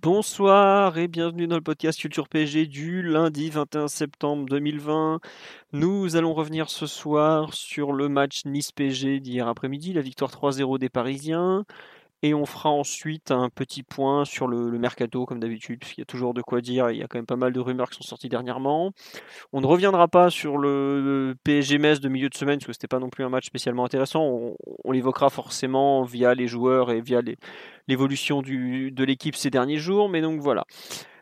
[0.00, 5.18] Bonsoir et bienvenue dans le podcast Culture PG du lundi 21 septembre 2020.
[5.72, 10.88] Nous allons revenir ce soir sur le match Nice-PG d'hier après-midi, la victoire 3-0 des
[10.88, 11.64] Parisiens.
[12.22, 16.06] Et on fera ensuite un petit point sur le, mercato, comme d'habitude, puisqu'il y a
[16.06, 16.90] toujours de quoi dire.
[16.90, 18.92] Il y a quand même pas mal de rumeurs qui sont sorties dernièrement.
[19.52, 22.98] On ne reviendra pas sur le, PSG-Metz de milieu de semaine, parce que c'était pas
[22.98, 24.54] non plus un match spécialement intéressant.
[24.84, 27.20] On, l'évoquera forcément via les joueurs et via
[27.86, 30.08] l'évolution de l'équipe ces derniers jours.
[30.08, 30.64] Mais donc voilà.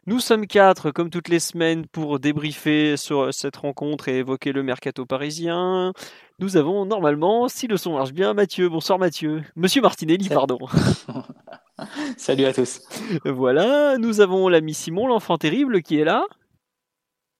[0.09, 4.63] Nous sommes quatre, comme toutes les semaines, pour débriefer sur cette rencontre et évoquer le
[4.63, 5.93] mercato parisien.
[6.39, 8.69] Nous avons normalement, si le son marche bien, Mathieu.
[8.69, 9.43] Bonsoir Mathieu.
[9.57, 10.59] Monsieur Martinelli, pardon.
[12.19, 12.83] Salut à tous.
[13.25, 16.27] Voilà, nous avons l'ami Simon, l'enfant terrible, qui est là.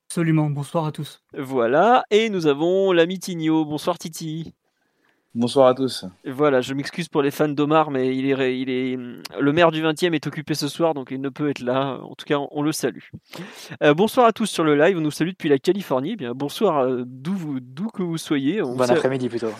[0.09, 1.23] Absolument, bonsoir à tous.
[1.37, 3.67] Voilà, et nous avons l'ami Tigno.
[3.67, 4.55] Bonsoir Titi.
[5.37, 6.07] Bonsoir à tous.
[6.25, 8.99] Voilà, je m'excuse pour les fans d'Omar, mais il est, il est,
[9.39, 11.99] le maire du 20e est occupé ce soir, donc il ne peut être là.
[12.05, 13.03] En tout cas, on, le salue.
[13.83, 14.97] Euh, bonsoir à tous sur le live.
[14.97, 16.13] On nous salue depuis la Californie.
[16.15, 18.63] Eh bien, bonsoir euh, d'où d'où que vous soyez.
[18.63, 19.51] bon après-midi plutôt.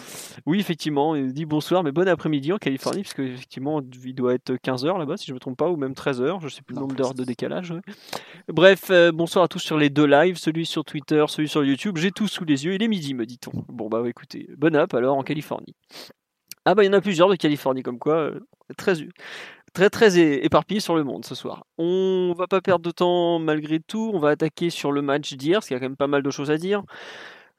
[0.47, 1.15] Oui, effectivement.
[1.15, 5.19] Il dit bonsoir, mais bon après-midi en Californie, puisque effectivement, il doit être 15h là-bas,
[5.19, 6.41] si je ne me trompe pas, ou même 13h.
[6.41, 7.75] Je ne sais plus le nombre d'heures de décalage.
[8.49, 11.99] Bref, euh, bonsoir à tous sur les deux lives, celui sur Twitter, celui sur YouTube.
[11.99, 12.73] J'ai tout sous les yeux.
[12.73, 13.53] Il est midi, me dit-on.
[13.69, 15.66] Bon, bah écoutez, bonne app alors en Californie.
[16.65, 18.41] Ah bah il y en a plusieurs de Californie comme quoi, euh,
[18.77, 18.95] très
[19.73, 21.65] très très éparpillé sur le monde ce soir.
[21.79, 25.59] On va pas perdre de temps malgré tout, on va attaquer sur le match d'hier,
[25.59, 26.83] parce qu'il y a quand même pas mal de choses à dire.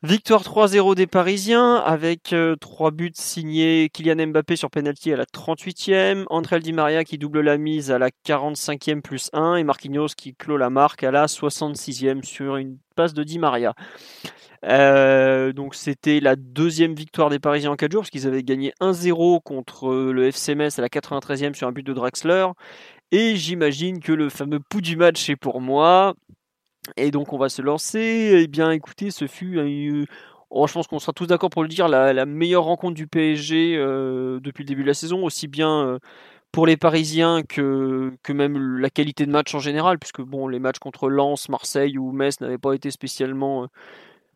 [0.07, 5.25] Victoire 3-0 des Parisiens avec 3 euh, buts signés Kylian Mbappé sur penalty à la
[5.25, 10.07] 38e, André Di Maria qui double la mise à la 45e plus 1 et Marquinhos
[10.15, 13.73] qui clôt la marque à la 66e sur une passe de Di Maria.
[14.63, 18.71] Euh, donc c'était la deuxième victoire des Parisiens en 4 jours, parce qu'ils avaient gagné
[18.79, 22.47] 1-0 contre le FC Metz à la 93e sur un but de Draxler.
[23.11, 26.13] Et j'imagine que le fameux pouls du match est pour moi.
[26.95, 28.41] Et donc on va se lancer.
[28.43, 30.07] Eh bien écoutez, ce fut...
[30.49, 33.75] Oh, je pense qu'on sera tous d'accord pour le dire, la, meilleure rencontre du PSG
[33.77, 35.99] euh, depuis le début de la saison, aussi bien euh,
[36.53, 40.79] pour les Parisiens que, même la qualité de match en général, puisque bon, les matchs
[40.79, 43.67] contre Lens, Marseille ou Metz n'avaient pas été spécialement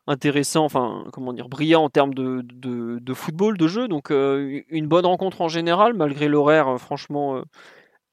[0.08, 3.88] intéressant, enfin comment dire, brillant en termes de, de, football, de jeu.
[3.88, 7.44] Donc euh, une bonne rencontre en général, malgré l'horaire euh, franchement euh,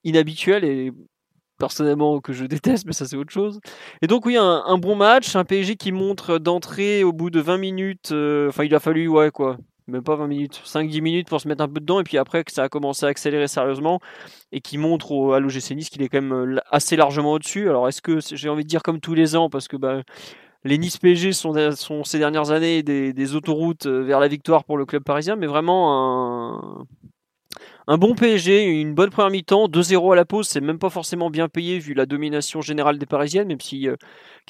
[0.04, 0.92] inhabituel et
[1.58, 3.60] personnellement que je déteste, mais ça c'est autre chose.
[4.02, 7.58] Et donc oui, un, bon match, un PSG qui montre d'entrée au bout de 20
[7.58, 8.12] minutes,
[8.48, 9.56] enfin il a fallu, ouais quoi,
[9.88, 12.44] même pas 20 minutes, 5-10 minutes pour se mettre un peu dedans, et puis après
[12.44, 14.00] que ça a commencé à accélérer sérieusement,
[14.52, 17.68] et qui montre au, à l'OGC Nice qu'il est quand même assez largement au-dessus.
[17.68, 20.02] Alors est-ce que j'ai envie de dire comme tous les ans, parce que bah,
[20.64, 24.86] les Nice PSG sont, ces dernières années des, autoroutes euh, vers la victoire pour le
[24.86, 26.86] club parisien, mais vraiment un,
[27.96, 31.48] bon PSG, une bonne première mi-temps, 2-0 à la pause, c'est même pas forcément bien
[31.48, 33.96] payé vu la domination générale des Parisiennes, même si euh,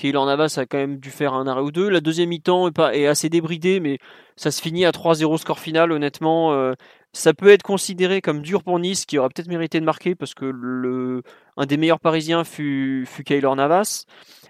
[0.03, 1.89] Navas a quand même dû faire un arrêt ou deux.
[1.89, 3.99] La deuxième mi-temps est, assez débridée, mais
[4.35, 6.53] ça se finit à 3-0 score final, honnêtement.
[6.53, 6.73] Euh,
[7.13, 10.35] ça peut être considéré comme dur pour Nice, qui aurait peut-être mérité de marquer, parce
[10.35, 11.23] que le,
[11.57, 14.05] un des meilleurs Parisiens fut, fut Navas.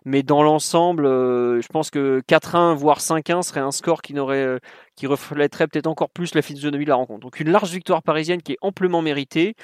[0.08, 4.42] Mais dans l'ensemble, euh, je pense que 4-1 voire 5-1 serait un score qui, n'aurait,
[4.42, 4.58] euh,
[4.96, 7.20] qui reflèterait peut-être encore plus la physionomie de la rencontre.
[7.20, 9.54] Donc une large victoire parisienne qui est amplement méritée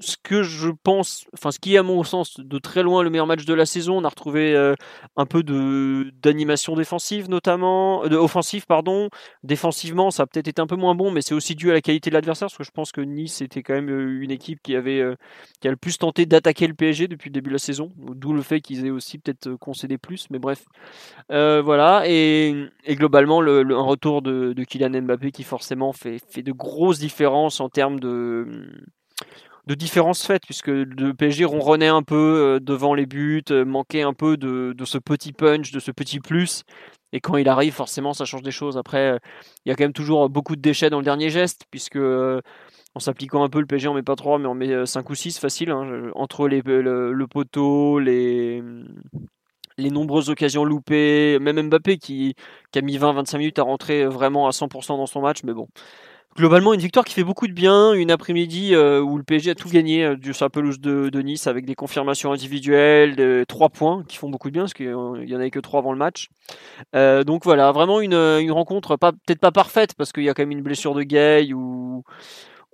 [0.00, 3.10] ce que je pense, enfin ce qui est à mon sens de très loin le
[3.10, 3.98] meilleur match de la saison.
[3.98, 4.74] On a retrouvé euh,
[5.16, 9.08] un peu de d'animation défensive notamment, euh, offensive pardon.
[9.44, 11.80] Défensivement, ça a peut-être été un peu moins bon, mais c'est aussi dû à la
[11.80, 14.60] qualité de l'adversaire parce que je pense que Nice était quand même euh, une équipe
[14.62, 15.02] qui avait
[15.60, 17.92] qui a le plus tenté d'attaquer le PSG depuis le début de la saison.
[17.96, 20.64] D'où le fait qu'ils aient aussi peut-être concédé plus, mais bref,
[21.28, 22.02] voilà.
[22.06, 26.98] Et, globalement, le, un retour de, de Kylian Mbappé qui forcément fait fait de grosses
[26.98, 28.46] différences en termes de
[29.66, 34.02] de différences faites, puisque le PSG ronronnait un peu euh, devant les buts, euh, manquait
[34.02, 36.64] un peu de, ce petit punch, de ce petit plus.
[37.12, 38.76] Et quand il arrive, forcément, ça change des choses.
[38.76, 39.18] Après, euh,
[39.64, 43.00] il y a quand même toujours beaucoup de déchets dans le dernier geste, puisque en
[43.00, 45.38] s'appliquant un peu, le PSG en met pas 3, mais on met 5 ou 6
[45.38, 45.70] facile.
[45.70, 48.62] Hein, entre le, poteau, les,
[49.78, 52.34] les nombreuses occasions loupées, même Mbappé qui,
[52.70, 55.68] qui a mis 20-25 minutes à rentrer vraiment à 100% dans son match, mais bon
[56.36, 59.54] globalement, une victoire qui fait beaucoup de bien, une après-midi euh, où le PSG a
[59.54, 64.04] tout gagné euh, du sur la de, Nice avec des confirmations individuelles, de, 3 points
[64.08, 66.28] qui font beaucoup de bien parce qu'il n'y en avait que 3 avant le match.
[66.92, 70.62] donc voilà, vraiment une, rencontre, peut-être pas parfaite parce qu'il y a quand même une
[70.62, 72.04] blessure de Gay ou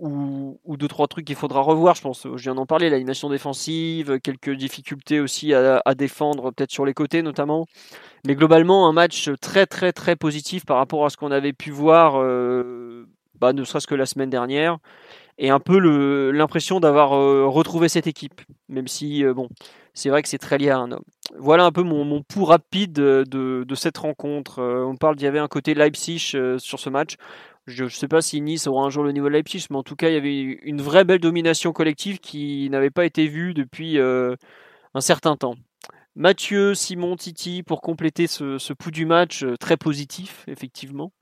[0.01, 1.95] ou, ou, deux trois trucs qu'il faudra revoir.
[1.95, 6.87] Je pense, je viens d'en parler, l'animation défensive, quelques difficultés aussi à, défendre, peut-être sur
[6.87, 7.67] les côtés notamment.
[8.27, 11.71] Mais globalement, un match très très très positif par rapport à ce qu'on avait pu
[11.71, 13.07] voir, euh,
[13.41, 14.79] bah, ne serait-ce que la semaine dernière,
[15.39, 15.79] et un peu
[16.31, 19.49] l'impression d'avoir euh, retrouvé cette équipe, même si euh, bon,
[19.95, 21.05] c'est vrai que c'est très lié à un homme.
[21.39, 24.61] Voilà un peu mon, pouls rapide de, de, cette rencontre.
[24.61, 26.19] on parle qu'il y avait un côté Leipzig
[26.59, 27.17] sur ce match.
[27.67, 29.83] Je ne sais pas si Nice aura un jour le niveau de Leipzig, mais en
[29.83, 33.55] tout cas, il y avait une vraie belle domination collective qui n'avait pas été vue
[33.55, 34.35] depuis euh,
[34.95, 35.55] un certain temps.
[36.17, 41.13] Mathieu, Simon, Titi, pour compléter ce, pouls du match, euh, très positif, effectivement.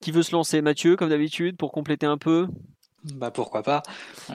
[0.00, 2.48] Qui veut se lancer Mathieu, comme d'habitude, pour compléter un peu
[3.14, 3.82] bah pourquoi pas.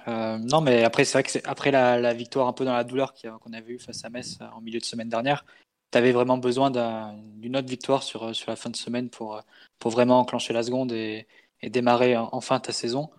[0.07, 2.83] Euh, non mais après c'est vrai que c'est après la, victoire un peu dans la
[2.83, 5.45] douleur qu'on avait eu face à Metz en milieu de semaine dernière,
[5.91, 9.39] tu avais vraiment besoin d'une autre victoire sur, sur la fin de semaine pour,
[9.77, 11.27] pour vraiment enclencher la seconde et,
[11.61, 13.09] et démarrer enfin ta saison.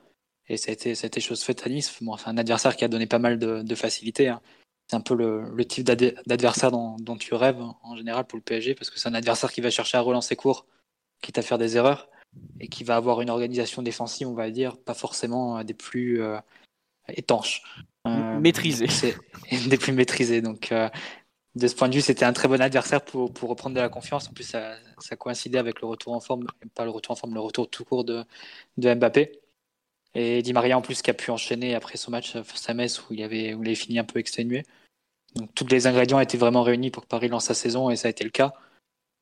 [0.49, 1.92] Et ça a été, ça a été chose faite à Nice.
[2.02, 4.28] Bon, c'est un adversaire qui a donné pas mal de, de facilité.
[4.28, 4.40] Hein.
[4.88, 8.42] C'est un peu le, le type d'adversaire dont, dont, tu rêves en général pour le
[8.42, 10.66] PSG, parce que c'est un adversaire qui va chercher à relancer court,
[11.22, 12.08] quitte à faire des erreurs,
[12.61, 16.38] et qui va avoir une organisation défensive, on va dire, pas forcément des plus euh,
[17.09, 17.62] étanches.
[18.06, 18.87] Euh, maîtrisées.
[19.69, 20.41] Des plus maîtrisées.
[20.41, 20.88] Donc, euh,
[21.55, 23.88] de ce point de vue, c'était un très bon adversaire pour, pour, reprendre de la
[23.88, 24.29] confiance.
[24.29, 27.35] En plus, ça, ça, coïncidait avec le retour en forme, pas le retour en forme,
[27.35, 28.25] le retour tout court de,
[28.77, 29.41] de Mbappé.
[30.15, 33.03] Et Di Maria, en plus, qui a pu enchaîner après son match face à Metz,
[33.03, 34.62] où il, avait, où il avait fini un peu exténué.
[35.35, 38.09] Donc, tous les ingrédients étaient vraiment réunis pour que Paris lance sa saison, et ça
[38.09, 38.53] a été le cas.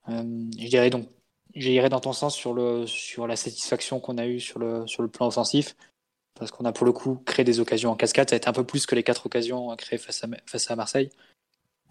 [0.09, 0.23] Euh,
[0.59, 1.09] je dirais donc,
[1.55, 5.03] j'irai dans ton sens sur, le, sur la satisfaction qu'on a eue sur le, sur
[5.03, 5.77] le plan offensif,
[6.35, 8.29] parce qu'on a pour le coup créé des occasions en cascade.
[8.29, 10.77] Ça a été un peu plus que les quatre occasions créées face à, face à
[10.77, 11.11] Marseille.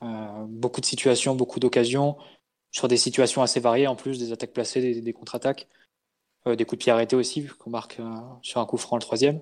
[0.04, 2.18] Euh, beaucoup de situations, beaucoup d'occasions,
[2.71, 5.68] sur des situations assez variées en plus, des attaques placées, des, contre-attaques,
[6.48, 9.01] euh, des coups de pied arrêtés aussi, qu'on marque euh, sur un coup franc le
[9.01, 9.39] troisième.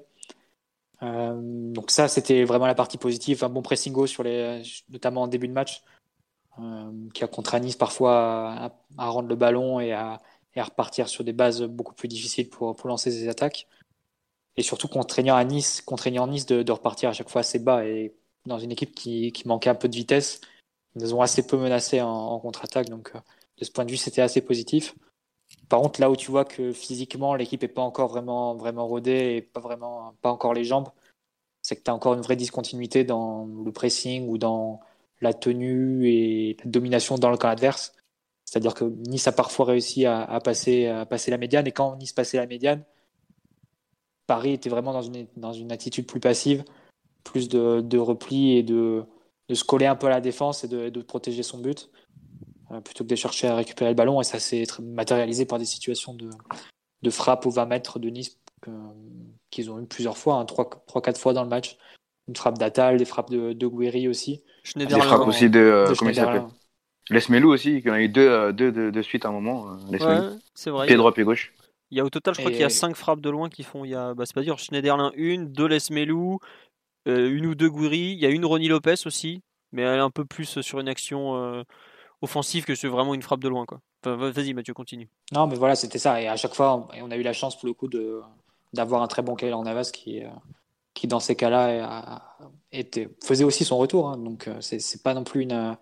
[1.01, 5.47] donc ça, c'était vraiment la partie positive, un bon pressing sur les, notamment en début
[5.47, 5.83] de match,
[7.13, 10.21] qui a contraint Nice parfois à, rendre le ballon et à,
[10.56, 13.68] repartir sur des bases beaucoup plus difficiles pour, lancer ses attaques.
[14.57, 18.13] Et surtout contraignant à Nice, contraignant Nice de, repartir à chaque fois assez bas et
[18.45, 20.42] dans une équipe qui, manquait un peu de vitesse
[20.95, 23.19] ils nous ont assez peu menacés en, contre-attaque, donc euh,
[23.57, 24.95] de ce point de vue, c'était assez positif.
[25.69, 29.36] Par contre, là où tu vois que physiquement, l'équipe n'est pas encore vraiment, vraiment rodée
[29.36, 30.89] et pas, vraiment, pas encore les jambes,
[31.62, 34.81] c'est que tu as encore une vraie discontinuité dans le pressing ou dans
[35.21, 37.94] la tenue et la domination dans le camp adverse.
[38.45, 42.12] C'est-à-dire que Nice a parfois réussi à, passer, à passer la médiane, et quand Nice
[42.12, 42.83] passait la médiane,
[44.27, 46.63] Paris était vraiment dans une, attitude plus passive,
[47.23, 49.03] plus de, repli et de,
[49.53, 51.89] se coller un peu à la défense et de, protéger son but,
[52.71, 54.19] euh, plutôt que de chercher à récupérer le ballon.
[54.19, 58.38] Et ça s'est matérialisé par des situations de, frappe aux 20 mètres de Nice
[59.50, 61.77] qu'ils ont eu plusieurs fois, 3-4 hein, fois dans le match.
[62.27, 64.44] Une frappe d'Atal, des frappes de, de aussi.
[64.75, 66.43] Des frappes aussi de, euh, comment il s'appelle
[67.09, 69.75] Lesmelou aussi, qui en a eu deux, euh, deux de, suite à un moment.
[69.89, 69.99] Ouais,
[70.53, 70.87] c'est vrai.
[70.87, 71.53] Pied droit, pied gauche.
[71.91, 73.63] Il y a au total, je crois qu'il y a 5 frappes de loin qui
[73.63, 73.83] font.
[73.83, 76.39] Il y a, bah, c'est pas dire, Schneiderlin une, deux Lesmelou,
[77.07, 78.13] euh, une ou deux Gouiri.
[78.13, 79.41] Il y a une Ronnie Lopez aussi,
[79.73, 81.63] mais elle est un peu plus sur une action euh,
[82.21, 83.65] offensive que sur vraiment une frappe de loin.
[83.65, 83.81] Quoi.
[84.03, 85.09] vas-y, Mathieu, continue.
[85.33, 86.21] Non, mais voilà, c'était ça.
[86.21, 88.21] Et à chaque fois, on a eu la chance pour le coup de,
[88.71, 90.30] d'avoir un très bon en Navas qui, euh,
[90.94, 92.21] qui dans ces cas-là,
[92.71, 94.09] était, faisait aussi son retour.
[94.09, 94.18] Hein.
[94.18, 95.78] Donc, c'est, c'est pas non plus une,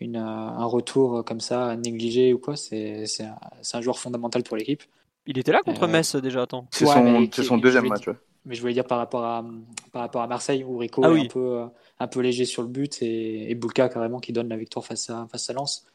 [0.00, 2.56] une, un retour comme ça négligé ou quoi.
[2.56, 4.82] C'est, c'est, un, c'est un joueur fondamental pour l'équipe.
[5.26, 6.66] Il était là contre Metz déjà, attends.
[6.70, 8.06] C'est son, c'est son deuxième match.
[8.06, 8.14] Ouais
[8.44, 9.44] mais je voulais dire par rapport à,
[9.92, 11.64] par rapport à Marseille, où Rico ah est un peu,
[11.98, 15.08] un peu léger sur le but et, et Boulka carrément qui donne la victoire face
[15.10, 15.86] à, face à Lens.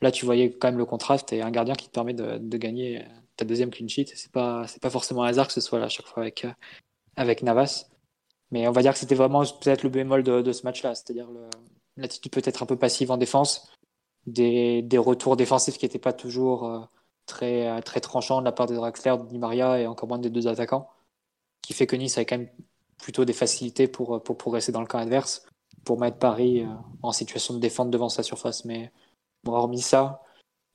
[0.00, 2.56] Là, tu voyais quand même le contraste et un gardien qui te permet de, de
[2.56, 3.04] gagner
[3.36, 4.12] ta deuxième clean sheet.
[4.14, 6.46] C'est pas, c'est pas forcément un hasard que ce soit là à chaque fois avec,
[7.16, 7.86] avec Navas.
[8.50, 11.28] Mais on va dire que c'était vraiment peut-être le bémol de, ce match-là, c'est-à-dire
[11.96, 13.70] l'attitude peut-être un peu passive en défense,
[14.26, 16.80] des, des retours défensifs qui n'étaient pas toujours euh,
[17.26, 20.30] très, très tranchants de la part de Draxler, de Di Maria et encore moins des
[20.30, 20.88] deux attaquants
[21.62, 22.48] qui fait que Nice avait quand même
[22.96, 25.46] plutôt des facilités pour, pour progresser dans le camp adverse,
[25.84, 26.68] pour mettre Paris euh,
[27.02, 28.64] en situation de défendre devant sa surface.
[28.64, 28.90] Mais
[29.44, 30.22] bon, hormis ça,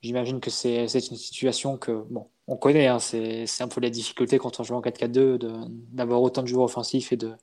[0.03, 4.37] j'imagine que c'est une situation que, bon, on connaît, hein, c'est un peu la difficulté
[4.37, 7.33] quand on joue en 4-4-2 d'avoir autant de joueurs offensifs et, de,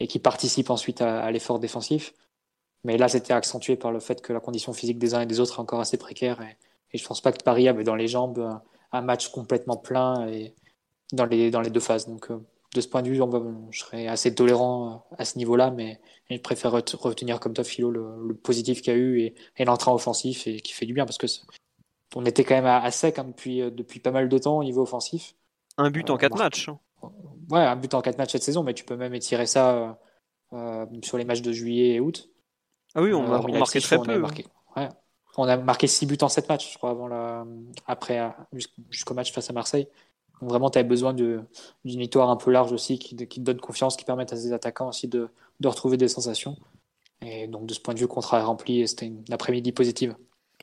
[0.00, 2.14] et qui participent ensuite à, l'effort défensif.
[2.84, 5.38] Mais là, c'était accentué par le fait que la condition physique des uns et des
[5.40, 6.40] autres est encore assez précaire.
[6.40, 6.56] Et,
[6.92, 8.60] et je pense pas que Paris avait dans les jambes
[8.92, 10.54] un match complètement plein et,
[11.12, 12.08] dans, les, dans les deux phases.
[12.08, 12.28] Donc,
[12.74, 13.20] de ce point de vue,
[13.70, 18.34] je serais assez tolérant à ce niveau-là, mais je préfère retenir comme toi, Philo, le,
[18.34, 21.18] positif qu'il y a eu et, et l'entrain offensif et qui fait du bien parce
[21.18, 21.26] que
[22.16, 24.82] on était quand même à, sec hein, depuis, depuis pas mal de temps au niveau
[24.82, 25.34] offensif.
[25.76, 26.68] Un but en quatre matchs.
[27.50, 27.54] Hein.
[27.54, 29.98] Ouais, un but en quatre matchs cette saison, mais tu peux même étirer ça
[31.02, 32.28] sur les matchs de juillet et août.
[32.94, 34.22] Ah oui, on a marqué très peu.
[35.36, 37.46] On a marqué 6 buts en 7 matchs, je crois, avant la...
[37.86, 38.20] après,
[38.90, 39.86] jusqu'au match face à Marseille.
[40.40, 41.46] Donc vraiment, tu avais besoin d'une
[41.84, 44.88] victoire un peu large aussi qui, qui, te donne confiance, qui permette à ces attaquants
[44.88, 45.28] aussi de,
[45.60, 46.56] de retrouver des sensations.
[47.22, 49.72] Et donc, de ce point de vue, le contrat est rempli et c'était une après-midi
[49.72, 50.16] positive.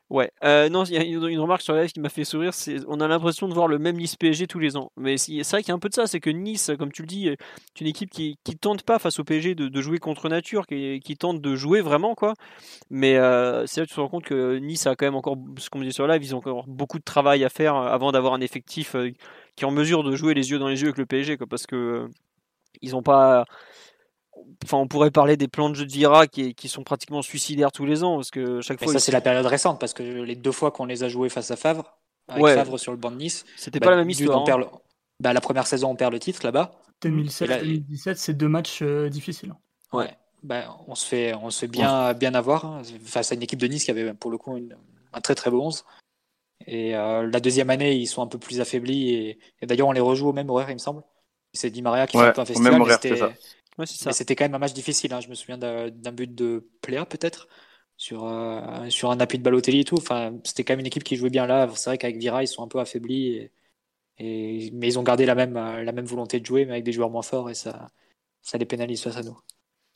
[0.10, 2.54] Ouais, euh, non, il y a une, remarque sur la live qui m'a fait sourire,
[2.54, 4.90] c'est on a l'impression de voir le même Nice PSG tous les ans.
[4.96, 7.02] Mais c'est vrai qu'il y a un peu de ça, c'est que Nice, comme tu
[7.02, 7.38] le dis, est
[7.82, 11.42] une équipe qui, qui tente pas face au PSG de, jouer contre nature, qui, tente
[11.42, 12.36] de jouer vraiment, quoi.
[12.90, 15.38] Mais euh, c'est là que tu te rends compte que Nice a quand même encore,
[15.58, 17.76] ce qu'on me dit sur la live, ils ont encore beaucoup de travail à faire
[17.76, 19.12] avant d'avoir un effectif euh,
[19.58, 21.48] qui est en mesure de jouer les yeux dans les yeux avec le PSG, quoi,
[21.48, 22.10] parce que
[22.82, 23.46] ils ont pas
[24.64, 27.72] Enfin, on pourrait parler des plans de jeu de Vira qui, qui sont pratiquement suicidaires
[27.72, 28.92] tous les ans parce que chaque fois.
[28.94, 31.52] ça, c'est la période récente parce que les deux fois qu'on les a joués face
[31.52, 34.48] à Favre, avec Favre sur le banc de Nice, c'était pas la même histoire.
[34.50, 34.70] Hein.
[35.20, 36.72] Bah, la première saison, on perd le titre là-bas.
[37.04, 39.54] 2017-2017, c'est deux matchs euh, difficiles.
[39.94, 40.10] Ouais.
[40.44, 43.60] Bah, on se fait, on se fait bien, bien avoir hein, face à une équipe
[43.60, 44.56] de Nice qui avait pour le coup
[45.14, 45.86] un très très beau 11.
[46.66, 50.02] Et euh, la deuxième année, ils sont un peu plus affaiblis et, d'ailleurs, on les
[50.02, 51.04] rejoue au même horaire, il me semble.
[51.54, 53.36] C'est Di Maria qui fait un festival.
[53.86, 55.14] C'était quand même un match difficile.
[55.14, 55.20] Hein.
[55.22, 57.48] Je me souviens d'un but de Pléa, peut-être,
[57.96, 59.98] sur, euh, sur un appui de Balotelli et tout.
[59.98, 61.70] Enfin, c'était quand même une équipe qui jouait bien là.
[61.76, 63.50] C'est vrai qu'avec Vira, ils sont un peu affaiblis.
[64.20, 66.92] Et, mais ils ont gardé la même, la même volonté de jouer, mais avec des
[66.92, 67.50] joueurs moins forts.
[67.52, 67.88] Et ça,
[68.42, 69.38] ça les pénalise face à nous.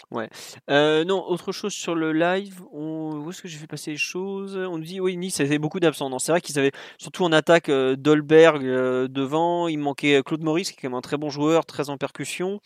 [0.10, 0.30] Ouais.
[0.70, 3.22] Euh, non, autre chose sur le live, on...
[3.24, 4.58] où est-ce que j'ai fait passer les choses?
[4.58, 6.18] On nous dit, oui, Nice avait beaucoup d'absents.
[6.18, 10.80] C'est vrai qu'ils avaient, surtout en attaque, euh, Dolberg devant, il manquait Claude Maurice, qui
[10.80, 12.60] est quand même un très bon joueur, très en percussion.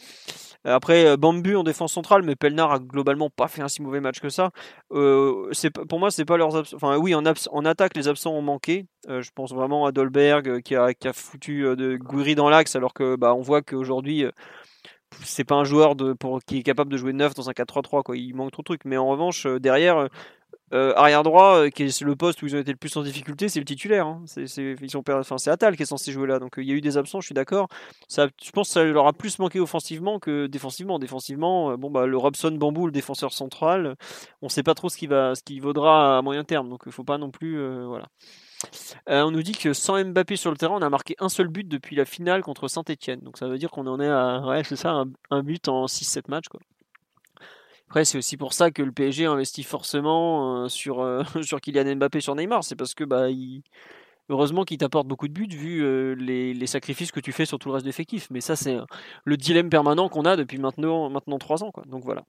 [0.66, 4.02] Après, euh, Bambu en défense centrale, mais Pelnar a globalement pas fait un si mauvais
[4.02, 4.50] match que ça.
[4.92, 5.52] Euh,
[5.88, 6.76] pour moi, c'est pas leurs absents.
[6.76, 7.26] Enfin, oui, en,
[7.66, 8.88] attaque, les absents ont manqué.
[9.08, 12.76] Euh, je pense vraiment à Dolberg qui a, qui a foutu de Gouiri dans l'axe,
[12.76, 14.26] alors que bah, on voit qu'aujourd'hui,
[15.24, 18.04] c'est pas un joueur de, pour, qui est capable de jouer neuf dans un 4-3-3.
[18.04, 18.18] Quoi.
[18.18, 18.86] Il manque trop de trucs.
[18.86, 20.10] Mais en revanche, derrière,
[20.74, 23.04] euh, arrière droit, euh, qui est le poste où ils ont été le plus en
[23.04, 24.08] difficulté, c'est le titulaire.
[24.08, 24.24] Hein.
[24.26, 24.46] C'est,
[24.82, 26.40] ils sont, enfin, c'est Atal qui est censé jouer là.
[26.40, 27.68] Donc euh, il y a eu des absents, je suis d'accord.
[28.08, 30.98] Ça, je pense que ça leur a plus manqué offensivement que défensivement.
[30.98, 33.96] Défensivement, bon bah le Robson Bambou, le défenseur central,
[34.42, 36.70] on sait pas trop ce qui va, ce vaudra à moyen terme.
[36.70, 38.08] Donc il faut pas non plus, voilà.
[39.08, 41.68] on nous dit que sans Mbappé sur le terrain, on a marqué un seul but
[41.68, 43.20] depuis la finale contre Saint-Etienne.
[43.22, 46.24] Donc ça veut dire qu'on en est à, c'est ça, un, un but en 6-7
[46.30, 46.48] matchs.
[46.50, 46.60] Quoi.
[47.88, 51.96] Après, c'est aussi pour ça que le PSG investit forcément euh, sur, euh, sur Kylian
[51.96, 52.64] Mbappé, sur Neymar.
[52.64, 53.28] C'est parce que bah,
[54.30, 57.70] heureusement qu'il t'apporte beaucoup de buts vu euh, les, sacrifices que tu fais sur tout
[57.70, 58.28] le reste de.
[58.32, 58.78] Mais ça, c'est
[59.24, 61.72] le dilemme permanent qu'on a depuis maintenant, maintenant 3 ans.
[61.72, 61.84] Quoi.
[61.86, 62.26] Donc voilà.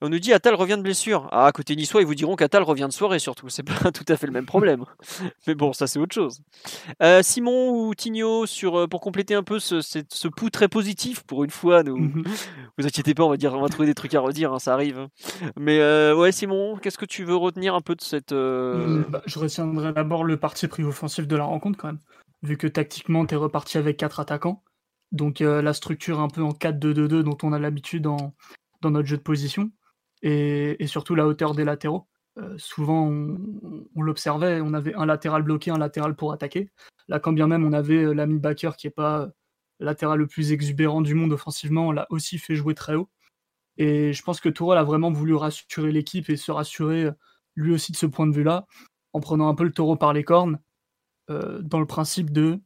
[0.00, 1.28] On nous dit Atal revient de blessure.
[1.32, 3.48] Ah, à côté niçois, ils vous diront qu'Atal revient de soirée surtout.
[3.48, 4.84] C'est pas tout à fait le même problème.
[5.46, 6.40] Mais bon, ça c'est autre chose.
[7.02, 11.22] Euh, Simon ou Tigno, sur, euh, pour compléter un peu ce, ce, pouls très positif,
[11.22, 12.24] pour une fois, nous, mhm.
[12.78, 14.74] vous inquiétez pas, on va, dire, on va trouver des trucs à redire, hein, ça
[14.74, 15.08] arrive.
[15.58, 18.32] Mais euh, ouais, Simon, qu'est-ce que tu veux retenir un peu de cette.
[18.32, 22.00] Bah, je retiendrai d'abord le parti pris offensif de la rencontre quand même.
[22.42, 24.62] Vu que tactiquement, tu es reparti avec quatre attaquants.
[25.12, 28.34] Donc la structure un peu en 4-2-2-2 dont on a l'habitude en,
[28.90, 29.70] notre jeu de position
[30.22, 32.06] et, surtout la hauteur des latéraux.
[32.38, 36.70] Euh, souvent, on, l'observait, on avait un latéral bloqué, un latéral pour attaquer.
[37.08, 39.28] Là, quand bien même on avait euh, l'ami Baker qui n'est pas euh,
[39.80, 43.08] latéral le plus exubérant du monde offensivement, on l'a aussi fait jouer très haut.
[43.78, 47.10] Et je pense que Tourelle a vraiment voulu rassurer l'équipe et se rassurer
[47.54, 48.66] lui aussi de ce point de vue-là,
[49.12, 50.58] en prenant un peu le taureau par les cornes,
[51.28, 52.60] dans le principe de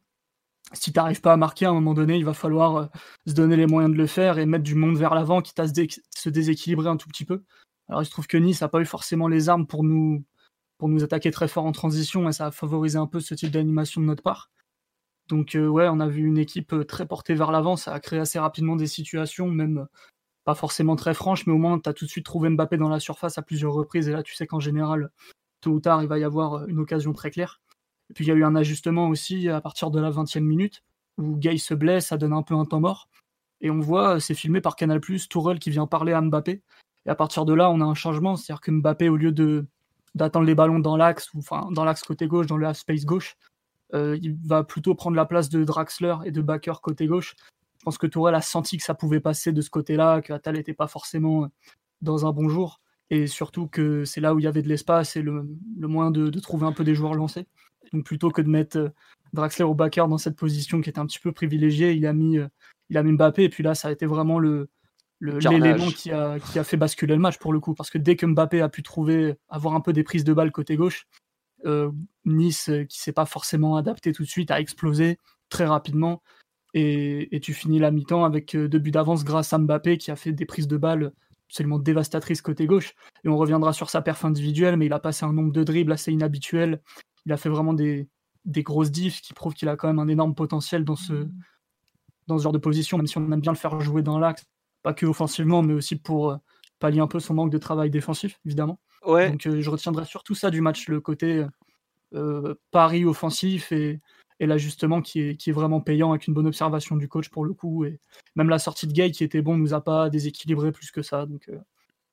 [0.73, 2.87] si tu n'arrives pas à marquer à un moment donné, il va falloir euh,
[3.27, 5.67] se donner les moyens de le faire et mettre du monde vers l'avant, quitte à
[5.67, 7.43] se, déséquilibrer un tout petit peu.
[7.89, 10.25] Alors il se trouve que Nice n'a pas eu forcément les armes pour nous,
[10.79, 13.51] pour nous attaquer très fort en transition et ça a favorisé un peu ce type
[13.51, 14.51] d'animation de notre part.
[15.29, 18.01] Donc euh, ouais, on a vu une équipe euh, très portée vers l'avant, ça a
[18.01, 19.87] créé assez rapidement des situations, même
[20.45, 22.89] pas forcément très franches, mais au moins tu as tout de suite trouvé Mbappé dans
[22.89, 25.11] la surface à plusieurs reprises et là tu sais qu'en général,
[25.61, 27.61] tôt ou tard, il va y avoir une occasion très claire.
[28.11, 30.83] Et puis il y a eu un ajustement aussi à partir de la 20e minute,
[31.17, 33.09] où Gay se blesse, ça donne un peu un temps mort.
[33.61, 36.63] Et on voit, c'est filmé par Canal+, Tourelle qui vient parler à Mbappé.
[37.07, 39.67] Et à partir de là, on a un changement, c'est-à-dire que Mbappé, au lieu de
[40.17, 43.05] d'attendre les ballons dans l'axe, ou enfin dans l'axe côté gauche, dans le half space
[43.05, 43.37] gauche,
[43.95, 47.37] euh, il va plutôt prendre la place de Draxler et de Baker côté gauche.
[47.79, 50.57] Je pense que Tourelle a senti que ça pouvait passer de ce côté-là, que Attal
[50.57, 51.49] n'était pas forcément
[52.03, 55.15] dans un bon jour, et surtout que c'est là où il y avait de l'espace
[55.15, 57.47] et le, moyen de, de, trouver un peu des joueurs lancés.
[57.93, 58.89] Donc plutôt que de mettre euh,
[59.33, 61.93] Draxler au backer dans cette position qui était un petit peu privilégiée.
[61.93, 62.39] Il a mis,
[62.89, 64.69] il a mis Mbappé et puis là, ça a été vraiment le
[65.21, 67.75] l'élément qui a, qui a fait basculer le match pour le coup.
[67.75, 70.51] Parce que dès que Mbappé a pu trouver, avoir un peu des prises de balles
[70.51, 71.07] côté gauche,
[72.25, 75.19] Nice, qui s'est pas forcément adapté tout de suite, a explosé
[75.49, 76.23] très rapidement.
[76.75, 80.17] Et, et tu finis la mi-temps avec deux buts d'avance grâce à Mbappé qui a
[80.17, 81.13] fait des prises de balles
[81.51, 82.95] absolument dévastatrice côté gauche.
[83.25, 85.93] Et on reviendra sur sa perf individuelle, mais il a passé un nombre de dribbles
[85.93, 86.81] assez inhabituel.
[87.27, 88.09] Il a fait vraiment des,
[88.45, 91.29] des grosses diffs qui prouvent qu'il a quand même un énorme potentiel dans ce,
[92.27, 94.45] dans ce genre de position, même si on aime bien le faire jouer dans l'axe,
[94.83, 96.37] pas que offensivement, mais aussi pour euh,
[96.79, 98.81] pallier un peu son manque de travail défensif, évidemment.
[99.07, 99.31] Ouais.
[99.31, 101.45] Donc euh, je retiendrai surtout ça du match, le côté
[102.15, 104.01] euh, pari offensif et,
[104.41, 107.45] et l'ajustement qui est, qui est vraiment payant avec une bonne observation du coach pour
[107.45, 107.85] le coup.
[107.85, 108.01] Et
[108.35, 111.27] même la sortie de Gay qui était bon nous a pas déséquilibré plus que ça.
[111.27, 111.59] Donc euh,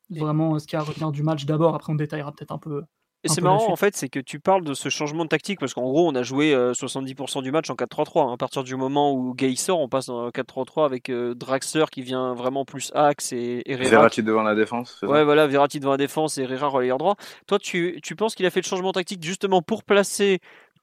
[0.09, 2.57] vraiment ce qu'il y a à retenir du match d'abord, après on détaillera peut-être un
[2.57, 2.83] peu.
[3.27, 5.73] Et c'est marrant en fait, c'est que tu parles de ce changement de tactique parce
[5.73, 8.33] qu'en gros on a joué 70% euh, du match en 4-3-3.
[8.33, 12.01] À partir du moment où Gay sort, on passe en 4-3-3 avec euh, Draxler qui
[12.01, 13.89] vient vraiment plus axe et Herrera.
[13.89, 14.99] Verratti devant la défense.
[15.03, 17.15] Ouais, voilà, Verratti devant la défense et Herrera relayeur droit.
[17.47, 20.39] Toi, tu, tu penses qu'il a fait le changement tactique justement pour placer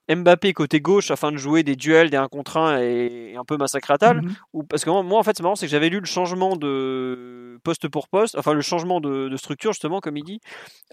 [0.08, 3.56] Mbappé côté gauche afin de jouer des duels, des 1 contre 1 et un peu
[3.56, 4.34] massacratal mhm.
[4.52, 7.58] ou Parce que moi, en fait, c'est marrant, c'est que j'avais lu le changement de
[7.64, 10.40] poste pour poste, enfin le changement de, structure, justement, comme il dit.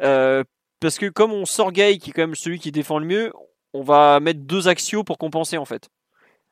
[0.01, 0.43] Euh,
[0.81, 3.31] parce que comme on sort Gay, qui est quand même celui qui défend le mieux,
[3.73, 5.89] on va mettre deux axios pour compenser, en fait.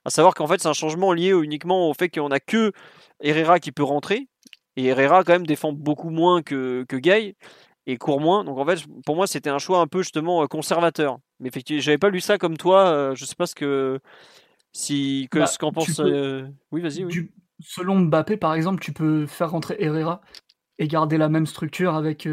[0.05, 2.71] À savoir qu'en fait, c'est un changement lié uniquement au fait qu'on a que
[3.21, 4.27] Herrera qui peut rentrer.
[4.77, 7.35] Et Herrera, quand même, défend beaucoup moins que, que Gay
[7.85, 8.43] et court moins.
[8.43, 11.17] Donc en fait, pour moi, c'était un choix un peu justement euh, conservateur.
[11.39, 12.87] Mais effectivement, j'avais pas lu ça comme toi.
[12.87, 13.99] Euh, je sais pas ce que
[14.71, 15.99] si que, bah, ce qu'en pense.
[15.99, 17.03] Euh, oui, vas-y.
[17.03, 17.31] Oui.
[17.61, 20.21] Selon Mbappé, par exemple, tu peux faire rentrer Herrera
[20.77, 22.25] et garder la même structure avec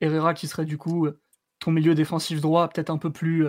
[0.00, 1.08] Herrera qui serait du coup
[1.58, 3.46] ton milieu défensif droit, peut-être un peu plus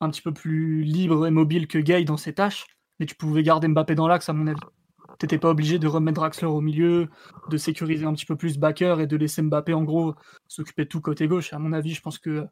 [0.00, 2.66] un petit peu plus libre et mobile que Gay dans ses tâches.
[3.00, 4.60] Mais tu pouvais garder Mbappé dans l'axe, à mon avis
[5.18, 7.08] t'étais pas obligé de remettre Draxler au milieu,
[7.50, 10.14] de sécuriser un petit peu plus backer et de laisser Mbappé en gros
[10.48, 11.52] s'occuper de tout côté gauche.
[11.52, 12.46] À mon avis, je pense que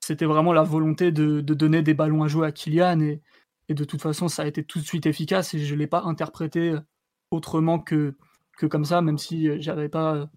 [0.00, 3.22] c'était vraiment la volonté de, donner des ballons à jouer à Kylian et,
[3.68, 6.74] de toute façon ça a été tout de suite efficace et je l'ai pas interprété
[7.30, 8.16] autrement que,
[8.56, 10.30] que comme ça, même si j'avais pas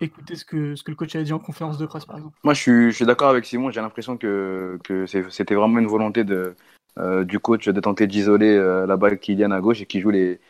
[0.00, 2.36] écouté ce que, ce que le coach avait dit en conférence de presse par exemple.
[2.44, 5.86] Moi je suis, je suis d'accord avec Simon, j'ai l'impression que, que c'était vraiment une
[5.86, 6.54] volonté de,
[6.98, 10.10] euh, du coach de tenter d'isoler euh, la balle Kylian à gauche et qui joue
[10.10, 10.40] les,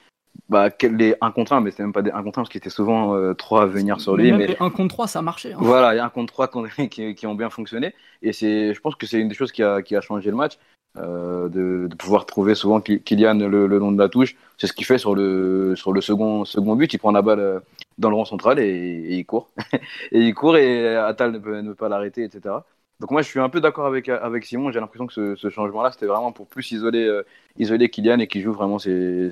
[0.48, 2.58] bah, les 1 contre 1, mais c'était même pas des 1 contre 1 parce qu'il
[2.58, 4.30] était souvent euh, 3 à venir sur lui.
[4.32, 4.56] Mais, mais...
[4.60, 5.52] 1 contre 3, ça a marché.
[5.52, 5.58] Hein.
[5.58, 6.48] Voilà, il y a 1 contre 3
[6.90, 7.94] qui, qui, ont bien fonctionné.
[8.22, 10.36] Et c'est, je pense que c'est une des choses qui a, qui a changé le
[10.36, 10.58] match,
[10.98, 14.36] euh, de, de, pouvoir trouver souvent Kylian le, le long de la touche.
[14.58, 16.92] C'est ce qu'il fait sur le, sur le second, second but.
[16.92, 17.60] Il prend la balle euh,
[17.98, 19.48] dans le rond central et, et il court.
[20.12, 22.56] et il court et Atal ne peut, ne peut pas l'arrêter, etc.
[23.00, 24.70] Donc moi, je suis un peu d'accord avec, avec Simon.
[24.70, 27.26] J'ai l'impression que ce, changement-là, c'était vraiment pour plus isoler, euh,
[27.56, 29.30] isoler Kylian et qu'il joue vraiment ses,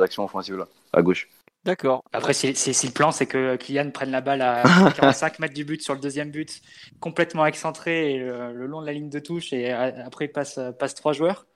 [0.00, 1.28] actions offensives-là, à gauche.
[1.64, 2.02] D'accord.
[2.12, 4.62] Après, si, le plan, c'est que Kylian prenne la balle à
[4.96, 6.62] 45 mètres du but sur le deuxième but,
[7.00, 11.12] complètement excentré le, long de la ligne de touche, et après, il passe, passe trois
[11.12, 11.46] joueurs,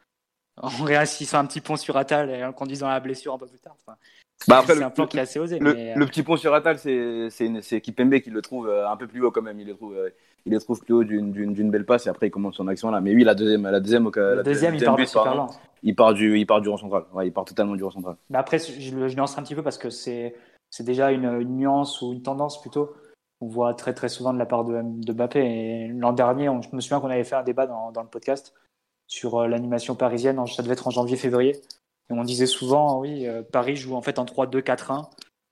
[0.60, 3.58] en réassistant un petit pont sur Atal et en conduisant la blessure un peu plus
[3.58, 3.76] tard.
[4.46, 5.58] Bah c'est un plan qui est assez osé.
[5.58, 9.22] Le, euh, petit pont sur Atal, c'est Kipembe qui le trouve euh, un peu plus
[9.22, 9.58] haut quand même.
[9.58, 9.96] Il le trouve,
[10.46, 13.00] il les trouve plus haut d'une belle passe et après il commence son action là.
[13.00, 15.16] Mais oui, la deuxième, la deuxième, la deuxième, il, part but,
[15.82, 17.04] il part du, il part du rond central.
[17.14, 18.16] Ouais, il part totalement du rond central.
[18.28, 20.34] Mais après, je, le nuance un petit peu parce que c'est,
[20.70, 22.94] c'est déjà une, nuance ou une tendance plutôt.
[23.40, 25.40] On voit très très souvent de la part de, de Mbappé.
[25.40, 28.54] Et l'an dernier, je me souviens qu'on avait fait un débat dans, dans le podcast
[29.06, 30.44] sur euh, l'animation parisienne.
[30.46, 31.52] Ça devait être en janvier-février.
[32.10, 35.08] Et on disait souvent, oui, euh, Paris joue en fait en 3-2-4-1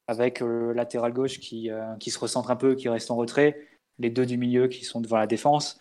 [0.07, 3.57] avec euh, le latéral gauche qui, qui se recentre un peu, qui reste en retrait
[3.99, 5.79] les deux du milieu qui sont devant la défense,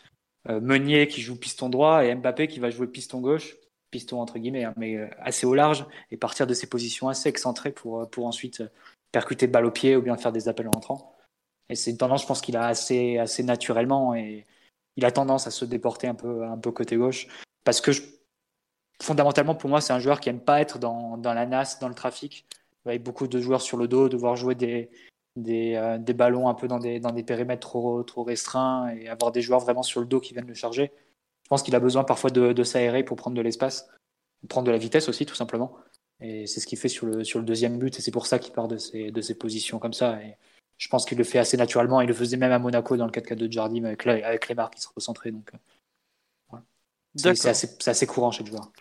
[0.50, 3.58] euh, Meunier qui joue piston droit et Mbappé qui va jouer piston gauche,
[3.92, 7.30] piston entre guillemets, hein, mais euh, assez au large et partir de ses positions assez
[7.30, 8.64] excentrées pour, euh, pour ensuite
[9.12, 11.16] percuter balle au pied ou bien faire des appels en rentrant.
[11.70, 14.46] Et c'est une tendance, je pense qu'il a assez, assez naturellement et
[14.98, 17.28] il a tendance à se déporter un peu, un peu côté gauche.
[17.64, 17.92] Parce que
[19.02, 21.88] fondamentalement pour moi c'est un joueur qui aime pas être dans, dans la nasse, dans
[21.88, 22.46] le trafic,
[22.86, 24.90] avec beaucoup de joueurs sur le dos, devoir jouer des,
[25.36, 29.08] des, euh, des, ballons un peu dans des, dans des périmètres trop, trop restreints et
[29.08, 30.92] avoir des joueurs vraiment sur le dos qui viennent le charger.
[31.44, 33.90] Je pense qu'il a besoin parfois de, de s'aérer pour prendre de l'espace,
[34.50, 35.76] prendre de la vitesse aussi, tout simplement.
[36.20, 38.40] Et c'est ce qu'il fait sur le, sur le deuxième but, et c'est pour ça
[38.40, 40.22] qu'il part de ses, de ses positions comme ça.
[40.22, 40.38] Et
[40.78, 42.02] je pense qu'il le fait assez naturellement.
[42.02, 44.76] Il le faisait même à Monaco dans le 4-4 de Jardim avec, avec les marques
[44.76, 45.32] qui se recentraient.
[45.32, 46.58] Donc, euh,
[47.16, 48.72] c'est assez, assez, courant chez le joueur.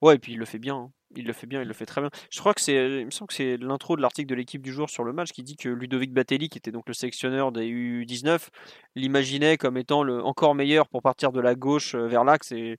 [0.00, 0.76] Ouais, et puis il le fait bien.
[0.76, 0.92] Hein.
[1.16, 2.10] Il le fait bien, il le fait très bien.
[2.30, 4.72] Je crois que c'est, il me semble que c'est l'intro de l'article de l'équipe du
[4.72, 7.66] jour sur le match qui dit que Ludovic Batelli, qui était donc le sélectionneur des
[7.66, 8.48] U19,
[8.94, 12.52] l'imaginait comme étant le encore meilleur pour partir de la gauche euh, vers l'axe.
[12.52, 12.78] Et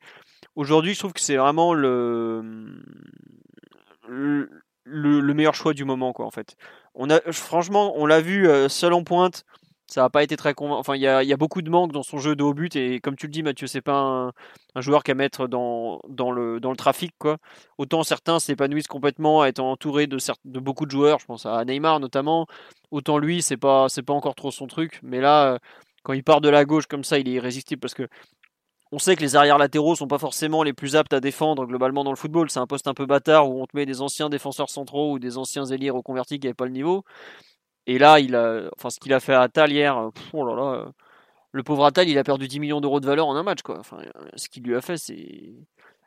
[0.55, 2.41] aujourd'hui, je trouve que c'est vraiment le,
[4.07, 4.49] le,
[4.85, 6.55] le meilleur choix du moment, quoi, en fait.
[6.95, 9.45] On a, franchement, on l'a vu seul en pointe
[9.91, 10.79] ça n'a pas été très convaincant.
[10.79, 13.17] Enfin, il y a, beaucoup de manque dans son jeu de haut but et comme
[13.17, 14.31] tu le dis, Mathieu, c'est pas
[14.75, 17.13] un, joueur qu'à mettre dans, dans, le, trafic.
[17.77, 20.17] Autant certains s'épanouissent complètement à être entouré de,
[20.59, 22.47] beaucoup de joueurs, je pense à Neymar notamment.
[22.91, 24.97] Autant lui, c'est pas, pas encore trop son truc.
[25.03, 25.59] Mais là,
[26.03, 28.07] quand il part de la gauche comme ça, il est irrésistible parce que
[28.93, 32.05] on sait que les arrières latéraux sont pas forcément les plus aptes à défendre globalement
[32.05, 32.49] dans le football.
[32.49, 35.19] C'est un poste un peu bâtard où on te met des anciens défenseurs centraux ou
[35.19, 37.03] des anciens ailiers reconvertis qui n'avaient pas le niveau.
[37.87, 40.85] Et là, il a, enfin, ce qu'il a fait à Atal hier, euh, oh euh,
[41.51, 43.61] le pauvre Atal, il a perdu 10 millions d'euros de valeur en un match.
[43.61, 43.79] Quoi.
[43.79, 43.97] Enfin,
[44.35, 45.53] ce qu'il lui a fait, c'est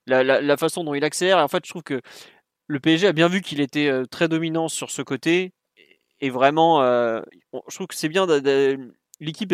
[0.07, 1.39] la, façon dont il accélère.
[1.39, 2.01] En fait, je trouve que
[2.67, 5.53] le PSG a bien vu qu'il était euh, très dominant sur ce côté.
[6.21, 8.27] Et vraiment, je trouve que c'est bien.
[9.21, 9.53] L'équipe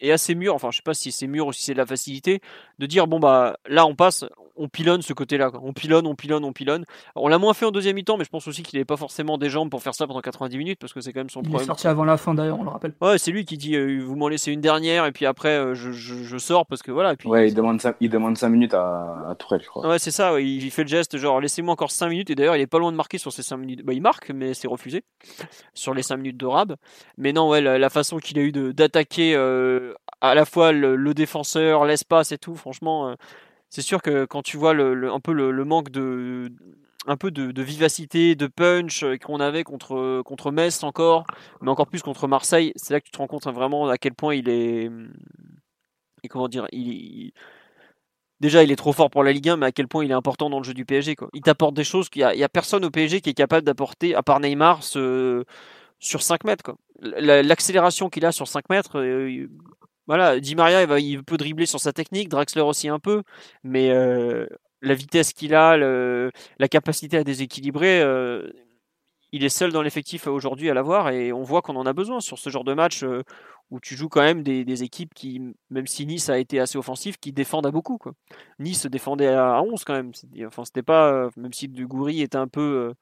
[0.00, 0.54] est, assez mûre.
[0.54, 2.40] Enfin, je sais pas si c'est mûr ou si c'est de la facilité
[2.78, 4.24] de dire bon bah là on passe,
[4.56, 5.50] on pilonne ce côté-là.
[5.62, 6.84] On pilonne, on pilonne, on pilonne.
[7.16, 9.38] On l'a moins fait en deuxième mi-temps, mais je pense aussi qu'il n'avait pas forcément
[9.38, 11.48] des jambes pour faire ça pendant 90 minutes parce que c'est quand même son il
[11.48, 11.60] problème.
[11.60, 12.94] Il est sorti avant la fin d'ailleurs, on le rappelle.
[13.00, 15.74] Ouais, c'est lui qui dit euh, vous m'en laissez une dernière et puis après euh,
[15.74, 17.16] je, je, sors parce que voilà.
[17.16, 19.88] puis, ouais, il demande, 5, il demande 5 minutes à, à Tourelle, je crois.
[19.88, 20.38] Ouais, c'est ça.
[20.40, 22.92] il fait le geste genre laissez-moi encore 5 minutes et d'ailleurs il est pas loin
[22.92, 23.82] de marquer sur ces 5 minutes.
[23.84, 25.04] Bah, il marque, mais c'est refusé
[25.74, 26.76] sur les 5 minutes de Rab.
[27.18, 29.83] Mais non, ouais, la, façon qu'il a eu d'attaquer euh,
[30.20, 33.14] à la fois le, défenseur, l'espace et tout, franchement
[33.74, 36.52] c'est sûr que quand tu vois un peu le, manque de
[37.08, 41.26] un peu de, vivacité, de punch euh, qu'on avait contre contre Metz encore,
[41.60, 43.98] mais encore plus contre Marseille, c'est là que tu te rends compte hein, vraiment à
[43.98, 44.88] quel point il est
[46.22, 46.68] et comment dire,
[48.40, 50.14] déjà il est trop fort pour la Ligue 1, mais à quel point il est
[50.14, 51.16] important dans le jeu du PSG.
[51.16, 51.28] Quoi.
[51.34, 54.14] Il t'apporte des choses qu'il n'y a, a, personne au PSG qui est capable d'apporter,
[54.14, 55.44] à part Neymar, ce,
[56.04, 56.74] sur 5 mètres.
[57.00, 59.48] L'accélération qu'il a sur 5 mètres, euh,
[60.06, 63.22] voilà, Di Maria, il, va, il peut dribbler sur sa technique, Draxler aussi un peu,
[63.62, 64.46] mais euh,
[64.82, 68.50] la vitesse qu'il a, la capacité à déséquilibrer, euh,
[69.32, 72.20] il est seul dans l'effectif aujourd'hui à l'avoir et on voit qu'on en a besoin
[72.20, 73.04] sur ce genre de match
[73.70, 75.40] où tu joues quand même des, équipes qui,
[75.70, 77.98] même si Nice a été assez offensif, qui défendent à beaucoup.
[77.98, 78.12] Quoi.
[78.60, 80.12] Nice défendait à 11 quand même.
[80.46, 82.94] Enfin, c'était pas, même si Dugouri était un peu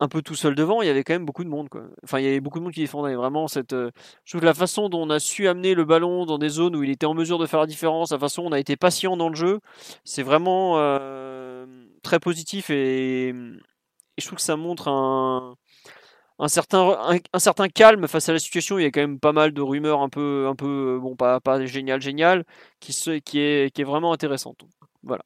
[0.00, 1.68] un peu tout seul devant, il y avait quand même beaucoup de monde.
[1.68, 1.84] Quoi.
[2.04, 3.14] Enfin, il y avait beaucoup de monde qui défendait.
[3.14, 3.90] Vraiment, cette, euh,
[4.24, 6.76] je trouve que la façon dont on a su amener le ballon dans des zones
[6.76, 8.76] où il était en mesure de faire la différence, la façon dont on a été
[8.76, 9.60] patient dans le jeu,
[10.04, 11.66] c'est vraiment euh,
[12.02, 13.34] très positif et,
[14.18, 15.56] je trouve que ça montre un,
[16.48, 18.78] certain calme face à la situation.
[18.78, 21.40] Il y a quand même pas mal de rumeurs un peu, un peu bon, pas,
[21.40, 22.44] pas génial, génial,
[22.80, 22.92] qui,
[23.24, 24.64] qui, est, qui est vraiment intéressante.
[25.06, 25.22] Voilà.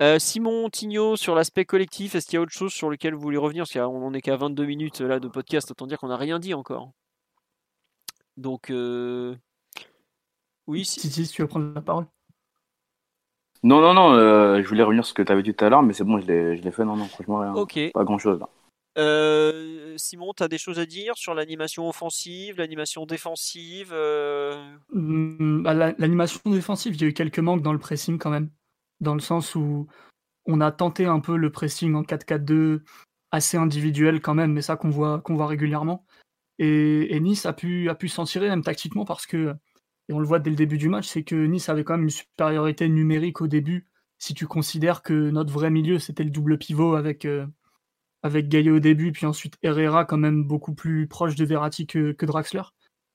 [0.00, 3.20] Euh, Simon Tignot, sur l'aspect collectif, est-ce qu'il y a autre chose sur lequel vous
[3.20, 3.64] voulez revenir?
[3.64, 6.38] Parce qu'on n'en est qu'à 22 minutes là, de podcast, autant dire qu'on n'a rien
[6.38, 6.90] dit encore.
[8.38, 9.36] Donc, euh...
[10.66, 10.86] oui.
[10.86, 11.00] Si...
[11.00, 12.06] si tu veux prendre la parole?
[13.62, 15.68] Non, non, non, euh, je voulais revenir sur ce que tu avais dit tout à
[15.68, 16.84] l'heure, mais c'est bon, je l'ai fait.
[16.84, 17.52] Non, non, franchement, rien.
[17.52, 17.78] Ok.
[17.92, 18.40] Pas grand-chose.
[18.98, 23.94] Euh, Simon, tu as des choses à dire sur l'animation offensive, l'animation défensive
[24.92, 28.48] mmh, bah, L'animation défensive, il y a eu quelques manques dans le pressing quand même
[29.02, 29.86] dans le sens où
[30.46, 32.82] on a tenté un peu le pressing en 4-4-2
[33.30, 36.06] assez individuel quand même, mais ça qu'on voit, régulièrement.
[36.58, 39.54] Et, Nice a pu, s'en tirer même tactiquement parce que,
[40.08, 42.04] et on le voit dès le début du match, c'est que Nice avait quand même
[42.04, 43.88] une supériorité numérique au début.
[44.18, 47.46] Si tu considères que notre vrai milieu c'était le double pivot avec, euh,
[48.22, 52.62] avec au début, puis ensuite Herrera quand même beaucoup plus proche de Verratti que, Draxler,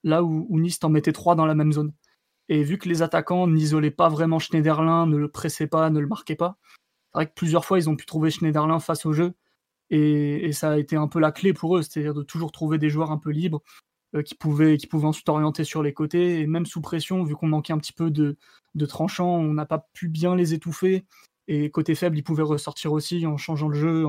[0.04, 1.94] là où, où Nice t'en mettait trois dans la même zone.
[2.50, 6.08] Et vu que les attaquants n'isolaient pas vraiment Schneiderlin, ne le pressaient pas, ne le
[6.08, 6.58] marquaient pas,
[7.14, 9.34] c'est vrai que plusieurs fois ils ont pu trouver Schneiderlin face au jeu.
[9.90, 12.90] Et, ça a été un peu la clé pour eux, c'est-à-dire de toujours trouver des
[12.90, 13.62] joueurs un peu libres
[14.16, 16.42] euh, qui, pouvaient, qui pouvaient ensuite orienter sur les côtés.
[16.42, 18.38] Et même sous pression, vu qu'on manquait un petit peu de,
[18.76, 21.06] de tranchants, on n'a pas pu bien les étouffer.
[21.48, 24.06] Et côté faible, ils pouvaient ressortir aussi en changeant le jeu,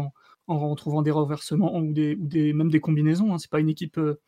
[0.48, 3.33] en, trouvant des reversements ou, des, ou des, même des combinaisons.
[3.35, 3.38] Hein.
[3.38, 4.20] C'est pas une équipe euh,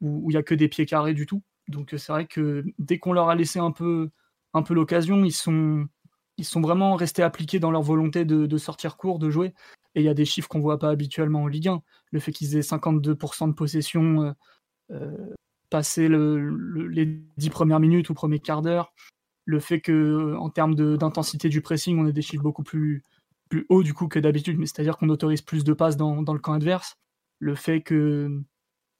[0.00, 1.42] où il n'y a que des pieds carrés du tout.
[1.68, 4.10] Donc euh, c'est vrai que dès qu'on leur a laissé un peu,
[4.52, 5.86] un peu l'occasion, ils sont,
[6.36, 9.54] ils sont vraiment restés appliqués dans leur volonté de, sortir court, de jouer.
[9.94, 11.82] Et il y a des chiffres qu'on voit pas habituellement en Ligue 1.
[12.10, 14.32] Le fait qu'ils aient 52% de possession euh,
[14.92, 15.34] euh
[15.70, 18.92] passé les 10 premières minutes ou premier quart d'heure.
[19.44, 23.02] Le fait que en termes d'intensité du pressing, on ait des chiffres beaucoup plus,
[23.48, 26.32] plus hauts du coup que d'habitude, mais c'est-à-dire qu'on autorise plus de passes dans, dans,
[26.32, 26.96] le camp adverse.
[27.40, 28.40] Le fait que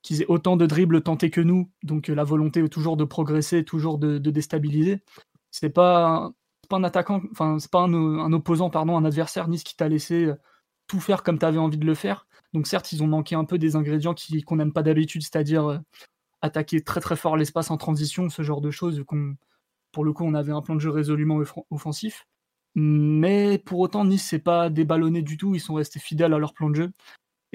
[0.04, 3.64] qu'ils aient autant de dribbles tentés que nous, donc euh, la volonté toujours de progresser,
[3.64, 5.02] toujours de, déstabiliser.
[5.50, 6.30] C'est pas,
[6.68, 7.22] pas un attaquant,
[7.58, 10.34] c'est pas un, opposant, pardon, un adversaire Nice qui t'a laissé euh,
[10.86, 12.26] tout faire comme tu avais envie de le faire.
[12.52, 14.14] Donc certes, ils ont manqué un peu des ingrédients
[14.46, 15.78] qu'on n'aime pas d'habitude, c'est-à-dire euh,
[16.42, 19.02] attaquer très très fort l'espace en transition, ce genre de choses.
[19.06, 19.36] Qu'on,
[19.90, 21.40] pour le coup, on avait un plan de jeu résolument
[21.70, 22.26] offensif.
[22.74, 25.54] Mais pour autant, Nice s'est pas déballonné du tout.
[25.54, 26.92] Ils sont restés fidèles à leur plan de jeu.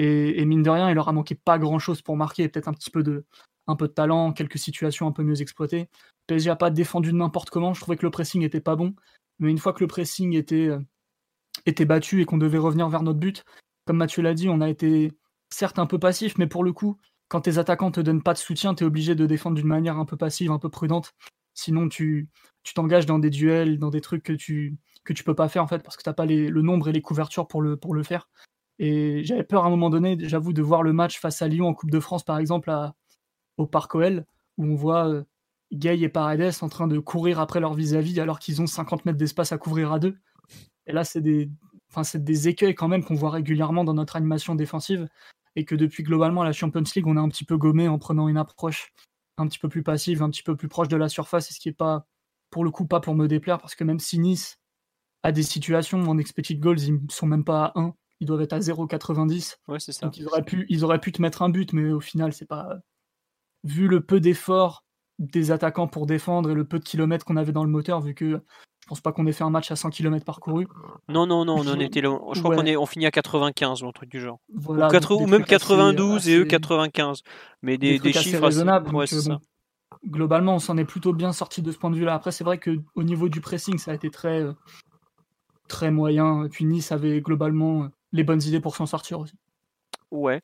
[0.01, 2.47] Et, mine de rien, il leur a manqué pas grand chose pour marquer.
[2.47, 3.25] Peut-être un petit peu de,
[3.67, 5.89] un peu de talent, quelques situations un peu mieux exploitées.
[6.27, 7.73] PSG a pas défendu de n'importe comment.
[7.73, 8.95] Je trouvais que le pressing était pas bon.
[9.39, 10.79] Mais une fois que le pressing était, euh,
[11.65, 13.43] était battu et qu'on devait revenir vers notre but,
[13.85, 15.11] comme Mathieu l'a dit, on a été
[15.49, 18.37] certes un peu passif, mais pour le coup, quand tes attaquants te donnent pas de
[18.37, 21.11] soutien, tu es obligé de défendre d'une manière un peu passive, un peu prudente.
[21.55, 22.29] Sinon, tu
[22.73, 25.67] t'engages dans des duels, dans des trucs que tu que tu peux pas faire en
[25.67, 28.29] fait parce que tu n'as pas le nombre et les couvertures pour le faire.
[28.79, 31.67] Et j'avais peur à un moment donné, j'avoue, de voir le match face à Lyon
[31.67, 32.95] en Coupe de France par exemple à,
[33.57, 34.25] au Parc OL
[34.57, 35.23] où on voit euh,
[35.73, 39.17] Gay et Paredes en train de courir après leur vis-à-vis alors qu'ils ont 50 mètres
[39.17, 40.17] d'espace à couvrir à deux.
[40.87, 41.49] Et là, c'est des,
[42.15, 45.07] des écueils quand même qu'on voit régulièrement dans notre animation défensive
[45.55, 48.29] et que depuis globalement la Champions League, on a un petit peu gommé en prenant
[48.29, 48.93] une approche
[49.37, 51.59] un petit peu plus passive, un petit peu plus proche de la surface, et ce
[51.59, 52.05] qui est pas,
[52.49, 54.59] pour le coup, pas pour me déplaire, parce que même si Nice
[55.23, 58.53] a des situations en expected goals, ils sont même pas à 1, ils doivent être
[58.53, 59.57] à 0,90.
[59.67, 60.05] Ouais, c'est ça.
[60.05, 62.47] Donc ils auraient, pu, ils auraient pu te mettre un but, mais au final, c'est
[62.47, 62.77] pas.
[63.63, 64.85] Vu le peu d'efforts
[65.19, 68.15] des attaquants pour défendre et le peu de kilomètres qu'on avait dans le moteur, vu
[68.15, 68.41] que
[68.81, 70.67] je pense pas qu'on ait fait un match à 100 km parcouru.
[71.09, 73.91] Non, non, non, on était Je crois qu'on est, on finit à 95 ou un
[73.91, 74.39] truc du genre.
[74.51, 77.21] Voilà, ou, même 92 et eux 95.
[77.61, 78.89] Mais des, des, chiffres raisonnables.
[78.95, 79.37] Euh,
[80.07, 82.15] globalement, on s'en est plutôt bien sorti de ce point de vue-là.
[82.15, 84.53] Après, c'est vrai qu'au niveau du pressing, ça a été très, euh,
[85.67, 86.45] très moyen.
[86.45, 89.33] Et puis Nice avait globalement euh, les bonnes idées pour s'en sortir aussi.
[90.11, 90.41] Ouais.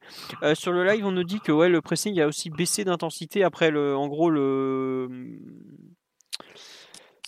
[0.53, 3.71] sur le live, on nous dit que ouais, le pressing a aussi baissé d'intensité après
[3.71, 5.39] le, en gros le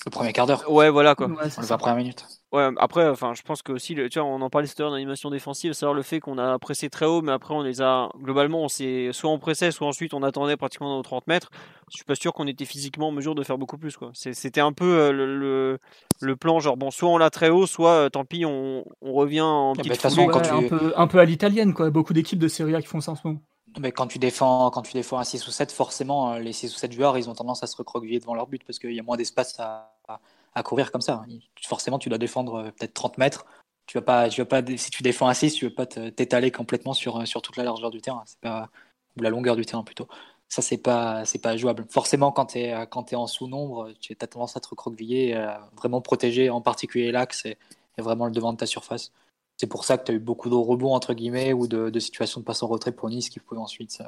[0.05, 0.71] le premier quart d'heure.
[0.71, 1.27] Ouais, voilà quoi.
[1.27, 2.25] Ouais, on les première minute.
[2.53, 4.93] Ouais, après, enfin, je pense que aussi, tu vois, on en parlait tout à l'heure
[4.93, 8.09] d'animation défensive, c'est-à-dire le fait qu'on a pressé très haut, mais après on les a,
[8.21, 11.49] globalement, on s'est, soit on pressait, soit ensuite on attendait pratiquement dans nos 30 mètres.
[11.91, 14.11] Je suis pas sûr qu'on était physiquement en mesure de faire beaucoup plus, quoi.
[14.13, 15.77] C'était un peu euh, le,
[16.21, 19.11] le, plan, genre, bon, soit on l'a très haut, soit euh, tant pis, on, on
[19.11, 20.49] revient en petite façon, quand tu...
[20.49, 21.89] un, peu, un peu à l'italienne, quoi.
[21.89, 23.41] Beaucoup d'équipes de Serie A qui font ça en ce moment.
[23.79, 26.73] Mais quand tu défends, quand tu défends un 6 ou 7, forcément, euh, les 6
[26.73, 28.99] ou 7 joueurs, ils ont tendance à se recroqueviller devant leur but parce qu'il y
[28.99, 30.19] a moins d'espace à, à,
[30.63, 31.23] courir comme ça.
[31.63, 33.45] Forcément, tu dois défendre euh, peut-être 30 mètres.
[33.85, 35.85] Tu vas pas, tu vas pas, si tu défends un 6, tu ne veux pas
[35.85, 38.23] t'étaler complètement sur, euh, sur toute la largeur du terrain.
[38.25, 38.69] C'est pas,
[39.17, 40.07] ou la longueur du terrain plutôt.
[40.49, 41.85] Ça, c'est pas, pas jouable.
[41.89, 46.01] Forcément, quand tu es, es en sous-nombre, tu as tendance à te recroqueviller, à vraiment
[46.01, 47.57] protéger en particulier l'axe et,
[47.97, 49.11] et vraiment le devant de ta surface.
[49.57, 52.39] C'est pour ça que tu as eu beaucoup de rebonds, entre guillemets, ou de, situations
[52.39, 54.01] de passe en retrait pour Nice qui pouvaient ensuite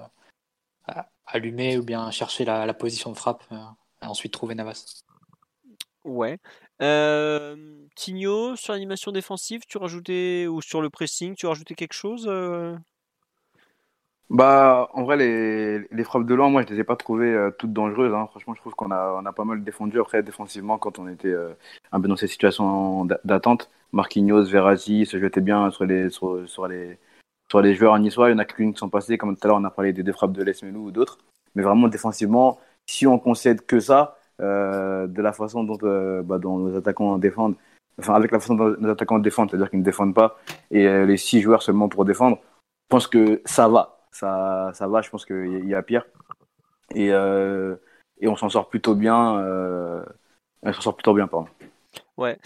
[0.87, 3.57] euh, allumer ou bien chercher la, position de frappe euh,
[4.03, 5.03] et ensuite trouver Navas.
[6.05, 6.37] Ouais.
[6.81, 7.55] Euh,
[7.95, 12.29] Tigno, sur l'animation défensive, tu rajoutais, ou sur le pressing, tu rajoutais quelque chose
[14.31, 17.73] bah, en vrai, les, les, frappes de loin, moi, je les ai pas trouvées toutes
[17.73, 18.13] dangereuses.
[18.13, 18.27] Hein.
[18.29, 21.33] Franchement, je trouve qu'on a, pas mal défendu après défensivement quand on était
[21.91, 23.71] un peu dans ces situations d'attente.
[23.91, 26.99] Marquinhos, Verratti se jetaient bien sur les, sur, sur les,
[27.49, 28.29] sur les joueurs niçois.
[28.29, 29.93] Il y en a qu'une qui sont passés, comme tout à l'heure, on a parlé
[29.93, 31.17] des deux frappes de Lesmelou ou d'autres.
[31.55, 36.57] Mais vraiment, défensivement, si on concède que ça, de la façon dont, euh, bah, dont,
[36.57, 37.55] nos attaquants défendent,
[37.99, 40.37] enfin, avec la façon dont nos attaquants défendent, c'est-à-dire qu'ils ne défendent pas,
[40.71, 43.97] et euh, les six joueurs seulement pour défendre, je pense que ça va.
[44.11, 46.05] Ça, ça va, je pense qu'il y, a pire.
[46.95, 49.13] Et, et on s'en sort plutôt bien.
[50.63, 51.47] on s'en sort plutôt bien, pardon.
[52.17, 52.39] Ouais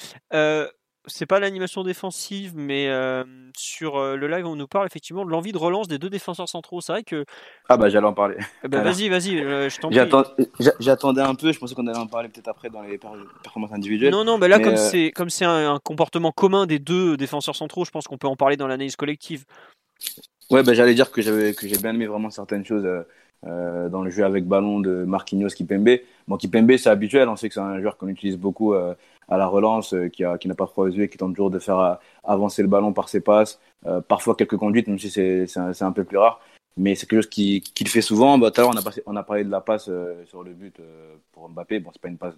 [1.07, 3.23] c'est pas l'animation défensive, mais euh,
[3.57, 6.47] sur euh, le live, on nous parle effectivement de l'envie de relance des deux défenseurs
[6.47, 6.81] centraux.
[6.81, 7.25] C'est vrai que.
[7.67, 8.37] Ah bah j'allais en parler.
[8.63, 9.99] Eh ben, vas-y, vas-y, euh, je t'en prie.
[10.79, 14.11] J'attendais un peu, je pensais qu'on allait en parler peut-être après dans les performances individuelles.
[14.11, 17.85] Non, non, mais là, comme c'est comme c'est un, comportement commun des deux défenseurs centraux,
[17.85, 19.45] je pense qu'on peut en parler dans l'analyse collective.
[20.49, 22.85] Ouais, bah, j'allais dire que j'avais que j'ai bien aimé vraiment certaines choses.
[23.43, 25.99] Dans le jeu avec ballon de Marquinhos Kipembe.
[26.27, 28.73] Bon, Kipembe, c'est habituel, on sait que c'est un joueur qu'on utilise beaucoup
[29.27, 31.51] à la relance, euh, qui, a, qui n'a pas froid aux yeux qui tente toujours
[31.51, 33.59] de faire euh, avancer le ballon par ses passes.
[33.85, 36.39] Euh, parfois quelques conduites, même si c'est, c'est, un, peu plus rare.
[36.77, 38.37] Mais c'est quelque chose qu'il, fait souvent.
[38.37, 38.73] Bah, tout à l'heure,
[39.05, 39.89] on a, parlé de la passe
[40.25, 40.75] sur le but
[41.31, 41.79] pour Mbappé.
[41.79, 42.33] Bon, c'est pas une passe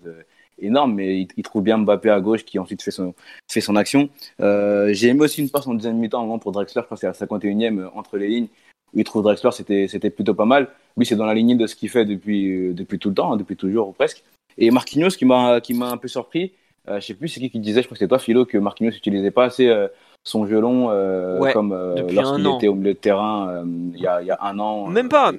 [0.59, 3.13] énorme, mais il, trouve bien Mbappé à gauche qui ensuite fait son,
[3.49, 4.09] fait son action.
[4.39, 7.27] j'ai aimé aussi une passe en deuxième mi-temps pour Drexler, je pense que c'est la
[7.27, 8.47] 51e entre les lignes,
[8.95, 10.69] où il trouve Drexler, c'était, plutôt pas mal.
[10.97, 13.37] Lui, c'est dans la lignée de ce qu'il fait depuis, depuis tout le temps, hein,
[13.37, 14.23] depuis toujours ou presque.
[14.57, 16.53] Et Marquinhos, qui m'a, qui m'a un peu surpris,
[16.87, 18.57] euh, je sais plus c'est qui qui disait, je crois que c'était toi Philo, que
[18.57, 19.87] Marquinhos n'utilisait pas assez euh,
[20.25, 21.73] son gelon euh, comme
[22.11, 24.87] lorsqu'il était au milieu de terrain il y, a, y, a, un an.
[24.87, 25.31] Même pas.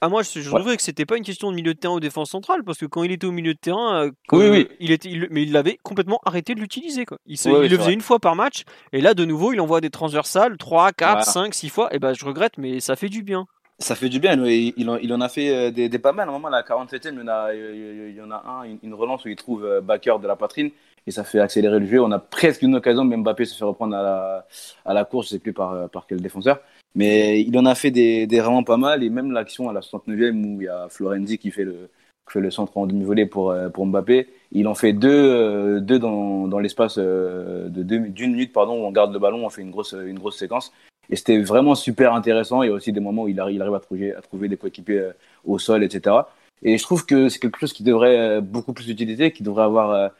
[0.00, 2.00] À moi, je, je trouvais que c'était pas une question de milieu de terrain ou
[2.00, 4.68] défense centrale parce que quand il était au milieu de terrain, oui, oui.
[4.80, 7.04] il était, mais il avait complètement arrêté de l'utiliser.
[7.26, 9.90] Il, il le faisait une fois par match et là de nouveau il envoie des
[9.90, 11.94] transversales 3, 4, 5, 6 fois.
[11.94, 13.46] Et ben je regrette, mais ça fait du bien.
[13.82, 16.28] Ça fait du bien, il, en, il en a fait euh, des, des pas mal.
[16.28, 18.76] À un moment, à la 47e, il y en a, il y en a un,
[18.82, 20.70] une relance où il trouve euh, backer de la poitrine.
[21.06, 22.02] Et ça fait accélérer le jeu.
[22.02, 24.46] On a presque une occasion, même Mbappé se fait reprendre à la,
[24.84, 26.60] à la course, je sais plus par, par quel défenseur.
[26.94, 30.44] Mais il en a fait des, vraiment pas mal, et même l'action à la 69e
[30.44, 31.88] où il y a Florenzi qui fait le,
[32.26, 34.28] qui fait le centre en demi-volée pour, euh, pour Mbappé.
[34.52, 38.92] Il en fait deux, euh, deux dans, dans l'espace euh, d'une minute pardon, où on
[38.92, 40.72] garde le ballon, on fait une grosse, une grosse séquence.
[41.10, 42.62] Et c'était vraiment super intéressant.
[42.62, 44.48] Il y a aussi des moments où il arrive, il arrive à, trouver, à trouver
[44.48, 45.10] des coéquipiers
[45.44, 46.16] au sol, etc.
[46.62, 50.10] Et je trouve que c'est quelque chose qui devrait beaucoup plus utiliser, qui devrait avoir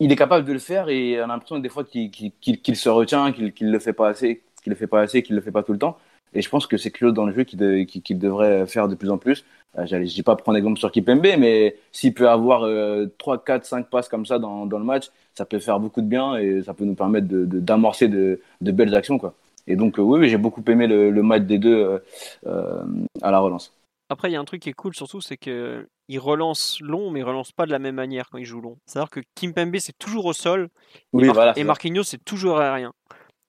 [0.00, 3.32] il est capable de le faire et on a l'impression des fois qu'il se retient,
[3.32, 5.62] qu'il ne le fait pas assez, qu'il le fait pas assez, qu'il le fait pas
[5.62, 5.98] tout le temps.
[6.32, 9.18] Et je pense que c'est quelque dans le jeu qu'il devrait faire de plus en
[9.18, 9.44] plus.
[9.78, 12.66] Euh, je ne dis pas prendre exemple sur Kipembe, mais s'il peut avoir
[13.18, 16.06] 3, 4, 5 passes comme ça dans, dans, le match, ça peut faire beaucoup de
[16.06, 19.18] bien et ça peut nous permettre d'amorcer de, de, belles actions.
[19.18, 19.34] Quoi.
[19.66, 22.00] Et donc, euh, oui, j'ai beaucoup aimé le, match des deux
[22.46, 22.84] euh,
[23.22, 23.72] à la relance.
[24.08, 25.36] Après, il y a un truc qui est cool surtout, c'est
[26.10, 28.78] qu'il relance long, mais il relance pas de la même manière quand il joue long.
[28.84, 30.68] C'est-à-dire que Kimpembe, c'est toujours au sol,
[31.18, 32.92] et, et Marquinhos, c'est toujours aérien.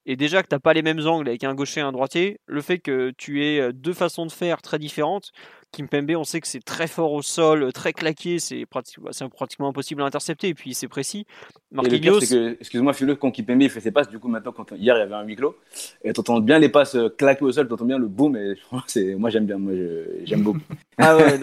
[0.06, 2.40] Et déjà que tu n'as pas les mêmes angles avec un gaucher et un droitier,
[2.46, 5.32] le fait que tu aies deux façons de faire très différentes,
[5.72, 9.68] Kimpembe, on sait que c'est très fort au sol, très claqué, c'est pratiquement, bah, pratiquement
[9.70, 11.26] impossible à intercepter, et puis c'est précis.
[11.72, 12.20] Marquinhos...
[12.60, 15.16] excuse-moi Philo, quand Kimpembe fait ses passes, du coup maintenant, quand hier il y avait
[15.16, 15.56] un huis clos,
[16.04, 18.56] et t'entends bien les passes euh, claquées au sol, t'entends bien le boom, et
[19.16, 19.74] moi j'aime bien, moi
[20.24, 20.60] j'aime beaucoup.
[20.98, 21.40] ah ouais,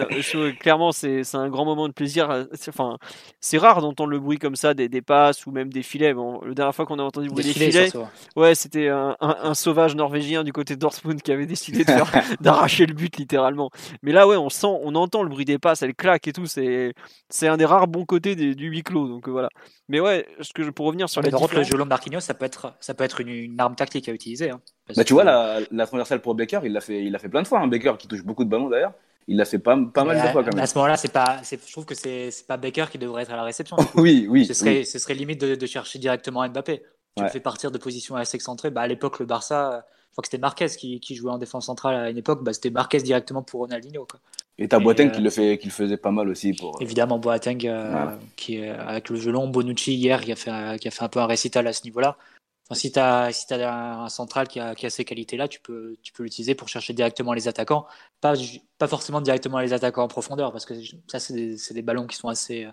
[0.59, 2.29] clairement c'est un grand moment de plaisir.
[2.29, 2.97] Euh, enfin,
[3.39, 6.13] c'est rare d'entendre le bruit comme ça des, des, passes ou même des filets.
[6.13, 7.91] Bon, la dernière fois qu'on a entendu le bruit des, filets,
[8.35, 11.83] ouais, c'était un, un, sauvage norvégien du côté de Dortmund qui avait décidé
[12.41, 13.69] d'arracher le but littéralement.
[14.03, 16.45] Mais là ouais, on sent, on entend le bruit des passes, elle claque et tout.
[16.45, 16.93] C'est,
[17.29, 19.07] c'est un des rares bons côtés du huis clos.
[19.07, 19.49] Donc euh, voilà.
[19.87, 21.31] Mais ouais, ce que je, pour revenir sur les.
[21.31, 24.49] Par le jeu Marquinhos, ça peut être, ça peut être une, arme tactique à utiliser.
[24.51, 24.61] Hein,
[24.95, 27.41] bah, tu vois, la, la transversale pour Baker, il l'a fait, il l'a fait plein
[27.41, 27.59] de fois.
[27.59, 27.67] Un hein.
[27.67, 28.93] Baker qui touche beaucoup de ballons d'ailleurs.
[29.27, 30.63] Il l'a fait pas, pas mal de fois quand même.
[30.63, 33.31] À ce moment-là, c'est pas, je trouve que c'est, c'est pas Baker qui devrait être
[33.31, 33.77] à la réception.
[33.95, 34.47] oui, oui.
[34.47, 36.81] Ce serait, ce serait limite de, chercher directement Mbappé.
[37.15, 38.71] Tu le fais partir de position assez excentrée.
[38.71, 39.85] Bah, à l'époque, le Barça,
[40.19, 42.43] crois que c'était Marquez qui, qui, jouait en défense centrale à une époque.
[42.43, 44.05] Bah, c'était Marquez directement pour Ronaldinho.
[44.05, 44.19] Quoi.
[44.57, 46.53] Et t'as Boateng qui, le fait, qui le faisait pas mal aussi.
[46.53, 46.75] Pour...
[46.75, 50.91] Euh, Évidemment, Boateng, euh, qui avec le long, Bonucci hier, qui a, fait, qui a
[50.91, 52.17] fait un peu un récital à ce niveau-là.
[52.65, 55.59] Enfin, si tu as, si as un, central qui a, qui a ces qualités-là, tu
[55.61, 57.87] peux, tu peux l'utiliser pour chercher directement les attaquants.
[58.19, 58.33] Pas,
[58.77, 60.73] pas forcément directement les attaquants en profondeur, parce que
[61.07, 62.67] ça, c'est des, des, ballons qui sont assez,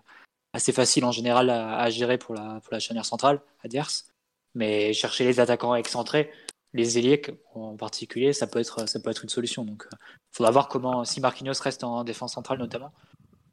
[0.52, 4.08] assez faciles en général à, à gérer pour la, pour la charnière centrale adverse.
[4.54, 6.30] Mais chercher les attaquants excentrés,
[6.76, 7.20] les ailiers
[7.54, 9.64] en particulier, ça peut être, ça peut être une solution.
[9.64, 9.98] Donc, il euh,
[10.32, 12.92] faudra voir comment, si Marquinhos reste en défense centrale notamment,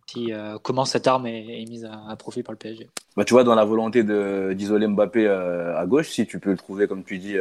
[0.08, 2.90] si, euh, comment cette arme est, mise à, profit par le PSG.
[3.16, 6.58] Bah, tu vois, dans la volonté d'isoler Mbappé euh, à gauche, si tu peux le
[6.58, 7.36] trouver, comme tu dis,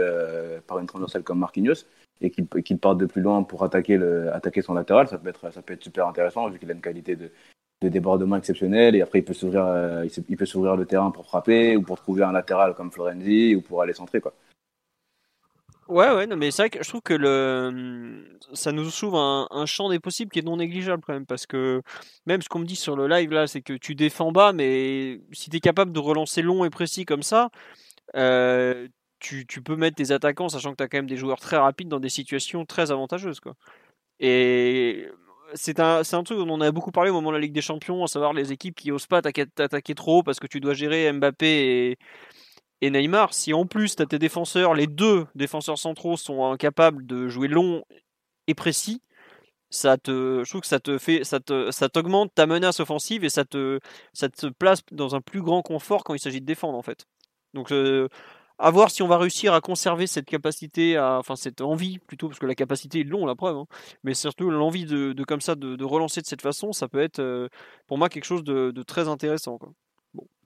[0.67, 1.85] par une transversale comme Marquinhos,
[2.21, 5.53] et qu'il parte de plus loin pour attaquer, le, attaquer son latéral, ça peut, être,
[5.53, 7.33] ça peut être super intéressant, vu qu'il a une qualité de,
[7.83, 11.83] de débordement exceptionnelle, et après il peut s'ouvrir il peut le terrain pour frapper, ou
[11.83, 14.21] pour trouver un latéral comme Florenzi, ou pour aller centrer.
[14.21, 14.33] Quoi.
[15.93, 19.19] Ouais, ouais, non, mais c'est vrai que je trouve que le, ça nous ouvre
[19.51, 21.83] un, champ des possibles qui est non négligeable quand même, parce que
[22.25, 25.21] même ce qu'on me dit sur le live là, c'est que tu défends bas, mais
[25.33, 27.51] si tu es capable de relancer long et précis comme ça,
[28.17, 31.41] euh, tu, tu, peux mettre tes attaquants, sachant que tu as quand même des joueurs
[31.41, 33.41] très rapides dans des situations très avantageuses.
[33.41, 33.55] Quoi.
[34.21, 35.09] Et
[35.55, 37.61] c'est un, un truc dont on a beaucoup parlé au moment de la Ligue des
[37.63, 41.13] Champions, à savoir les équipes qui osent pas t'attaquer trop parce que tu dois gérer
[41.13, 41.99] Mbappé et
[42.83, 47.07] et Neymar, si en plus tu as tes défenseurs, les deux défenseurs centraux sont incapables
[47.07, 47.85] de jouer long
[48.49, 49.01] et précis,
[49.71, 53.25] ça te, je trouve que ça te fait, ça te, ça t'augmente ta menace offensive
[53.25, 53.79] et ça te,
[54.13, 57.07] ça te place dans un plus grand confort quand il s'agit de défendre en fait.
[57.55, 58.09] Donc euh,
[58.59, 62.29] à voir si on va réussir à conserver cette capacité, à, enfin cette envie plutôt,
[62.29, 63.67] parce que la capacité est long la preuve, hein,
[64.03, 67.49] mais surtout l'envie de, comme ça de, relancer de cette façon, ça peut être euh,
[67.87, 69.59] pour moi quelque chose de, très intéressant.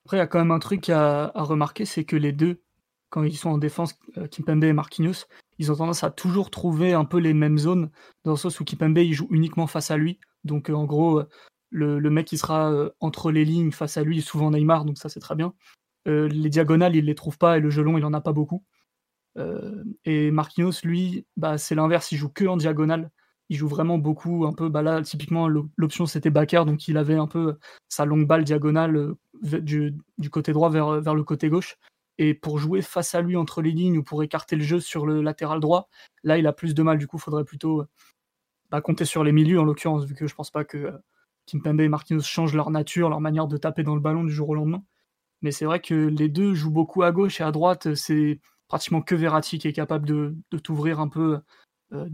[0.07, 2.62] Après, il y a quand même un truc à, remarquer, c'est que les deux,
[3.11, 5.27] quand ils sont en défense, euh, Kimpembe et Marquinhos,
[5.59, 7.90] ils ont tendance à toujours trouver un peu les mêmes zones,
[8.23, 10.21] dans le sens où Kimpembe, il joue uniquement face à lui.
[10.45, 11.29] Donc, euh, en gros, euh,
[11.71, 15.19] le, mec qui sera entre les lignes face à lui souvent Neymar, donc ça, c'est
[15.19, 15.55] très bien.
[16.07, 18.64] les diagonales, il les trouve pas, et le jeu long, il en a pas beaucoup.
[20.05, 23.11] et Marquinhos, lui, bah, c'est l'inverse, il joue que en diagonale
[23.48, 27.14] il joue vraiment beaucoup, un peu, bah là, typiquement, l'option c'était Bakker, donc il avait
[27.14, 27.56] un peu
[27.88, 31.77] sa longue balle diagonale euh, du, côté droit vers, vers le côté gauche.
[32.18, 35.06] Et pour jouer face à lui entre les lignes ou pour écarter le jeu sur
[35.06, 35.88] le latéral droit,
[36.25, 36.98] là, il a plus de mal.
[36.98, 37.85] Du coup, il faudrait plutôt
[38.71, 40.92] bah, compter sur les milieux, en l'occurrence, vu que je pense pas que euh,
[41.46, 44.48] Kimpembe et Marquinhos changent leur nature, leur manière de taper dans le ballon du jour
[44.48, 44.83] au lendemain.
[45.42, 47.94] Mais c'est vrai que les deux jouent beaucoup à gauche et à droite.
[47.94, 51.40] C'est pratiquement que Verratti qui est capable de, t'ouvrir un peu
[51.92, 52.08] euh,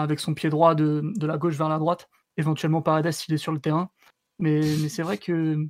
[0.00, 3.52] avec son pied droit de, la gauche vers la droite, éventuellement Paredes s'il est sur
[3.52, 3.90] le terrain.
[4.38, 5.66] Mais, mais c'est vrai que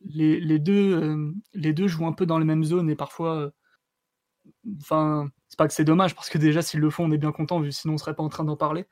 [0.00, 3.36] les, les deux, euh, les deux jouent un peu dans les mêmes zones et parfois.
[3.36, 3.50] euh,
[4.80, 7.32] Enfin, c'est pas que c'est dommage parce que déjà, s'ils le font, on est bien
[7.32, 8.86] content, vu sinon on serait pas en train d'en parler.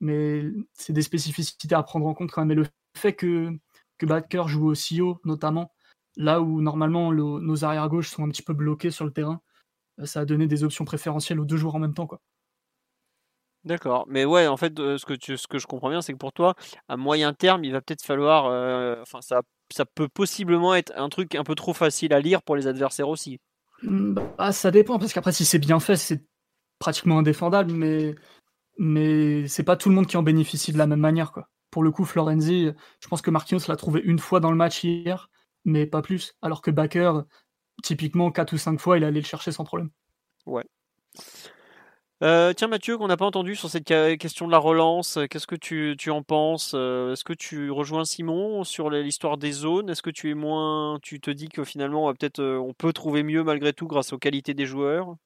[0.00, 0.44] Mais
[0.74, 2.50] c'est des spécificités à prendre en compte quand même.
[2.52, 3.50] Et le fait que,
[3.98, 5.72] que Baker joue aussi haut, notamment,
[6.16, 9.40] là où normalement le- nos arrières-gauches sont un petit peu bloqués sur le terrain,
[10.00, 12.06] euh, ça a donné des options préférentielles aux deux joueurs en même temps.
[12.06, 12.20] Quoi.
[13.64, 14.06] D'accord.
[14.08, 16.18] Mais ouais, en fait, euh, ce que, tu, ce que je comprends bien, c'est que
[16.18, 16.54] pour toi,
[16.88, 18.46] à moyen terme, il va peut-être falloir.
[18.46, 22.42] euh, Enfin, ça, ça peut possiblement être un truc un peu trop facile à lire
[22.42, 23.38] pour les adversaires aussi.
[23.82, 26.24] Hmm, Bah, ça dépend, parce qu'après, si c'est bien fait, c'est
[26.78, 28.14] pratiquement indéfendable, mais,
[28.78, 31.32] mais c'est pas tout le monde qui en bénéficie de la même manière.
[31.32, 31.48] Quoi.
[31.70, 34.84] Pour le coup, Florenzi, je pense que Marquinhos l'a trouvé une fois dans le match
[34.84, 35.28] hier,
[35.66, 36.34] mais pas plus.
[36.40, 37.12] Alors que Baker,
[37.82, 39.90] typiquement, 4 ou 5 fois, il allait le chercher sans problème.
[42.22, 43.86] Euh, tiens, Mathieu, qu'on n'a pas entendu sur cette
[44.18, 48.04] question de la relance, euh, qu'est-ce que tu, en penses Euh, Est-ce que tu rejoins
[48.04, 49.88] Simon sur l'histoire des zones?
[49.88, 50.98] Est-ce que tu es moins.
[51.02, 54.52] Tu te dis que finalement, peut-être, on peut trouver mieux malgré tout grâce aux qualités
[54.52, 55.16] des joueurs?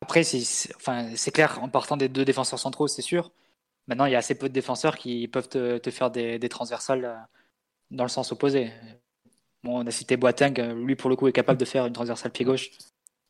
[0.00, 3.30] Après, c'est clair, en partant des deux défenseurs centraux, c'est sûr.
[3.86, 7.28] Maintenant, il y a assez peu de défenseurs qui peuvent te, faire des, transversales
[7.92, 8.72] dans le sens opposé.
[9.62, 12.32] Bon, on a cité Boateng, lui pour le coup est capable de faire une transversale
[12.32, 12.70] pied gauche,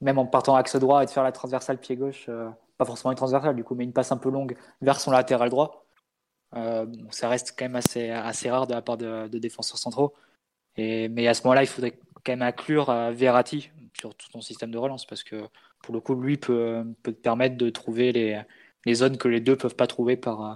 [0.01, 3.11] même en partant axe droit et de faire la transversale pied gauche, euh, pas forcément
[3.13, 5.85] une transversale du coup, mais une passe un peu longue vers son latéral droit.
[6.57, 9.79] Euh, bon, ça reste quand même assez, assez rare de la part de, de défenseurs
[9.79, 10.15] centraux.
[10.77, 14.41] Et, mais à ce moment-là, il faudrait quand même inclure euh, Verratti sur tout ton
[14.41, 15.49] système de relance parce que
[15.83, 18.41] pour le coup, lui peut, peut te permettre de trouver les,
[18.87, 20.55] les zones que les deux peuvent pas trouver par, euh,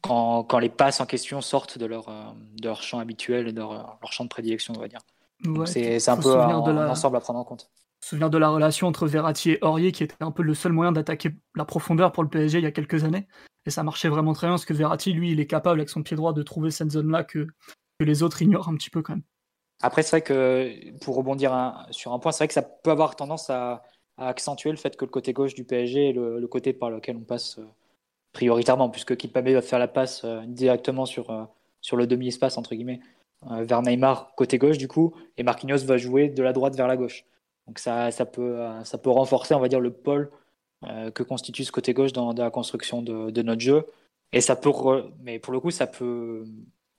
[0.00, 3.98] quand, quand les passes en question sortent de leur, de leur champ habituel, de leur,
[4.00, 5.00] leur champ de prédilection, on va dire.
[5.60, 7.70] Ouais, c'est un peu la- un ensemble à prendre en compte.
[8.08, 10.92] Souvenir de la relation entre Verratti et Aurier, qui était un peu le seul moyen
[10.92, 13.28] d'attaquer la profondeur pour le PSG il y a quelques années.
[13.66, 16.02] Et ça marchait vraiment très bien, parce que Verratti, lui, il est capable, avec son
[16.02, 17.46] pied droit, de trouver cette zone-là que,
[18.00, 19.24] les autres ignorent un petit peu quand même.
[19.82, 23.16] Après, c'est vrai que pour rebondir sur un point, c'est vrai que ça peut avoir
[23.16, 23.82] tendance à,
[24.16, 27.24] accentuer le fait que le côté gauche du PSG est le, côté par lequel on
[27.24, 27.66] passe euh,
[28.32, 31.44] prioritairement, puisque Kimpembe va faire la passe euh, directement sur, euh,
[31.80, 33.00] sur le demi-espace, entre guillemets,
[33.42, 36.96] vers Neymar, côté gauche du coup, et Marquinhos va jouer de la droite vers la
[36.96, 37.24] gauche.
[37.68, 40.30] Donc ça, ça, peut, euh, ça peut renforcer, on va dire, le pôle
[40.84, 43.86] euh, que constitue ce côté gauche dans, dans la construction de, de notre jeu.
[44.32, 46.44] Et ça peut, re- mais pour le coup, ça peut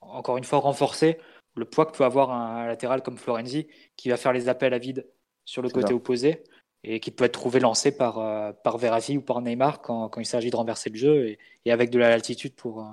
[0.01, 1.17] encore une fois renforcer
[1.55, 3.67] le poids que peut avoir un latéral comme Florenzi
[3.97, 5.05] qui va faire les appels à vide
[5.45, 6.43] sur le côté opposé
[6.83, 10.21] et qui peut être trouvé lancé par, euh, par Verratti ou par Neymar quand, quand
[10.21, 12.85] il s'agit de renverser le jeu et, et avec de la latitude pour, euh,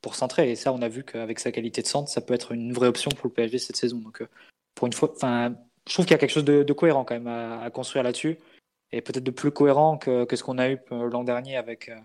[0.00, 0.50] pour centrer.
[0.50, 2.88] Et ça, on a vu qu'avec sa qualité de centre, ça peut être une vraie
[2.88, 3.98] option pour le PSG cette saison.
[3.98, 4.22] Donc,
[4.74, 5.54] pour une fois, enfin,
[5.88, 8.38] je trouve qu'il y a quelque chose de, cohérent quand même à, construire là-dessus
[8.92, 11.96] et peut-être de plus cohérent que, ce qu'on a eu euh, l'an dernier avec, euh,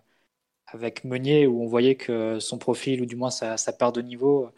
[0.67, 4.01] avec Meunier où on voyait que son profil ou du moins sa, sa part de
[4.01, 4.51] niveau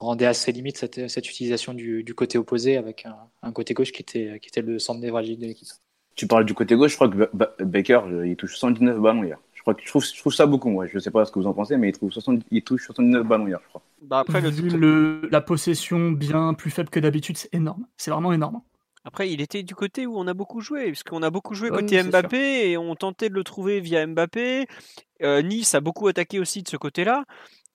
[0.00, 3.06] rendait assez limite cette, utilisation du, côté opposé avec
[3.42, 5.68] un, côté gauche qui était, le centre névralgique de l'équipe.
[6.16, 8.98] Tu parles du côté gauche, je crois que Ba- Ba- Baker, euh, il touche 79
[8.98, 9.38] ballons hier.
[9.66, 10.86] Je crois que je trouve, je trouve ça beaucoup, moi.
[10.86, 13.26] Je sais pas ce que vous en pensez, mais il, trouve 70 il touche 79
[13.26, 13.82] ballons hier, je crois.
[14.02, 17.86] Bah après, le Vu le- la possession bien plus faible que d'habitude, c'est énorme.
[17.96, 18.60] C'est vraiment énorme.
[19.06, 22.02] Après, il était du côté où on a beaucoup joué, puisqu'on a beaucoup joué côté
[22.10, 24.66] Mbappé et on tentait de le trouver via Mbappé.
[25.22, 27.24] Euh, nice a beaucoup attaqué aussi de ce côté-là.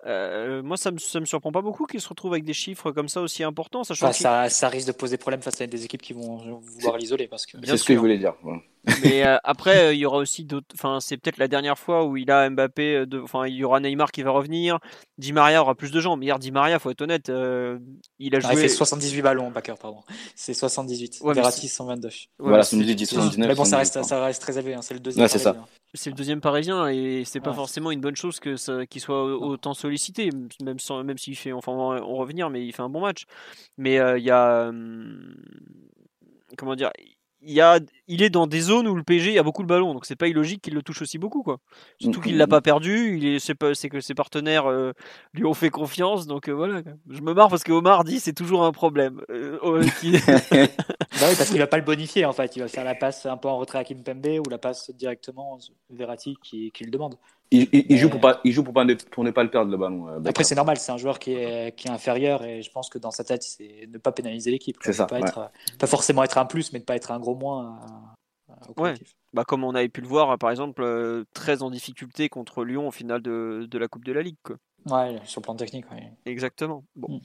[0.05, 2.91] Euh, moi, ça me, ça me surprend pas beaucoup qu'il se retrouve avec des chiffres
[2.91, 5.83] comme ça aussi importants, sachant qu'il- ça, ça risque de poser problème face à des
[5.85, 8.33] équipes qui vont vouloir l'isoler parce que Bien C'est ce que je voulais dire.
[9.03, 10.67] Mais euh, après, euh, il y aura aussi d'autres.
[10.73, 12.95] Enfin, c'est peut-être la dernière fois où il a Mbappé.
[12.95, 14.79] euh, de- Enfin, il y aura Neymar qui va revenir.
[15.17, 16.23] Di Maria aura plus de jambes.
[16.23, 17.77] Hier, Di Maria, faut être honnête, euh,
[18.19, 20.01] il a Ah, il fait 78 ballons, Bakker, pardon.
[20.35, 21.19] C'est 78.
[21.21, 22.07] Ouais, mais Verratti 122.
[22.07, 23.47] Ouais, voilà, mais c'est- 79.
[23.49, 24.73] Mais bon, ça 70, reste, ça reste très élevé.
[24.75, 24.81] hein.
[24.81, 25.23] C'est le deuxième.
[25.23, 25.53] Ouais, c'est ça.
[25.53, 25.67] parisien.
[25.95, 27.55] c'est le deuxième parisien et c'est pas Ouais.
[27.55, 30.29] forcément une bonne chose que ça- qu'il soit autant sollicité,
[30.63, 33.01] même sans, même s'il fait, enfin, on va en revenir, mais il fait un bon
[33.01, 33.23] match.
[33.77, 35.35] Mais euh, il y a, hum,
[36.57, 36.91] comment dire,
[37.41, 39.67] y a, il est dans des zones où le PSG il y a beaucoup de
[39.67, 41.59] ballons, donc c'est pas illogique qu'il le touche aussi beaucoup, quoi.
[41.99, 42.49] Surtout qu'il l'a mm.
[42.49, 44.93] pas perdu, il est, c'est pas, c'est que ses partenaires euh,
[45.33, 46.81] lui ont fait confiance, donc euh, voilà.
[47.09, 49.21] Je me marre parce que Omar dit c'est toujours un problème.
[49.29, 50.11] Euh, euh, qui-
[51.19, 52.55] Bah oui, parce qu'il va pas le bonifier en fait.
[52.55, 55.57] Il va faire la passe un peu en retrait à Kimpembe ou la passe directement
[55.89, 57.15] Verratti qui, qui le demande.
[57.51, 59.49] Il, il- il joue pour pas, il joue pour pas ne, pour ne pas le
[59.49, 60.07] perdre le ballon.
[60.07, 60.19] euh.
[60.25, 62.99] Après, c'est normal, c'est un joueur qui est, qui est inférieur et je pense que
[62.99, 64.77] dans sa tête, c'est ne pas pénaliser l'équipe.
[64.81, 65.27] C'est ça, Pas, ouais.
[65.27, 67.79] être, pas forcément être un plus, mais de pas être un gros moins
[68.49, 68.93] euh, au Ouais.
[68.93, 69.15] collectif.
[69.33, 72.87] bah, comme on avait pu le voir, par exemple, euh, très en difficulté contre Lyon
[72.87, 74.57] au final de, de la Coupe de la Ligue, quoi.
[74.85, 75.89] Ouais, sur le plan technique.
[75.91, 76.11] ouais.
[76.25, 76.83] Exactement.
[76.95, 77.15] Bon.
[77.17, 77.21] Mm.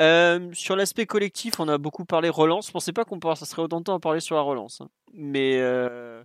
[0.00, 2.68] Euh, sur l'aspect collectif, on a beaucoup parlé relance.
[2.68, 4.80] Je pensais pas qu'on pourrait- ça serait autant de temps à parler sur la relance.
[4.80, 4.88] hein.
[5.12, 6.24] Mais euh,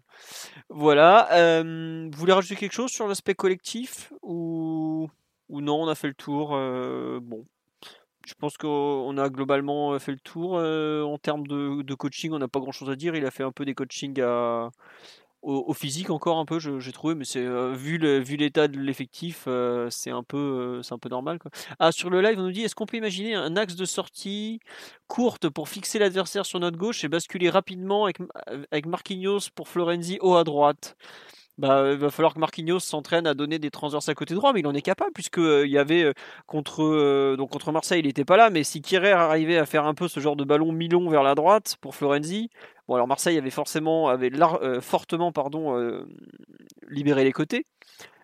[0.69, 1.31] voilà.
[1.33, 5.09] Euh, vous voulez rajouter quelque chose sur l'aspect collectif ou...
[5.49, 6.49] ou non On a fait le tour.
[7.21, 7.45] bon.
[8.25, 12.31] je pense qu'on a globalement fait le tour en termes de, de coaching.
[12.31, 13.15] On n'a pas grand chose à dire.
[13.15, 14.69] Il a fait un peu des coachings à,
[15.41, 19.89] au, physique encore un peu, j'ai trouvé, mais c'est euh, vu l'état de l'effectif, euh,
[19.89, 21.39] c'est un peu euh, c'est un peu normal.
[21.79, 24.59] Ah sur le live, on nous dit est-ce qu'on peut imaginer un axe de sortie
[25.07, 28.17] courte pour fixer l'adversaire sur notre gauche et basculer rapidement avec,
[28.71, 30.97] avec Marquinhos pour Florenzi haut à droite?
[31.59, 34.61] Bah, il va falloir que Marquinhos s'entraîne à donner des transverses à côté droit, mais
[34.61, 36.13] il en est capable puisque il y avait
[36.47, 39.93] contre donc contre Marseille, il n'était pas là, mais si Kierer arrivait à faire un
[39.93, 42.49] peu ce genre de ballon mi-long vers la droite pour Florenzi,
[42.89, 46.07] Bon, alors Marseille avait forcément, avait euh, fortement pardon, euh,
[46.89, 47.67] libéré les côtés,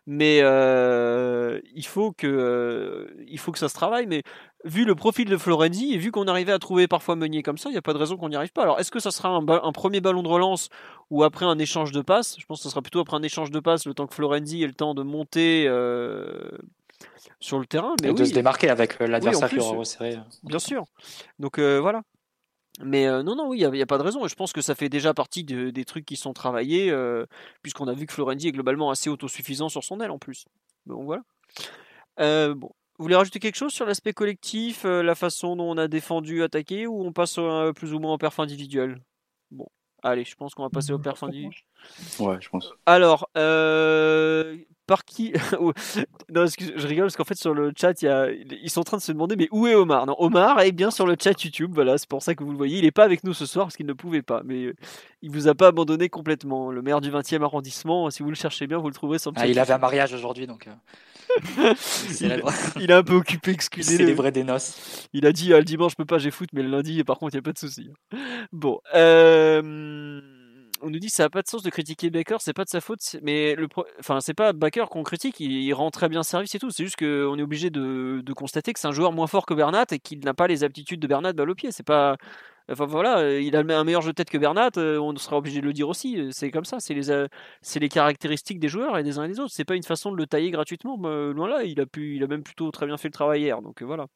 [0.07, 4.05] mais euh, il, faut que, il faut que ça se travaille.
[4.05, 4.23] Mais
[4.63, 7.69] vu le profil de Florenzi et vu qu'on arrivait à trouver parfois Meunier comme ça,
[7.69, 8.63] il n'y a pas de raison qu'on n'y arrive pas.
[8.63, 10.69] Alors est-ce que ça sera un, premier ballon de relance
[11.09, 12.35] ou après un échange de passes?
[12.39, 14.63] Je pense que ce sera plutôt après un échange de passes, le temps que Florenzi
[14.63, 15.63] ait le temps de monter
[17.39, 17.95] sur le terrain.
[18.03, 20.17] Mais et de se démarquer avec l'adversaire qui aura resserré.
[20.43, 20.85] Bien sûr.
[21.39, 22.03] Donc voilà.
[22.81, 24.25] Mais non, non, oui, il n'y a, pas de raison.
[24.25, 26.93] Et je pense que ça fait déjà partie des trucs qui sont travaillés,
[27.61, 30.45] puisqu'on a vu que Florenzi est globalement assez autosuffisant sur son aile en plus.
[30.85, 31.23] Donc voilà.
[32.53, 32.71] bon.
[32.97, 36.87] Vous voulez rajouter quelque chose sur l'aspect collectif, la façon dont on a défendu, attaqué,
[36.87, 37.39] ou on passe
[37.75, 39.01] plus ou moins au perf individuel?
[39.51, 39.67] Bon,
[40.01, 41.61] allez, je pense qu'on va passer au perf individuel.
[42.19, 42.73] Ouais, je pense.
[42.85, 43.29] Alors,
[44.85, 45.33] par qui
[46.33, 48.29] Non, excuse, je rigole parce qu'en fait sur le chat, y a...
[48.31, 50.05] ils sont en train de se demander mais où est Omar?
[50.05, 51.71] Non, Omar est bien sur le chat YouTube.
[51.73, 52.77] Voilà, c'est pour ça que vous le voyez.
[52.77, 54.75] Il n'est pas avec nous ce soir parce qu'il ne pouvait pas, mais euh,
[55.21, 56.71] il vous a pas abandonné complètement.
[56.71, 59.47] Le maire du 20e arrondissement, si vous le cherchez bien, vous le trouverez le ah,
[59.47, 60.67] il avait un mariage aujourd'hui, donc.
[60.67, 61.73] Euh,
[62.79, 65.07] il, a un peu occupé, excusez C'est les vrais des noces.
[65.13, 67.17] Il a dit ah, le dimanche je peux pas, j'ai foot, mais le lundi par
[67.17, 67.89] contre il y a pas de souci.
[68.51, 68.79] Bon.
[68.93, 70.34] Euh
[70.85, 72.79] on nous dit ça n'a pas de sens de critiquer Baker, c'est pas de sa
[72.79, 73.67] faute, mais le
[73.99, 76.97] enfin c'est pas Baker qu'on critique, il, rend très bien service et tout, c'est juste
[76.97, 80.19] qu'on est obligé de, constater que c'est un joueur moins fort que Bernat et qu'il
[80.19, 82.17] n'a pas les aptitudes de Bernat balle au pied, c'est pas
[82.71, 85.61] Enfin voilà, il a un meilleur jeu de tête que Bernat, euh, on sera obligé
[85.61, 86.29] de le dire aussi.
[86.31, 87.27] C'est comme ça, c'est les, euh,
[87.75, 89.53] les caractéristiques des joueurs et des uns et des autres.
[89.53, 90.97] C'est pas une façon de le tailler gratuitement.
[90.97, 93.61] Loin là, il a pu, il a même plutôt très bien fait le travail hier.
[93.61, 94.07] Donc voilà.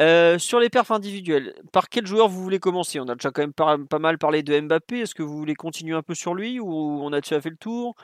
[0.00, 3.00] Euh, sur les perfs individuels, par quel joueur vous voulez commencer?
[3.00, 5.00] On a déjà quand même pas, mal parlé de Mbappé.
[5.00, 7.56] Est-ce que vous voulez continuer un peu sur lui ou on a déjà fait le
[7.56, 7.94] tour?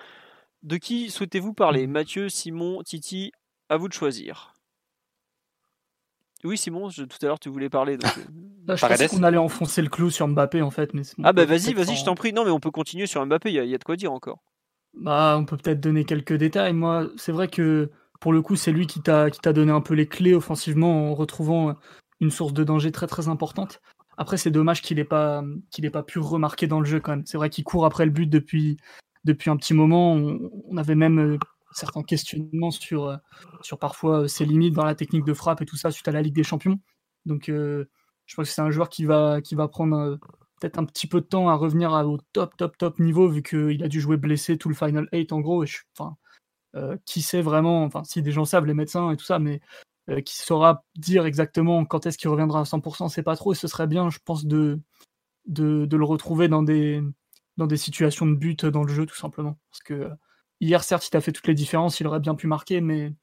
[0.63, 1.87] De qui souhaitez-vous parler?
[1.87, 3.33] Mathieu, Simon, Titi,
[3.69, 4.55] à vous de choisir.
[6.43, 7.97] Oui, Simon, tout à l'heure tu voulais parler.
[7.97, 8.13] Donc...
[8.67, 8.67] Euh.
[8.67, 10.95] Bah, je pensais qu'on allait enfoncer le clou sur Mbappé en fait.
[10.95, 12.33] Mais ah bah vas-y, vas-y, je t'en prie.
[12.33, 14.43] Non, mais on peut continuer sur Mbappé, il y, y, a de quoi dire encore.
[14.95, 16.73] Bah, on peut peut-être donner quelques détails.
[16.73, 17.91] Moi, c'est vrai que
[18.25, 21.77] pour le coup, c'est lui qui t'a donné un peu les clés offensivement en retrouvant
[22.21, 23.83] une source de danger très très importante.
[24.17, 27.27] Après, c'est dommage qu'il n'ait pas, qu'il pas pu remarquer dans le jeu quand même.
[27.27, 28.79] C'est vrai qu'il court après le but depuis,
[29.25, 30.15] depuis un petit moment.
[30.15, 31.39] On, avait même euh,
[31.73, 33.17] certains questionnements sur, euh,
[33.61, 36.13] sur parfois euh, ses limites dans la technique de frappe et tout ça suite à
[36.13, 36.81] la Ligue des Champions.
[37.27, 37.85] Donc, je
[38.35, 40.19] pense que c'est un joueur qui va, qui va prendre
[40.59, 43.85] peut-être un petit peu de temps à revenir au top, top, top niveau vu qu'il
[43.85, 45.63] a dû jouer blessé tout le Final 8 en gros.
[45.63, 45.69] Et
[46.01, 46.07] euh,
[47.07, 49.61] qui sait vraiment, enfin si des gens savent, les médecins et tout ça, mais
[50.11, 53.57] euh, qui saura dire exactement quand est-ce qu'il reviendra à 100%, c'est pas trop, et
[53.57, 54.79] ce serait bien, je pense, de,
[55.47, 57.03] de, le retrouver dans des,
[57.57, 59.59] dans des situations de but dans le jeu, tout simplement.
[59.71, 60.11] Parce que euh,
[60.61, 63.15] hier, certes, il a fait toutes les différences, il aurait bien pu marquer, mais,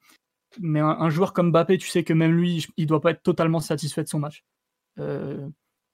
[0.60, 3.60] mais un, joueur comme Mbappé, tu sais que même lui, il doit pas être totalement
[3.60, 4.44] satisfait de son match.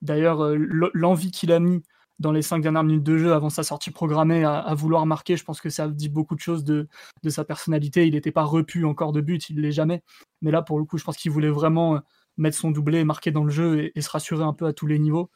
[0.01, 0.55] D'ailleurs,
[0.93, 1.83] l'envie qu'il a mis
[2.19, 5.37] dans les cinq dernières minutes de jeu avant sa sortie programmée à, vouloir marquer.
[5.37, 6.87] Je pense que ça dit beaucoup de choses de,
[7.27, 8.05] sa personnalité.
[8.07, 10.03] Il n'était pas repu encore de but, il l'est jamais.
[10.41, 11.99] Mais là, pour le coup, je pense qu'il voulait vraiment euh,
[12.37, 14.99] mettre son doublé, marquer dans le jeu et, se rassurer un peu à tous les
[14.99, 15.29] niveaux.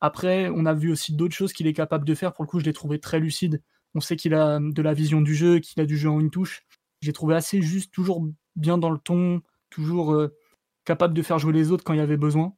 [0.00, 2.32] Après, on a vu aussi d'autres choses qu'il est capable de faire.
[2.32, 3.62] Pour le coup, je l'ai trouvé très lucide.
[3.94, 6.30] On sait qu'il a de la vision du jeu, qu'il a du jeu en une
[6.30, 6.62] touche.
[7.02, 8.26] J'ai trouvé assez juste, toujours
[8.56, 10.34] bien dans le ton, toujours euh,
[10.84, 12.54] capable de faire jouer les autres quand il y avait besoin.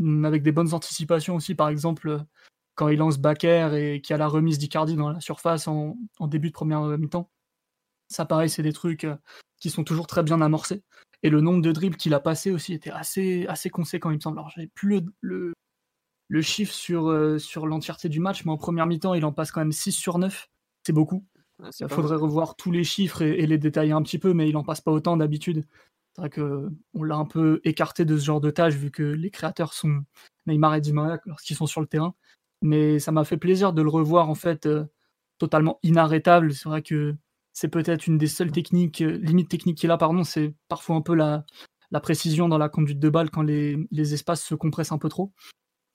[0.00, 2.24] Hum, avec des bonnes anticipations aussi, par exemple,
[2.78, 5.96] quand il lance Baker et qu'il y a la remise d'Icardi dans la surface en,
[6.20, 7.28] début de première mi-temps.
[8.06, 9.16] Ça, pareil, c'est des trucs euh,
[9.60, 10.84] qui sont toujours très bien amorcés.
[11.24, 14.20] Et le nombre de dribbles qu'il a passé aussi était assez, assez conséquent, il me
[14.20, 14.38] semble.
[14.38, 15.52] Alors, j'avais plus le,
[16.28, 19.50] le, chiffre sur, euh, sur l'entièreté du match, mais en première mi-temps, il en passe
[19.50, 20.46] quand même 6 sur 9.
[20.86, 21.26] C'est beaucoup.
[21.80, 24.62] il faudrait revoir tous les chiffres et, les détailler un petit peu, mais il en
[24.62, 25.66] passe pas autant d'habitude.
[26.14, 29.30] C'est vrai qu'on l'a un peu écarté de ce genre de tâche, vu que les
[29.32, 30.04] créateurs sont
[30.46, 32.14] Neymar et Di Maria lorsqu'ils sont sur le terrain
[32.62, 34.84] mais ça m'a fait plaisir de le revoir en fait euh,
[35.38, 36.52] totalement inarrêtable.
[36.52, 37.14] C'est vrai que
[37.52, 41.02] c'est peut-être une des seules techniques, euh, limites techniques qu'il a, pardon, c'est parfois un
[41.02, 41.44] peu la,
[42.02, 45.32] précision dans la conduite de balle quand les, les, espaces se compressent un peu trop.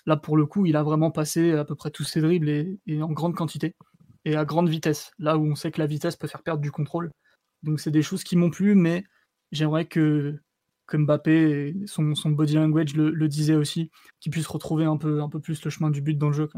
[0.05, 3.01] Là, pour le coup, il a vraiment passé à peu près tous ses dribbles et,
[3.01, 3.75] en grande quantité
[4.25, 5.11] et à grande vitesse.
[5.19, 7.11] Là où on sait que la vitesse peut faire perdre du contrôle.
[7.63, 9.05] Donc, c'est des choses qui m'ont plu, mais
[9.51, 10.37] j'aimerais que
[10.85, 15.29] que Mbappé, son, son body language le, disait aussi, qu'il puisse retrouver un peu, un
[15.29, 16.49] peu plus le chemin du but dans le jeu.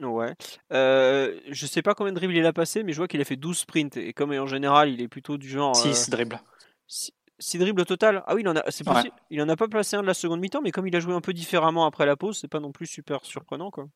[0.00, 0.34] Ouais.
[0.72, 3.24] Euh, je sais pas combien de dribbles il a passé, mais je vois qu'il a
[3.24, 3.96] fait 12 sprints.
[3.96, 5.76] Et comme en général, il est plutôt du genre.
[5.76, 6.40] 6 euh, dribbles.
[6.86, 8.84] 6 dribbles au total Ah oui, il en a, c'est
[9.30, 11.14] Il en a pas placé un de la seconde mi-temps, mais comme il a joué
[11.14, 13.70] un peu différemment après la pause, c'est pas non plus super surprenant.
[13.70, 13.88] quoi.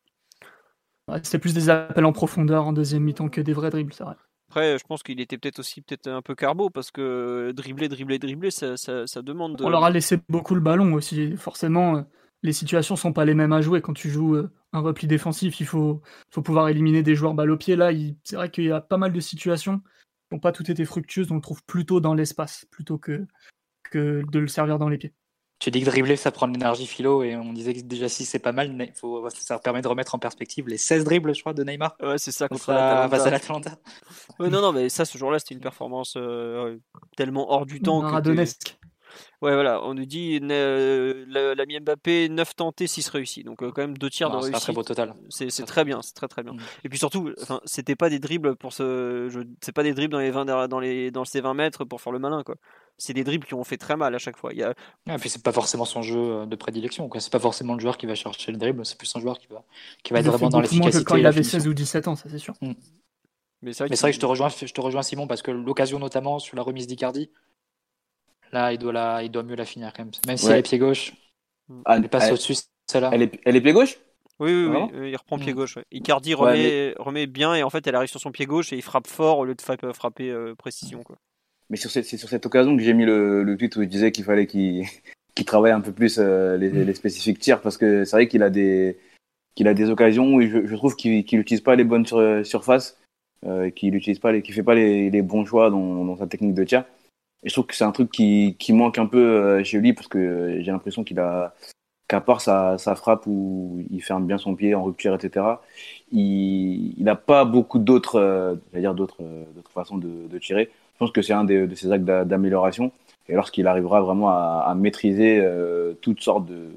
[1.23, 4.17] C'était plus des appels en profondeur en deuxième mi-temps que des vrais dribbles, c'est vrai.
[4.55, 8.21] Après, je pense qu'il était peut-être aussi peut-être un peu carbo parce que dribbler, dribbler,
[8.21, 9.61] dribbler, ça, ça, demande.
[9.61, 11.37] On leur a laissé beaucoup le ballon aussi.
[11.37, 12.03] Forcément, euh,
[12.45, 13.83] les situations sont pas les mêmes à jouer.
[13.83, 17.57] Quand tu joues euh, un repli défensif, il faut, pouvoir éliminer des joueurs balle au
[17.57, 17.75] pied.
[17.75, 17.91] Là,
[18.23, 21.33] c'est vrai qu'il y a pas mal de situations qui n'ont pas toutes été fructueuses.
[21.33, 23.27] On le trouve plutôt dans l'espace plutôt que
[23.93, 25.15] de le servir dans les pieds.
[25.65, 28.27] Tu dis que dribbler, ça prend de l'énergie philo, et on disait que déjà si
[28.27, 31.55] c'est pas mal, faut, ça permet de remettre en perspective les 16 dribbles, je crois,
[31.55, 31.97] de Neymar.
[32.03, 33.79] Ouais, c'est ça, contre l'Atalanta.
[34.41, 36.77] non, non, mais ça, ce jour-là, c'était une performance euh,
[37.17, 38.03] tellement hors du temps.
[38.03, 38.77] Maradonesque.
[39.41, 43.43] Ouais, voilà, on nous dit euh, l'ami Mbappé 9 tentés, 6 réussis.
[43.43, 44.57] Donc, euh, quand même, deux tiers de réussite.
[44.57, 45.15] C'est très beau total.
[45.31, 46.53] C'est très bien, c'est très très bien.
[46.53, 46.59] Mm.
[46.85, 47.33] Et puis surtout,
[47.65, 49.31] c'était pas des dribbles pour ce.
[49.63, 52.13] C'est pas des dribbles dans, les 20, dans, les, dans ces 20 mètres pour faire
[52.13, 52.57] le malin, quoi
[52.99, 54.53] c'est des dribbles qui ont fait très mal à chaque fois.
[54.53, 54.75] Il y a...
[55.19, 57.11] puis c'est pas forcément son jeu euh, de prédilection.
[57.19, 59.47] C'est pas forcément le joueur qui va chercher le dribble, c'est plus un joueur qui
[59.49, 59.65] va,
[60.03, 61.05] qui va être vraiment dans l'efficacité.
[61.05, 62.55] quand il avait 16 ou 17 ans, ça c'est sûr.
[62.61, 62.73] Mm.
[63.63, 66.39] Mais c'est vrai, que je te rejoins, je te rejoins Simon parce que l'occasion notamment
[66.39, 67.31] sur la remise d'Icardi,
[68.53, 70.13] là il doit la, il doit mieux la finir quand même.
[70.27, 71.15] Même si elle est pied gauche,
[71.87, 73.11] ah, elle passe au-dessus celle-là.
[73.13, 73.97] Elle est, elle est pied gauche?
[74.41, 75.57] Oui, oui, oui, il reprend pied mm.
[75.57, 75.79] gauche.
[75.93, 78.83] Icardi remet, remet bien et en fait elle arrive sur son pied gauche et il
[78.83, 81.03] frappe fort au lieu de frapper euh, précision.
[81.03, 81.17] Quoi.
[81.75, 84.23] Mais c'est sur cette occasion que j'ai mis le, le, tweet où il disait qu'il
[84.23, 84.87] fallait qu'il
[85.45, 86.83] travaille un peu plus euh, les, mm.
[86.85, 88.97] les, spécifiques tirs parce que c'est vrai qu'il a des
[89.57, 92.97] qu'il a des occasions où je, je trouve qu'il n'utilise pas les bonnes sur, surfaces,
[93.45, 96.55] euh, qu'il utilise pas, qu'il fait pas les, les, bons choix dans, dans, sa technique
[96.55, 96.85] de tir.
[97.43, 99.95] Et je trouve que c'est un truc qui, qui manque un peu euh, chez lui
[99.95, 101.57] parce que j'ai l'impression qu'il a
[102.07, 105.45] qu'à part sa, sa, frappe où il ferme bien son pied en rupture, etc.
[106.13, 109.25] Il n'a pas beaucoup d'autres, euh, dire d'autres,
[109.57, 110.71] d'autres façons de, de tirer.
[110.95, 112.93] Je pense que c'est un de, de ces actes d'amélioration.
[113.29, 116.71] Et lorsqu'il arrivera vraiment à, à maîtriser euh, toutes sortes de,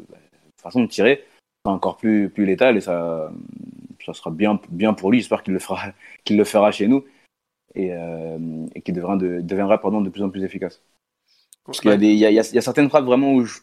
[0.61, 1.25] façons de tirer,
[1.65, 3.31] encore plus, plus létal et ça,
[4.05, 5.19] ça sera bien, bien pour lui.
[5.19, 5.93] J'espère qu'il le fera,
[6.23, 7.05] qu'il le fera chez nous
[7.75, 10.81] et, euh, et qu'il deviendra, de, deviendra pardon, de plus en plus efficace.
[11.65, 13.43] Parce qu'il y a, des, il y, a, il y a certaines frappes vraiment où
[13.43, 13.59] je,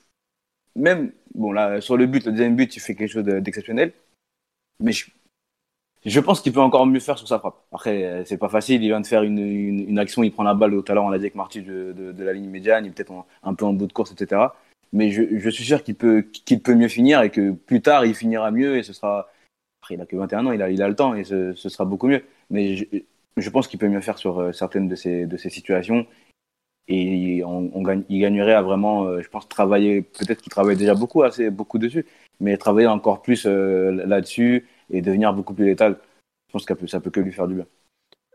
[0.77, 3.95] même bon là sur le but, le deuxième but, il fait quelque chose d'exceptionnel,
[4.79, 5.07] mais je,
[6.05, 7.57] je pense qu'il peut encore mieux faire sur sa frappe.
[7.73, 8.83] Après, euh, c'est pas facile.
[8.83, 11.09] Il vient de faire une, une, une, action, il prend la balle au talent, on
[11.09, 13.65] l'a dit avec Marty de, de, de, la ligne médiane, il est peut-être un peu
[13.65, 14.43] en bout de course, etc.
[14.93, 18.05] Mais je, je suis sûr qu'il peut, qu'il peut mieux finir et que plus tard,
[18.05, 19.29] il finira mieux et ce sera.
[19.83, 21.69] Après, il a que 21 ans, il a, il a le temps et ce, ce
[21.69, 22.23] sera beaucoup mieux.
[22.51, 22.85] Mais je,
[23.37, 26.07] je pense qu'il peut mieux faire sur euh, certaines de ces, de ces situations
[26.89, 30.03] et on, on gagne, il gagnerait à vraiment, euh, je pense, travailler.
[30.03, 32.05] Peut-être qu'il travaille déjà beaucoup, assez, beaucoup dessus,
[32.41, 35.99] mais travailler encore plus là-dessus et devenir beaucoup plus létal.
[36.49, 37.67] Je pense que ça peut que lui faire du bien.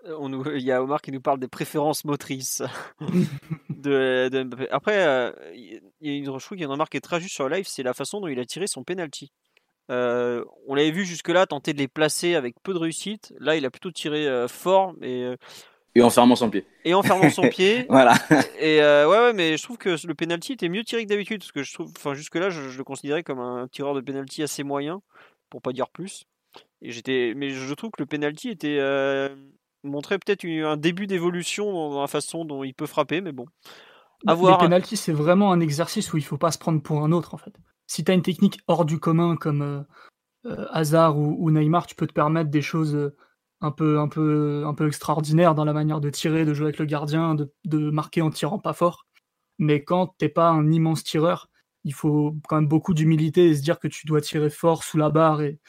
[0.06, 2.64] Euh, il y a Omar qui nous parle des préférences motrices
[3.70, 6.91] de, de, Après, euh, il y a une, je trouve qu'il y a une remarque
[6.91, 8.84] qui est très juste sur le live, c'est la façon dont il a tiré son
[8.84, 9.32] penalty.
[9.91, 13.34] Euh, on l'avait vu jusque-là tenter de les placer avec peu de réussite.
[13.39, 15.34] Là, il a plutôt tiré fort et
[15.95, 16.68] et en fermant son pied.
[16.86, 17.88] Et en fermant son pied.
[17.89, 18.14] voilà.
[18.60, 21.52] Et ouais, ouais, mais je trouve que le penalty était mieux tiré que d'habitude parce
[21.52, 24.62] que je trouve, enfin jusque-là, je, je, le considérais comme un tireur de penalty assez
[24.64, 25.02] moyen,
[25.50, 26.26] pour pas dire plus.
[26.82, 29.36] Et j'étais, mais je trouve que le penalty était euh,
[29.84, 33.45] montrait peut-être un début d'évolution dans la façon dont il peut frapper, mais bon.
[34.27, 34.59] Avoir...
[34.59, 37.34] Les penalties, c'est vraiment un exercice où il faut pas se prendre pour un autre
[37.34, 37.53] en fait.
[37.88, 39.82] Si tu as une technique hors du commun comme euh,
[40.45, 43.11] euh, Hazard ou, Neymar, tu peux te permettre des choses
[43.61, 46.80] un peu, un peu, un peu extraordinaires dans la manière de tirer, de jouer avec
[46.80, 49.05] le gardien, de, de marquer en tirant pas fort.
[49.57, 51.49] Mais quand t'es pas un immense tireur,
[51.84, 54.97] il faut quand même beaucoup d'humilité et se dire que tu dois tirer fort sous
[54.97, 55.59] la barre et,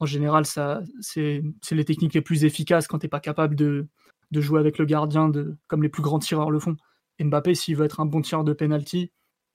[0.00, 3.86] en général, ça, c'est, les techniques les plus efficaces quand tu n'es pas capable de,
[4.30, 6.76] de, jouer avec le gardien de, comme les plus grands tireurs le font.
[7.20, 9.12] Mbappé, s'il veut être un bon tireur de penalty,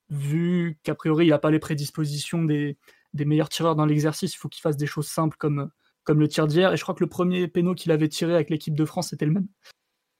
[0.09, 2.77] vu qu'a priori il n'a pas les prédispositions des,
[3.13, 5.71] des meilleurs tireurs dans l'exercice, il faut qu'il fasse des choses simples comme,
[6.03, 6.71] comme le tir d'hier.
[6.71, 9.25] Et je crois que le premier péno qu'il avait tiré avec l'équipe de France, c'était
[9.25, 9.47] le même.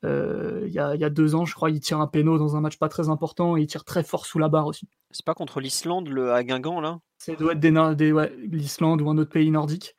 [0.04, 2.56] Euh, il y, a, y, a, deux ans, je crois, il tire un péno dans
[2.56, 4.88] un match pas très important et il tire très fort sous la barre aussi.
[5.12, 7.00] C'est pas contre l'Islande, le à Guingamp, là?
[7.18, 9.95] C'est doit être des, des ouais, l'Islande ou un autre pays nordique.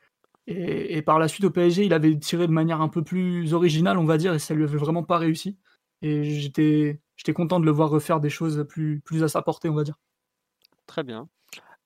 [0.48, 3.98] Et, par la suite au PSG, il avait tiré de manière un peu plus originale,
[3.98, 5.56] on va dire, et ça lui avait vraiment pas réussi.
[6.02, 9.68] Et j'étais, j'étais content de le voir refaire des choses plus, plus à sa portée,
[9.68, 9.96] on va dire.
[10.86, 11.28] Très bien.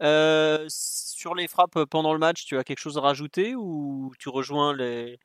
[0.02, 4.28] Euh, sur les frappes pendant le match, tu as quelque chose à rajouter ou tu
[4.28, 5.18] rejoins les,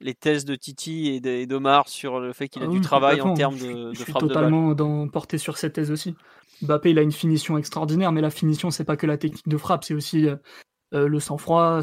[0.00, 3.32] les thèses de Titi et d'Omar sur le fait qu'il a ah du travail en
[3.32, 6.16] termes de, je, je suis totalement dans, porté sur cette thèse aussi.
[6.60, 9.56] Mbappé, il a une finition extraordinaire, mais la finition, c'est pas que la technique de
[9.56, 10.26] frappe, c'est aussi
[10.92, 11.80] le sang-froid,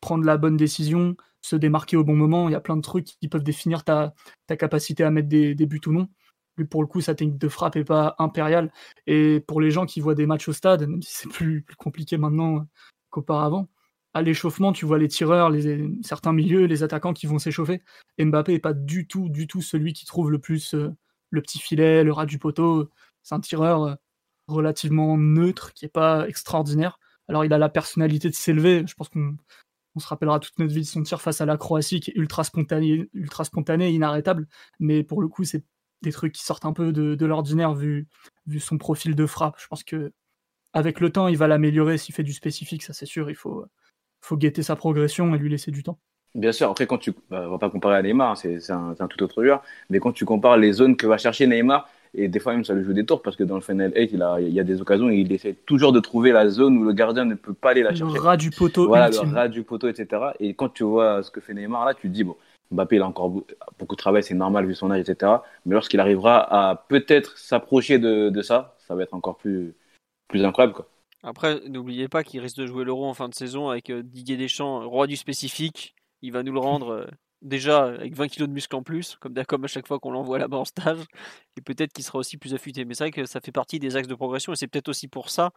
[0.00, 2.48] prendre la bonne décision, se démarquer au bon moment.
[2.48, 4.14] Il y a plein de trucs qui peuvent définir ta,
[4.46, 6.08] ta capacité à mettre des, buts ou non.
[6.56, 8.72] Lui, pour le coup, sa technique de frappe est pas impériale.
[9.06, 12.18] Et pour les gens qui voient des matchs au stade, même si c'est plus, compliqué
[12.18, 12.66] maintenant
[13.10, 13.68] qu'auparavant,
[14.14, 15.52] à l'échauffement, tu vois les tireurs,
[16.02, 17.82] certains milieux, les attaquants qui vont s'échauffer.
[18.18, 20.90] Mbappé n'est pas du tout, du tout celui qui trouve le plus euh,
[21.30, 22.90] le petit filet, le ras du poteau.
[23.22, 23.94] C'est un tireur euh,
[24.48, 26.98] relativement neutre, qui est pas extraordinaire.
[27.28, 28.84] Alors il a la personnalité de s'élever.
[28.86, 29.36] Je pense qu'on
[29.94, 32.16] on se rappellera toute notre vie de son tir face à la Croatie, qui est
[32.16, 34.46] ultra spontané, ultra inarrêtable.
[34.78, 35.64] Mais pour le coup, c'est
[36.02, 38.08] des trucs qui sortent un peu de, l'ordinaire vu,
[38.58, 39.56] son profil de frappe.
[39.58, 40.12] Je pense que
[40.72, 43.28] avec le temps, il va l'améliorer s'il fait du spécifique, ça c'est sûr.
[43.28, 43.66] Il faut,
[44.32, 45.98] guetter sa progression et lui laisser du temps.
[46.36, 47.12] Bien sûr, après, quand tu.
[47.28, 49.64] Bah, va pas comparer à Neymar, c'est un, un, tout autre joueur.
[49.88, 52.74] Mais quand tu compares les zones que va chercher Neymar, et des fois même ça
[52.74, 54.64] lui joue des tours parce que dans le Final 8, il, a, il y a
[54.64, 57.54] des occasions et il essaie toujours de trouver la zone où le gardien ne peut
[57.54, 58.14] pas aller la chercher.
[58.14, 58.86] Le ras du poteau.
[58.88, 60.22] Voilà, le ras du poteau, etc.
[60.40, 62.36] Et quand tu vois ce que fait Neymar là, tu te dis, bon,
[62.70, 63.30] Mbappé, il a encore
[63.78, 65.32] beaucoup de travail, c'est normal vu son âge, etc.
[65.66, 69.74] Mais lorsqu'il arrivera à peut-être s'approcher de, de, ça, ça va être encore plus,
[70.28, 70.74] plus incroyable.
[70.74, 70.88] Quoi.
[71.22, 74.36] Après, n'oubliez pas qu'il risque de jouer l'Euro en fin de saison avec euh, Didier
[74.36, 75.94] Deschamps, roi du spécifique.
[76.22, 77.06] Il va nous le rendre euh,
[77.42, 80.58] déjà avec 20 kilos de muscle en plus, comme, à chaque fois qu'on l'envoie là-bas
[80.58, 81.04] en stage.
[81.56, 82.84] Et peut-être qu'il sera aussi plus affûté.
[82.84, 85.08] Mais c'est vrai que ça fait partie des axes de progression et c'est peut-être aussi
[85.08, 85.50] pour ça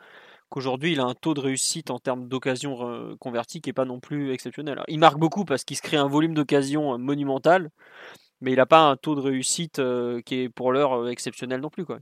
[0.49, 3.85] qu'aujourd'hui il a un taux de réussite en termes d'occasions euh, converties qui n'est pas
[3.85, 4.81] non plus exceptionnel.
[4.87, 7.69] il marque beaucoup parce qu'il se crée un volume d'occasions monumental,
[8.41, 9.81] mais il n'a pas un taux de réussite
[10.25, 11.85] qui est pour l'heure exceptionnel non plus.
[11.85, 11.99] Quoi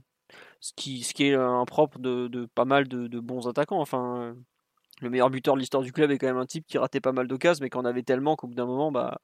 [0.60, 3.80] ce qui, ce qui est un propre de, de pas mal de, de, bons attaquants.
[3.80, 4.34] Enfin,
[5.00, 7.12] le meilleur buteur de l'histoire du club est quand même un type qui ratait pas
[7.12, 9.20] mal d'occasions, mais qu'on avait tellement qu'au bout d'un moment, bah,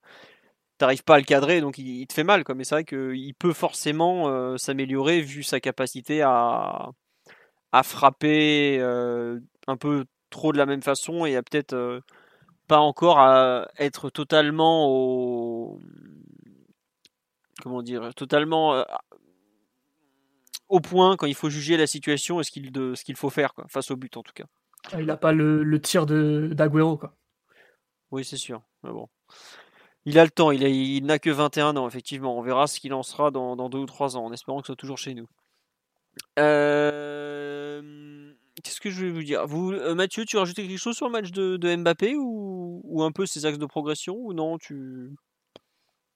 [0.78, 2.44] t'arrives pas à le cadrer, donc il, te fait mal.
[2.44, 2.54] Quoi.
[2.54, 6.90] Mais c'est vrai qu'il peut forcément euh, s'améliorer vu sa capacité à,
[7.72, 12.00] à frapper euh, un peu trop de la même façon et à peut-être euh,
[12.68, 15.80] pas encore à être totalement au
[17.62, 18.84] comment dire totalement
[20.68, 23.54] au point quand il faut juger la situation et ce qu'il ce qu'il faut faire
[23.54, 24.44] quoi, face au but en tout cas.
[24.92, 27.16] Ah, il n'a pas le, le, tir de d'Aguero quoi.
[28.10, 28.62] Oui c'est sûr.
[28.84, 29.08] Mais bon.
[30.04, 32.38] Il a le temps, il, il n'a que 21 ans effectivement.
[32.38, 34.66] On verra ce qu'il en sera dans, dans deux ou trois ans en espérant que
[34.66, 35.28] ce soit toujours chez nous.
[36.38, 38.32] Euh...
[38.62, 39.46] Qu'est-ce que je vais vous dire?
[39.46, 42.80] Vous, euh, Mathieu, tu as rajouté quelque chose sur le match de, de Mbappé ou,
[42.84, 45.14] ou, un peu ses axes de progression ou non tu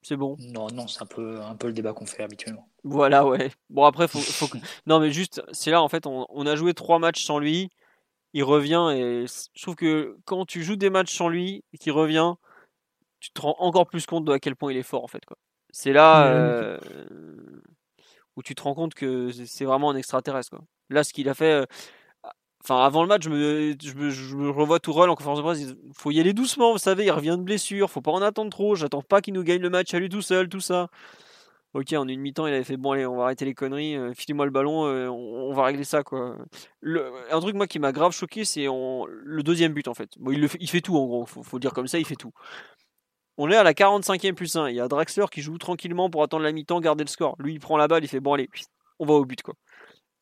[0.02, 0.36] c'est bon?
[0.40, 2.68] Non, non, c'est un peu, un peu le débat qu'on fait habituellement.
[2.82, 3.52] Voilà, ouais.
[3.70, 4.48] Bon, après, faut, faut
[4.86, 7.70] non, mais juste, c'est là, en fait, on, on, a joué trois matchs sans lui.
[8.32, 11.92] Il revient et je trouve que quand tu joues des matchs sans lui et qu'il
[11.92, 12.34] revient,
[13.22, 15.24] tu te rends encore plus compte de à quel point il est fort, en fait.
[15.24, 15.36] Quoi.
[15.70, 16.76] C'est là euh,
[18.36, 20.50] où tu te rends compte que c'est vraiment un extraterrestre.
[20.50, 20.64] Quoi.
[20.90, 21.66] Là, ce qu'il a fait, euh,
[22.64, 25.42] Enfin, avant le match, je me, je me, je me revois Tourelle en conférence de
[25.42, 25.60] presse.
[25.60, 28.50] Il faut y aller doucement, vous savez, il revient de blessure, faut pas en attendre
[28.50, 28.76] trop.
[28.76, 30.88] J'attends pas qu'il nous gagne le match à lui tout seul, tout ça.
[31.74, 34.12] Ok, en une mi-temps, il avait fait bon, allez, on va arrêter les conneries, euh,
[34.14, 36.36] filez-moi le ballon, euh, on, va régler ça, quoi.
[36.80, 40.10] Le, un truc, moi, qui m'a grave choqué, c'est le deuxième but, en fait.
[40.18, 42.04] Bon, il, le fait, il fait tout, en gros, faut, faut dire comme ça, il
[42.04, 42.32] fait tout.
[43.38, 44.68] On est à la 45e plus 1.
[44.68, 47.34] Il y a Draxler qui joue tranquillement pour attendre la mi-temps, garder le score.
[47.38, 48.48] Lui, il prend la balle, il fait bon, allez,
[48.98, 49.54] on va au but, quoi.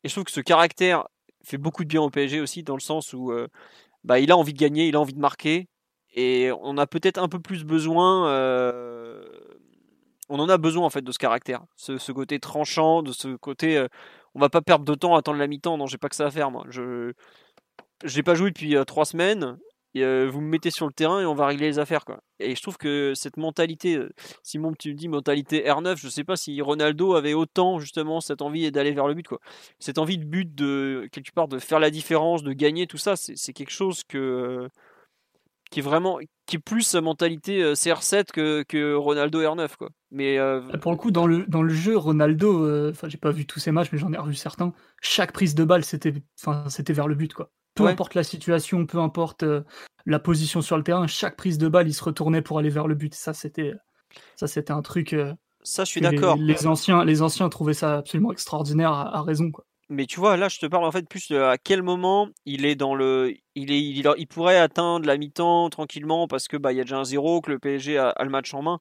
[0.04, 1.06] Et je trouve que ce caractère
[1.42, 3.48] fait beaucoup de bien au PSG aussi, dans le sens où euh,
[4.04, 5.68] bah, il a envie de gagner, il a envie de marquer,
[6.14, 8.28] et on a peut-être un peu plus besoin.
[8.28, 9.24] Euh,
[10.28, 13.76] on en a besoin en fait de ce caractère, ce, côté tranchant, de ce côté.
[13.76, 13.88] Euh,
[14.34, 15.76] on va pas perdre de temps à attendre la mi-temps.
[15.76, 16.64] Non, j'ai pas que ça à faire moi.
[16.68, 17.12] Je
[18.04, 19.58] j'ai pas joué depuis trois semaines.
[19.96, 22.04] Euh, vous me mettez sur le terrain et on va régler les affaires.
[22.04, 22.20] Quoi.
[22.38, 24.10] Et je trouve que cette mentalité, euh,
[24.42, 28.42] Simon, tu me dis mentalité R9, je sais pas si Ronaldo avait autant justement cette
[28.42, 29.26] envie d'aller vers le but.
[29.26, 29.40] Quoi.
[29.78, 33.16] Cette envie de but, de quelque part, de faire la différence, de gagner, tout ça,
[33.16, 34.68] c'est quelque chose que, euh,
[35.70, 39.90] qui est vraiment qui est plus sa mentalité CR7 que, que Ronaldo R9 quoi.
[40.10, 40.36] Mais
[40.82, 43.70] pour le coup dans le dans le jeu Ronaldo enfin j'ai pas vu tous ses
[43.70, 46.12] matchs mais j'en ai revu certains chaque prise de balle c'était
[46.66, 47.52] c'était vers le but quoi
[47.82, 49.62] peu importe la situation, peu importe euh,
[50.06, 52.86] la position sur le terrain, chaque prise de balle, il se retournait pour aller vers
[52.86, 53.14] le but.
[53.14, 53.74] Ça, c'était,
[54.36, 55.12] ça, c'était un truc.
[55.12, 56.36] Euh, ça, je suis d'accord.
[56.36, 59.64] Les, anciens, les anciens trouvaient ça absolument extraordinaire à, raison, quoi.
[59.92, 62.64] Mais tu vois, là, je te parle en fait plus de à quel moment il
[62.64, 66.78] est dans le, il est, il, pourrait atteindre la mi-temps tranquillement parce que bah il
[66.78, 68.78] y a déjà un zéro, que le PSG a, le match en main.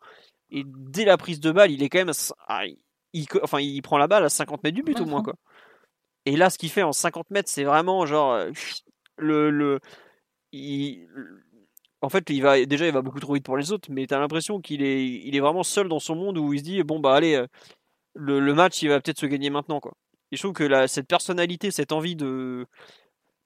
[0.52, 2.12] Et dès la prise de balle, il est quand même,
[2.48, 2.62] ah,
[3.14, 5.34] il, enfin, il prend la balle à 50 mètres du but au moins, quoi.
[6.26, 8.40] Et là, ce qu'il fait en 50 mètres, c'est vraiment genre
[9.22, 9.80] euh, le
[12.02, 14.14] en fait, il va déjà, il va beaucoup trop vite pour les autres, mais tu
[14.14, 17.00] as l'impression qu'il est, il vraiment seul dans son monde où il se dit bon
[17.00, 17.48] bah allez, euh,
[18.16, 19.94] le, match, il va peut-être se gagner maintenant quoi.
[20.32, 22.68] Et je trouve que cette personnalité, cette envie de,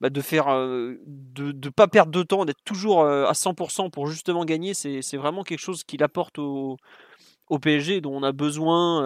[0.01, 4.43] bah, de faire, de ne pas perdre de temps, d'être toujours à 100% pour justement
[4.45, 6.77] gagner, c'est vraiment quelque chose qu'il apporte au,
[7.49, 9.01] au, PSG dont on a besoin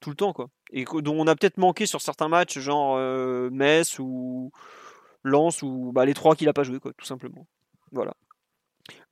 [0.00, 0.48] tout le temps, quoi.
[0.72, 2.98] Et dont on a peut-être manqué sur certains matchs, genre
[3.50, 4.52] Metz ou
[5.26, 7.46] Lens ou bah, les trois qu'il a pas joué, quoi, tout simplement.
[7.92, 8.14] Voilà.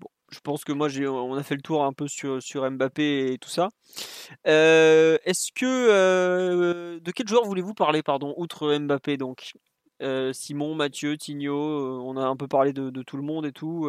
[0.00, 2.68] Bon, je pense que moi, j'ai, on a fait le tour un peu sur, sur
[2.70, 3.68] Mbappé et tout ça.
[4.46, 9.52] Euh, est-ce que euh, de quel joueur voulez-vous parler, pardon, outre Mbappé donc?
[10.02, 13.88] Euh, Simon, Mathieu, Tigno, on a un peu parlé de, tout le monde et tout.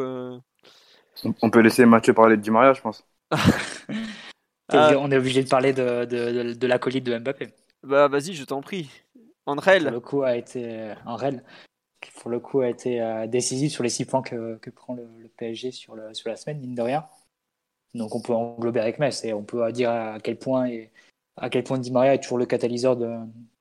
[1.41, 3.05] On peut laisser Mathieu parler de Di Maria, je pense.
[4.71, 7.49] On est obligé de parler de, de, de, l'acolyte de Mbappé.
[7.83, 8.89] Bah vas-y, je t'en prie.
[9.45, 9.83] Andrel.
[9.91, 11.43] le coup a été Andrel
[12.05, 15.07] qui pour le coup a été euh, décisif sur les six points que, prend le,
[15.37, 17.05] PSG sur, le, sur la semaine, mine de rien.
[17.93, 20.91] Donc on peut englober avec Metz et on peut dire à quel point et
[21.37, 23.15] à quel point Di Maria est toujours le catalyseur de,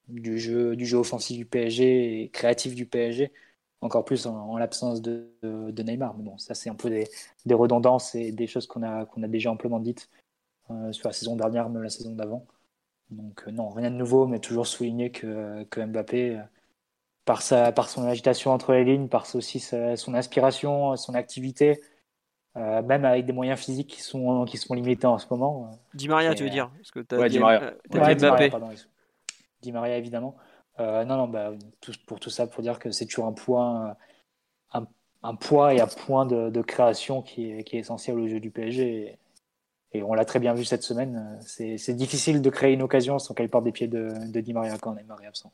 [0.08, 3.32] du jeu du jeu offensif du PSG et créatif du PSG,
[3.80, 6.16] encore plus en, l'absence de, de, Neymar.
[6.16, 7.08] Mais bon, ça c'est un peu des,
[7.46, 10.08] des, redondances et des choses qu'on a qu'on a déjà amplement dites
[10.70, 12.46] euh, sur la saison dernière, même la saison d'avant.
[13.10, 16.40] Donc euh, non, rien de nouveau, mais toujours souligner que, que Mbappé
[17.24, 21.80] par, sa, par son agitation entre les lignes, par aussi son inspiration, son activité,
[22.56, 25.70] euh, même avec des moyens physiques qui sont, qui sont limités en ce moment.
[25.70, 25.76] Euh.
[25.94, 26.70] Di Maria, tu veux dire?
[26.76, 27.74] Parce que as ouais, Di Maria.
[29.60, 30.36] Di, Maria évidemment.
[30.78, 31.52] Euh, non, non, bah,
[32.06, 33.96] pour tout ça, pour dire que c'est toujours un point,
[34.72, 34.86] un,
[35.22, 38.40] un, poids et un point de, de création qui est, qui est, essentiel au jeu
[38.40, 39.18] du PSG.
[39.92, 41.38] Et, on l'a très bien vu cette semaine.
[41.40, 44.76] C'est difficile de créer une occasion sans qu'elle parte des pieds de, de Di Maria
[44.78, 45.52] quand Neymar est absent.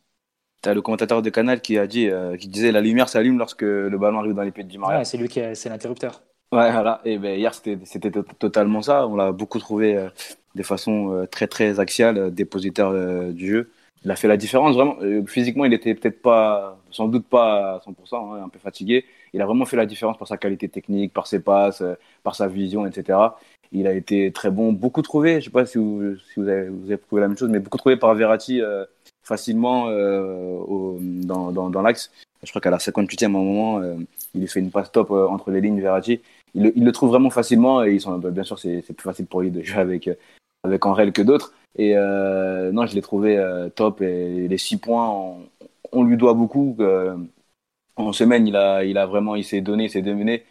[0.63, 3.63] T'as le commentateur de Canal qui a dit, euh, qui disait la lumière s'allume lorsque
[3.63, 4.99] le ballon arrive dans les pieds de Di Maria.
[4.99, 6.23] Ouais, c'est lui qui, c'est l'interrupteur.
[6.53, 7.01] Ouais, voilà.
[7.05, 9.07] Et ben hier c'était, totalement ça.
[9.07, 10.09] On l'a beaucoup trouvé euh,
[10.57, 12.93] de façon euh, très très axiale, dépositaire
[13.33, 13.71] du jeu.
[14.05, 14.97] Il a fait la différence vraiment.
[15.27, 19.05] physiquement, il était peut-être pas, sans doute pas à 100%, hein, un peu fatigué.
[19.33, 21.83] Il a vraiment fait la différence par sa qualité technique, par ses passes,
[22.23, 23.19] par sa vision, etc.
[23.73, 25.41] Il a été très bon, beaucoup trouvé.
[25.41, 27.61] Je sais pas si vous, si vous avez, vous avez trouvé la même chose, mais
[27.61, 28.63] beaucoup trouvé par Verratti
[29.31, 30.59] facilement euh,
[31.01, 32.11] dans, dans, dans l'axe.
[32.43, 33.95] Je crois qu'à la 58e, à un moment, euh,
[34.35, 36.21] il fait une passe top euh, entre les lignes Verratti.
[36.55, 39.05] Il le, il le, trouve vraiment facilement et ils sont, bah, bien sûr, c'est plus
[39.05, 40.11] facile pour lui de jouer avec,
[40.65, 41.53] avec Enrel que d'autres.
[41.79, 43.31] Et non, je l'ai trouvé
[43.77, 45.37] top et les six points, on,
[45.93, 46.77] on lui doit beaucoup.
[47.97, 50.45] en semaine, il a, il a vraiment, il s'est donné, il s'est démené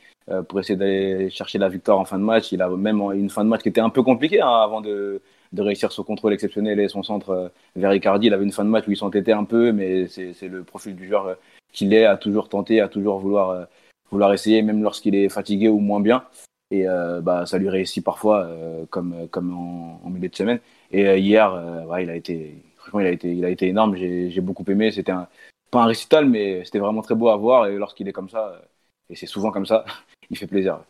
[0.47, 2.53] pour essayer d'aller chercher la victoire en fin de match.
[2.53, 5.21] Il a même une fin de match qui était un peu compliquée hein, avant de,
[5.53, 8.27] de réussir son contrôle exceptionnel et son centre euh, vers Icardi.
[8.27, 10.95] Il avait une fin de match où il s'entêtait un peu, mais c'est le profil
[10.95, 11.35] du joueur euh,
[11.71, 13.65] qu'il est, à toujours tenter, à toujours vouloir, euh,
[14.11, 16.23] vouloir essayer, même lorsqu'il est fatigué ou moins bien.
[16.71, 16.85] Et
[17.23, 18.47] bah, ça lui réussit parfois,
[18.91, 20.59] comme, comme en, milieu de semaine.
[20.91, 21.51] Et hier,
[21.87, 23.95] ouais, il a été, franchement, il a été, il a été énorme.
[23.95, 24.91] J'ai beaucoup aimé.
[24.91, 25.27] C'était un,
[25.71, 27.65] pas un récital, mais c'était vraiment très beau à voir.
[27.65, 28.61] Et lorsqu'il est comme ça,
[29.09, 29.83] et c'est souvent comme ça,
[30.29, 30.81] il fait plaisir.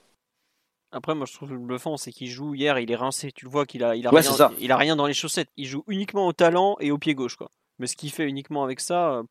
[0.91, 3.31] Après, moi, je trouve le bluffant, c'est qu'il joue hier, il est rincé.
[3.31, 5.49] Tu le vois qu'il a, il a, rien, il a rien dans les chaussettes.
[5.55, 7.51] Il joue uniquement au talent et au pied gauche, quoi.
[7.77, 9.23] Mais ce qu'il fait uniquement avec ça.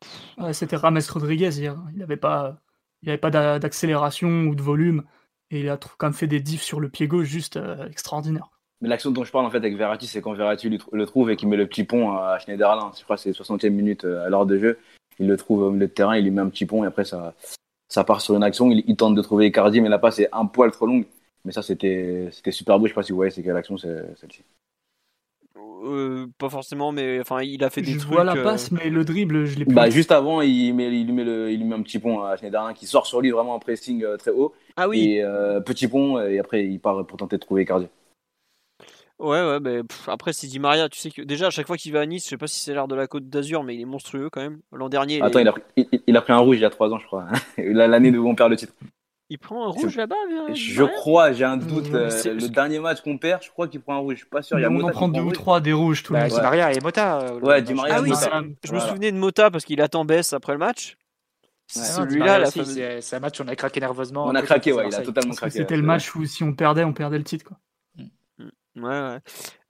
[0.53, 1.75] C'était Rames Rodriguez hier.
[1.93, 2.57] Il n'avait pas,
[3.03, 3.29] il avait pas
[3.59, 5.03] d'accélération ou de volume.
[5.51, 8.49] Et il a quand même fait des diffs sur le pied gauche juste euh, extraordinaire.
[8.81, 11.35] Mais l'action dont je parle en fait avec Verratti, c'est quand Verratti le trouve et
[11.35, 12.91] qu'il met le petit pont à Schneiderlin.
[12.97, 14.79] Je crois que c'est 60e minute euh, à l'heure de jeu.
[15.17, 17.03] Il le trouve au milieu de terrain, il lui met un petit pont et après
[17.03, 17.33] ça,
[17.89, 18.71] ça part sur une action.
[18.71, 21.05] Il, il tente de trouver Icardi, mais la passe est un poil trop longue.
[21.45, 22.85] Mais ça, c'était super beau.
[22.85, 24.43] Je sais pas si vous voyez, c'est quelle action c'est celle-ci.
[25.83, 28.11] Euh, pas forcément, mais enfin, il a fait des je trucs.
[28.11, 29.73] vois la euh, passe, mais le dribble, je l'ai pas.
[29.73, 32.21] Bah, juste avant, il, met, il, lui met le, il lui met un petit pont
[32.21, 34.53] à Schneiderlin qui sort sur lui vraiment en pressing euh, très haut.
[34.75, 35.17] Ah oui.
[35.17, 35.23] Et
[35.65, 37.87] petit pont, et après, il part pour tenter de trouver Cardi.
[39.19, 40.87] Ouais, ouais, mais après, c'est Di Maria.
[40.87, 42.59] Tu sais que déjà, à chaque fois qu'il va à Nice, je sais pas si
[42.59, 44.61] c'est l'art de la Côte d'Azur, mais il est monstrueux quand même.
[44.71, 45.21] L'an dernier.
[45.21, 45.53] Attends, il, a,
[46.07, 47.27] il, a, pris un rouge il y a 3 ans, je crois.
[47.57, 48.73] L'année où on perd le titre.
[49.31, 50.15] Il prend un rouge là-bas
[50.53, 51.93] Je crois, j'ai un doute.
[51.93, 54.15] Euh, le dernier match qu'on perd, je crois qu'il prend un rouge.
[54.15, 54.57] Je suis pas sûr.
[54.57, 56.35] Il y a on en prend deux ou trois des rouges tout le bah, Di
[56.35, 57.19] Maria et Mota.
[57.19, 58.11] Euh, ouais, Di Maria ah oui,
[58.63, 60.97] je me souvenais de Mota parce qu'il attend baisse après le match.
[61.67, 64.25] Celui-là, c'est un match où on a craqué nerveusement.
[64.25, 65.59] On a craqué, ouais, il a totalement craqué.
[65.59, 67.45] C'était le match où si on perdait, on perdait le titre.
[67.45, 67.57] Quoi.
[68.75, 69.19] Ouais, ouais.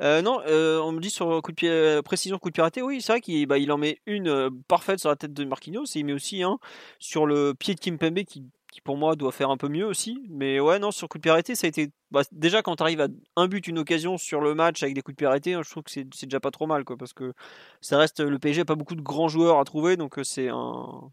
[0.01, 2.81] Euh, non, euh, on me dit sur coup de pied, précision coup de pied raté,
[2.81, 5.85] oui, c'est vrai qu'il bah, il en met une parfaite sur la tête de Marquinhos
[5.95, 6.59] et il met aussi un
[6.99, 10.23] sur le pied de Kimpembe qui qui pour moi doit faire un peu mieux aussi.
[10.29, 11.89] Mais ouais, non, sur coup de pied arrêté, ça a été.
[12.11, 15.01] Bah, déjà, quand tu arrives à un but, une occasion sur le match avec des
[15.01, 17.13] coups de pied arrêtés, hein, je trouve que c'est déjà pas trop mal, quoi, parce
[17.13, 17.33] que
[17.81, 18.19] ça reste.
[18.19, 21.11] Le PSG n'a pas beaucoup de grands joueurs à trouver, donc euh, c'est un.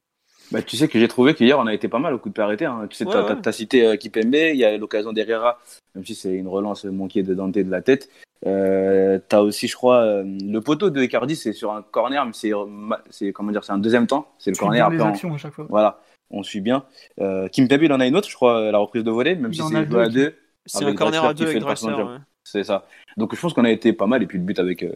[0.52, 2.34] Bah, tu sais que j'ai trouvé qu'hier on a été pas mal au coup de
[2.34, 2.64] pied arrêté.
[2.64, 2.86] Hein.
[2.88, 5.58] Tu sais, tu as, cité euh, Kipembe, il y a l'occasion d'Herrera,
[5.94, 8.08] même si c'est une relance manquée de Dante de la tête.
[8.46, 12.32] Euh, T'as aussi, je crois, euh, le poteau de Icardi, c'est sur un corner, mais
[12.32, 14.28] c'est, comment dire, c'est un deuxième temps.
[14.38, 14.88] C'est le corner.
[14.90, 15.66] Les actions à chaque fois.
[15.68, 16.00] Voilà,
[16.30, 16.84] on suit bien.
[17.20, 19.52] Euh, Kim Pembe, il en a une autre, je crois, la reprise de volée, même
[19.52, 20.36] Il si c'est deux à deux.
[20.66, 22.08] C'est un avec corner à deux avec jump.
[22.08, 22.18] ouais.
[22.44, 22.86] C'est ça.
[23.16, 24.92] Donc je pense qu'on a été pas mal, et puis le but avec, euh,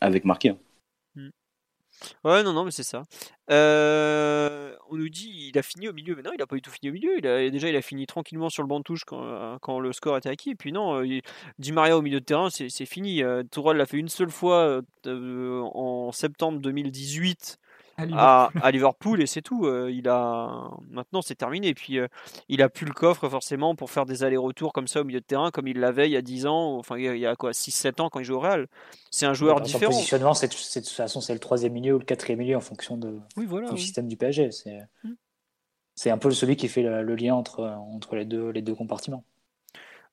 [0.00, 0.50] avec marqué.
[0.50, 0.58] hein.
[2.24, 3.02] Ouais, non, non, mais c'est ça.
[3.50, 6.60] Euh, on nous dit il a fini au milieu, mais non, il a pas du
[6.60, 7.16] tout fini au milieu.
[7.18, 9.78] Il a, déjà, il a fini tranquillement sur le banc de touche quand, euh, quand
[9.80, 10.50] le score était acquis.
[10.50, 11.22] Et puis non, il-
[11.58, 13.22] Di Maria au milieu de terrain, c'est fini.
[13.50, 17.58] Tourelle l'a fait une seule fois euh, en septembre 2018
[17.96, 18.60] À à, Liverpool.
[18.64, 19.66] à Liverpool et c'est tout.
[19.66, 21.68] Euh, il a maintenant c'est terminé.
[21.68, 22.08] Et puis euh,
[22.48, 25.24] il a plus le coffre forcément pour faire des allers-retours comme ça au milieu de
[25.24, 27.52] terrain comme il l'avait il y a 10 ans, enfin il y a- il quoi
[27.52, 28.66] 6-7 ans quand il joue au Real.
[29.10, 29.92] C'est un joueur Dans son différent.
[29.92, 32.96] positionnement, c'est, de toute façon, c'est le troisième milieu ou le quatrième milieu en fonction
[32.96, 33.68] de, Oui, voilà.
[33.68, 33.80] du oui.
[33.80, 34.50] système du PSG.
[34.50, 35.12] C'est, Mm.
[35.94, 38.74] c'est un peu celui qui fait le, le lien entre, entre les, deux, les deux
[38.74, 39.22] compartiments.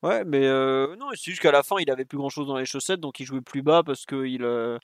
[0.04, 2.56] Ouais, mais euh, non, c'est juste qu'à la fin, il avait plus grand chose dans
[2.56, 4.78] les chaussettes, donc il jouait plus bas parce qu'il euh,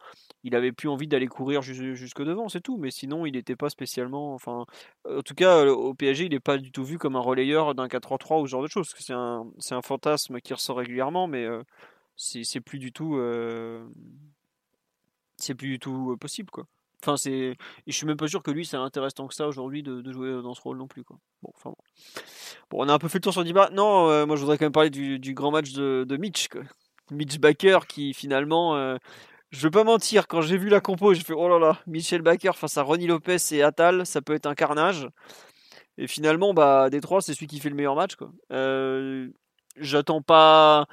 [0.45, 2.79] il avait plus envie d'aller courir jus- jusque devant, c'est tout.
[2.79, 4.35] Mais sinon, il n'était pas spécialement.
[4.35, 4.65] Enfin,
[5.09, 7.75] en tout cas, euh, au PSG, il n'est pas du tout vu comme un relayeur
[7.75, 8.93] d'un 4-3-3 ou ce genre de choses.
[8.99, 11.63] C'est un, un fantasme qui ressort régulièrement, mais euh,
[12.17, 13.17] c'est plus du tout.
[13.17, 13.87] euh,
[15.37, 16.67] c'est plus du tout euh, possible, quoi.
[17.03, 17.57] Enfin, c'est.
[17.87, 20.43] Je suis même pas sûr que lui, ça l'intéresse tant que ça aujourd'hui de, jouer
[20.43, 21.19] dans ce rôle non plus, quoi.
[21.43, 21.77] Bon, enfin bon.
[22.73, 23.71] On a un peu fait le tour sur Diba.
[23.73, 26.49] Non, euh, moi je voudrais quand même parler du, grand match de, Mitch.
[27.11, 28.97] Mitch Baker qui finalement, euh,
[29.51, 32.23] je veux pas mentir, quand j'ai vu la compo, j'ai fait oh là là, Michel
[32.23, 35.09] Baker face à Ronnie Lopez et Atal, ça peut être un carnage.
[35.97, 38.15] Et finalement, bah, des trois, c'est celui qui fait le meilleur match.
[38.17, 38.31] Quoi.
[38.53, 39.29] Euh,
[39.81, 40.87] J'attends pas.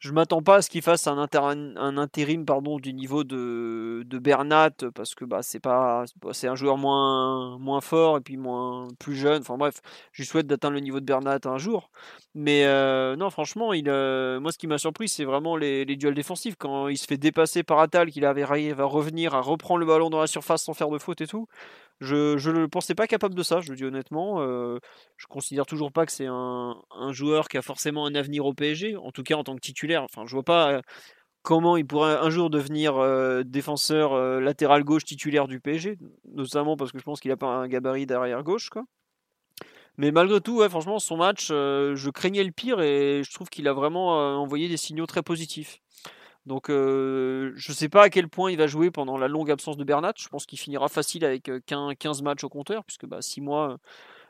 [0.00, 2.46] Je m'attends pas à ce qu'il fasse un, intérim
[2.80, 8.20] du niveau de, Bernat parce que bah, c'est pas c'est un joueur moins, fort et
[8.22, 9.42] puis moins plus jeune.
[9.42, 9.82] Enfin bref,
[10.12, 11.90] je lui souhaite d'atteindre le niveau de Bernat un jour.
[12.34, 16.14] Mais euh, non, franchement, il, euh, moi ce qui m'a surpris, c'est vraiment les, duels
[16.14, 16.54] défensifs.
[16.58, 20.08] Quand il se fait dépasser par Atal, qu'il avait à revenir, à reprendre le ballon
[20.08, 21.46] dans la surface sans faire de faute et tout.
[22.00, 24.40] Je ne le pensais pas capable de ça, je le dis honnêtement.
[24.40, 24.78] Euh,
[25.18, 26.74] je considère toujours pas que c'est un,
[27.10, 30.02] joueur qui a forcément un avenir au PSG, en tout cas en tant que titulaire.
[30.04, 30.80] Enfin, je vois pas euh,
[31.42, 35.98] comment il pourrait un jour devenir euh, défenseur euh, latéral gauche titulaire du PSG,
[36.32, 38.70] notamment parce que je pense qu'il a pas un gabarit derrière gauche.
[39.98, 43.74] Mais malgré tout, franchement, son match, je craignais le pire et je trouve qu'il a
[43.74, 45.80] vraiment envoyé des signaux très positifs.
[46.46, 49.76] Donc, euh, je sais pas à quel point il va jouer pendant la longue absence
[49.76, 50.14] de Bernat.
[50.16, 53.40] Je pense qu'il finira facile avec euh, 15 15 matchs au compteur, puisque bah, 6
[53.40, 53.76] mois, euh,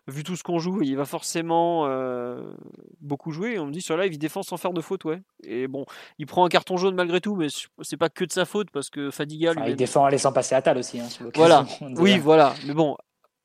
[0.09, 2.53] vu tout ce qu'on joue, il va forcément euh,
[3.01, 3.59] beaucoup jouer.
[3.59, 5.23] On me dit sur live, il défend sans faire de faute, ouais.
[5.45, 5.87] Et bon,
[6.19, 7.47] il prend un carton jaune malgré tout, mais
[7.83, 9.63] c'est pas que de sa faute, parce que Fadiga lui.
[9.71, 11.01] Il défend en laissant passer Atal aussi.
[11.01, 11.67] Hein, sur Voilà.
[11.97, 12.55] Oui, voilà.
[12.67, 12.97] Mais bon,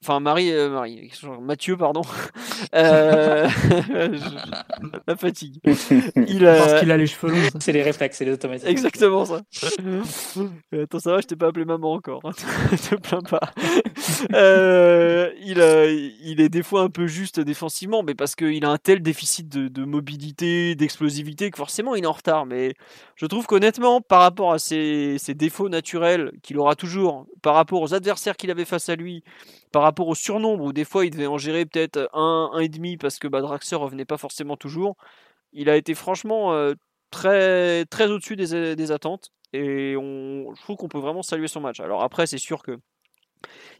[0.04, 2.02] enfin Marie, euh, Marie, Mathieu, pardon.
[2.74, 5.60] Euh, je- La fatigue.
[5.66, 7.50] Il, Parce euh, qu'il a les cheveux longs.
[7.60, 8.68] C'est les réflexes, c'est les automatismes.
[8.70, 9.41] Exactement ça.
[9.86, 12.22] Euh, Attends, ça va, je t'ai pas appelé maman encore.
[12.26, 12.32] hein.
[12.89, 13.39] Te plains pas.
[14.34, 18.70] Euh, il, euh, il est des fois un peu juste défensivement, mais parce qu'il a
[18.70, 22.46] un tel déficit de, de mobilité, d'explosivité, que forcément il est en retard.
[22.46, 22.74] Mais
[23.16, 27.82] je trouve qu'honnêtement, par rapport à ses, ses défauts naturels qu'il aura toujours, par rapport
[27.82, 29.24] aux adversaires qu'il avait face à lui,
[29.76, 32.69] par rapport au surnombre, où des fois il devait en gérer peut-être un, un et
[32.69, 34.95] demi parce que bah, Draxler revenait pas forcément toujours,
[35.51, 36.76] il a été franchement euh,
[37.11, 39.32] très, au-dessus des, attentes.
[39.51, 41.82] Et je trouve qu'on peut vraiment saluer son match.
[41.82, 42.78] Alors après, c'est sûr que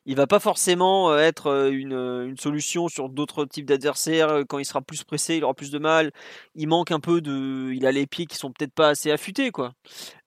[0.06, 1.94] il va pas forcément euh, être euh, une,
[2.30, 4.30] une solution sur d'autres types d'adversaires.
[4.30, 6.12] Euh, Quand il sera plus pressé, il aura plus de mal.
[6.56, 7.72] Il manque un peu de.
[7.74, 9.74] Il a les pieds qui sont peut-être pas assez affûtés, quoi.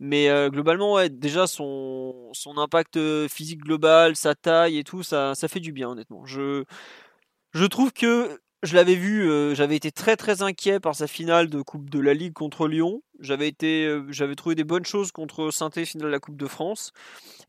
[0.00, 5.02] Mais euh, globalement, ouais, déjà son, son impact euh, physique global, sa taille et tout,
[5.02, 6.24] ça, ça fait du bien, honnêtement.
[6.26, 6.64] Je,
[7.52, 11.48] je trouve que je l'avais vu, euh, j'avais été très très inquiet par sa finale
[11.48, 13.02] de Coupe de la Ligue contre Lyon.
[13.20, 16.46] J'avais été, euh, j'avais trouvé des bonnes choses contre saint finale de la Coupe de
[16.46, 16.92] France.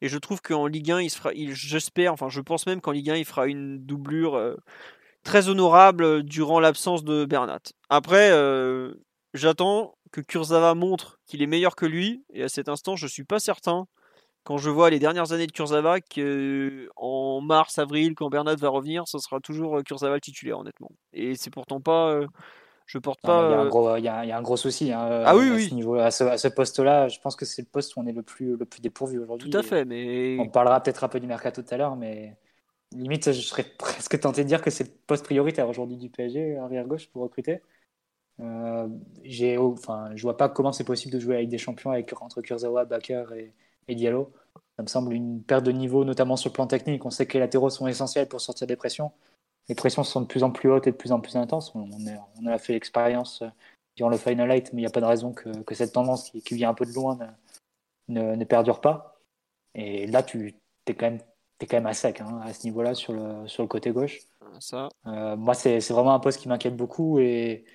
[0.02, 3.10] Et je trouve qu'en Ligue 1, il fera, j'espère, enfin je pense même qu'en Ligue
[3.10, 4.56] 1, il fera une doublure euh,
[5.24, 7.62] très honorable durant l'absence de Bernat.
[7.90, 8.32] Après,
[9.34, 12.24] j'attends que Kurzawa montre qu'il est meilleur que lui.
[12.34, 13.88] Et à cet instant, je suis pas certain.
[14.50, 19.08] Quand je vois les dernières années de Kurzawa, qu'en mars, avril, quand Bernat va revenir,
[19.08, 20.90] ce sera toujours euh, Kurzawa le titulaire, honnêtement.
[21.14, 22.10] Et c'est pourtant pas.
[22.10, 22.26] euh,
[22.88, 23.44] je porte Non, pas.
[23.44, 24.42] mais Il y, a un euh, gros- il y a un- il y a un
[24.42, 24.92] gros souci.
[24.92, 25.70] hein, Ah oui, à oui.
[25.70, 28.08] Ce niveau, à ce, à ce poste-là, je pense que c'est le poste où on
[28.08, 29.52] est le plus, le plus dépourvu aujourd'hui.
[29.52, 30.38] Tout à fait, mais.
[30.40, 32.36] On parlera peut-être un peu du mercato tout à l'heure, mais
[32.92, 36.58] limite, je serais presque tenté de dire que c'est le poste prioritaire aujourd'hui du PSG,
[36.58, 37.62] arrière gauche, pour recruter.
[38.40, 38.88] Euh,
[39.24, 42.42] j'ai, enfin, je vois pas comment c'est possible de jouer avec des champions avec, entre
[42.42, 43.54] Kurzawa, Bakker et,
[43.90, 44.32] et Diallo.
[44.78, 47.06] Ça me semble une perte de niveau, notamment sur le plan technique.
[47.06, 49.12] On sait que les latéraux sont essentiels pour sortir des pressions.
[49.68, 51.76] Les pressions sont de plus en plus hautes et de plus en plus intenses.
[51.76, 51.90] On,
[52.42, 53.50] on a, fait l'expérience euh,
[53.98, 56.56] durant le Final light mais il n'y a pas de raison que, cette tendance qui,
[56.56, 57.20] vient un peu de loin
[58.08, 59.20] ne, ne, perdure pas.
[59.76, 60.56] Et là, tu
[60.88, 61.20] es quand même,
[61.60, 64.20] es quand même à sec hein, à ce niveau-là sur le, sur le côté gauche.
[64.60, 64.90] Ça.
[65.06, 67.20] Euh, moi, c'est vraiment un poste qui m'inquiète beaucoup.
[67.20, 67.66] Et,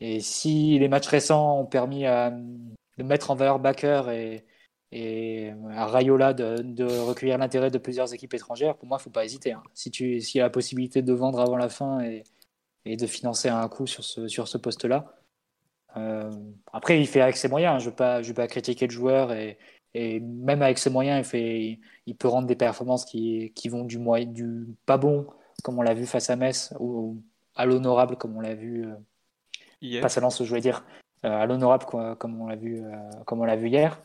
[0.00, 4.44] et si les matchs récents ont permis à, de mettre en valeur Backer et,
[4.92, 9.04] et à Rayola de, de recueillir l'intérêt de plusieurs équipes étrangères, pour moi, il ne
[9.04, 9.52] faut pas hésiter.
[9.52, 9.62] Hein.
[9.72, 12.24] Si tu s'il y a la possibilité de vendre avant la fin et,
[12.84, 15.14] et de financer un coup sur ce, sur ce poste-là.
[15.96, 16.30] Euh,
[16.72, 17.76] après, il fait avec ses moyens.
[17.76, 17.78] Hein.
[17.78, 19.58] Je ne veux, pas, je veux pas critiquer le joueur et,
[19.94, 23.84] et même avec ses moyens, il, fait, il peut rendre des performances qui, qui vont
[23.84, 25.26] du, moyen, du pas bon,
[25.62, 27.22] comme on l'a vu face à Metz, ou
[27.56, 28.86] à l'honorable, comme on l'a vu.
[28.86, 30.84] Euh, pas à je voulais dire.
[31.24, 31.86] Euh, à l'honorable,
[32.18, 32.82] comme on l'a vu,
[33.24, 34.02] comme on l'a vu hier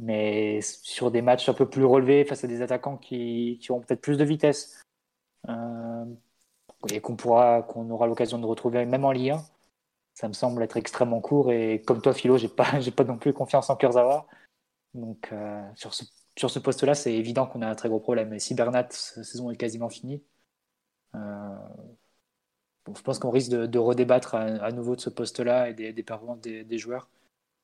[0.00, 3.80] mais sur des matchs un peu plus relevés face à des attaquants qui, qui ont
[3.80, 4.82] peut-être plus de vitesse
[5.48, 6.04] euh,
[6.90, 9.44] et qu'on pourra qu'on aura l'occasion de retrouver même en Ligue 1
[10.14, 13.18] ça me semble être extrêmement court et comme toi Philo j'ai pas j'ai pas non
[13.18, 14.26] plus confiance en Kurzawa.
[14.94, 16.04] Donc euh, sur ce
[16.36, 18.32] sur ce poste là c'est évident qu'on a un très gros problème.
[18.32, 20.22] Et si Bernat sa saison est quasiment finie
[21.14, 21.18] euh,
[22.94, 26.02] je pense qu'on risque de, redébattre à, nouveau de ce poste là et des, des
[26.02, 27.08] performances des, joueurs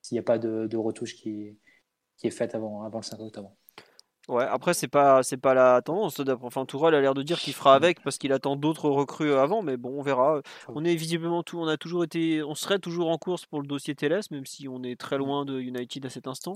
[0.03, 1.57] s'il n'y a pas de, de retouche qui
[2.17, 3.53] qui est faite avant, avant le 5 octobre.
[4.29, 6.21] Ouais, après c'est pas c'est pas la tendance.
[6.43, 7.77] Enfin, Tourelle a l'air de dire qu'il fera mm.
[7.77, 10.41] avec parce qu'il attend d'autres recrues avant, mais bon, on verra.
[10.69, 13.69] On est visiblement tout, on a toujours été, on serait toujours en course pour le
[13.69, 16.55] dossier TLS, même si on est très loin de United à cet instant.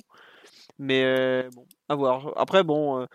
[0.78, 2.32] Mais euh, bon, à voir.
[2.36, 3.06] Après, bon, euh,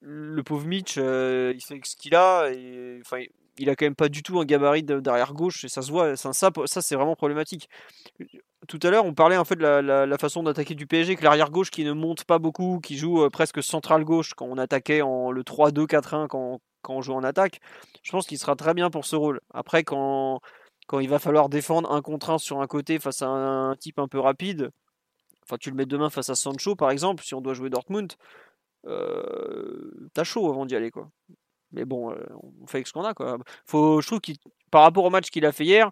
[0.00, 3.24] le pauvre Mitch, euh, il fait ce qu'il a et enfin,
[3.58, 6.16] il a quand même pas du tout un gabarit derrière gauche et ça se voit.
[6.16, 7.68] Ça, ça, ça c'est vraiment problématique
[8.68, 11.50] tout à l'heure, on parlait en fait de la, façon d'attaquer du PSG, que l'arrière
[11.50, 15.02] gauche qui ne monte pas beaucoup, qui joue euh, presque central gauche quand on attaquait
[15.02, 17.60] en le 3-2-4-1 quand, on joue en attaque.
[18.02, 19.40] Je pense qu'il sera très bien pour ce rôle.
[19.52, 20.40] Après, quand,
[20.86, 23.98] quand il va falloir défendre un contre un sur un côté face à un, type
[23.98, 24.70] un peu rapide,
[25.44, 28.12] enfin tu le mets demain face à Sancho par exemple, si on doit jouer Dortmund,
[28.86, 31.08] euh, t'as chaud avant d'y aller quoi.
[31.72, 33.38] Mais bon, euh, on fait avec ce qu'on a quoi.
[33.66, 34.20] Faut, je trouve
[34.70, 35.90] par rapport au match qu'il a fait hier,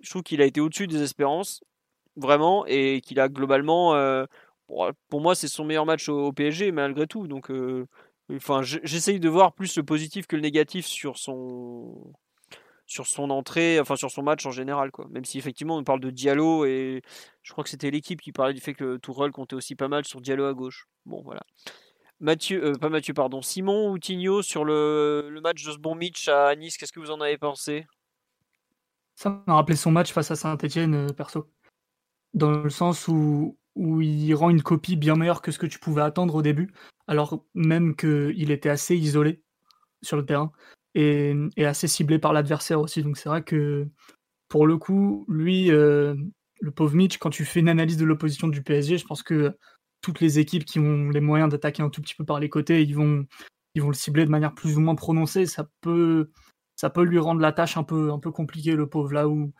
[0.00, 1.60] je trouve qu'il a été au-dessus des espérances
[2.16, 4.24] vraiment, et qu'il a globalement, euh,
[5.08, 7.26] pour moi, c'est son meilleur match au, PSG, malgré tout.
[7.26, 7.86] Donc, euh,
[8.32, 12.12] enfin, j'essaye de voir plus le positif que le négatif sur son
[12.86, 15.06] sur son entrée, enfin sur son match en général, quoi.
[15.10, 17.02] Même si effectivement on parle de Diallo et
[17.42, 20.04] je crois que c'était l'équipe qui parlait du fait que Tourelle comptait aussi pas mal
[20.04, 20.86] sur Diallo à gauche.
[21.06, 21.42] Bon, voilà.
[22.20, 23.42] Mathieu, euh, pas Mathieu, pardon.
[23.42, 27.00] Simon ou Tigno sur le, le match de ce bon Mitch à Nice, qu'est-ce que
[27.00, 27.86] vous en avez pensé?
[29.14, 31.53] Ça m'a rappelé son match face à Saint-Etienne, perso
[32.34, 35.78] dans le sens où, où il rend une copie bien meilleure que ce que tu
[35.78, 36.72] pouvais attendre au début,
[37.06, 39.42] alors même qu'il était assez isolé
[40.02, 40.52] sur le terrain
[40.94, 43.02] et, assez ciblé par l'adversaire aussi.
[43.02, 43.88] Donc c'est vrai que
[44.48, 46.14] pour le coup, lui, euh,
[46.60, 49.56] le pauvre Mitch, quand tu fais une analyse de l'opposition du PSG, je pense que
[50.00, 52.82] toutes les équipes qui ont les moyens d'attaquer un tout petit peu par les côtés,
[52.82, 53.26] ils vont,
[53.74, 55.46] ils vont le cibler de manière plus ou moins prononcée.
[55.46, 56.30] Ça peut,
[56.76, 59.52] ça peut lui rendre la tâche un peu, un peu compliquée, le pauvre, là où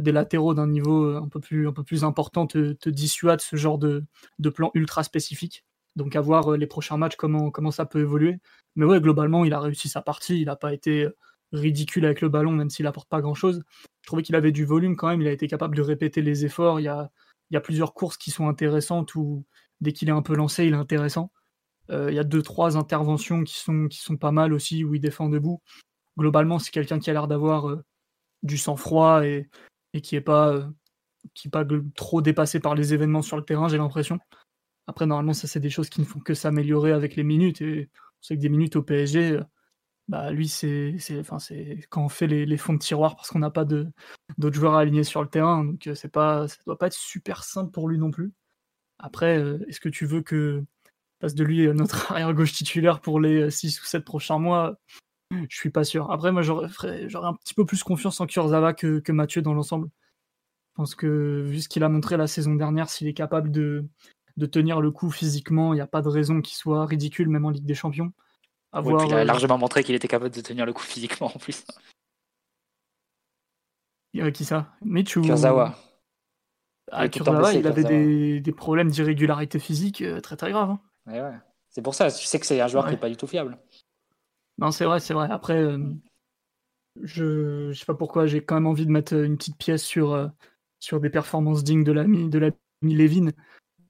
[0.00, 3.40] des latéraux d'un niveau euh, un peu plus, un peu plus important te, te dissuade
[3.40, 4.04] ce genre de,
[4.38, 5.64] de, plan ultra spécifique.
[5.96, 8.38] Donc à voir euh, les prochains matchs comment, comment ça peut évoluer.
[8.76, 10.40] Mais ouais, globalement, il a réussi sa partie.
[10.40, 11.08] Il n'a pas été
[11.52, 13.62] ridicule avec le ballon, même s'il apporte pas grand-chose.
[14.02, 15.20] Je trouvais qu'il avait du volume quand même.
[15.20, 16.80] Il a été capable de répéter les efforts.
[16.80, 17.10] Il y a,
[17.50, 19.44] il y a plusieurs courses qui sont intéressantes où
[19.80, 21.30] dès qu'il est un peu lancé, il est intéressant.
[21.90, 25.00] il y a deux, trois interventions qui sont, qui sont pas mal aussi, où il
[25.00, 25.60] défend debout.
[26.18, 27.76] Globalement, c'est quelqu'un qui a l'air d'avoir
[28.42, 29.48] du sang-froid et,
[29.92, 30.66] et qui est pas euh,
[31.34, 31.50] qui
[31.94, 34.18] trop dépassé par les événements sur le terrain, j'ai l'impression.
[34.86, 37.62] Après, normalement, ça, c'est des choses qui ne font que s'améliorer avec les minutes.
[37.62, 39.44] Et on sait que des minutes au PSG, euh,
[40.08, 41.38] bah, lui, c'est enfin,
[41.90, 45.22] quand on fait les, fonds de tiroir parce qu'on n'a pas d'autres joueurs alignés sur
[45.22, 45.64] le terrain.
[45.64, 48.32] Donc, euh, c'est pas, ça doit pas être super simple pour lui non plus.
[48.98, 49.36] Après,
[49.68, 50.64] est-ce que tu veux que
[51.20, 54.78] passe de lui notre arrière-gauche titulaire pour les 6 ou 7 prochains mois?
[55.48, 56.10] Je suis pas sûr.
[56.10, 59.88] Après, moi, j'aurais un petit peu plus confiance en Kurzawa que, que Mathieu dans l'ensemble.
[60.72, 63.84] Je pense que, vu ce qu'il a montré la saison dernière, s'il est capable de,
[64.36, 67.44] de tenir le coup physiquement, il n'y a pas de raison qu'il soit ridicule, même
[67.44, 68.12] en Ligue des Champions.
[68.74, 71.64] il a euh, largement montré qu'il était capable de tenir le coup physiquement en plus.
[74.32, 74.72] qui ça?
[74.82, 75.76] Mitch Kurzawa.
[76.90, 80.70] Ah, Kurzawa, il avait des, des, problèmes d'irrégularité physique euh, très très graves.
[80.70, 80.80] Hein.
[81.06, 81.38] Ouais,
[81.70, 83.58] C'est pour ça, tu sais que c'est un joueur qui n'est pas du tout fiable.
[84.58, 85.28] Non, c'est vrai, c'est vrai.
[85.30, 85.78] Après, euh,
[87.02, 90.12] je ne sais pas pourquoi, j'ai quand même envie de mettre une petite pièce sur,
[90.12, 90.28] euh,
[90.78, 92.52] sur des performances dignes de l'ami de
[92.82, 93.30] Levin.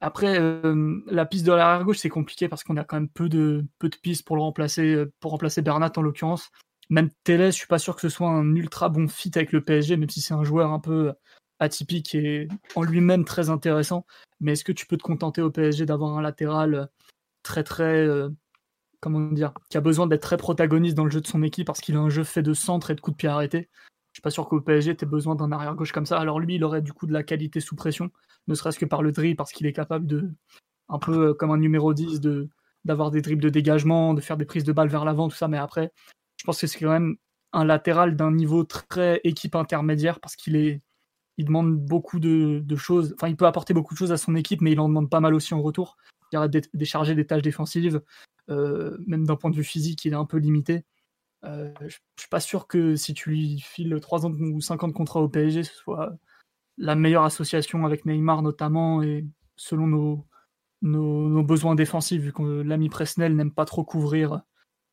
[0.00, 3.28] Après, euh, la piste de l'arrière gauche, c'est compliqué parce qu'on a quand même peu
[3.28, 6.50] de, peu de pistes pour le remplacer, pour remplacer Bernat en l'occurrence.
[6.90, 9.62] Même Télé, je suis pas sûr que ce soit un ultra bon fit avec le
[9.62, 11.12] PSG, même si c'est un joueur un peu
[11.60, 14.04] atypique et en lui-même très intéressant.
[14.40, 16.88] Mais est-ce que tu peux te contenter au PSG d'avoir un latéral
[17.44, 18.08] très très
[19.02, 21.80] comment dire, qui a besoin d'être très protagoniste dans le jeu de son équipe parce
[21.80, 23.68] qu'il a un jeu fait de centre et de coups de pied arrêtés.
[24.12, 26.18] Je suis pas sûr qu'au PSG, tu besoin d'un arrière gauche comme ça.
[26.18, 28.10] Alors lui, il aurait du coup de la qualité sous pression,
[28.46, 30.30] ne serait-ce que par le dribble, parce qu'il est capable de,
[30.88, 32.48] un peu comme un numéro 10, de,
[32.84, 35.48] d'avoir des dribbles de dégagement, de faire des prises de balles vers l'avant, tout ça.
[35.48, 35.92] Mais après,
[36.36, 37.16] je pense que c'est quand même
[37.52, 40.82] un latéral d'un niveau très équipe intermédiaire parce qu'il est,
[41.38, 43.14] il demande beaucoup de, choses.
[43.14, 45.20] Enfin, il peut apporter beaucoup de choses à son équipe, mais il en demande pas
[45.20, 45.96] mal aussi en retour.
[46.32, 48.00] Il y de décharger des tâches défensives,
[48.50, 50.84] euh, même d'un point de vue physique, il est un peu limité.
[51.44, 54.88] Euh, je suis pas sûr que si tu lui files 3 ans ou 5 ans
[54.88, 56.16] de contrat au PSG, ce soit
[56.78, 59.26] la meilleure association avec Neymar notamment et
[59.56, 60.26] selon nos,
[60.82, 64.42] nos, besoins défensifs, vu que l'ami Presnel n'aime pas trop couvrir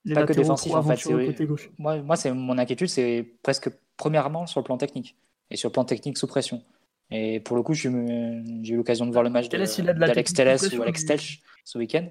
[0.06, 1.02] les pas que défensif en fait.
[1.02, 1.70] Côté gauche.
[1.78, 5.18] Moi, moi c'est mon inquiétude, c'est presque premièrement sur le plan technique
[5.52, 6.64] et sur le plan technique sous pression.
[7.12, 9.76] Et pour le coup, j'ai eu l'occasion de voir le match d'Alex
[10.34, 12.08] Telles ou Alex Telch ce week-end.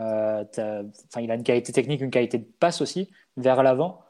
[0.00, 0.44] Euh,
[1.20, 4.04] il a une qualité technique, une qualité de passe aussi vers l'avant,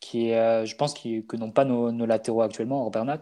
[0.00, 3.20] qui est, euh, je pense, qui, que n'ont pas nos, latéraux actuellement, Robert Nat.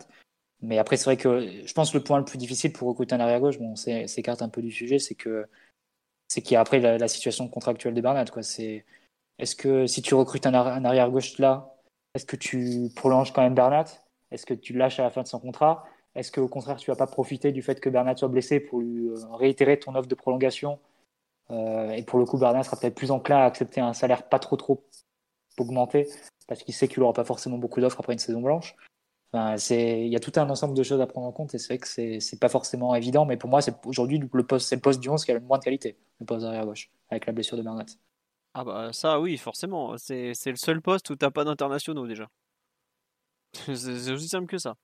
[0.60, 3.14] Mais après, c'est vrai que je pense que le point le plus difficile pour recruter
[3.14, 5.46] un arrière gauche, bon, c'est s'écarte un peu du sujet, c'est que
[6.28, 8.24] c'est qu'il y a après la, situation contractuelle de Bernat.
[9.38, 11.74] Est-ce que si tu recrutes un, arrière gauche là,
[12.14, 13.86] est-ce que tu prolonges quand même Bernat
[14.30, 15.84] Est-ce que tu lâches à la fin de son contrat?
[16.14, 19.08] Est-ce qu'au contraire, tu vas pas profiter du fait que Bernat soit blessé pour lui
[19.08, 20.78] euh, réitérer ton offre de prolongation
[21.50, 24.38] euh, et pour le coup, Bernat sera peut-être plus enclin à accepter un salaire pas
[24.38, 24.84] trop trop
[25.58, 26.08] augmenté
[26.46, 28.74] parce qu'il sait qu'il n'aura pas forcément beaucoup d'offres après une saison blanche.
[29.32, 31.74] Enfin, il y a tout un ensemble de choses à prendre en compte et c'est
[31.74, 34.80] vrai que c'est, pas forcément évident, mais pour moi, c'est aujourd'hui le poste, c'est le
[34.80, 37.34] poste du 11 qui a le moins de qualité, le poste d'arrière gauche, avec la
[37.34, 37.84] blessure de Bernat.
[38.54, 39.98] Ah bah ça oui, forcément.
[39.98, 42.28] C'est, le seul poste où t'as pas d'internationaux déjà.
[43.52, 44.76] c'est aussi simple que ça.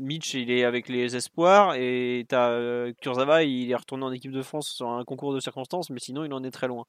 [0.00, 4.32] Mitch, il est avec les espoirs et t'as euh, Kurzawa, il est retourné en équipe
[4.32, 6.86] de France sur un concours de circonstances, mais sinon il en est très loin.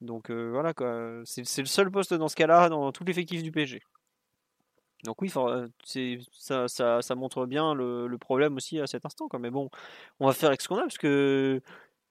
[0.00, 3.52] Donc euh, voilà quoi, c'est le seul poste dans ce cas-là dans tout l'effectif du
[3.52, 3.82] PSG.
[5.04, 5.68] Donc oui, euh,
[6.32, 9.28] ça, montre bien le, problème aussi à cet instant.
[9.28, 9.38] Quoi.
[9.38, 9.70] Mais bon,
[10.20, 11.60] on va faire avec ce qu'on a, parce que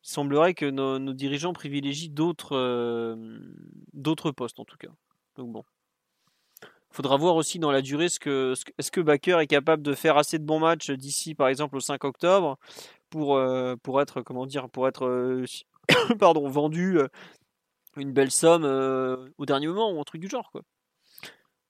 [0.03, 3.17] il semblerait que nos, dirigeants privilégient d'autres
[3.93, 4.89] d'autres postes en tout cas.
[5.35, 5.63] Donc bon
[6.97, 10.17] faudra voir aussi dans la durée ce que est-ce que Baker est capable de faire
[10.17, 12.57] assez de bons matchs d'ici par exemple au 5 octobre
[13.11, 15.45] pour euh, pour être comment dire pour être euh,
[16.19, 17.07] pardon vendu euh,
[17.97, 18.63] une belle somme
[19.37, 20.61] au dernier moment ou un truc du genre quoi.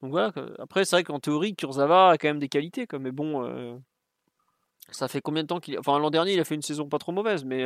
[0.01, 0.31] Donc voilà.
[0.59, 3.81] Après c'est vrai qu'en théorie Kurzawa a quand même des qualités quoi, mais bon
[4.91, 6.99] ça fait combien de temps qu'il enfin l'an dernier il a fait une saison pas
[6.99, 7.65] trop mauvaise mais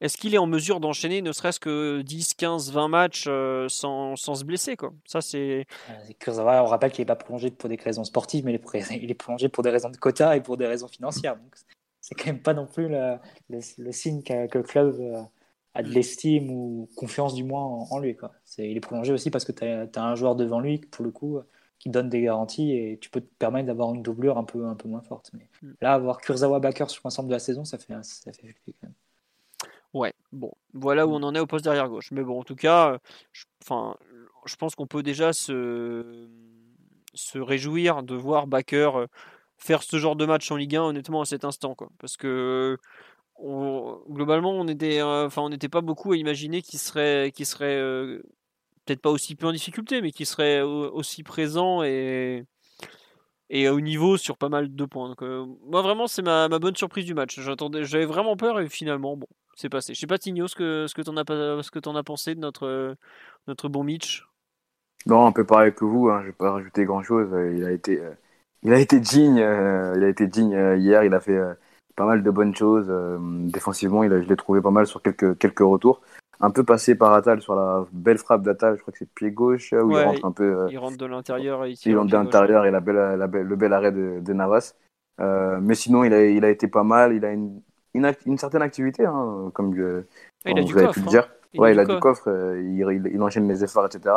[0.00, 4.16] est-ce qu'il est en mesure d'enchaîner ne serait-ce que 10, 15, 20 matchs euh, sans,
[4.16, 4.92] sans, se blesser quoi?
[5.06, 5.66] Ça c'est.
[5.90, 9.48] Euh, on rappelle qu'il n'est pas prolongé pour des raisons sportives, mais il est prolongé
[9.48, 11.36] pour des raisons de quota et pour des raisons financières.
[11.36, 11.54] Donc
[12.00, 13.16] c'est quand même pas non plus le,
[13.48, 15.22] le, signe que, le club euh,
[15.74, 18.16] a de l'estime ou confiance du moins en, lui.
[18.16, 18.32] Quoi.
[18.58, 21.40] il est prolongé aussi parce que tu as, un joueur devant lui, pour le coup,
[21.78, 24.74] qui donne des garanties et tu peux te permettre d'avoir une doublure un peu, un
[24.74, 25.30] peu moins forte.
[25.34, 25.72] Mais mm.
[25.80, 28.92] là, avoir Kurzawa Backer sur l'ensemble de la saison, ça fait, ça fait quand même.
[29.94, 31.22] Ouais, bon, voilà où mmh.
[31.22, 32.10] on en est au poste derrière gauche.
[32.10, 32.98] Mais bon, en tout cas,
[33.32, 33.96] je, enfin,
[34.44, 36.28] je pense qu'on peut déjà se,
[37.14, 39.06] se réjouir de voir Baker
[39.56, 41.74] faire ce genre de match en Ligue 1, honnêtement, à cet instant.
[41.74, 41.88] Quoi.
[41.98, 42.76] Parce que
[43.40, 44.66] globalement, on
[45.26, 47.80] enfin, on n'était pas beaucoup à imaginer qu'il serait, qu'il serait
[48.84, 52.44] peut-être pas aussi peu en difficulté, mais qu'il serait aussi présent et,
[53.50, 55.08] et au niveau sur pas mal de points.
[55.08, 55.22] Donc,
[55.66, 57.40] moi, vraiment, c'est ma, ma, bonne surprise du match.
[57.40, 59.94] J'attendais, j'avais vraiment peur et finalement, bon, c'est passé.
[59.94, 62.96] Je sais pas, Tigno, ce que, ce que tu en, as, as pensé de notre,
[63.46, 64.26] notre bon Mitch?
[65.06, 67.28] Non, un peu pareil que vous, hein, je vais pas rajouter grand chose.
[67.54, 68.12] Il a été, euh,
[68.62, 71.38] il a été digne, euh, il a été digne euh, hier, il a fait
[71.96, 72.90] pas mal de bonnes choses.
[73.50, 76.00] défensivement, il a, je l'ai trouvé pas mal sur quelques, quelques retours.
[76.40, 79.30] Un peu passé par Atal sur la belle frappe d'Atal, je crois que c'est pied
[79.30, 80.66] gauche, où il rentre un peu.
[80.68, 83.56] il rentre de l'intérieur et il rentre de l'intérieur et la belle, la belle, le
[83.56, 84.74] bel arrêt de, de Navas.
[85.18, 87.14] mais sinon, il a, il a été pas mal.
[87.14, 87.60] Il a une,
[87.94, 90.02] une, certaine activité, hein, comme, je,
[90.46, 91.10] il a vous avez pu le hein.
[91.10, 91.28] dire.
[91.52, 94.14] Il ouais, il a du coffre, euh, il, il, enchaîne les efforts, etc.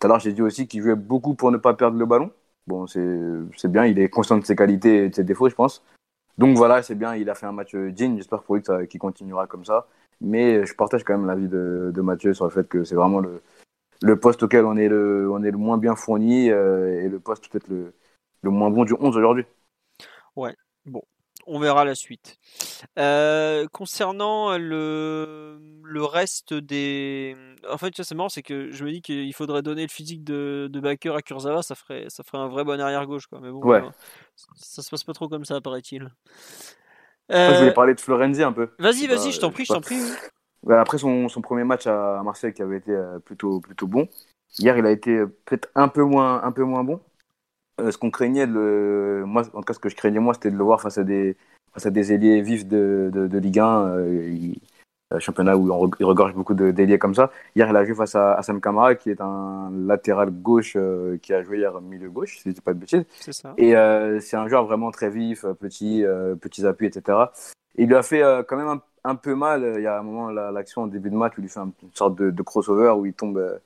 [0.00, 2.30] Tout à l'heure, j'ai dit aussi qu'il jouait beaucoup pour ne pas perdre le ballon.
[2.66, 5.84] Bon, c'est bien, il est conscient de ses qualités et de ses défauts, je pense.
[6.38, 8.16] Donc voilà, c'est bien, il a fait un match euh, digne.
[8.16, 9.86] J'espère pour lui qu'il continuera comme ça.
[10.20, 13.20] Mais je partage quand même l'avis de, de Mathieu sur le fait que c'est vraiment
[13.20, 13.42] le,
[14.02, 17.18] le poste auquel on est le, on est le moins bien fourni euh, et le
[17.18, 17.92] poste peut-être le,
[18.42, 19.44] le moins bon du 11 aujourd'hui.
[20.36, 20.54] Ouais,
[20.86, 21.02] bon,
[21.48, 22.38] on verra la suite.
[22.98, 27.36] Euh, concernant le, le reste des.
[27.70, 30.68] En fait, c'est marrant, c'est que je me dis qu'il faudrait donner le physique de,
[30.70, 33.26] de Baker à Kurzawa, ça ferait, ça ferait un vrai bon arrière-gauche.
[33.26, 33.40] Quoi.
[33.40, 33.82] Mais bon, Ouais.
[33.86, 33.90] euh,
[34.56, 36.10] ça se passe pas trop comme ça, paraît-il.
[37.30, 38.70] Je Euh, voulais parler de Florenzi un peu.
[38.78, 40.00] Vas-y, Bah, vas-y, je t'en prie, je bah, t'en prie.
[40.00, 40.12] oui.
[40.62, 44.08] Bah, Après son, son premier match à Marseille qui avait été euh, plutôt, plutôt bon,
[44.58, 47.00] hier il a été euh, peut-être un peu moins, un peu moins bon.
[47.80, 49.22] Euh, ce qu'on craignait, de le...
[49.26, 51.04] moi, en tout cas ce que je craignais moi, c'était de le voir face à
[51.04, 51.36] des,
[51.72, 54.60] face à des ailiers vifs de, de, de Ligue 1, euh, il-
[55.14, 57.30] euh, championnat où on re- il regorge beaucoup d'ailiers comme ça.
[57.56, 61.32] Hier il a joué face à Assam Kamara qui est un latéral gauche euh, qui
[61.32, 63.04] a joué hier milieu gauche, si je dis pas de bêtises.
[63.20, 63.54] C'est ça.
[63.56, 67.32] Et euh, c'est un joueur vraiment très vif, euh, petit, euh, petits appuis, etc.
[67.78, 69.72] Et il lui a fait euh, quand même un, un peu mal.
[69.76, 71.60] Il y a un moment, la- l'action en début de match, où il lui fait
[71.60, 73.58] un- une sorte de, de crossover où il tombe,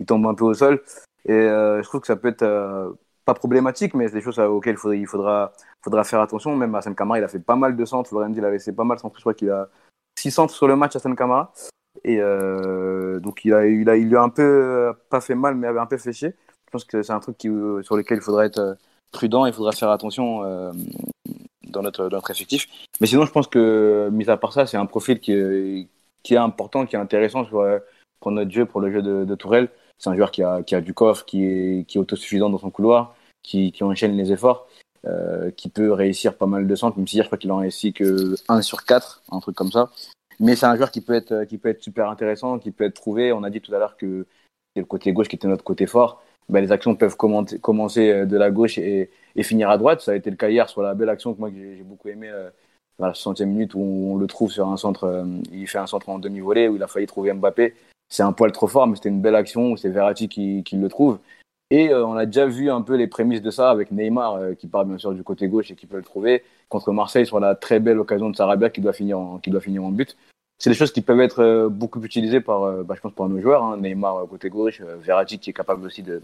[0.00, 0.82] il tombe un peu au sol.
[1.24, 2.90] Et euh, je trouve que ça peut être euh,
[3.34, 5.52] problématique, mais c'est des choses auxquelles il faudra,
[5.82, 6.56] faudra, faire attention.
[6.56, 8.10] Même Hassan Kamara, il a fait pas mal de centres.
[8.34, 9.16] Il a laissé pas mal de centres.
[9.16, 9.68] Je crois qu'il a
[10.18, 11.52] six centres sur le match, Hassan Kamara.
[12.04, 15.80] Et euh, donc, il, a, il, lui a un peu, pas fait mal, mais avait
[15.80, 16.34] un peu fait chier.
[16.66, 18.74] Je pense que c'est un truc qui, euh, sur lequel il faudra être euh,
[19.12, 20.42] prudent, il faudra faire attention
[21.64, 22.68] dans, notre, dans notre effectif.
[23.00, 25.88] Mais sinon, je pense que, mis à part ça, c'est un profil qui
[26.22, 29.68] qui est important, qui est intéressant pour notre jeu, pour le jeu de, de Tourelle.
[29.98, 32.58] C'est un joueur qui a, qui a du coffre, qui est, qui est autosuffisant dans
[32.58, 34.68] son couloir, qui, qui enchaîne les efforts,
[35.06, 37.96] euh, qui peut réussir pas mal de centres, même si je crois qu'il en réussit
[37.96, 39.90] que 1 sur 4, un truc comme ça.
[40.40, 43.30] Mais c'est un joueur qui peut, être, super intéressant, qui peut être trouvé.
[43.32, 44.26] On a dit tout à l'heure que
[44.74, 46.22] c'est le côté gauche qui était notre côté fort.
[46.48, 49.10] Ben, les actions peuvent commencer euh, de la gauche et,
[49.42, 50.00] finir à droite.
[50.00, 52.28] Ça a été le cas hier sur la belle action que moi j'ai beaucoup aimé
[52.28, 52.50] euh,
[52.98, 55.04] dans la 60e minute où on, le trouve sur un centre.
[55.04, 57.74] euh, il fait un centre en demi-volée où il a failli trouver Mbappé.
[58.08, 60.88] C'est un poil trop fort, mais c'était une belle action où c'est Verratti qui le
[60.88, 61.18] trouve.
[61.70, 64.54] Et euh, on a déjà vu un peu les prémices de ça avec Neymar euh,
[64.54, 67.38] qui part bien sûr du côté gauche et qui peut le trouver contre Marseille sur
[67.38, 70.16] la très belle occasion de Sarabia qui doit finir en, qui doit finir en but.
[70.58, 73.28] C'est des choses qui peuvent être euh, beaucoup utilisées par, euh, bah, je pense, par
[73.28, 73.62] nos joueurs.
[73.62, 73.76] Hein.
[73.76, 76.22] Neymar côté gauche, Verratti qui est capable aussi de,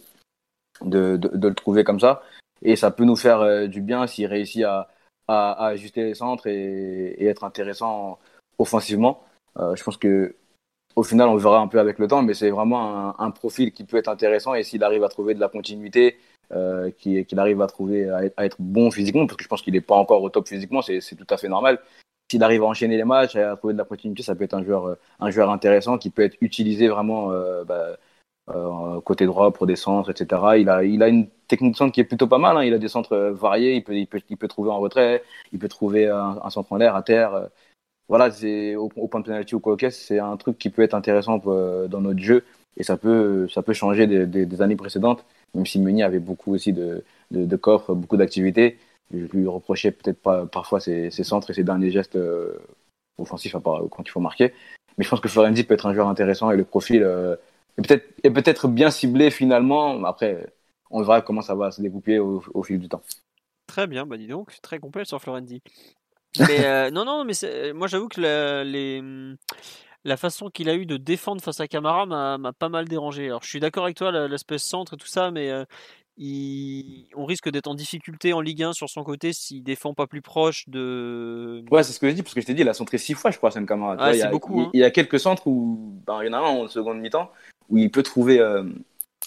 [0.82, 2.22] de, le trouver comme ça.
[2.62, 4.88] Et ça peut nous faire du bien s'il réussit à,
[5.28, 8.18] ajuster les centres et, et être intéressant
[8.58, 9.22] offensivement.
[9.58, 10.34] Je pense que
[10.96, 13.84] au final, on verra un peu avec le temps, mais c'est vraiment un, profil qui
[13.84, 16.16] peut être intéressant et s'il arrive à trouver de la continuité,
[16.52, 19.82] euh, qu'il arrive à trouver à être, bon physiquement, parce que je pense qu'il n'est
[19.82, 21.80] pas encore au top physiquement, c'est tout à fait normal.
[22.30, 24.64] S'il arrive à enchaîner les matchs à trouver de la continuité, ça peut être un
[24.64, 27.96] joueur, euh, un joueur intéressant qui peut être utilisé vraiment euh, bah,
[29.04, 30.58] côté droit pour des centres, etc.
[30.58, 32.56] Il a, il a une technique de centre qui est plutôt pas mal.
[32.56, 32.64] hein.
[32.64, 33.74] Il a des centres variés.
[33.74, 35.22] Il peut, il peut, il peut trouver en retrait.
[35.52, 37.48] Il peut trouver un, un centre en l'air, à terre.
[38.08, 40.94] Voilà, c'est au, point de penalty ou quoi que c'est un truc qui peut être
[40.94, 42.44] intéressant euh, dans notre jeu
[42.76, 45.24] et ça peut, ça peut changer des, années précédentes.
[45.54, 48.78] Même si Meunier avait beaucoup aussi de, de, coffres, beaucoup d'activités,
[49.12, 52.58] je lui reprochais peut-être pas parfois ses, centres et ses derniers gestes euh,
[53.18, 54.52] offensifs à part quand il faut marquer.
[54.98, 57.36] Mais je pense que Florenzi peut être un joueur intéressant et le profil euh,
[57.78, 60.04] est peut-être est peut-être bien ciblé finalement.
[60.04, 60.46] Après,
[60.90, 63.02] on verra comment ça va se découper au, au fil du temps.
[63.66, 65.60] Très bien, bah dis donc, très complet sur Florenzi.
[66.40, 69.02] Mais euh, non, non, mais c'est- moi j'avoue que la, les,
[70.04, 73.26] la façon qu'il a eu de défendre face à Camara m'a pas mal dérangé.
[73.26, 75.64] Alors je suis d'accord avec toi, l'aspect centre et tout ça, mais euh,
[76.18, 80.06] il- on risque d'être en difficulté en Ligue 1 sur son côté s'il défend pas
[80.06, 81.62] plus proche de.
[81.70, 83.14] Ouais, c'est ce que j'ai dit, parce que je t'ai dit, il a centré six
[83.14, 83.96] fois, je crois, Sen Camara.
[83.96, 84.70] Vois, il y a- beaucoup, Il, hein.
[84.74, 87.30] il y a quelques centres où, ben, il y en a un en seconde mi-temps,
[87.68, 88.64] où il peut trouver euh,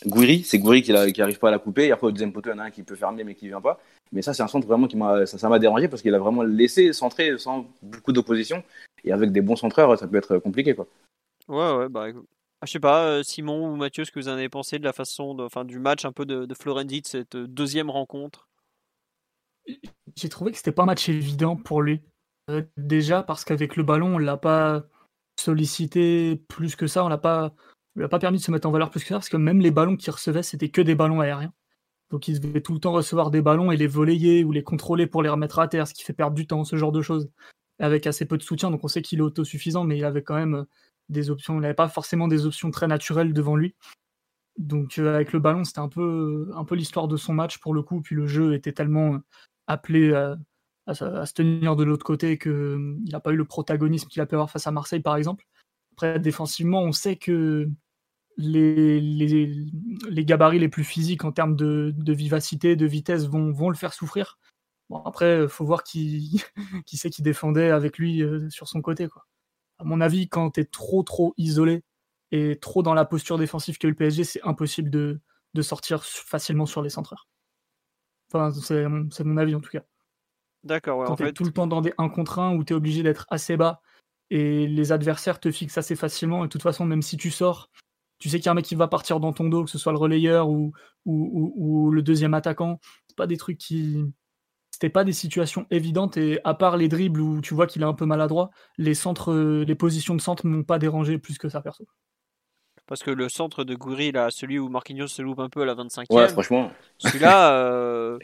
[0.06, 0.44] Gouiri.
[0.44, 1.88] C'est Gouiri qui, la- qui arrive pas à la couper.
[1.88, 3.48] Et après, au deuxième poteau, il y en a un qui peut fermer, mais qui
[3.48, 3.80] vient pas.
[4.12, 6.20] Mais ça, c'est un centre vraiment qui m'a, ça, ça m'a dérangé parce qu'il a
[6.20, 8.64] vraiment laissé centrer sans beaucoup d'opposition.
[9.04, 10.88] Et avec des bons centreurs, ça peut être compliqué, quoi.
[11.48, 12.08] Ouais, ouais, bah.
[12.62, 14.84] Ah, je sais pas, euh, Simon ou Mathieu, ce que vous en avez pensé de
[14.84, 17.90] la façon, de, enfin, du match un peu de, de Florenzi, de cette euh, deuxième
[17.90, 18.50] rencontre?
[20.18, 22.02] J'ai trouvé que c'était pas un match évident pour lui.
[22.50, 24.84] Euh, déjà parce qu'avec le ballon, on l'a pas
[25.40, 27.54] sollicité plus que ça, on l'a pas,
[27.96, 29.38] on lui a pas permis de se mettre en valeur plus que ça, parce que
[29.38, 31.54] même les ballons qu'il recevait, c'était que des ballons aériens.
[32.10, 35.08] Donc il devait tout le temps recevoir des ballons et les voler ou les contrôler
[35.08, 37.30] pour les remettre à terre, ce qui fait perdre du temps, ce genre de choses.
[37.80, 40.36] Avec assez peu de soutien, donc on sait qu'il est autosuffisant, mais il avait quand
[40.36, 40.64] même euh,
[41.08, 43.76] des options, il n'avait pas forcément des options très naturelles devant lui.
[44.58, 48.02] Donc euh, avec le ballon, c'était un peu, l'histoire de son match pour le coup,
[48.02, 49.20] puis le jeu était tellement euh,
[49.68, 50.36] appelé à,
[50.88, 54.36] à se tenir de l'autre côté qu'il n'a pas eu le protagonisme qu'il a pu
[54.36, 55.46] avoir face à Marseille par exemple.
[55.94, 57.70] Après, défensivement, on sait que
[58.42, 59.66] les, les,
[60.10, 63.76] les gabarits les plus physiques en termes de, de vivacité, de vitesse vont, vont le
[63.76, 64.40] faire souffrir.
[64.90, 66.42] Bon, après, il faut voir qui,
[66.86, 69.10] qui c'est qui défendait avec lui euh, sur son côté.
[69.10, 69.26] Quoi.
[69.78, 71.84] À mon avis, quand tu es trop trop isolé
[72.32, 75.20] et trop dans la posture défensive que le PSG, c'est impossible de,
[75.54, 77.28] de sortir facilement sur les centreurs.
[78.32, 79.84] Enfin, c'est c'est mon avis en tout cas.
[80.64, 81.34] D'accord, ouais, Quand en tu es fait.
[81.34, 83.82] tout le temps dans des 1 contre 1 où tu es obligé d'être assez bas
[84.30, 86.44] et les adversaires te fixent assez facilement.
[86.44, 87.70] Et de toute façon, même si tu sors,
[88.20, 89.78] tu sais qu'il y a un mec qui va partir dans ton dos, que ce
[89.78, 90.74] soit le relayeur ou,
[91.06, 91.54] ou, ou-
[91.88, 92.80] ou le deuxième attaquant.
[93.08, 94.04] C'est pas des trucs qui.
[94.72, 96.16] C'était pas des situations évidentes.
[96.18, 99.34] Et à part les dribbles où tu vois qu'il est un peu maladroit, les centres,
[99.34, 101.86] les positions de centre m'ont pas dérangé plus que ça, perso.
[102.88, 105.66] Parce que le centre de Goury, là, celui où Marquinhos se loupe un peu à
[105.66, 106.72] la 25e, Ouais, franchement.
[106.98, 108.18] celui-là, euh,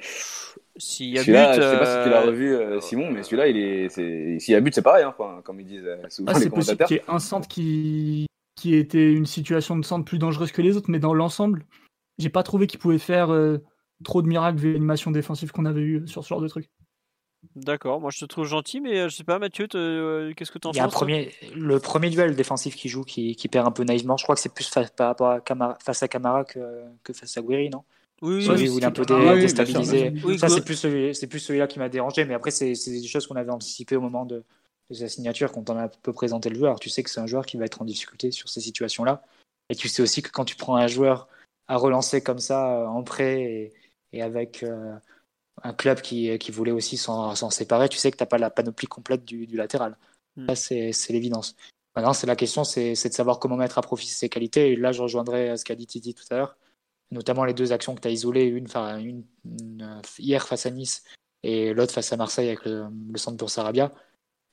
[0.78, 1.62] s'il y a but.
[1.62, 4.40] Je sais pas si tu l'as euh, revu, euh, Simon, mais celui-là, il est, c'est-
[4.40, 5.14] s'il y a but, c'est pareil, hein,
[5.44, 8.76] comme ils disent souvent Ah, les c'est possible qu'il y ait un centre qui, qui
[8.76, 11.65] était une situation de centre plus dangereuse que les autres, mais dans l'ensemble,
[12.18, 13.57] j'ai pas trouvé qu'il pouvait faire euh,
[14.03, 16.69] trop de miracles vu l'animation défensive qu'on avait eu sur ce genre de truc.
[17.56, 20.57] D'accord, moi je te trouve gentil, mais euh, je sais pas, Mathieu, euh, qu'est-ce que
[20.57, 23.48] t'en Il y a un penses premier, le premier duel défensif qui joue, qui, qui
[23.48, 24.18] perd un peu naïvement.
[24.18, 26.60] Je crois que c'est plus fa- par rapport à Camara, face à Camara que,
[27.03, 27.84] que face à Guiri, non?
[28.22, 30.14] Oui, oui, oui, où il est un peu dé- Ah sûr, déstabilisé.
[30.23, 33.36] Oui, ça, c'est plus, celui, celui-là qui m'a dérangé, mais après, c'est des choses qu'on
[33.36, 34.44] avait anticipées au moment de,
[34.90, 36.80] de sa signature, quand on a un peu présenté le joueur.
[36.80, 39.24] Tu sais que c'est un joueur qui va être en difficulté sur ces situations-là.
[39.70, 41.28] Et tu sais aussi que quand tu prends un joueur
[41.68, 43.74] à relancer comme ça, euh, en prêt, et,
[44.14, 44.95] et avec euh,
[45.64, 48.49] un club qui, qui voulait aussi s'en séparer, tu sais que tu n'as pas la
[48.49, 49.98] panoplie complète du, du latéral.
[50.36, 50.48] Hmm.
[50.49, 51.56] Ça, c'est c'est l'évidence.
[51.95, 54.74] Maintenant, c'est la question, c'est c'est de savoir comment mettre à profit ses qualités.
[54.74, 56.57] Et là, je rejoindrai ce qu'a dit Titi tout à l'heure,
[57.10, 60.66] notamment les deux actions que tu as isolées, une, enfin, une, une, euh, hier face
[60.66, 61.03] à Nice
[61.41, 63.94] et l'autre face à Marseille avec le, le centre pour Sarabia.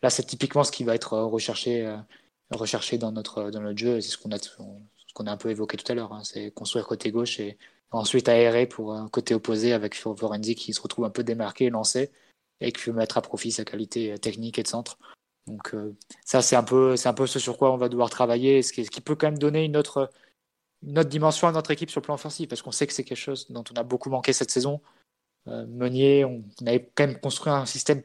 [0.02, 1.96] Là, c'est typiquement ce qui va être euh, recherché, euh,
[2.50, 4.00] recherché dans, notre, dans notre jeu.
[4.00, 4.50] C'est ce qu'on a, ce
[5.14, 6.12] qu'on a un peu évoqué tout à l'heure.
[6.12, 6.24] hein.
[6.24, 7.58] C'est construire côté gauche et
[7.92, 12.10] ensuite aérer pour un côté opposé avec Florenzi qui se retrouve un peu démarqué lancé
[12.60, 14.98] et qui veut mettre à profit sa qualité euh, technique et de centre.
[15.46, 18.62] Donc euh, ça, c'est un, peu, c'est un ce sur quoi on va devoir travailler,
[18.62, 20.10] ce qui, peut quand même donner une autre,
[20.82, 23.04] une autre dimension à notre équipe sur le plan offensif, parce qu'on sait que c'est
[23.04, 24.80] quelque chose dont on a beaucoup manqué cette saison.
[25.48, 28.02] Euh, Meunier, on avait quand même construit un système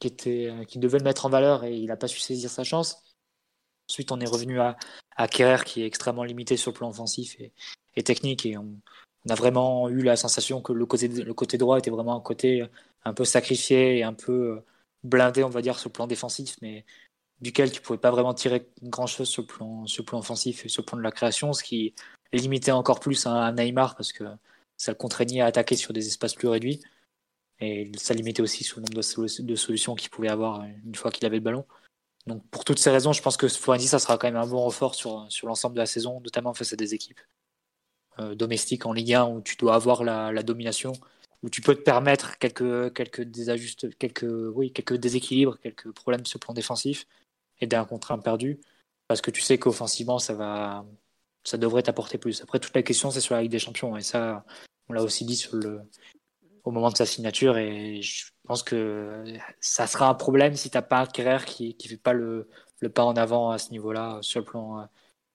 [0.00, 2.50] qui, était, euh, qui devait le mettre en valeur et il n'a pas su saisir
[2.50, 3.02] sa chance.
[3.88, 4.76] Ensuite, on est revenu à,
[5.16, 8.76] à qui est extrêmement limité sur le plan offensif et, technique et on,
[9.28, 12.64] a vraiment eu la sensation que le côté, le côté droit était vraiment un côté
[13.04, 14.64] un peu sacrifié et un peu euh,
[15.02, 16.86] blindé, on va dire, sur le plan défensif, mais
[17.40, 20.68] duquel tu pouvais pas vraiment tirer grand chose sur le plan, sur plan offensif et
[20.68, 21.94] sur le plan de la création, ce qui
[22.32, 24.24] limitait encore plus à, à Neymar parce que
[24.76, 26.80] ça le contraignait à attaquer sur des espaces plus réduits
[27.60, 30.94] et ça limitait aussi sur le nombre de, solu- de solutions qu'il pouvait avoir une
[30.94, 31.64] fois qu'il avait le ballon.
[32.26, 34.60] Donc pour toutes ces raisons, je pense que Florenzi, ça sera quand même un bon
[34.60, 37.20] renfort sur, sur l'ensemble de la saison, notamment face à des équipes
[38.20, 40.92] euh, domestiques en Ligue 1 où tu dois avoir la, domination,
[41.42, 46.38] où tu peux te permettre quelques, quelques désajustes, quelques, oui, quelques déséquilibres, quelques problèmes sur
[46.38, 47.06] le plan défensif
[47.60, 48.60] et d'un contre un perdu,
[49.08, 50.84] parce que tu sais qu'offensivement, ça
[51.44, 52.42] ça devrait t'apporter plus.
[52.42, 54.44] Après, toute la question, c'est sur la Ligue des Champions, et ça,
[54.88, 55.80] on l'a aussi dit sur le,
[56.64, 59.24] au moment de sa signature, et je pense que
[59.60, 62.48] ça sera un problème si t'as pas un Kerrer qui, qui fait pas le,
[62.80, 64.84] le pas en avant à ce niveau-là, sur le plan, euh,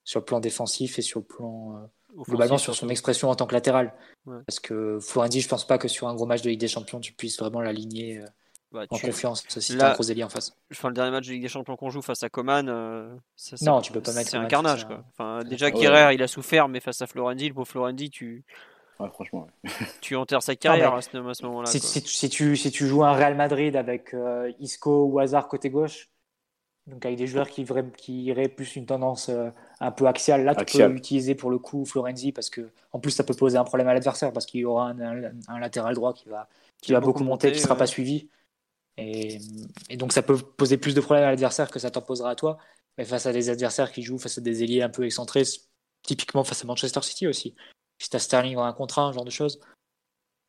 [0.04, 3.46] sur le plan défensif et sur le plan, euh, globalement sur son expression en tant
[3.46, 3.92] que latéral.
[4.26, 4.38] Ouais.
[4.46, 7.00] Parce que Florenzi, je pense pas que sur un gros match de Ligue des Champions,
[7.00, 8.26] tu puisses vraiment l'aligner euh,
[8.72, 10.56] Bah, en tu- confiance si Là- t'as un gros ailier en face.
[10.72, 13.56] Enfin, le dernier match de Ligue des Champions qu'on joue face à Coman, euh, ça,
[13.62, 15.04] Non, tu peux pas mettre C'est un carnage, quoi.
[15.10, 15.72] Enfin, déjà, Ouais.
[15.72, 18.44] Kerrer, il a souffert, mais face à Florenzi, le pauvre Florenzi, tu,
[19.00, 19.48] Ouais, franchement.
[19.64, 19.70] ouais.
[20.00, 21.66] tu enterres sa carrière mais à ce, à ce moment-là.
[21.66, 21.88] Si, quoi.
[21.88, 25.48] si tu- si tu, si tu joues un Real Madrid avec euh, Isco ou Hazard
[25.48, 26.08] côté gauche,
[26.86, 27.64] donc avec des joueurs qui,
[28.24, 29.50] iraient plus une tendance euh,
[29.80, 33.10] un peu axiale, là tu peux utiliser pour le coup Florenzi parce que en plus
[33.10, 35.94] ça peut poser un problème à l'adversaire parce qu'il y aura un, un- un latéral
[35.94, 36.48] droit qui va,
[36.82, 37.78] qui va beaucoup monter, qui ne sera ouais.
[37.78, 38.28] pas suivi.
[38.96, 39.38] Et,
[39.90, 42.34] et donc ça peut poser plus de problèmes à l'adversaire que ça t'en posera à
[42.36, 42.58] toi.
[42.96, 45.42] Mais face à des adversaires qui jouent face à des ailiers un peu excentrés,
[46.02, 47.56] typiquement face à Manchester City aussi.
[48.04, 49.58] Si tu as Sterling en un contre un, ce genre de choses,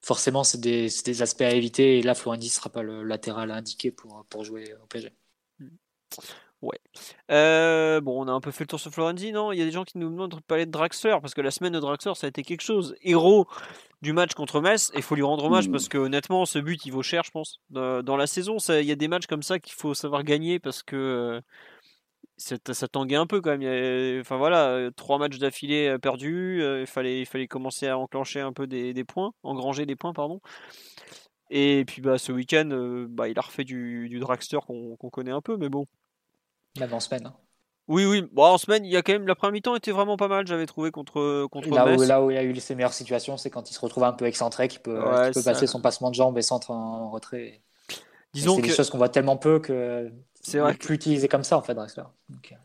[0.02, 2.00] forcément c'est des, c'est des aspects à éviter.
[2.00, 5.14] Et là, Florenzi ne sera pas le latéral indiqué pour, pour jouer au PSG.
[7.32, 9.52] Euh, bon, on a un peu fait le tour sur Florenzi, non?
[9.52, 11.52] Il y a des gens qui nous demandent de parler de Draxler, parce que la
[11.52, 12.96] semaine de Draxler, ça a été quelque chose.
[13.02, 13.48] Héros
[14.02, 15.72] du match contre Metz, et il faut lui rendre hommage, Mm.
[15.72, 17.62] parce que honnêtement, ce but, il vaut cher, je pense.
[17.70, 20.60] Dans, la saison, ça- il y a des matchs comme ça qu'il faut savoir gagner,
[20.60, 21.42] parce que
[22.38, 24.20] c'est- ça tanguait un peu quand même.
[24.22, 28.68] Enfin voilà, trois matchs d'affilée perdus, il, fallait, il fallait commencer à enclencher un peu
[28.68, 30.42] des, des points, engranger des points, pardon.
[31.52, 35.32] Et puis bah, ce week-end, euh, bah, il a refait du, du Draxler qu'on connaît
[35.32, 35.86] un peu, mais bon.
[36.80, 37.28] Même en semaine.
[37.28, 37.36] hein.
[37.88, 38.28] Oui, oui.
[38.32, 40.48] Bon, en semaine, il y a quand même la première mi-temps était vraiment pas mal.
[40.48, 42.08] J'avais trouvé contre contre Là où, Metz.
[42.08, 44.12] là où il y a eu ses meilleures situations, c'est quand il se retrouve un
[44.14, 47.04] peu excentré, qu'il peut, Ouais, peut ça- passer son passement de jambes et centre en,
[47.04, 47.62] en retrait.
[48.34, 50.12] Disons c'est que des choses qu'on voit tellement peu que
[50.46, 52.04] c'est vrai plus utilisé comme ça en fait, Draxler.
[52.32, 52.56] Euh,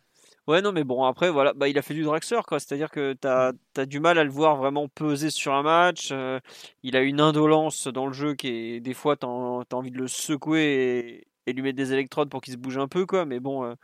[0.47, 2.59] Ouais, non, mais bon, après, voilà, bah, il a fait du Draxler, quoi.
[2.59, 6.09] C'est-à-dire que tu as, as, du mal à le voir vraiment peser sur un match.
[6.11, 6.40] Euh,
[6.82, 9.98] il a une indolence dans le jeu qui est, des fois, tu as, envie de
[9.98, 13.27] le secouer et, lui mettre des électrodes pour qu'il se bouge un peu, quoi.
[13.27, 13.65] Mais bon.
[13.65, 13.74] Euh,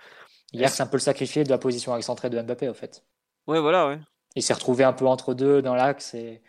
[0.53, 3.05] Hier, c'est un peu le sacrifié de la position excentrée de Mbappé, en fait.
[3.47, 4.01] Ouais, voilà, ouais.
[4.35, 6.43] Il s'est retrouvé un peu entre deux dans l'axe et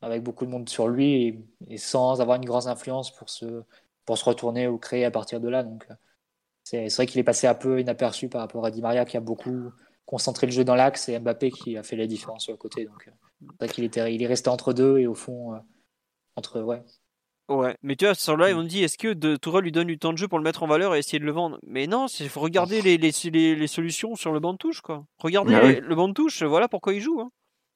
[0.00, 3.62] avec beaucoup de monde sur lui et, sans avoir une grande influence pour se,
[4.04, 5.64] pour se retourner ou créer à partir de là.
[5.64, 5.94] Donc, euh,
[6.66, 9.20] c'est vrai qu'il est passé un peu inaperçu par rapport à Di Maria qui a
[9.20, 9.70] beaucoup
[10.04, 12.86] concentré le jeu dans l'axe et Mbappé qui a fait la différence sur le côté.
[12.86, 13.12] Donc, euh,
[13.50, 15.58] c'est vrai qu'il était, il est resté entre deux et au fond, euh,
[16.34, 16.60] entre.
[16.62, 16.82] Ouais.
[17.48, 19.86] Ouais, mais tu vois, sur le live, on dit est-ce que de Tourelle lui donne
[19.86, 21.60] du temps de jeu pour le mettre en valeur et essayer de le vendre?
[21.64, 23.12] Mais non, il faut regarder les, les,
[23.54, 25.04] les, solutions sur le banc de touche, quoi.
[25.18, 27.20] Regardez bah le banc de touche, voilà pourquoi il joue.
[27.20, 27.30] Hein.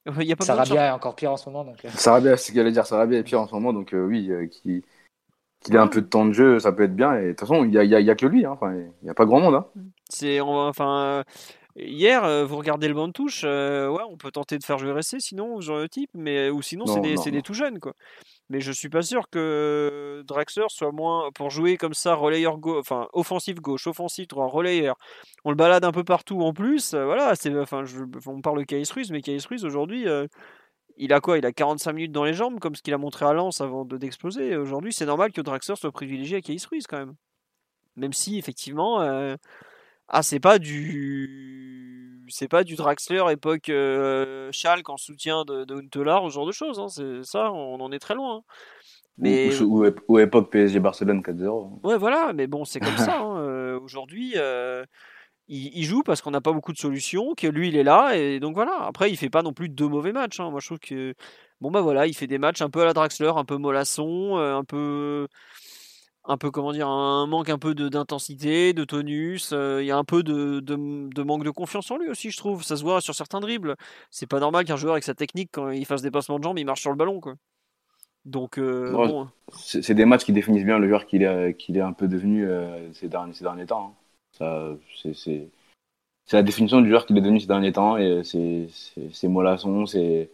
[0.20, 1.64] Il y a pas Sarabia est encore pire en ce moment.
[1.64, 1.84] Donc...
[1.84, 1.88] Euh.
[1.94, 4.82] Sarabia, c'est ce qu'il allait dire, Sarabia est pire en ce moment, donc oui, qui
[5.64, 7.16] qu'il ait un peu de temps de jeu, ça peut être bien.
[7.16, 8.44] Et de toute façon, il n'y a, y a, que lui.
[8.44, 8.58] Hein.
[8.62, 9.54] Il n'y a pas grand monde.
[9.54, 9.66] Hein.
[10.08, 11.24] C'est, enfin,
[11.76, 13.42] hier, euh, vous regardez le banc de touche.
[13.44, 16.10] Euh, ouais, on peut tenter de faire jouer RSC, sinon, genre de type.
[16.14, 17.78] Mais, ou sinon, c'est des, des, tout jeunes.
[17.78, 17.92] Quoi.
[18.48, 21.30] Mais je suis pas sûr que Draxler soit moins.
[21.32, 24.96] Pour jouer comme ça, relayeur gauche, enfin, offensif gauche, offensif droit, relayeur.
[25.44, 26.94] On le balade un peu partout en plus.
[26.94, 30.06] Euh, voilà, c'est, enfin, je, on parle de Kais Ruiz, mais Kais Ruiz aujourd'hui
[31.00, 31.38] il a quoi?
[31.38, 33.84] Il a 45 minutes dans les jambes, comme ce qu'il a montré à Lens avant
[33.84, 34.56] d'exploser.
[34.56, 37.14] Aujourd'hui, c'est normal que Draxler soit privilégié à Case Ruiz quand même.
[37.96, 39.34] Même si, effectivement, euh...
[40.08, 42.24] ah, c'est pas du.
[42.28, 46.78] C'est pas du Draxler époque euh, Schalke en soutien de, de ce genre de choses.
[46.78, 46.88] Hein.
[46.88, 48.36] C'est ça, on en est très loin.
[48.36, 48.42] Hein.
[49.18, 49.60] Mais...
[49.60, 51.80] Ou, époque PSG Barcelone 4-0.
[51.82, 53.20] Ouais, voilà, mais bon, c'est comme ça.
[53.20, 53.38] Hein.
[53.38, 54.84] Euh, aujourd'hui, euh,
[55.50, 58.38] il, joue parce qu'on n'a pas beaucoup de solutions, que lui il est là, et
[58.38, 58.72] donc voilà.
[58.82, 60.38] Après, il fait pas non plus deux mauvais matchs.
[60.38, 60.50] Hein.
[60.50, 61.14] Moi, je trouve que
[61.60, 64.38] bon bah voilà, il fait des matchs un peu à la Draxler, un peu mollasson,
[64.38, 65.26] euh, un peu,
[66.24, 69.50] un peu comment dire, un manque un peu d'intensité, de, tonus.
[69.52, 72.36] Euh, il y a un peu de, de, manque de confiance en lui aussi, je
[72.36, 72.62] trouve.
[72.62, 73.74] Ça se voit sur certains dribbles.
[74.10, 76.58] C'est pas normal qu'un joueur avec sa technique, quand il fasse des passements de jambes,
[76.58, 77.34] il marche sur le ballon, quoi.
[78.26, 79.28] Donc, euh, bon.
[79.50, 82.46] c'est des matchs qui définissent bien le joueur qu'il est, qu'il est un peu devenu
[82.92, 83.96] ces, derniers, ces derniers temps.
[83.96, 83.99] Hein
[86.26, 87.96] c'est la définition du joueur qu'il est devenu ces derniers temps.
[87.96, 90.30] Et c'est mollasson, c'est.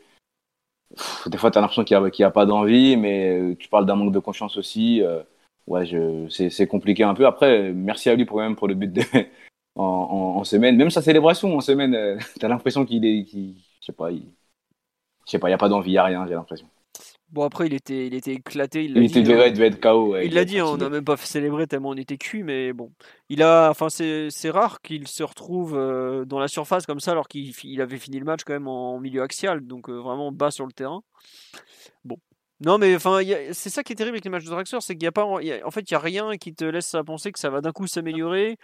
[1.27, 3.87] Des fois, tu as l'impression qu'il n'y a, a, pas d'envie, mais euh, tu parles
[3.87, 5.03] d'un manque de confiance aussi.
[5.03, 5.23] Euh,
[5.67, 5.85] ouais,
[6.31, 7.27] c'est compliqué un peu.
[7.27, 9.03] Après, merci à lui pour, même pour le but de,
[9.75, 10.77] en, en, semaine.
[10.77, 13.27] Même sa célébration en semaine, euh, tu as l'impression qu'il est.
[13.27, 14.21] je sais pas, je
[15.27, 16.69] sais pas, il n'y a pas d'envie, il n'y a rien, j'ai l'impression.
[17.31, 18.85] Bon, après, il était, il était éclaté.
[18.85, 19.51] Il, il était dit, hein.
[19.51, 20.17] devait être KO.
[20.17, 22.93] il l'a dit, hein, on n'a même pas célébré tellement on était cuit, mais bon.
[23.29, 27.27] Il a, enfin, c'est rare qu'il se retrouve euh, dans la surface comme ça, alors
[27.27, 30.67] qu'il avait fini le match quand même en milieu axial, donc euh, vraiment bas sur
[30.67, 31.03] le terrain.
[32.05, 32.17] Bon.
[32.65, 33.21] Non, mais enfin,
[33.53, 35.25] c'est ça qui est terrible avec les matchs de Draxler, c'est qu'il n'y a pas,
[35.25, 37.73] en fait, il y a rien qui te laisse à penser que ça va d'un
[37.73, 38.57] coup s'améliorer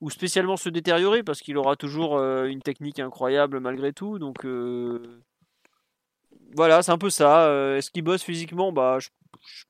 [0.00, 4.44] ou spécialement se détériorer, parce qu'il aura toujours euh, une technique incroyable malgré tout, donc
[6.54, 7.46] voilà, c'est un peu ça.
[7.46, 8.72] Euh, est-ce qu'il bosse physiquement?
[8.72, 9.08] Bah, je,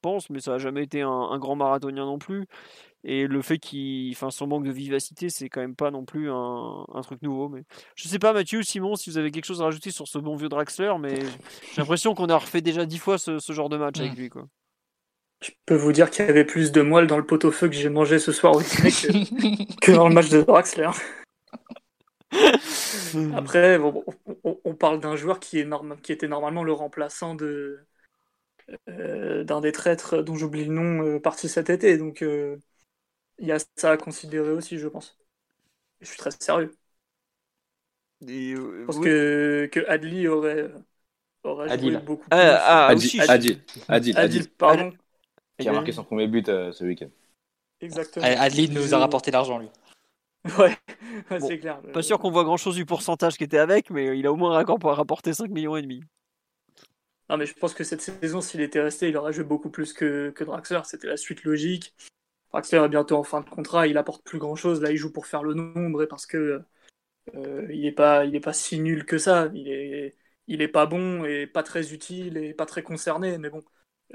[0.01, 2.47] pense, mais ça n'a jamais été un, grand marathonien non plus.
[3.05, 6.31] Et le fait qu'il, enfin, son manque de vivacité, c'est quand même pas non plus
[6.31, 7.49] un, truc nouveau.
[7.49, 7.63] Mais
[7.95, 10.37] je sais pas, Mathieu, Simon, si vous avez quelque chose à rajouter sur ce bon
[10.37, 11.21] vieux Draxler, mais
[11.73, 14.17] j'ai l'impression qu'on a refait déjà dix fois ce, genre de match avec mmh.
[14.17, 14.47] lui, quoi.
[15.41, 17.89] Je peux vous dire qu'il y avait plus de moelle dans le pot-au-feu que j'ai
[17.89, 20.91] mangé ce soir au dîner que, que dans le match de Draxler.
[23.35, 23.79] Après,
[24.45, 25.69] on, parle d'un joueur qui, est
[26.03, 27.87] qui était normalement le remplaçant de
[28.89, 31.97] euh, d'un des traîtres dont j'oublie le nom euh, parti cet été.
[31.97, 32.59] Donc euh,
[33.39, 35.17] il y a ça à considérer aussi, je pense.
[36.01, 36.71] Je suis très sérieux.
[38.21, 40.71] je pense que, que Adli aurait,
[41.45, 43.19] aurait joué beaucoup ah, plus.
[43.21, 44.93] Ah, Adil, Adil, pardon.
[45.59, 47.09] Qui a marqué son premier but ce week-end.
[47.81, 48.27] Exactement.
[48.27, 49.69] Adli nous a rapporté l'argent, lui.
[50.59, 50.77] Ouais,
[51.41, 51.81] c'est clair.
[51.93, 54.37] Pas sûr qu'on voit grand chose du pourcentage qui était avec, mais il a au
[54.37, 56.03] moins un pour rapporter 5 millions et demi.
[57.29, 59.93] Non, mais je pense que cette saison, s'il était resté, il aurait joué beaucoup plus
[59.93, 60.81] que, que Draxler.
[60.85, 61.95] C'était la suite logique.
[62.53, 64.81] Draxler est bientôt en fin de contrat, il apporte plus grand chose.
[64.81, 66.63] Là, il joue pour faire le nombre et parce que
[67.35, 69.51] euh, il n'est pas, il est pas si nul que ça.
[69.55, 70.17] Il est,
[70.47, 73.39] il est pas bon et pas très utile et pas très concerné.
[73.39, 73.63] Mais bon,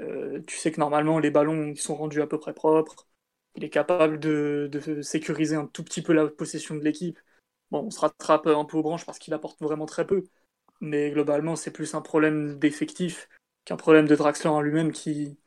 [0.00, 3.06] euh, tu sais que normalement, les ballons ils sont rendus à peu près propres
[3.56, 4.70] il est capable de,
[5.02, 7.18] sécuriser un tout petit peu la possession de l'équipe.
[7.70, 10.24] Bon, on se rattrape un peu aux branches parce qu'il apporte vraiment très peu.
[10.80, 13.28] Mais globalement, c'est plus un problème d'effectif
[13.64, 15.38] qu'un problème de Draxler en lui-même qui,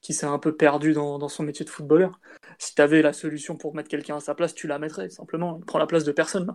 [0.00, 2.20] qui s'est un peu perdu dans, son métier de footballeur.
[2.58, 5.56] Si tu avais la solution pour mettre quelqu'un à sa place, tu la mettrais simplement.
[5.58, 6.54] Il prend la place de personne.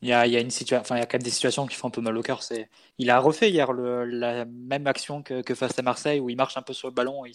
[0.00, 1.30] Il y a, il y a une situation, enfin, il y a quand même des
[1.30, 2.42] situations qui font un peu mal au cœur.
[2.42, 2.68] C'est,
[2.98, 6.62] il a refait hier la même action que, face à Marseille où il marche un
[6.62, 7.24] peu sur le ballon.
[7.26, 7.32] Et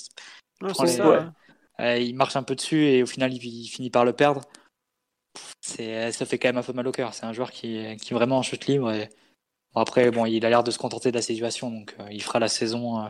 [0.61, 1.33] il prend les, ça,
[1.79, 4.41] il marche un peu dessus et au final il, finit par le perdre.
[5.61, 7.13] c'est, ça fait quand même un peu mal au cœur.
[7.13, 8.91] C'est un joueur qui, qui est vraiment en chute libre.
[9.75, 12.39] Après, bon, il a l'air de se contenter de la situation, donc euh, il fera
[12.39, 13.05] la saison.
[13.05, 13.09] Euh,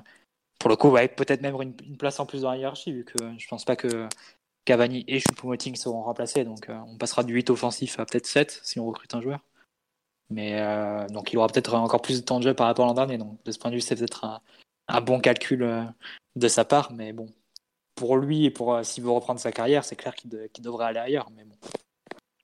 [0.59, 3.17] pour le coup, avec peut-être même une, place en plus dans la hiérarchie, vu que
[3.37, 4.09] je pense pas que
[4.65, 6.43] Cavani et Choupo-Moting seront remplacés.
[6.43, 9.39] Donc on passera du 8 offensif à peut-être 7 si on recrute un joueur.
[10.29, 10.61] Mais
[11.11, 13.17] donc il aura peut-être encore plus de temps de jeu par rapport à l'an dernier.
[13.17, 14.41] Donc de ce point de vue, c'est peut-être un,
[14.89, 15.87] un bon calcul
[16.35, 16.91] de sa part.
[16.91, 17.27] Mais bon,
[17.99, 21.29] pour lui et pour s'il veut reprendre sa carrière, c'est clair qu'il, devrait aller ailleurs.
[21.35, 21.55] Mais bon.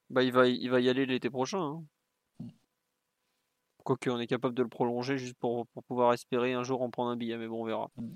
[0.09, 1.59] Bah, il, va, il va y aller l'été prochain.
[1.59, 1.83] Hein.
[3.85, 6.89] Quoique, on est capable de le prolonger juste pour, pour, pouvoir espérer un jour en
[6.89, 7.89] prendre un billet, mais bon, on verra.
[7.95, 8.15] Mm.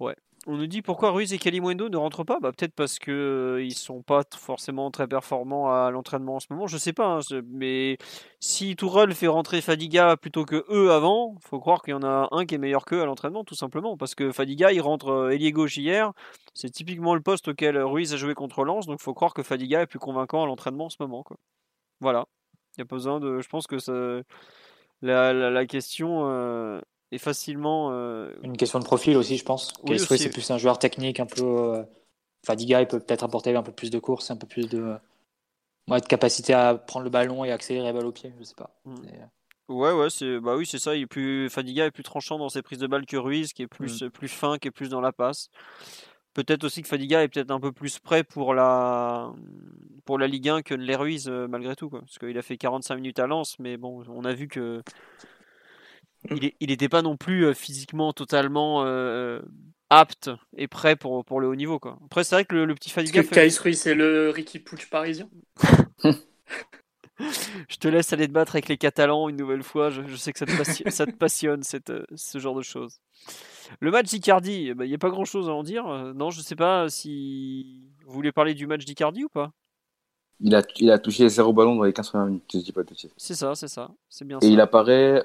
[0.00, 0.16] Ouais.
[0.46, 2.38] On nous dit pourquoi Ruiz et Kalimundo ne rentrent pas?
[2.38, 6.48] Bah, Peut-être parce qu'ils euh, ils sont pas forcément très performants à l'entraînement en ce
[6.50, 6.66] moment.
[6.66, 7.06] Je sais pas.
[7.06, 7.96] Hein, mais
[8.40, 12.28] si Tourelle fait rentrer Fadiga plutôt que eux avant, faut croire qu'il y en a
[12.30, 13.96] un qui est meilleur qu'eux à l'entraînement, tout simplement.
[13.96, 16.12] Parce que Fadiga, il rentre euh, ailier gauche hier.
[16.52, 18.86] C'est typiquement le poste auquel Ruiz a joué contre Lens.
[18.86, 21.24] Donc faut croire que Fadiga est plus convaincant à l'entraînement en ce moment.
[22.00, 22.26] Voilà.
[22.76, 23.40] Il y a pas besoin de.
[23.40, 23.92] Je pense que ça.
[25.02, 26.80] La, la, question euh,
[27.18, 27.90] facilement.
[27.92, 29.72] Euh, Une question de profil aussi, je pense.
[29.84, 31.42] Oui, c'est plus un joueur technique, un peu.
[31.42, 31.82] Euh,
[32.44, 34.96] Fadiga, il peut peut-être apporter un peu plus de course, un peu plus de,
[35.88, 38.70] de capacité à prendre le ballon et accélérer la balle au pied, je sais pas.
[38.84, 38.94] Mm.
[38.94, 40.94] Euh, ouais, ouais, c'est bah oui, c'est ça.
[40.94, 43.62] Il est plus Fadiga est plus tranchant dans ses prises de balle que Ruiz, qui
[43.62, 44.10] est plus mm.
[44.10, 45.48] plus fin, qui est plus dans la passe.
[46.34, 49.32] Peut-être aussi que Fadiga est peut-être un peu plus prêt pour la
[50.04, 52.00] pour la Ligue 1 que les Ruiz malgré tout quoi.
[52.00, 54.82] Parce qu'il a fait 45 minutes à Lens, mais bon, on a vu que
[56.30, 59.40] il n'était pas non plus euh, physiquement totalement euh,
[59.90, 61.78] apte et prêt pour, pour le haut niveau.
[61.78, 61.98] Quoi.
[62.04, 63.22] Après, c'est vrai que le, petit Fadiga.
[63.22, 63.48] Fait...
[63.58, 65.28] Ruiz, c'est le Ricky Pouch parisien
[67.68, 69.90] Je te laisse aller te battre avec les Catalans une nouvelle fois.
[69.90, 72.98] Je, sais que ça te passionne, ça te passionne cette, euh, ce genre de choses.
[73.80, 75.84] Le match d'Icardi, eh ben, il n'y a pas grand chose à en dire.
[76.14, 79.52] Non, je ne sais pas si vous voulez parler du match d'Icardi ou pas?
[80.40, 82.82] Il a, il a touché zéro ballon dans les 15 premières minutes, je dis pas
[83.16, 83.90] C'est ça, c'est ça.
[84.08, 85.24] C'est bien Et il apparaît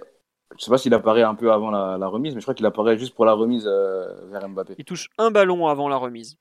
[0.57, 2.97] je sais pas s'il apparaît un peu avant la, remise, mais je crois qu'il apparaît
[2.97, 4.75] juste pour la remise euh, vers Mbappé.
[4.77, 6.37] Il touche un ballon avant la remise.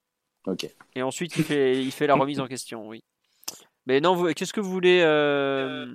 [0.46, 0.68] Ok.
[0.94, 3.02] Et ensuite, il fait, il fait la remise en question, oui.
[3.86, 5.86] Mais non, qu'est-ce que vous voulez euh,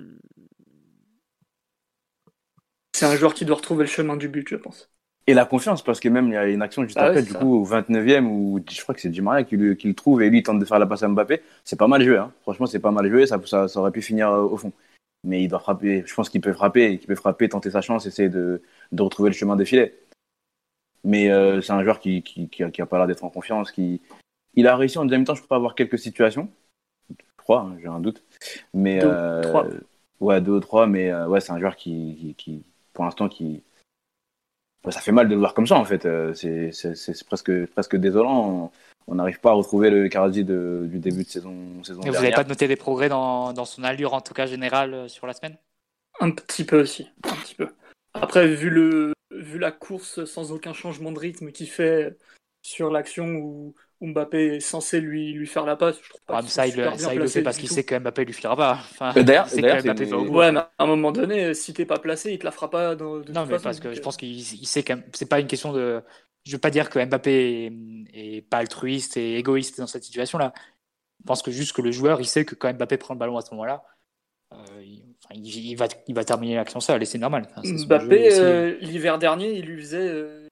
[2.92, 4.90] C'est un joueur qui doit retrouver le chemin du but, je pense.
[5.26, 7.32] Et la confiance, parce que même il y a une action juste ah après, du
[7.32, 10.22] coup, au 29e, où je crois que c'est Di Maria qui le, qui le, trouve
[10.22, 11.40] et lui il tente de faire la passe à Mbappé.
[11.64, 12.30] C'est pas mal joué, hein.
[12.42, 14.72] franchement, c'est pas mal joué, ça, ça, ça aurait pu finir euh, au fond
[15.24, 16.04] mais il doit frapper.
[16.06, 19.30] Je pense qu'il peut frapper, qu'il peut frapper, tenter sa chance, essayer de, de retrouver
[19.30, 19.98] le chemin des filets.
[21.02, 23.72] Mais euh, c'est un joueur qui, qui, qui, a, pas l'air d'être en confiance.
[23.72, 24.00] Qui,
[24.54, 26.48] il a réussi en deuxième temps, je crois, avoir quelques situations.
[27.10, 28.22] Je crois, hein, j'ai un doute.
[28.72, 29.66] Mais deux, euh, trois.
[30.20, 30.86] ouais, deux ou trois.
[30.86, 33.62] Mais euh, ouais, c'est un joueur qui, qui, pour l'instant, qui
[34.90, 36.06] ça fait mal de le voir comme ça en fait.
[36.34, 38.70] C'est presque presque désolant
[39.06, 42.44] on n'arrive pas à retrouver le Icardi du début de saison, saison Vous n'avez pas
[42.44, 45.56] noté des progrès dans, dans, son allure, en tout cas générale, euh, sur la semaine?
[46.20, 47.68] Un petit peu aussi, un petit peu.
[48.14, 52.16] Après, vu, le, vu la course sans aucun changement de rythme qu'il fait
[52.62, 56.42] sur l'action où, Mbappé est censé lui, lui faire la passe, je trouve pas ah,
[56.42, 58.72] ça, il, ça, il le fait parce qu'il sait que Mbappé lui filera pas.
[58.72, 62.44] Enfin, d'ailleurs, c'est Ouais, mais à un moment donné, si t'es pas placé, il te
[62.44, 62.96] la fera pas.
[62.96, 65.04] De, non, mais parce que je pense qu'il sait quand même.
[65.14, 66.02] C'est pas une question de
[66.44, 67.72] je veux pas dire que Mbappé
[68.12, 70.52] est, pas altruiste et égoïste dans cette situation-là.
[71.20, 73.36] Je pense que juste que le joueur, il sait que quand Mbappé prend le ballon
[73.38, 73.82] à ce moment-là,
[74.52, 74.56] euh,
[75.34, 77.48] il, va, il va terminer l'action seul et c'est normal.
[77.64, 80.43] Mbappé, euh, l'hiver dernier, il lui faisait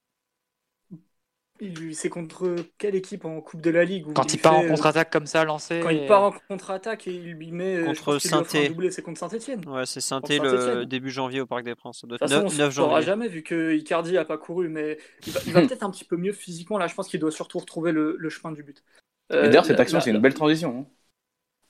[1.63, 5.11] euh, c'est contre quelle équipe en Coupe de la Ligue Quand il, part en contre-attaque
[5.11, 5.79] comme ça, lancé.
[5.81, 7.77] Quand il part en contre-attaque et il lui met.
[7.77, 9.67] Euh, contre saint C'est contre Saint-Etienne.
[9.67, 12.05] Ouais, c'est saint le début janvier au Parc des Princes.
[12.05, 15.33] De toute façon, 9, on ne jamais vu que Icardi a pas couru, mais il
[15.33, 16.77] va, peut-être un petit peu mieux physiquement.
[16.77, 18.83] Là, je pense qu'il doit surtout retrouver le, chemin du but.
[19.31, 20.79] Euh, d'ailleurs, cette action, c'est une belle transition.
[20.79, 20.85] Hein.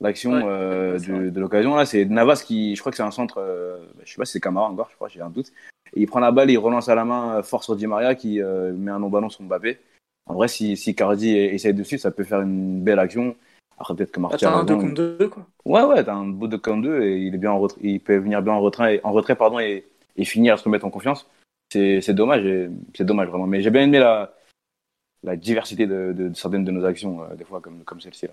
[0.01, 2.75] L'action euh, de, l'occasion, là, c'est Navas qui.
[2.75, 3.41] Je crois que c'est un centre.
[4.03, 5.51] je sais pas si c'est Camara encore, je crois, j'ai un doute.
[5.95, 8.39] Et il prend la balle, il relance à la main fort sur Di Maria qui
[8.41, 9.79] met un non-ballon sur Mbappé.
[10.25, 13.35] En vrai, si, si Cardi essaye dessus, ça peut faire une belle action.
[13.77, 14.51] Après, peut-être que Martial.
[14.53, 15.45] Ah, t'as un 2 contre 2, quoi.
[15.65, 17.99] Ouais, ouais, t'as un beau 2 contre 2 et il, est bien en retrait, il
[17.99, 20.89] peut venir bien en retrait, en retrait pardon, et, et finir à se remettre en
[20.89, 21.29] confiance.
[21.71, 22.43] C'est dommage,
[22.95, 23.47] c'est dommage vraiment.
[23.47, 24.35] Mais j'ai bien aimé la,
[25.23, 28.27] la diversité de, de, certaines de nos actions, euh, des fois, comme, comme celle-ci.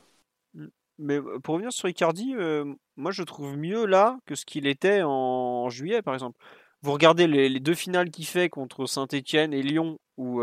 [0.54, 0.66] Mm.
[0.98, 4.66] Mais euh, pour revenir sur Icardi, euh, moi je trouve mieux là que ce qu'il
[4.66, 6.36] était en juillet, par exemple.
[6.82, 10.42] Vous regardez les, deux finales qu'il fait contre Saint-Etienne et Lyon, où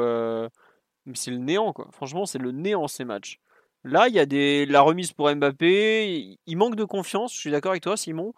[1.14, 1.88] c'est le néant, quoi.
[1.92, 3.40] Franchement, c'est le néant ces matchs.
[3.84, 4.66] Là, il y a des...
[4.66, 6.38] la remise pour Mbappé.
[6.46, 7.34] Il manque de confiance.
[7.34, 8.34] Je suis d'accord avec toi, Simon.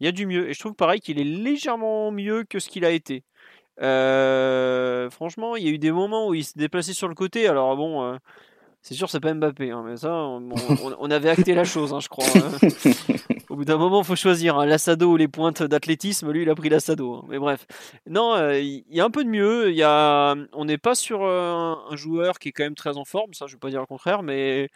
[0.00, 0.48] Il y a du mieux.
[0.48, 3.24] Et je trouve pareil qu'il est légèrement mieux que ce qu'il a été.
[3.80, 7.48] Euh, franchement, il y a eu des moments où il s'est déplacé sur le côté.
[7.48, 8.16] Alors bon, euh,
[8.86, 12.08] C'est sûr, c'est pas Mbappé, hein, mais ça, on, avait acté la chose, hein, je
[12.10, 12.26] crois.
[12.36, 13.14] Hein.
[13.48, 16.30] Au bout d'un moment, il faut choisir l'assado ou les pointes d'athlétisme.
[16.30, 17.24] Lui, il a pris l'assado.
[17.30, 17.66] Mais bref,
[18.06, 19.72] non, euh, il y a un peu de mieux.
[19.72, 23.06] Y a, on n'est pas sur euh, un joueur qui est quand même très en
[23.06, 23.32] forme.
[23.32, 24.68] Ça, je vais pas dire le contraire, mais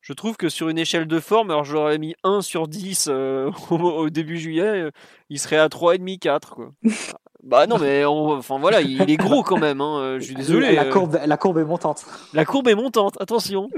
[0.00, 3.50] je trouve que sur une échelle de forme, alors j'aurais mis 1 sur 10 euh,
[3.70, 4.90] au, début juillet,
[5.30, 6.54] il serait à 3,5, 4.
[6.54, 6.72] Quoi.
[7.42, 9.80] Bah non, mais enfin voilà, il est gros quand même.
[9.80, 9.98] Hein.
[9.98, 10.74] Euh, je suis désolé.
[10.74, 10.90] La euh.
[10.90, 12.04] courbe, la courbe est montante.
[12.34, 13.16] La courbe est montante.
[13.18, 13.70] Attention.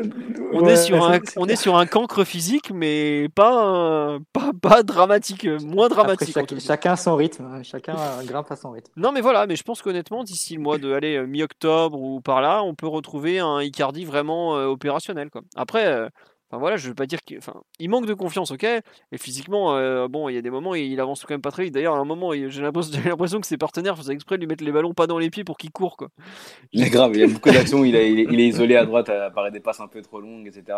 [0.53, 5.47] On est sur un, on est sur un cancre physique, mais pas, pas, pas dramatique,
[5.65, 6.37] moins dramatique.
[6.61, 7.45] chacun son rythme.
[7.45, 7.63] Hein.
[7.63, 8.91] Chacun grimpe à son rythme.
[8.97, 9.47] Non, mais voilà.
[9.47, 12.89] Mais je pense qu'honnêtement, d'ici le mois de aller mi-octobre ou par là, on peut
[12.89, 15.31] retrouver un Icardi vraiment euh, opérationnel.
[15.31, 15.43] Quoi.
[15.55, 16.09] Après.
[16.53, 18.65] Enfin voilà, je veux pas dire qu'il enfin, il manque de confiance, ok.
[18.65, 18.83] Et
[19.17, 21.73] physiquement, euh, bon, il y a des moments, il avance quand même pas très vite.
[21.73, 24.71] D'ailleurs, à un moment, j'ai l'impression que ses partenaires faisaient exprès de lui mettre les
[24.71, 26.09] ballons pas dans les pieds pour qu'il court, quoi.
[26.75, 27.87] Mais grave, il y a beaucoup d'actions.
[27.87, 30.77] il, il, est isolé à droite, à part des passes un peu trop longues, etc.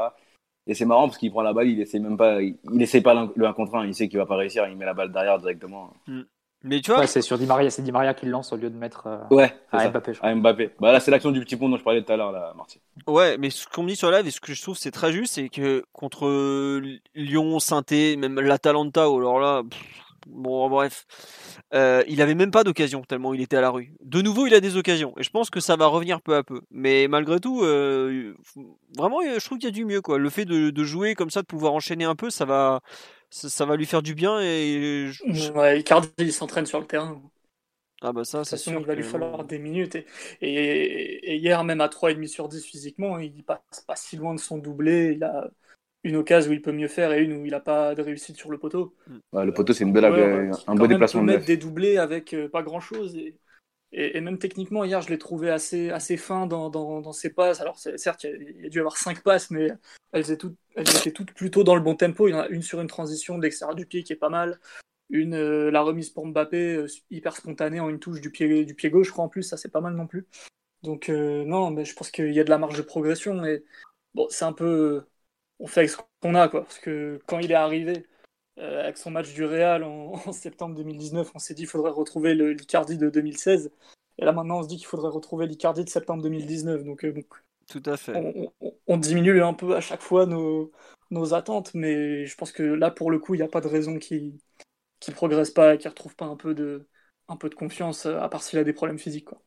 [0.69, 3.31] Et c'est marrant parce qu'il prend la balle, il essaie même pas, il, essaie pas
[3.35, 5.39] le 1 contre 1, il sait qu'il va pas réussir, il met la balle derrière
[5.39, 5.93] directement.
[6.07, 6.23] Mm.
[6.65, 8.71] Mais tu vois, c'est sur Di Maria, c'est Di Maria qui le lance au lieu
[8.71, 10.13] de mettre euh, ouais, à Mbappé.
[10.23, 10.71] À Mbappé.
[10.81, 12.81] Bah là, c'est l'action du petit pont dont je parlais tout à l'heure, là, Marty.
[13.07, 15.13] Ouais, mais ce qu'on me dit sur live et ce que je trouve c'est très
[15.13, 16.81] juste, c'est que contre
[17.15, 19.63] Lyon, saint même l'Atalanta, ou alors là,
[20.27, 21.07] bon, bref,
[21.75, 23.93] euh, il avait même pas d'occasion tellement il était à la rue.
[24.03, 26.43] De nouveau, il a des occasions et je pense que ça va revenir peu à
[26.43, 26.63] peu.
[26.71, 28.35] Mais malgré tout, euh,
[28.97, 30.19] vraiment, je trouve qu'il y a du mieux quoi.
[30.19, 32.81] Le fait de, de, jouer comme ça, de pouvoir enchaîner un peu, ça va
[33.35, 34.41] ça, va lui faire du bien.
[34.41, 35.11] Et
[35.55, 37.21] ouais, Icardi il s'entraîne sur le terrain.
[38.01, 38.79] Ah bah ça, c'est sûr.
[38.79, 39.97] Il va lui falloir des minutes.
[39.97, 40.05] Et,
[40.41, 44.59] et, hier, même à 3,5 sur 10 physiquement, il passe pas si loin de son
[44.59, 45.15] doublé.
[45.17, 45.51] Il a
[46.05, 48.37] une occasion où il peut mieux faire et une où il n'a pas de réussite
[48.37, 48.95] sur le poteau.
[49.33, 51.23] le poteau, c'est une belle, un beau déplacement.
[51.23, 53.19] Il peut mettre des doublés avec euh, pas grand chose.
[53.97, 57.61] Et, même techniquement, hier, je l'ai trouvé assez, assez fin dans, dans, ses passes.
[57.61, 59.69] Alors, certes, il y, a, dû avoir cinq passes, mais
[60.13, 62.27] elles étaient, toutes, elles étaient toutes plutôt dans le bon tempo.
[62.27, 64.59] Il y en a une sur une transition d'extérieur du pied qui est pas mal.
[65.11, 68.75] Une, euh, la remise pour Mbappé, euh, hyper spontanée en une touche du pied, du
[68.75, 69.45] pied gauche, je crois, en plus.
[69.45, 70.27] Ça, c'est pas mal non plus.
[70.83, 73.35] Donc, euh, non, mais je pense qu'il y a de la marge de progression.
[73.35, 73.63] Mais
[74.15, 75.05] bon, c'est un peu.
[75.61, 76.65] On fait avec ce qu'on a, quoi.
[76.65, 78.07] Parce que quand il est arrivé,
[78.57, 82.53] avec son match du Real en, septembre 2019, on s'est dit qu'il faudrait retrouver le
[82.53, 83.71] l'Icardi de 2016.
[84.19, 86.85] Et là maintenant, on se dit qu'il faudrait retrouver l'Icardi de septembre 2019.
[86.85, 87.15] Donc, euh,
[87.69, 88.13] tout à fait.
[88.87, 90.71] On, diminue un peu à chaque fois nos,
[91.11, 93.69] nos attentes, mais je pense que là, pour le coup, il n'y a pas de
[93.69, 94.39] raison qu'il
[95.09, 96.89] ne progresse pas, qu'il ne retrouve pas un peu de,
[97.29, 99.27] un peu de confiance, à part s'il a des problèmes physiques.
[99.27, 99.44] Quoi.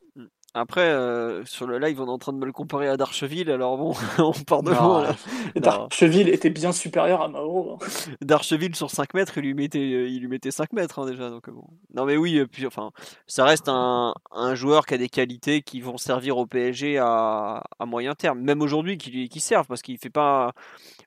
[0.57, 3.51] Après, euh, sur le live, on est en train de me le comparer à Darcheville,
[3.51, 5.15] alors bon, on part de loin.
[5.55, 7.73] Darcheville était bien supérieur à Mauro.
[7.73, 7.85] Hein.
[8.21, 11.29] Darcheville sur 5 mètres, il lui mettait, euh, il lui mettait 5 mètres hein, déjà.
[11.29, 11.65] Donc, bon.
[11.93, 12.89] Non mais oui, puis, enfin,
[13.27, 17.61] ça reste un, un, joueur qui a des qualités qui vont servir au PSG à,
[17.77, 18.39] à moyen terme.
[18.39, 20.53] Même aujourd'hui, qui, qui servent, parce qu'il fait pas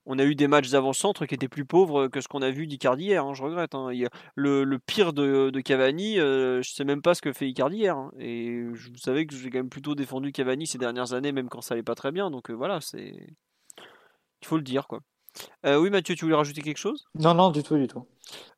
[0.07, 2.67] on a eu des matchs d'avant-centre qui étaient plus pauvres que ce qu'on a vu
[2.67, 3.75] d'Icardi hier, hein, je regrette.
[4.35, 7.77] Le, le, pire de, de Cavani, euh, je sais même pas ce que fait Icardi
[7.77, 7.97] hier.
[8.19, 11.61] Et vous savez que j'ai quand même plutôt défendu Cavani ces dernières années, même quand
[11.61, 12.31] ça allait pas très bien.
[12.31, 13.15] Donc euh, voilà, c'est.
[14.43, 15.01] Il faut le dire, quoi.
[15.67, 17.09] Euh, oui, Mathieu, tu voulais rajouter quelque chose?
[17.15, 18.07] Non, non, du tout, du tout.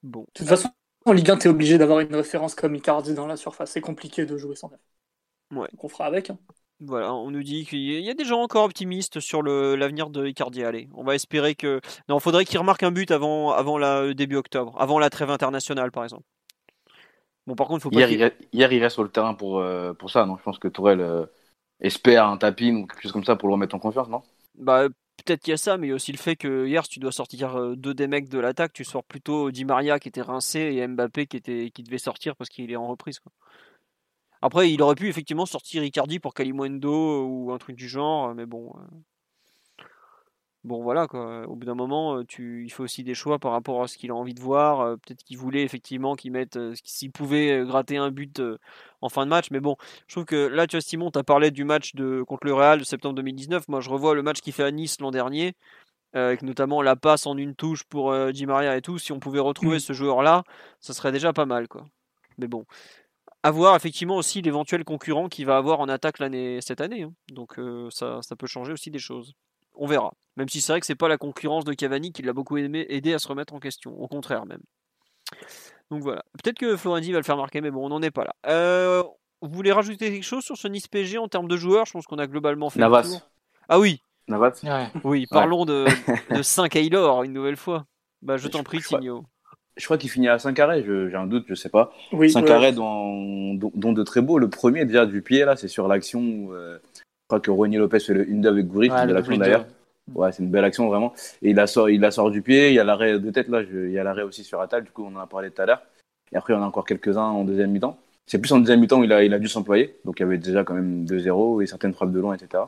[0.03, 0.21] Bon.
[0.21, 0.71] De toute façon,
[1.05, 3.73] en Ligue 1, tu es obligé d'avoir une référence comme Icardi dans la surface.
[3.73, 4.81] C'est compliqué de jouer sans neuf.
[5.51, 5.69] Ouais.
[5.73, 6.31] Donc on fera avec.
[6.31, 6.39] Hein.
[6.85, 10.65] Voilà, on nous dit qu'il y a des gens encore optimistes sur l'avenir de Icardi.
[10.65, 11.81] Allez, on va espérer que.
[12.09, 15.31] Non, il faudrait qu'il remarque un but avant, avant la, début octobre, avant la trêve
[15.31, 16.25] internationale, par exemple.
[17.47, 18.09] Bon, par contre, il faut pas.
[18.09, 21.01] Hier, il, reste sur le terrain pour, euh, pour ça, non Je pense que Tourelle
[21.01, 21.27] euh,
[21.81, 24.23] espère un tapis ou quelque chose comme ça pour le remettre en confiance, non?
[24.55, 24.89] Bah,
[25.25, 26.91] peut-être qu'il y a ça, mais il y a aussi le fait que hier, si
[26.91, 30.09] tu dois sortir euh, deux des mecs de l'attaque, tu sors plutôt Di Maria qui
[30.09, 33.19] était rincé et Mbappé qui, était, qui devait sortir parce qu'il est en reprise.
[33.19, 33.33] Quoi.
[34.41, 38.47] Après, il aurait pu effectivement sortir Icardi pour Kalimundo ou un truc du genre, mais
[38.47, 38.73] bon.
[38.77, 38.97] Euh,
[40.65, 41.47] bon, voilà, quoi.
[41.49, 42.65] Au bout d'un moment, tu...
[42.65, 44.99] il faut aussi des choix par rapport à ce qu'il a envie de voir.
[44.99, 48.43] Peut-être qu'il voulait effectivement qu'il mette, s'il pouvait gratter un but
[49.01, 49.51] en fin de match.
[49.51, 49.77] Mais bon,
[50.07, 52.23] je trouve que là, tu vois, Simon, tu as parlé du match de...
[52.23, 53.69] contre le Real de septembre 2019.
[53.69, 55.55] Moi, je revois le match qu'il fait à Nice l'an dernier,
[56.13, 58.99] avec notamment la passe en une touche pour Di Maria et tout.
[58.99, 59.81] Si on pouvait retrouver mmh.
[59.81, 60.45] ce joueur-là,
[60.81, 61.85] ça serait déjà pas mal, quoi.
[62.39, 62.65] Mais bon,
[63.43, 67.03] avoir effectivement aussi l'éventuel concurrent qu'il va avoir en attaque l'année cette année.
[67.03, 67.13] Hein.
[67.31, 69.35] Donc euh, ça, ça, peut changer aussi des choses.
[69.75, 70.13] On verra.
[70.37, 72.87] Même si c'est vrai que c'est pas la concurrence de Cavani qui l'a beaucoup aimé,
[72.89, 73.99] aidé à se remettre en question.
[74.01, 74.63] Au contraire même.
[75.91, 76.25] Donc voilà.
[76.43, 78.35] Peut-être que Florendi va le faire marquer, mais bon, on n'en est pas là.
[78.47, 79.03] Euh,
[79.43, 81.87] vous voulez rajouter quelque chose sur ce Nice PG en termes de joueurs?
[81.87, 82.81] Je pense qu'on a globalement fait.
[82.81, 83.03] Navas.
[83.03, 83.31] Le tour.
[83.69, 84.03] Ah oui.
[84.29, 84.63] Navas.
[85.05, 85.87] Oui, parlons de,
[86.35, 87.85] de 5 Aylor une nouvelle fois.
[88.23, 89.27] Bah, je t'en prie, Tigno
[89.77, 91.93] je crois qu'il finit à 5 arrêts, j'ai un doute, je sais pas.
[92.13, 94.39] Oui, 5 arrêts dont, dont, de très beaux.
[94.39, 96.79] Le premier, déjà du pied, là, c'est sur l'action où euh,
[97.33, 99.67] crois que Ronnie Lopez fait le 1 avec Goury, ouais, l'action d'ailleurs.
[100.15, 101.15] Ouais, c'est une belle action vraiment.
[101.41, 102.69] Et il la sort, il la sort du pied.
[102.69, 103.63] Il y a l'arrêt de tête là.
[103.63, 104.85] il y a l'arrêt aussi sur Atal.
[104.85, 105.83] Du coup, on en a parlé tout à l'heure.
[106.33, 107.99] Et après, on a encore quelques-uns en deuxième mi-temps.
[108.27, 109.97] C'est plus en deuxième mi-temps où il a, il a dû s'employer.
[110.05, 112.65] Donc, il y avait déjà quand même 2-0 et certaines frappes de loin, etc.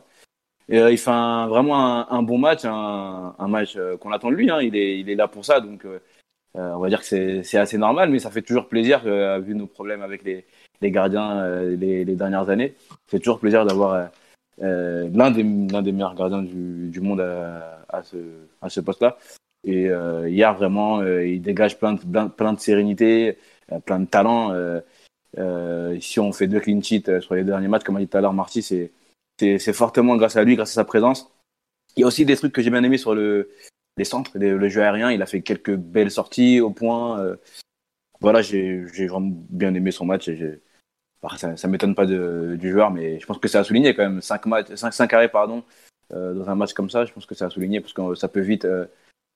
[0.68, 4.50] Et euh, il fait vraiment un, bon match, un, match euh, qu'on attend de lui.
[4.50, 4.60] Hein.
[4.62, 5.60] Il, est, il est là pour ça.
[5.60, 5.98] Donc, euh,
[6.54, 8.10] on va dire que c'est assez normal.
[8.10, 9.00] Mais ça fait toujours plaisir,
[9.40, 10.46] vu nos problèmes avec les,
[10.80, 12.74] les gardiens les, les, dernières années.
[13.08, 14.10] C'est toujours plaisir d'avoir
[14.62, 18.16] euh, l'un des, des meilleurs gardiens du, du monde à, ce,
[18.60, 19.18] à ce poste-là.
[19.64, 23.38] Et euh, hier, vraiment, euh, il dégage plein de, plein, de sérénité,
[23.86, 24.52] plein de talent.
[26.00, 28.20] si on fait deux clean sheets sur les derniers matchs, comme a dit tout à
[28.20, 31.30] l'heure Marty, c'est, fortement grâce à lui, grâce à sa présence.
[31.96, 33.50] Il y a aussi des trucs que j'ai bien aimé sur le,
[33.96, 35.12] les centres, le jeu aérien.
[35.12, 37.36] Il a fait quelques belles sorties au point.
[38.20, 40.28] voilà, j'ai, vraiment bien aimé son match
[41.36, 44.20] ça, ne m'étonne pas du joueur, mais je pense que c'est à souligner quand même.
[44.20, 45.62] 5, matchs, 5, 5 arrêts pardon,
[46.12, 48.28] euh, dans un match comme ça, je pense que c'est à souligner parce que ça
[48.28, 48.86] peut vite, euh,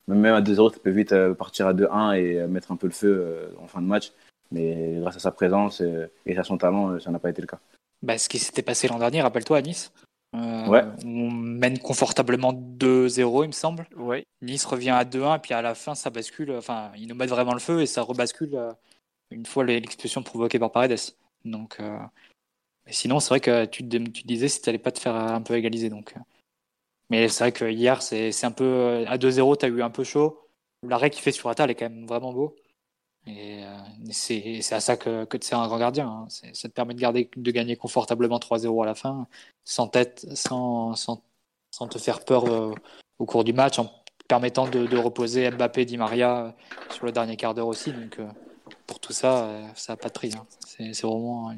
[0.06, 2.93] même à 2-0, ça peut vite euh, partir à 2-1 et mettre un peu le
[2.93, 4.12] feu en fin de match.
[4.51, 5.82] Mais grâce à sa présence
[6.27, 7.59] et, à son talent, ça n'a pas été le cas.
[8.02, 9.93] Bah, ce qui s'était passé l'an dernier, rappelle-toi à Nice.
[10.35, 10.85] ouais.
[11.05, 13.86] On mène confortablement 2-0, il me semble.
[13.97, 14.24] Ouais.
[14.40, 16.52] Nice revient à 2-1, et puis à la fin, ça bascule.
[16.52, 18.59] Enfin, ils nous mettent vraiment le feu et ça rebascule
[19.31, 20.97] une fois l'expulsion provoquée par Paredes.
[21.50, 21.98] Donc, euh,
[22.88, 25.56] sinon, c'est vrai que tu, tu disais si tu n'allais pas te faire un peu
[25.56, 25.90] égaliser.
[25.90, 26.14] Donc.
[26.16, 26.20] Euh.
[27.10, 28.64] Mais c'est vrai que hier, c'est un peu.
[28.64, 30.48] Euh, à 2-0, tu as eu un peu chaud.
[30.82, 32.56] L'arrêt qu'il fait sur Atal est quand même vraiment beau.
[33.26, 33.62] Et
[34.10, 36.08] c'est à ça que, que es un grand gardien.
[36.08, 36.26] Hein.
[36.28, 39.26] Ça te permet de, garder, de gagner confortablement 3-0 à la fin,
[39.64, 41.22] sans tête, sans, sans,
[41.70, 42.44] sans te faire peur
[43.18, 43.92] au cours du match, en
[44.28, 46.56] permettant de, de, reposer Mbappé, Di Maria
[46.90, 47.92] sur le dernier quart d'heure aussi.
[47.92, 48.18] Donc,
[48.89, 50.32] pour tout ça, euh, ça n'a pas de prix.
[50.35, 50.47] Hein.
[50.65, 51.55] C'est vraiment.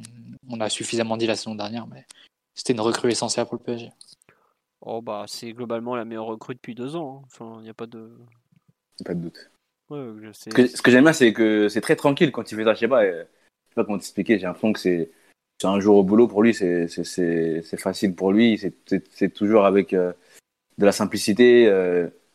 [0.50, 2.04] On a suffisamment dit la saison dernière, mais
[2.54, 3.90] c'était une recrue essentielle pour le PSG.
[4.82, 7.22] Oh bah c'est globalement la meilleure recrue depuis deux ans.
[7.22, 7.26] Hein.
[7.26, 8.10] Enfin, il n'y a pas de.
[9.04, 9.50] Pas de doute.
[9.90, 12.74] ce que, j'aime bien, c'est que c'est très tranquille quand il fait ça.
[12.74, 13.24] Je sais pas, euh,
[13.68, 14.38] sais pas comment t'expliquer.
[14.38, 15.10] J'ai l'impression que c'est
[15.62, 16.52] un jour au boulot pour lui.
[16.52, 18.60] C'est facile pour lui.
[19.12, 20.12] C'est toujours avec euh,
[20.78, 21.68] de la simplicité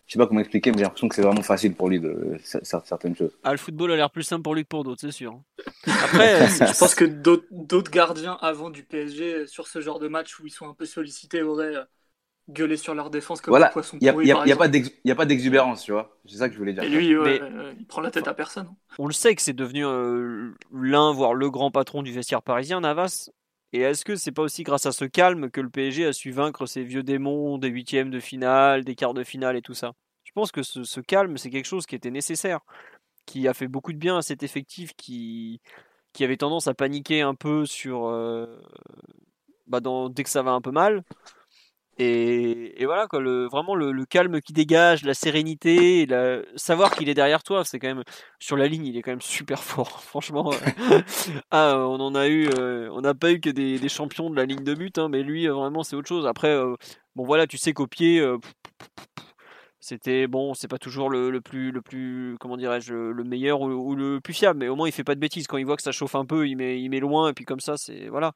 [0.06, 2.38] je sais pas comment expliquer, mais j'ai l'impression que c'est vraiment facile pour lui de
[2.64, 3.32] certaines choses.
[3.44, 5.42] Ah, le football a l'air plus simple pour lui que pour d'autres, c'est sûr.
[5.88, 10.46] Après, je pense que d'autres gardiens avant du PSG sur ce genre de match où
[10.46, 11.84] ils sont un peu sollicités auraient euh,
[12.50, 13.70] gueulé sur leur défense comme voilà.
[13.70, 16.20] poisson Il n'y a, pas d'exubérance, tu vois.
[16.28, 16.84] C'est ça que je voulais dire.
[16.84, 18.68] Et lui, euh, il prend la tête à personne.
[18.70, 18.76] Hein.
[19.00, 22.82] On le sait que c'est devenu euh, l'un, voire le grand patron du vestiaire parisien,
[22.82, 23.32] Navas.
[23.74, 26.32] Et est-ce que c'est pas aussi grâce à ce calme que le PSG a su
[26.32, 29.94] vaincre ces vieux démons des huitièmes de finale, des quarts de finale et tout ça?
[30.24, 32.60] Je pense que ce, calme, c'est quelque chose qui était nécessaire,
[33.26, 35.62] qui a fait beaucoup de bien à cet effectif qui,
[36.14, 38.62] qui avait tendance à paniquer un peu sur, euh,
[39.68, 39.80] bah
[40.10, 41.04] dès que ça va un peu mal.
[41.98, 46.08] Et, voilà, quoi, le, vraiment le, calme qui dégage, la sérénité,
[46.56, 48.04] savoir qu'il est derrière toi, c'est quand même
[48.40, 50.02] sur la ligne, il est quand même super fort.
[50.04, 50.52] Franchement,
[51.52, 54.46] ah, on en a eu, euh, on n'a pas eu que des, champions de la
[54.46, 56.28] ligne de but, hein, mais lui, vraiment, c'est autre chose.
[56.28, 56.76] Après, euh,
[57.16, 58.38] bon voilà, tu sais qu'au pied, euh,
[59.86, 64.20] c'était bon, c'est pas toujours le, plus, le plus, comment dirais-je, le meilleur ou, le
[64.20, 65.46] plus fiable, mais au moins il fait pas de bêtises.
[65.46, 67.46] Quand il voit que ça chauffe un peu, il met, il met loin et puis
[67.46, 68.32] comme ça, c'est voilà.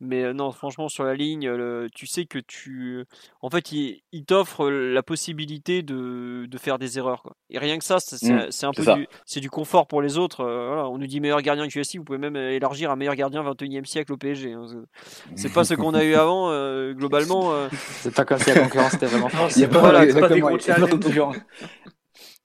[0.00, 1.50] Mais euh, non, franchement, sur la ligne,
[1.94, 3.04] tu sais que tu,
[3.42, 7.22] en fait, il, t'offre la possibilité de, de, faire des erreurs.
[7.22, 7.36] Quoi.
[7.50, 10.40] Et rien que ça, c'est mmh, un peu du, c'est du confort pour les autres.
[10.40, 13.42] Euh, voilà, on nous dit meilleur gardien QSI, vous pouvez même élargir à meilleur gardien
[13.42, 14.54] 21e siècle au PSG.
[14.54, 14.64] Hein.
[15.34, 17.52] C'est pas ce qu'on a eu avant, euh, globalement.
[18.00, 19.54] C'est pas comme si la concurrence était vraiment forte.
[19.56, 20.06] Il y a pas, voilà,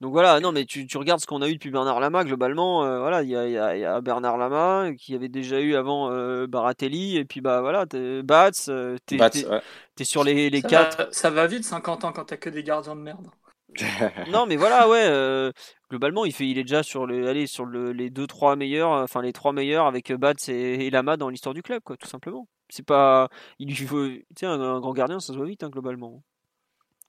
[0.02, 2.84] donc voilà, non, mais tu, tu regardes ce qu'on a eu depuis Bernard Lama, globalement,
[2.84, 6.10] euh, voilà, il y a, y, y a, Bernard Lama qui avait déjà eu avant
[6.10, 7.86] euh, Baratelli, et puis bah voilà,
[8.24, 10.98] Bats, euh, t'es es sur les, les ça 4.
[10.98, 13.28] Va, ça va vite 50 ans quand t'as que des gardiens de merde.
[14.30, 15.50] non mais voilà ouais
[15.88, 18.90] globalement il fait il est déjà sur le allez sur le, les deux trois meilleurs
[18.90, 22.46] enfin les trois meilleurs avec Bats et, Lama dans l'histoire du club quoi tout simplement
[22.68, 25.70] c'est pas il faut tu sais un, un, grand gardien ça se voit vite hein,
[25.70, 26.22] globalement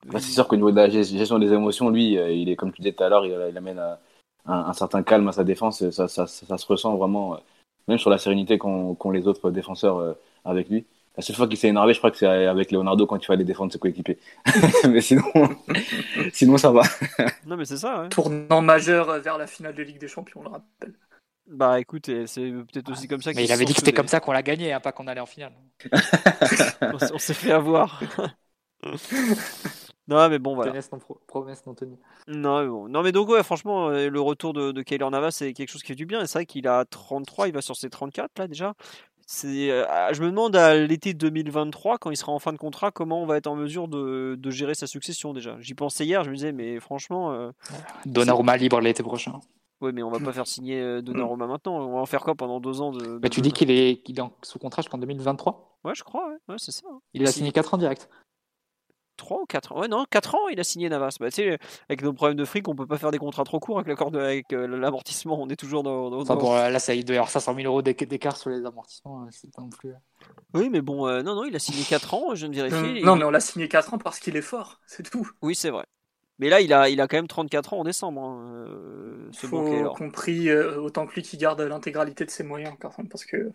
[0.04, 2.72] bah, c'est sûr qu'au niveau de la gestion des émotions, lui, euh, il est, comme
[2.72, 3.98] tu disais tout à l'heure, il, amène un,
[4.46, 5.88] un, certain calme à sa défense.
[5.90, 7.38] Ça, ça, ça, se ressent vraiment, euh,
[7.88, 10.12] même sur la sérénité qu'ont les autres défenseurs euh,
[10.44, 10.84] avec lui.
[11.16, 13.44] La seule fois qu'il s'est énervé, je crois que c'est avec Leonardo quand il fallait
[13.44, 14.18] défendre ses coéquipiers.
[14.88, 15.22] mais sinon,
[16.32, 16.82] sinon ça va.
[17.46, 18.02] non, mais c'est ça.
[18.02, 18.08] Ouais.
[18.08, 20.94] Tournant majeur vers la finale de Ligue des Champions, on le rappelle.
[21.46, 24.18] Bah écoute, c'est peut-être aussi comme ça Mais il avait dit que c'était comme ça
[24.18, 25.52] qu'on l'a gagné, hein, pas qu'on allait en finale.
[26.80, 28.00] on s'est fait avoir.
[30.08, 30.70] Non, mais bon, voilà.
[31.26, 31.74] Promesse non,
[32.28, 32.88] Non, mais bon.
[32.88, 35.88] non, mais donc, ouais, franchement, euh, le retour de, de Navas, c'est quelque chose qui
[35.88, 36.20] fait du bien.
[36.20, 38.74] Et c'est vrai qu'il a 33, il va sur ses 34 là déjà.
[39.26, 42.90] c'est, euh, je me demande à l'été 2023, quand il sera en fin de contrat,
[42.90, 45.56] comment on va être en mesure de, de gérer sa succession déjà.
[45.60, 47.32] J'y pensais hier, je me disais, mais franchement.
[47.32, 47.50] Euh,
[48.04, 49.40] Donnarumma libre l'été prochain.
[49.80, 51.76] Oui, mais on va pas faire signer euh, Donnarumma maintenant.
[51.76, 54.18] On va en faire quoi pendant deux ans de, bah, Tu dis qu'il est, qu'il
[54.18, 56.86] est sous contrat jusqu'en 2023 Ouais, je crois, ouais, c'est ça.
[56.90, 57.00] Hein.
[57.12, 58.08] Il, a signé 4 ans direct.
[59.16, 61.16] 3 ou 4 ans Ouais, non, 4 ans, il a signé Navas.
[61.20, 61.58] Bah, tu sais,
[61.88, 64.10] avec nos problèmes de fric, on peut pas faire des contrats trop courts avec l'accord
[64.10, 65.40] de, avec euh, l'amortissement.
[65.40, 66.10] On est toujours dans.
[66.10, 68.64] dans, enfin, bon, là, ça, il doit y avoir 500 000 euros d'écart sur les
[68.64, 69.22] amortissements.
[69.22, 69.90] Hein, c'est pas non plus.
[69.90, 69.94] Euh.
[70.54, 73.02] Oui, mais bon, euh, non, non, il a signé 4 ans, je viens de vérifier.
[73.02, 75.28] non, mais on l'a signé 4 ans parce qu'il est fort, c'est tout.
[75.42, 75.84] Oui, c'est vrai.
[76.40, 78.20] Mais là, il a, il a quand même 34 ans en décembre.
[78.20, 78.66] Hein,
[79.30, 82.74] ce Faut compris autant que lui qui garde l'intégralité de ses moyens,
[83.08, 83.52] parce que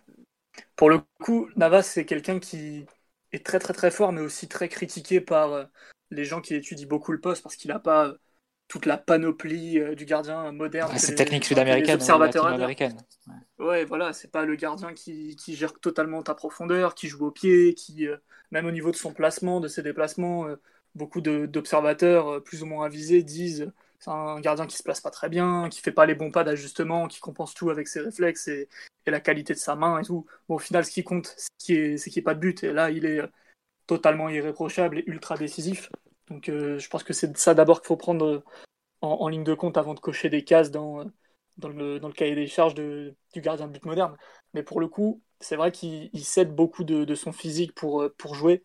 [0.76, 2.86] pour le coup, Navas, c'est quelqu'un qui
[3.32, 5.70] est très très très fort, mais aussi très critiqué par
[6.12, 8.16] les gens qui étudient beaucoup le poste parce qu'il n'a pas
[8.70, 10.96] toute la panoplie euh, du gardien moderne.
[10.98, 12.96] c'est technique sud-américaine, observateurs américaine.
[13.58, 13.84] Ouais.
[13.84, 18.08] voilà, c'est pas le gardien qui, gère totalement ta profondeur, qui joue au pied, qui,
[18.08, 18.16] euh,
[18.52, 20.56] même au niveau de son placement, de ses déplacements, euh,
[20.96, 25.30] beaucoup d'observateurs plus ou moins avisés disent c'est un gardien qui se place pas très
[25.30, 28.70] bien, qui fait pas les bons pas d'ajustement, qui compense tout avec ses réflexes et,
[29.06, 30.28] la qualité de sa main et tout.
[30.50, 32.64] Au final, ce qui compte, c'est qu'il n'y ait pas de but.
[32.64, 33.22] Et là, il est
[33.88, 35.90] totalement irréprochable et ultra décisif.
[36.28, 38.44] Donc euh, je pense que c'est ça d'abord qu'il faut prendre euh,
[39.02, 41.06] en, ligne de compte avant de cocher des cases dans, euh,
[41.64, 44.16] le, cahier des charges du gardien de but moderne.
[44.54, 48.62] Mais pour le coup, c'est vrai qu'il cède beaucoup de, son physique pour, pour jouer.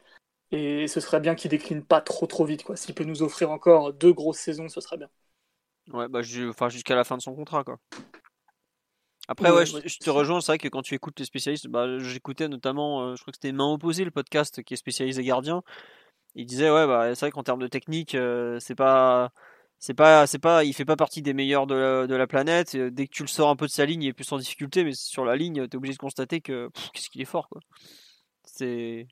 [0.51, 2.65] Et ce serait bien qu'il décline pas trop trop vite.
[2.77, 5.09] S'il peut nous offrir encore deux grosses saisons, ce serait bien.
[5.93, 7.65] Ouais, bah, enfin, jusqu'à la fin de son contrat.
[7.65, 7.79] Quoi.
[9.29, 10.41] Après, ouais, je, te rejoins.
[10.41, 13.37] C'est vrai que quand tu écoutes les spécialistes, bah, j'écoutais notamment, euh, je crois que
[13.37, 15.63] c'était Main Opposée, le podcast qui est spécialisé gardien.
[16.35, 19.33] Il disait, ouais, bah, c'est vrai qu'en termes de technique, euh, c'est pas.
[19.81, 22.75] C'est pas, c'est pas, il fait pas partie des meilleurs de la, de la planète.
[22.75, 24.83] dès que tu le sors un peu de sa ligne, il est plus en difficulté,
[24.83, 27.61] mais sur la ligne, tu es obligé de constater que qu'est-ce qu'il est fort, quoi.
[28.45, 29.09] C'est,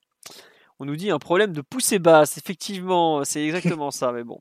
[0.78, 2.38] on nous dit un problème de poussée basse.
[2.38, 4.40] Effectivement, c'est exactement ça, mais bon.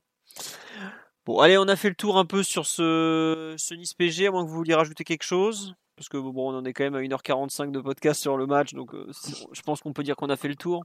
[1.24, 4.30] Bon, allez, on a fait le tour un peu sur ce, ce Nice PG, à
[4.32, 5.74] moins que vous vouliez rajouter quelque chose.
[5.96, 8.72] Parce que bon, on en est quand même à 1h45 de podcast sur le match,
[8.72, 9.06] donc euh,
[9.52, 10.82] je pense qu'on peut dire qu'on a fait le tour.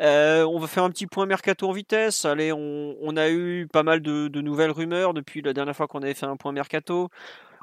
[0.00, 2.24] Euh, on va faire un petit point mercato en vitesse.
[2.24, 6.14] Allez, on, a eu pas mal de, nouvelles rumeurs depuis la dernière fois qu'on avait
[6.14, 7.08] fait un point mercato.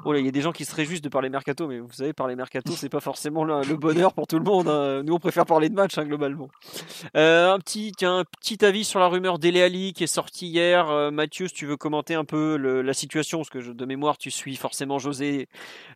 [0.05, 2.13] Oh il y a des gens qui se réjouissent de parler mercato, mais vous savez,
[2.13, 4.67] parler mercato, c'est pas forcément le, bonheur pour tout le monde.
[4.67, 5.03] Hein.
[5.03, 6.49] Nous, on préfère parler de match, hein, globalement.
[7.17, 10.47] Euh, un, petit, tiens, un petit avis sur la rumeur Dele Ali qui est sortie
[10.47, 10.89] hier.
[10.89, 14.31] Euh, Mathieu, si tu veux commenter un peu la situation, parce que de mémoire, tu
[14.31, 15.47] suis forcément José,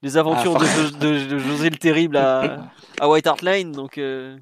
[0.01, 3.71] les aventures ah, de, José le Terrible à, à White Hart Lane.
[3.71, 4.38] Donc, euh...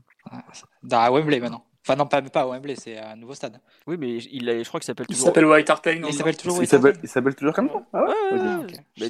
[0.91, 1.63] À Wembley maintenant.
[1.83, 3.59] Enfin, non, pas, pas à Wembley, c'est un nouveau stade.
[3.87, 5.23] Oui, mais il je crois qu'il s'appelle toujours.
[5.23, 6.05] Il s'appelle White Hart Lane.
[6.07, 9.07] Il s'appelle toujours, il s'appelle, il s'appelle toujours comme ça Ah ouais,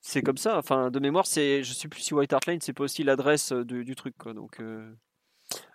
[0.00, 0.56] C'est comme ça.
[0.56, 1.62] Enfin, de mémoire, c'est.
[1.62, 4.32] Je sais plus si White Hart Lane, c'est pas aussi l'adresse euh, du, truc, quoi.
[4.32, 4.60] Donc.
[4.60, 4.90] Euh,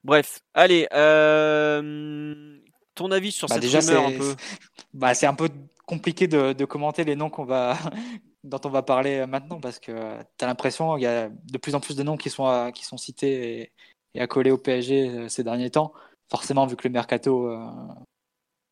[0.03, 0.87] bref, allez.
[0.93, 2.57] Euh...
[2.95, 4.35] Ton avis sur bah, cette déjà, rumeur un peu?
[4.93, 5.49] Bah, C'est un peu
[5.85, 7.77] compliqué de, de commenter les noms qu'on va
[8.45, 9.91] dont on va parler maintenant parce que
[10.37, 12.85] tu as l'impression qu'il y a de plus en plus de noms qui sont, qui
[12.85, 13.71] sont cités et,
[14.15, 15.93] et coller au PSG euh, ces derniers temps.
[16.29, 17.67] Forcément, vu que le mercato euh,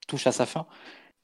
[0.07, 0.67] touche à sa fin.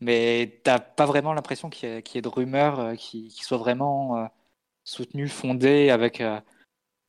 [0.02, 4.30] Mais tu n'as pas vraiment l'impression qu'il y, ait de rumeurs euh, qui, soient vraiment
[4.84, 6.24] soutenues, fondées avec.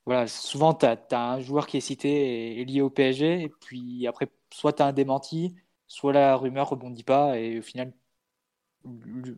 [0.07, 4.07] voilà, souvent, tu as, un joueur qui est cité et, lié au PSG, et puis
[4.07, 5.55] après, soit tu as un démenti,
[5.87, 7.93] soit la rumeur rebondit pas, et au final,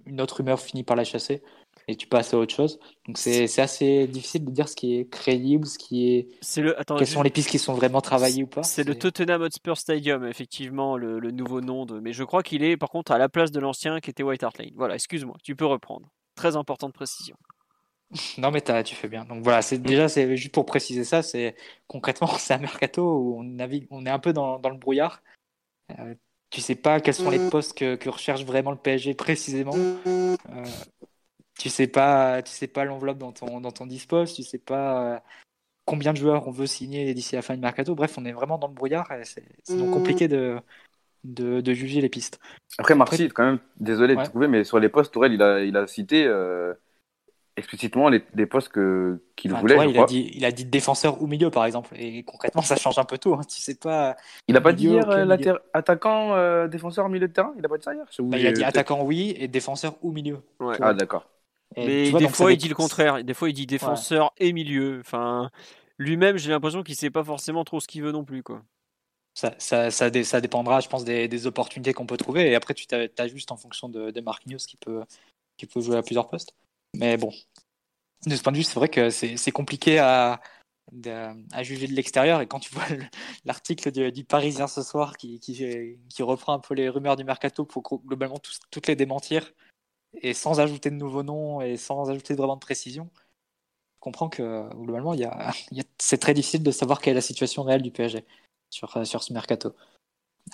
[0.06, 1.42] une autre rumeur finit par la chasser
[1.88, 2.78] et tu passes à autre chose.
[3.06, 6.28] Donc c'est assez difficile de dire ce qui est crédible, ce qui est.
[6.40, 6.76] c'est le...
[6.96, 10.24] Quelles sont les pistes qui sont vraiment travaillées ou pas C'est le Tottenham Hotspur Stadium,
[10.26, 11.86] effectivement, le, nouveau nom.
[11.86, 12.00] De...
[12.00, 14.42] Mais je crois qu'il est par contre à la place de l'ancien qui était White
[14.42, 14.72] Hart Lane.
[14.76, 16.09] Voilà, excuse-moi, tu peux reprendre.
[16.34, 17.36] Très importante précision.
[18.36, 19.24] Non mais tu fais bien.
[19.24, 21.54] Donc voilà, c'est déjà c'est juste pour préciser ça, c'est
[21.86, 25.22] concrètement c'est un mercato où on navigue, on est un peu dans, dans le brouillard.
[25.98, 26.14] Euh,
[26.50, 29.72] tu sais pas quels sont les postes que, que recherche vraiment le PSG précisément.
[29.74, 30.36] Euh,
[31.62, 35.14] tu sais pas, tu sais pas l'enveloppe dont on, dont on dispose, tu sais pas
[35.14, 35.18] euh,
[35.84, 37.94] combien de joueurs on veut signer d'ici la fin du mercato.
[37.94, 39.93] Bref, on est vraiment dans le brouillard et c'est donc mmh.
[39.93, 40.59] compliqué de,
[41.22, 42.40] de, juger les pistes.
[42.78, 45.76] Après, Marcy, quand même, désolé de trouver, mais sur les postes, Tourelle, il a, il
[45.76, 46.74] a cité euh,
[47.56, 48.72] explicitement les, postes
[49.36, 49.89] qu'il voulait.
[49.89, 51.94] il, a dit, il a dit défenseur ou milieu, par exemple.
[51.97, 53.34] Et concrètement, ça change un peu tout.
[53.34, 53.43] Hein.
[53.48, 54.16] Tu sais pas.
[54.48, 55.36] Il a pas dit hier euh,
[55.72, 57.55] attaquant, défenseur, milieu de terrain?
[57.56, 58.06] Il a pas dit ça hier?
[58.18, 60.40] Bah, Il a dit attaquant, oui, et défenseur ou milieu.
[60.80, 61.28] Ah, d'accord
[61.76, 63.22] mais des fois, il dit le contraire.
[63.22, 65.00] Des fois, il dit défenseur et milieu.
[65.00, 65.50] Enfin,
[65.98, 68.62] lui-même, j'ai l'impression qu'il sait pas forcément trop ce qu'il veut non plus, quoi.
[69.34, 72.50] Ça, ça, ça, dépendra, je pense, des, opportunités qu'on peut trouver.
[72.50, 75.02] Et après, tu t'ajustes en fonction de, de Marquinhos qui peut,
[75.56, 76.54] qui peut jouer à plusieurs postes.
[76.94, 77.32] Mais bon,
[78.26, 80.40] de ce point de vue, c'est vrai que c'est compliqué à,
[81.52, 82.40] à juger de l'extérieur.
[82.40, 82.84] Et quand tu vois
[83.44, 87.64] l'article du, Parisien ce soir qui, qui, qui, reprend un peu les rumeurs du mercato
[87.64, 88.38] pour globalement
[88.70, 89.52] toutes les démentir,
[90.14, 94.68] et sans ajouter de nouveaux noms et sans ajouter vraiment de précision, je comprends que
[94.74, 95.52] globalement, il y a,
[95.98, 98.24] c'est très difficile de savoir quelle est la situation réelle du PSG
[98.70, 99.74] sur, sur ce mercato.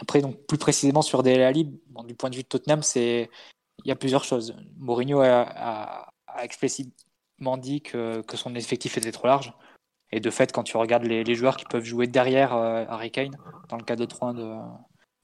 [0.01, 3.30] Après, donc plus précisément sur Dele bon, du point de vue de Tottenham, c'est
[3.85, 4.56] il y a plusieurs choses.
[4.76, 6.12] Mourinho a,
[6.43, 9.52] explicitement dit que, que, son effectif était trop large.
[10.10, 13.10] Et de fait, quand tu regardes les, les joueurs qui peuvent jouer derrière euh, Harry
[13.10, 13.36] Kane,
[13.68, 14.56] dans le cas de 3 de,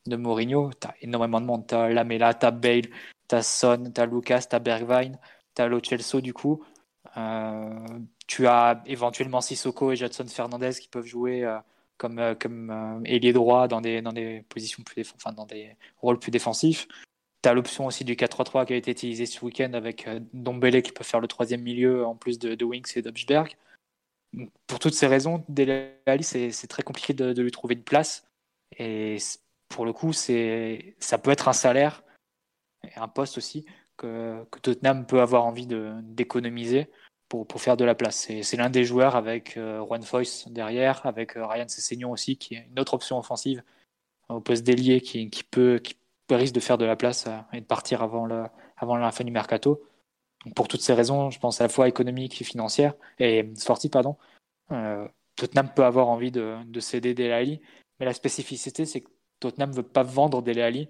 [0.06, 1.66] de Mourinho, tu as énormément de monde.
[1.66, 2.89] Tu as Lamela, tu as Bale,
[3.28, 5.18] tu as Son, tu as Lucas, tu as Bergwijn,
[5.55, 6.64] tu as Lo Celso du coup.
[7.16, 11.59] Euh, tu as éventuellement Sissoko et Jadson Fernandez qui peuvent jouer euh,
[11.98, 16.30] comme, euh, comme ailier droit dans des, dans des positions plus dans des rôles plus
[16.30, 16.88] défensifs.
[17.42, 20.92] Tu as l'option aussi du 4-3-3 qui a été utilisé ce week-end avec Dombele qui
[20.92, 23.56] peut faire le troisième milieu en plus de, de et d'Obsberg.
[24.66, 28.26] Pour toutes ces raisons, Dele Alli, c'est très compliqué de, de, lui trouver une place.
[28.78, 29.18] Et
[29.68, 32.03] pour le coup, ça peut être un salaire
[32.85, 33.65] et un poste aussi
[33.97, 36.90] que, Tottenham peut avoir envie d'économiser
[37.28, 38.28] pour, pour, faire de la place.
[38.43, 42.55] C'est l'un des joueurs avec euh, Juan Foyce derrière, avec euh, Ryan Sessegnon aussi, qui
[42.55, 43.62] est une autre option offensive
[44.28, 45.97] au poste d'ailier qui, qui, peut, qui
[46.31, 48.44] risque de faire de la place euh, et de partir avant, le,
[48.77, 49.82] avant la fin du mercato.
[50.56, 54.16] pour toutes ces raisons, je pense à la fois économique et financière, et sportive, pardon,
[55.36, 57.61] Tottenham peut avoir envie de, de céder Dele Alli,
[57.98, 60.89] mais la spécificité, c'est que Tottenham ne veut pas vendre Dele Alli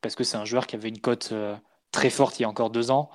[0.00, 1.32] parce que c'est un joueur qui avait une cote
[1.92, 3.10] très forte il y a encore deux ans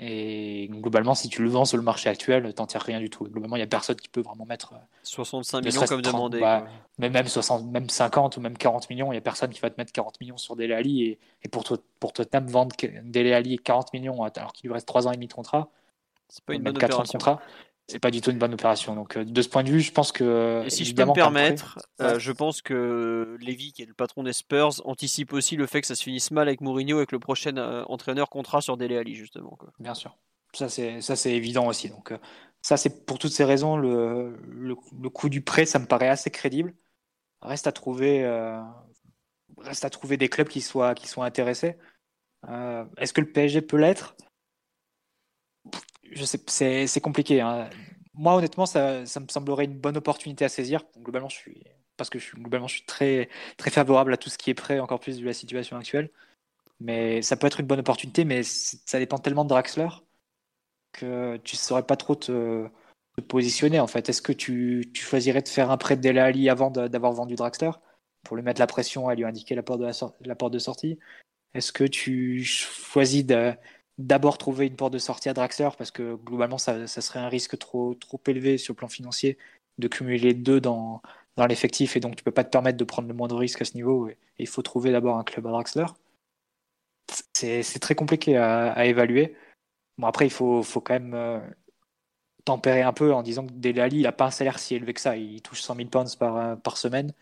[0.00, 3.24] et globalement, si tu le vends sur le marché actuel, t'en tires rien du tout.
[3.24, 6.40] Globalement, il n'y a personne qui peut vraiment mettre 65 euh, millions comme demandé.
[6.40, 6.66] Bah,
[6.98, 9.70] mais même, 60, même 50 ou même 40 millions, il n'y a personne qui va
[9.70, 11.02] te mettre 40 millions sur Dele Alli.
[11.02, 11.64] Et, et pour,
[11.98, 15.26] pour Tottenham, vendre Dele Alli 40 millions alors qu'il lui reste 3 ans et demi
[15.26, 15.68] de contrat,
[16.28, 17.00] c'est pas une bonne 4 opération.
[17.00, 17.42] Ans de contrat,
[17.88, 18.94] c'est pas du tout une bonne opération.
[18.94, 20.62] Donc euh, de ce point de vue, je pense que.
[20.66, 24.22] Et si je peux me permettre, euh, je pense que Lévy, qui est le patron
[24.22, 27.18] des Spurs, anticipe aussi le fait que ça se finisse mal avec Mourinho, avec le
[27.18, 29.56] prochain euh, entraîneur contrat sur Dele Alli, justement.
[29.58, 29.72] Quoi.
[29.80, 30.16] Bien sûr.
[30.52, 31.88] Ça, c'est, ça, c'est évident aussi.
[31.88, 32.12] Donc,
[32.60, 36.08] ça, c'est pour toutes ces raisons, le, le, le, coût du prêt, ça me paraît
[36.08, 36.74] assez crédible.
[37.42, 38.26] Reste à trouver,
[39.58, 41.76] reste à trouver des clubs qui soient, qui soient intéressés.
[42.96, 44.16] est-ce que le PSG peut l'être?
[46.12, 47.40] Je sais, c'est compliqué.
[47.40, 47.68] Hein.
[48.14, 50.84] Moi, honnêtement, ça, me semblerait une bonne opportunité à saisir.
[50.98, 51.62] globalement, je suis,
[51.96, 55.00] parce que globalement, je suis très, très favorable à tout ce qui est prêt, encore
[55.00, 56.10] plus de la situation actuelle.
[56.80, 59.88] Mais ça peut être une bonne opportunité, mais ça dépend tellement de Draxler
[60.92, 62.68] que tu ne saurais pas trop te,
[63.28, 63.80] positionner.
[63.80, 67.12] En fait, est-ce que tu, choisirais de faire un prêt de Dela Ali avant d'avoir
[67.12, 67.70] vendu Draxler
[68.24, 69.90] pour lui mettre la pression et lui indiquer la porte de,
[70.26, 70.98] la porte de sortie?
[71.54, 73.52] Est-ce que tu choisis de
[73.98, 77.28] d'abord trouver une porte de sortie à Draxler parce que globalement ça, ça, serait un
[77.28, 79.36] risque trop, trop élevé sur le plan financier
[79.78, 81.02] de cumuler deux dans,
[81.36, 83.64] dans l'effectif et donc tu peux pas te permettre de prendre le moindre risque à
[83.64, 85.86] ce niveau et, il faut trouver d'abord un club à Draxler.
[87.32, 89.34] C'est très compliqué à, à, évaluer.
[89.98, 91.40] Bon après il faut, faut quand même euh,
[92.44, 94.94] tempérer un peu en disant que Dele Alli il a pas un salaire si élevé
[94.94, 97.12] que ça, il touche 100 000 pounds par, euh, par semaine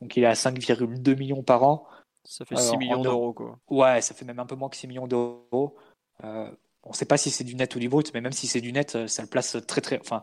[0.00, 1.86] donc il est à 5,2 millions par an.
[2.24, 3.58] Ça fait 6 millions d'euros quoi.
[3.68, 5.76] Ouais, ça fait même un peu moins que 6 millions d'euros.
[6.24, 6.50] Euh,
[6.84, 8.60] on ne sait pas si c'est du net ou du brut, mais même si c'est
[8.60, 10.00] du net, euh, ça le place très très.
[10.00, 10.22] Enfin,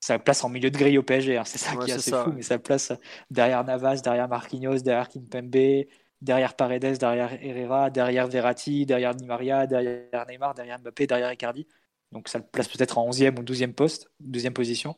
[0.00, 1.36] ça le place en milieu de grille au PSG.
[1.36, 1.44] Hein.
[1.44, 2.92] C'est ça qui est, assez fou, mais ça le place
[3.30, 5.86] derrière Navas, derrière Marquinhos, derrière Kimpembe,
[6.20, 11.66] derrière Paredes, derrière Herrera, derrière Verratti, derrière Di Maria, derrière Neymar, derrière Mbappé, derrière Icardi.
[12.12, 14.96] Donc ça le place peut-être en 11e ou 12e poste, 12e position.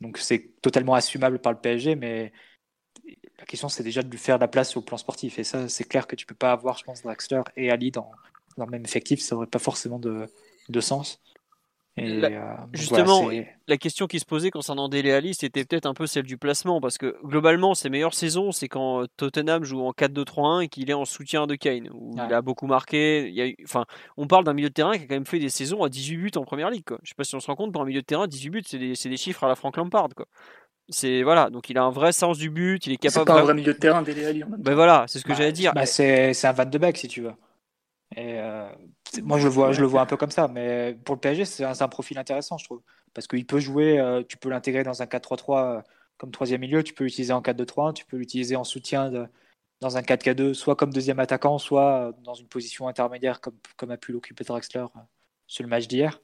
[0.00, 2.32] Donc c'est totalement assumable par le PSG, mais
[3.38, 5.38] la question c'est déjà de lui faire de la place au plan sportif.
[5.38, 8.10] Et ça, c'est clair que tu peux pas avoir, je pense, Draxler et Ali dans,
[8.56, 10.26] dans le même effectif, ça n'aurait pas forcément de,
[10.68, 11.20] de sens.
[11.96, 12.40] Et, euh,
[12.72, 13.28] justement,
[13.66, 16.80] la question qui se posait concernant Dele Alli, c'était peut-être un peu celle du placement,
[16.80, 20.94] parce que globalement, ses meilleures saisons, c'est quand Tottenham joue en 4-2-3-1 et qu'il est
[20.94, 23.28] en soutien de Kane, où il a beaucoup marqué.
[23.28, 23.84] Il y a, enfin,
[24.16, 26.16] on parle d'un milieu de terrain qui a quand même fait des saisons à 18
[26.16, 26.84] buts en première ligue.
[26.84, 26.98] Quoi.
[27.02, 28.62] Je sais pas si on se rend compte, pour un milieu de terrain, 18 buts,
[28.64, 30.08] c'est des, des, chiffres à la Frank Lampard.
[30.16, 30.26] Quoi.
[30.88, 33.26] C'est voilà, donc il a un vrai sens du but, il est capable.
[33.26, 34.44] C'est pas un vrai milieu de terrain, Dele Alli.
[34.58, 35.72] Ben voilà, c'est ce que bah, j'allais dire.
[35.74, 37.32] Bah c'est un 22 bec si tu veux.
[38.16, 38.68] Et euh,
[39.22, 40.48] moi, je le vois, je le vois un peu comme ça.
[40.48, 42.82] Mais pour le PSG, c'est un, un, profil intéressant, je trouve,
[43.14, 43.98] parce qu'il peut jouer.
[43.98, 45.82] Euh, tu peux l'intégrer dans un 4-3-3 euh,
[46.18, 46.82] comme troisième milieu.
[46.82, 47.92] Tu peux l'utiliser en 4-2-3.
[47.94, 49.26] Tu peux l'utiliser en soutien de,
[49.80, 53.96] dans un 4-4-2, soit comme deuxième attaquant, soit dans une position intermédiaire, comme, comme a
[53.96, 54.86] pu l'occuper Draxler
[55.46, 56.20] sur le match d'hier.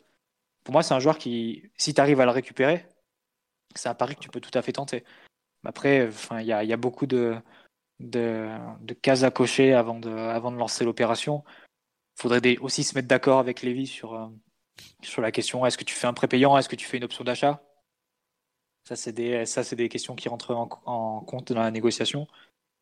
[0.65, 2.87] Pour moi, c'est un joueur qui, si tu arrives à le récupérer,
[3.75, 5.05] c'est un pari que tu peux tout à fait tenter.
[5.65, 6.11] Après,
[6.41, 7.37] il y a, y a, beaucoup de,
[8.01, 8.49] de,
[8.81, 11.45] de, cases à cocher avant de, avant de lancer l'opération
[12.17, 14.27] faudrait aussi se mettre d'accord avec Lévy sur, euh,
[15.03, 17.25] sur la question est-ce que tu fais un prépayant, est-ce que tu fais une option
[17.25, 17.63] d'achat?
[18.85, 22.29] Ça, c'est des, ça, c'est des questions qui rentrent en, compte dans la négociation.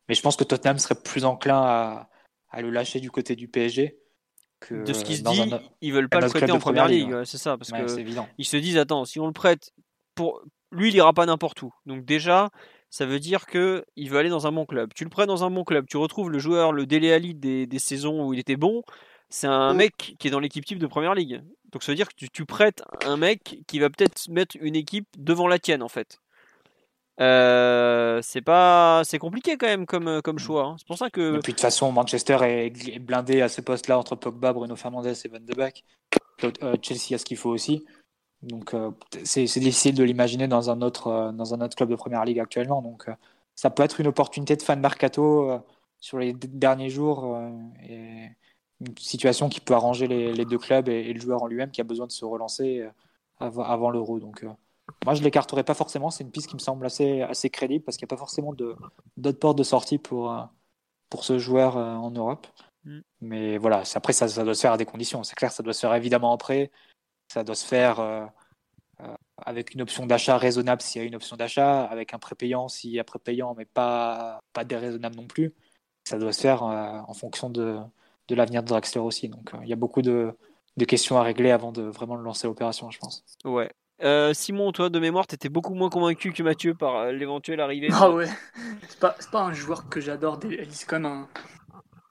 [0.07, 2.09] Mais je pense que Tottenham serait plus enclin à,
[2.49, 3.97] à le lâcher du côté du PSG.
[4.59, 5.51] Que de ce qui se dit,
[5.81, 8.77] ils veulent pas le prêter en première ligue, c'est ça, parce que ils se disent
[8.77, 9.73] attends, si on le prête
[10.13, 10.41] pour
[10.71, 11.73] lui, il ira pas n'importe où.
[11.85, 12.51] Donc déjà,
[12.89, 14.93] ça veut dire que il veut aller dans un bon club.
[14.93, 17.67] Tu le prêtes dans un bon club, tu retrouves le joueur, le Dele Ali des,
[17.67, 18.83] des saisons où il était bon.
[19.29, 19.77] C'est un mm.
[19.77, 21.41] mec qui est dans l'équipe type de première ligue.
[21.71, 25.07] Donc ça veut dire que tu, prêtes un mec qui va peut-être mettre une équipe
[25.17, 26.19] devant la tienne en fait.
[27.21, 30.65] Euh, c'est pas, c'est compliqué quand même comme, comme choix.
[30.65, 30.75] Hein.
[30.77, 31.37] C'est pour ça que.
[31.37, 35.07] Et puis de toute façon, Manchester est blindé à ce poste-là entre Pogba, Bruno Fernandes
[35.07, 35.83] et Van de Beek.
[36.43, 37.85] Euh, Chelsea a ce qu'il faut aussi.
[38.41, 38.91] Donc euh,
[39.23, 42.81] c'est difficile de l'imaginer dans un autre dans un autre club de première ligue actuellement.
[42.81, 43.07] Donc
[43.55, 45.61] ça peut être une opportunité de de mercato
[45.99, 47.37] sur les derniers jours
[47.89, 48.29] et
[48.81, 51.83] une situation qui peut arranger les, deux clubs et, le joueur en lui-même qui a
[51.83, 52.89] besoin de se relancer euh,
[53.39, 54.19] avant, l'euro.
[54.19, 54.49] Donc, euh,
[55.05, 56.09] moi, je ne l'écarterai pas forcément.
[56.09, 58.53] C'est une piste qui me semble assez, assez crédible parce qu'il n'y a pas forcément
[58.53, 60.43] d'autres portes de sortie pour, euh,
[61.09, 62.47] pour ce joueur en Europe.
[62.83, 62.99] Mm.
[63.21, 65.23] Mais voilà, après, ça, ça, doit se faire à des conditions.
[65.23, 66.71] C'est clair, ça doit se faire évidemment en prêt.
[67.31, 68.29] Ça doit se faire
[69.37, 72.91] avec une option d'achat raisonnable s'il y a une option d'achat, avec un prépayant s'il
[72.91, 75.53] y a prépayant, mais pas, pas déraisonnable non plus.
[76.07, 77.79] Ça doit se faire en fonction de,
[78.27, 79.29] de l'avenir de Draxler aussi.
[79.29, 80.35] Donc euh, il y a beaucoup de,
[80.87, 83.23] questions à régler avant de vraiment lancer l'opération, je pense.
[83.43, 83.71] Ouais.
[84.03, 87.61] Euh, Simon, toi, de mémoire, tu étais beaucoup moins convaincu que Mathieu par euh, l'éventuelle
[87.61, 87.87] arrivée.
[87.93, 88.27] Ah ouais,
[88.89, 90.39] c'est pas, pas un joueur que j'adore.
[90.69, 91.29] C'est quand même un,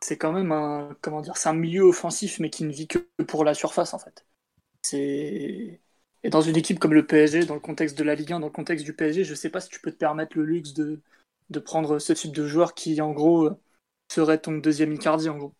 [0.01, 2.99] c'est quand même un, comment dire, c'est un milieu offensif, mais qui ne vit que
[3.27, 4.25] pour la surface en fait.
[4.83, 5.81] C'est
[6.25, 8.47] et dans une équipe comme le PSG, dans le contexte de la Ligue 1, dans
[8.47, 11.03] le contexte du PSG, je sais pas si tu peux te permettre le luxe de,
[11.51, 13.51] de prendre ce type de joueur qui, en gros,
[14.11, 15.55] serait ton deuxième Icardi, en gros.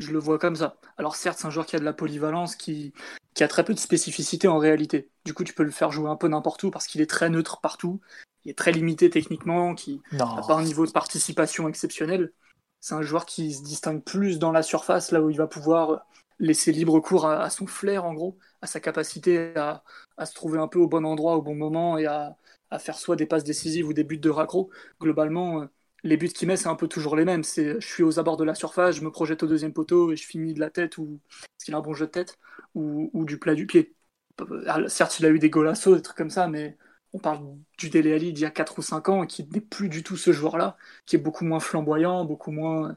[0.00, 0.76] Je le vois comme ça.
[0.96, 2.94] Alors certes, c'est un joueur qui a de la polyvalence, qui,
[3.34, 5.10] qui a très peu de spécificité en réalité.
[5.26, 7.28] Du coup, tu peux le faire jouer un peu n'importe où parce qu'il est très
[7.28, 8.00] neutre partout.
[8.44, 12.32] Il est très limité techniquement, qui n'a pas un niveau de participation exceptionnel.
[12.80, 16.06] C'est un joueur qui se distingue plus dans la surface, là où il va pouvoir
[16.38, 19.84] laisser libre cours à, son flair, en gros, à sa capacité à,
[20.16, 22.38] à, se trouver un peu au bon endroit, au bon moment, et à,
[22.70, 24.70] à faire soit des passes décisives ou des buts de raccro.
[24.98, 25.68] Globalement,
[26.02, 27.44] les buts qu'il met, c'est un peu toujours les mêmes.
[27.44, 30.16] C'est je suis aux abords de la surface, je me projette au deuxième poteau et
[30.16, 32.38] je finis de la tête ou parce qu'il a un bon jeu de tête
[32.74, 33.94] ou, du plat du pied.
[34.40, 36.78] Euh, certes, il a eu des golassos, des trucs comme ça, mais
[37.12, 39.88] on parle du Dele Alli d'il y a 4 ou 5 ans qui n'est plus
[39.88, 42.96] du tout ce joueur-là, qui est beaucoup moins flamboyant, beaucoup moins,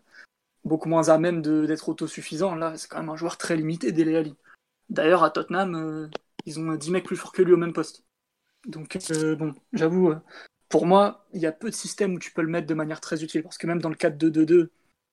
[0.63, 2.55] beaucoup moins à même d'être autosuffisant.
[2.55, 4.35] Là, c'est quand même un joueur très limité, Dele.
[4.89, 6.09] D'ailleurs, à Tottenham, euh,
[6.45, 8.05] ils ont 10 mecs plus forts que lui au même poste.
[8.65, 10.13] Donc, euh, bon, j'avoue,
[10.73, 12.99] pour moi, il y a peu de systèmes où tu peux le mettre de manière
[12.99, 14.71] très utile, parce que même dans le 4-2-2-2,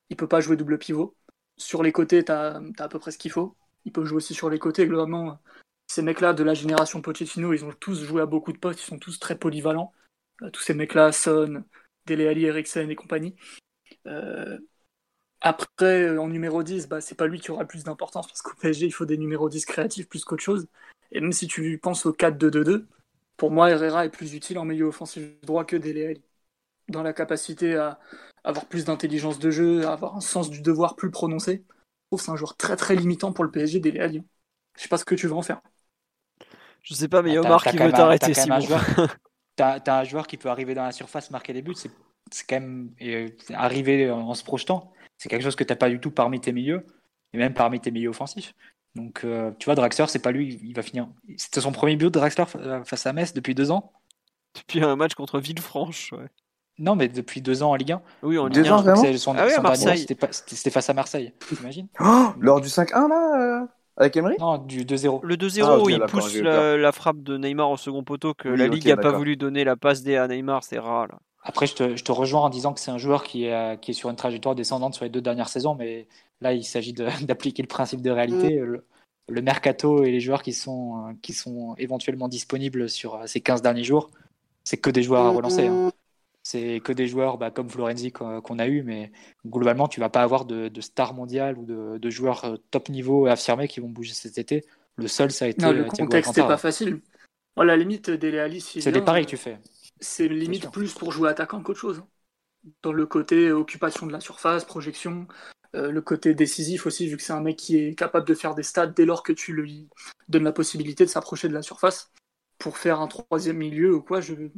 [0.08, 1.14] il peut pas jouer double pivot.
[1.58, 3.54] Sur les côtés, tu as, à peu près ce qu'il faut.
[3.84, 4.86] Il peut jouer aussi sur les côtés.
[4.86, 5.38] Globalement,
[5.86, 8.86] ces mecs-là de la génération Pochettino, ils ont tous joué à beaucoup de postes, ils
[8.86, 9.92] sont tous très polyvalents.
[10.40, 11.62] Euh, tous ces mecs-là, Son,
[12.06, 13.36] Dele Alli, Eriksen et compagnie.
[14.06, 14.58] Euh,
[15.42, 18.54] après, en numéro 10, bah, c'est pas lui qui aura le plus d'importance, parce qu'au
[18.58, 20.68] PSG, il faut des numéros 10 créatifs plus qu'autre chose.
[21.12, 22.86] Et même si tu penses au 4-2-2-2,
[23.40, 26.20] pour moi, Herrera est plus utile en milieu offensif droit que Dele
[26.88, 27.98] Dans la capacité à
[28.44, 31.64] avoir plus d'intelligence de jeu, à avoir un sens du devoir plus prononcé.
[31.66, 34.22] Je trouve que c'est un joueur très très limitant pour le PSG, Dele Alli.
[34.76, 35.62] Je sais pas ce que tu veux en faire.
[36.82, 38.58] Je sais pas, mais il y a Omar qui veut t'arrêter, Simon.
[39.56, 42.90] T'as un joueur qui peut arriver dans la surface, marquer des buts, c'est quand même
[43.00, 44.92] euh, arriver en, se projetant.
[45.16, 46.84] C'est quelque chose que t'as pas du tout parmi tes milieux,
[47.32, 48.52] et même parmi tes milieux offensifs.
[48.96, 51.08] Donc, euh, tu vois, Draxler, c'est pas lui, il va finir.
[51.36, 53.92] C'était son premier but de Draxler euh, face à Metz depuis deux ans?
[54.56, 56.28] Depuis un match contre Villefranche, ouais.
[56.78, 58.02] Non, mais depuis deux ans en Ligue 1.
[58.22, 59.16] Oui, en Ligue 1.
[59.18, 60.06] Son, ah oui, à Marseille.
[60.30, 61.88] C'était face à Marseille, t'imagines?
[62.00, 64.36] Oh, Lors du 5-1, là euh, Avec Emery?
[64.40, 65.20] Non, du 2-0.
[65.22, 68.88] Le 2-0, ah, il pousse la, frappe de Neymar au second poteau que la Ligue
[68.88, 71.18] n'a pas voulu donner la passe D à Neymar, c'est rare, là.
[71.42, 73.92] Après, je te, je te, rejoins en disant que c'est un joueur qui est, qui
[73.92, 76.06] est sur une trajectoire descendante sur les deux dernières saisons, mais
[76.40, 76.92] Là, il s'agit
[77.22, 78.60] d'appliquer le principe de réalité.
[78.60, 78.82] Mm.
[79.28, 83.40] Le, mercato et les joueurs qui sont, euh, qui sont éventuellement disponibles sur euh, ces
[83.40, 84.10] 15 derniers jours,
[84.64, 85.68] c'est que des joueurs à relancer.
[85.68, 85.92] Hein.
[86.42, 89.12] C'est que des joueurs bah, comme Florenzi qu'on a eu, mais
[89.46, 93.68] globalement, tu vas pas avoir de, stars mondiales ou de, joueurs euh, top niveau affirmés
[93.68, 94.64] qui vont bouger cet été.
[94.96, 95.62] Le seul, ça a été.
[95.62, 97.00] Non, le contexte n'est pas facile.
[97.56, 98.78] Oh, la limite, Dele Alice.
[98.80, 99.58] C'est des paris que tu fais.
[100.00, 102.02] C'est limite plus pour jouer attaquant qu'autre chose.
[102.82, 105.26] Dans le côté occupation de la surface, projection,
[105.76, 108.54] euh, le côté décisif aussi, vu que c'est un mec qui est capable de faire
[108.54, 109.88] des stats dès lors que tu lui
[110.28, 112.10] donnes la possibilité de s'approcher de la surface.
[112.58, 114.52] Pour faire un troisième milieu ou quoi, j'ai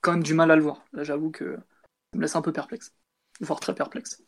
[0.00, 0.84] quand même du mal à le voir.
[0.92, 2.94] Là, j'avoue que ça me laisse un peu perplexe,
[3.40, 4.22] voire très perplexe.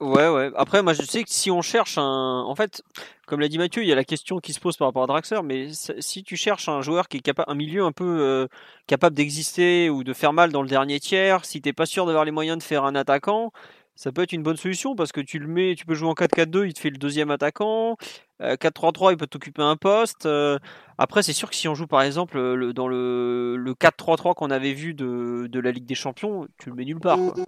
[0.00, 0.50] Ouais, ouais.
[0.56, 2.42] Après, moi, je sais que si on cherche un.
[2.46, 2.82] En fait,
[3.26, 5.06] comme l'a dit Mathieu, il y a la question qui se pose par rapport à
[5.06, 8.48] Draxler, mais si tu cherches un joueur qui est capable, un milieu un peu euh,
[8.86, 12.24] capable d'exister ou de faire mal dans le dernier tiers, si t'es pas sûr d'avoir
[12.24, 13.52] les moyens de faire un attaquant,
[14.00, 16.14] ça peut être une bonne solution parce que tu le mets, tu peux jouer en
[16.14, 17.98] 4-4-2, il te fait le deuxième attaquant.
[18.40, 20.24] 4-3-3, euh, il peut t'occuper un poste.
[20.24, 20.58] Euh,
[20.96, 24.50] après, c'est sûr que si on joue par exemple le, dans le, le 4-3-3 qu'on
[24.50, 27.18] avait vu de, de, la Ligue des Champions, tu le mets nulle part.
[27.18, 27.44] Quoi.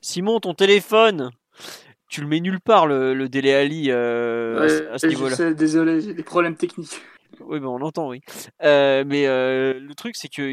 [0.00, 1.30] Simon, ton téléphone,
[2.08, 5.54] tu le mets nulle part le, le Dele Ali euh, à, ce niveau-là.
[5.54, 7.00] Désolé, j'ai des problèmes techniques.
[7.38, 8.20] Oui, ben on l'entend, oui.
[8.60, 10.52] mais le truc, c'est que.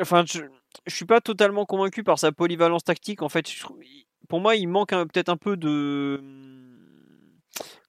[0.00, 0.42] Enfin, je,
[0.86, 3.22] je suis pas totalement convaincu par sa polyvalence tactique.
[3.22, 3.46] En fait,
[4.28, 6.20] pour moi, il manque peut-être un peu de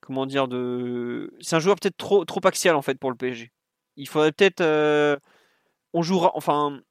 [0.02, 1.34] comment dire de.
[1.42, 3.52] C'est un joueur peut-être trop trop axial en fait pour le PSG.
[3.98, 5.18] Il faudrait peut-être euh,
[5.94, 6.82] on jouera enfin.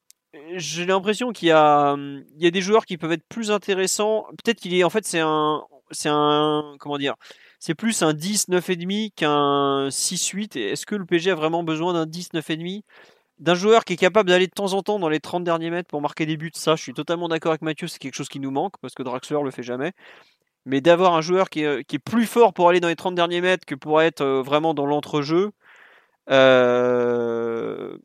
[0.56, 4.26] J'ai l'impression qu'il y a il y a des joueurs qui peuvent être plus intéressants.
[4.44, 7.14] Peut-être qu'il est en fait c'est un c'est un comment dire
[7.58, 11.34] c'est plus un 10 9 et demi qu'un 6 8 est-ce que le PSG a
[11.34, 12.84] vraiment besoin d'un 10 9 et demi?
[13.38, 15.88] D'un joueur qui est capable d'aller de temps en temps dans les 30 derniers mètres
[15.88, 18.40] pour marquer des buts, ça, je suis totalement d'accord avec Mathieu, c'est quelque chose qui
[18.40, 19.92] nous manque parce que Draxler le fait jamais.
[20.64, 23.40] Mais d'avoir un joueur qui est, est, plus fort pour aller dans les 30 derniers
[23.40, 25.52] mètres que pour être euh, vraiment dans l'entrejeu,
[26.30, 27.96] euh,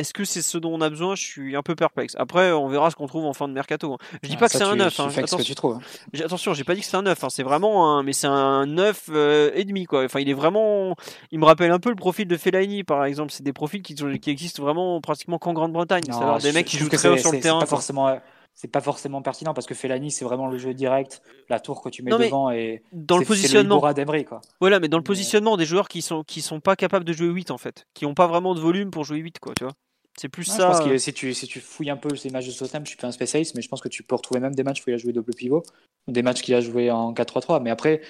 [0.00, 1.14] est-ce que c'est ce dont on a besoin?
[1.14, 2.16] Je suis un peu perplexe.
[2.18, 3.92] Après, on verra ce qu'on trouve en fin de mercato.
[3.92, 3.98] Hein.
[4.22, 4.98] Je dis ah, pas que c'est un 9.
[4.98, 5.08] Hein.
[5.14, 5.76] Attention, que tu trouves.
[5.76, 6.20] Hein.
[6.24, 7.22] Attention, j'ai pas dit que c'est un 9.
[7.22, 7.28] Hein.
[7.30, 10.04] C'est vraiment un, mais c'est un 9 euh, et demi quoi.
[10.04, 10.96] Enfin, il est vraiment,
[11.30, 13.30] il me rappelle un peu le profil de Fellaini par exemple.
[13.30, 16.04] C'est des profils qui, qui existent vraiment pratiquement qu'en Grande-Bretagne.
[16.38, 17.60] C'est des mecs qui jouent très haut sur le terrain.
[17.60, 18.18] Pas forcément
[18.54, 21.88] c'est pas forcément pertinent parce que Fellaini c'est vraiment le jeu direct, la tour que
[21.88, 23.76] tu mets devant et dans le positionnement.
[23.76, 24.40] Le quoi.
[24.60, 27.28] Voilà, mais dans le positionnement des joueurs qui sont qui sont pas capables de jouer
[27.28, 29.72] 8 en fait, qui ont pas vraiment de volume pour jouer 8 quoi, tu vois.
[30.18, 30.54] C'est plus ça.
[30.54, 32.90] Je pense que si tu, si tu fouilles un peu ces matchs de Tottenham, je
[32.90, 34.90] suis pas un spécialiste, mais je pense que tu peux retrouver même des matchs où
[34.90, 35.62] il a joué double pivot,
[36.08, 37.62] des matchs qu'il a joué en 4-3-3.
[37.62, 38.02] Mais après,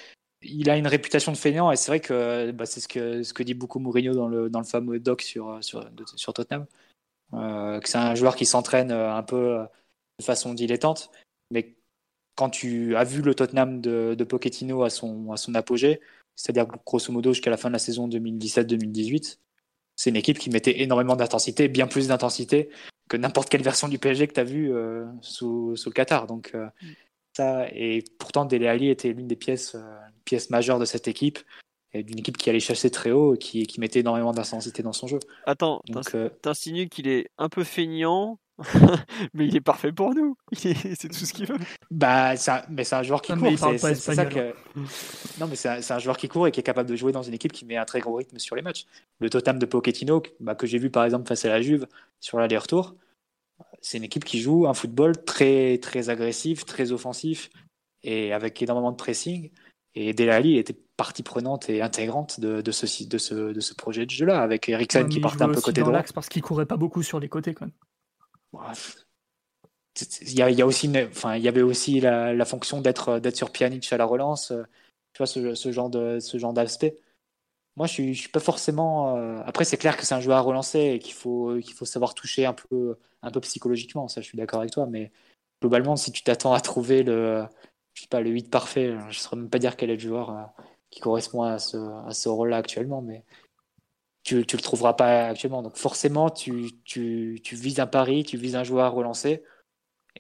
[0.43, 3.33] il a une réputation de fainéant et c'est vrai que bah, c'est ce que, ce
[3.33, 6.67] que dit beaucoup Mourinho dans le, dans le fameux doc sur, sur, sur Tottenham.
[7.35, 9.65] Euh, que c'est un joueur qui s'entraîne euh, un peu euh,
[10.19, 11.11] de façon dilettante,
[11.53, 11.77] mais
[12.35, 16.01] quand tu as vu le Tottenham de, de Pochettino à son, à son apogée,
[16.35, 19.39] c'est-à-dire grosso modo jusqu'à la fin de la saison 2017-2018,
[20.01, 22.71] c'est une équipe qui mettait énormément d'intensité, bien plus d'intensité
[23.11, 26.27] que n'importe quelle version du PSG que tu as vu euh, sous, sous, le Qatar.
[26.27, 26.67] Donc, euh,
[27.37, 31.41] ça, et pourtant, Dele Ali était l'une des pièces, euh, pièces majeures de cette équipe,
[31.93, 34.95] et d'une équipe qui allait chasser très haut et qui, qui mettait énormément d'intensité dans
[34.95, 35.19] son jeu.
[35.45, 35.83] Attends,
[36.41, 38.39] t'insinues qu'il est un peu feignant,
[39.35, 40.37] mais il est parfait pour nous.
[40.53, 41.59] c'est tout ce qu'il veut.
[41.91, 42.35] Bah,
[42.69, 43.53] mais c'est un joueur qui court.
[43.79, 44.55] C'est ça que...
[45.39, 47.35] Non, mais c'est un, joueur qui court et qui est capable de jouer dans une
[47.35, 48.87] équipe qui met un très gros rythme sur les matchs.
[49.19, 51.87] Le totem de Pochettino, bah, que j'ai vu par exemple face à la Juve
[52.21, 52.95] sur l'aller-retour,
[53.81, 57.51] c'est une équipe qui joue un football très très agressif, très offensif
[58.03, 59.51] et avec énormément de pressing.
[59.95, 64.07] Et Delali était partie prenante et intégrante de, de, ce, de, ce, de ce projet
[64.07, 66.03] de jeu-là, avec Ericsson qui partait un peu côté droit.
[66.15, 67.75] parce qu'il courait pas beaucoup sur les côtés quand même.
[68.53, 73.93] Il y, a, aussi enfin, il y avait aussi la, fonction d'être d'être sur Pjanic
[73.93, 74.63] à la relance, euh,
[75.13, 76.97] tu vois ce, genre de ce genre d'aspect.
[77.77, 79.17] Moi, je suis, suis pas forcément.
[79.17, 81.85] Euh, après, c'est clair que c'est un joueur à relancer et qu'il faut qu'il faut
[81.85, 84.09] savoir toucher un peu un peu psychologiquement.
[84.09, 84.87] Ça, je suis d'accord avec toi.
[84.87, 85.13] Mais
[85.61, 87.45] globalement, si tu t'attends à trouver le
[87.95, 90.01] je sais pas le 8 parfait, je ne saurais même pas dire quel est le
[90.01, 90.43] joueur euh,
[90.91, 93.25] qui correspond à ce, à ce rôle-là actuellement, mais
[94.23, 95.63] tu ne le trouveras pas actuellement.
[95.63, 99.43] Donc forcément, tu, tu, tu, vises un pari, tu vises un joueur à relancer.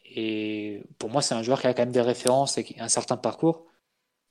[0.04, 3.16] Et pour moi, c'est un joueur qui a quand même des références et un certain
[3.16, 3.66] parcours.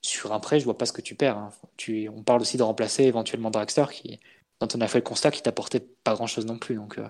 [0.01, 1.37] Sur un prêt, je vois pas ce que tu perds.
[1.37, 1.51] Hein.
[1.77, 4.19] Tu, on parle aussi de remplacer éventuellement Dragster, qui,
[4.61, 6.75] dont on a fait le constat qu'il t'apportait pas grand-chose non plus.
[6.75, 7.07] Donc, euh,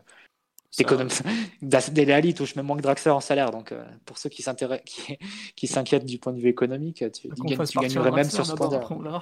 [1.61, 3.51] Dele Ali touche même moins que Draxler en salaire.
[3.51, 4.83] Donc, euh, pour ceux qui s'inquiètent
[5.55, 9.21] qui, du point de vue économique, tu, tu gagnerais même sur ce point-là.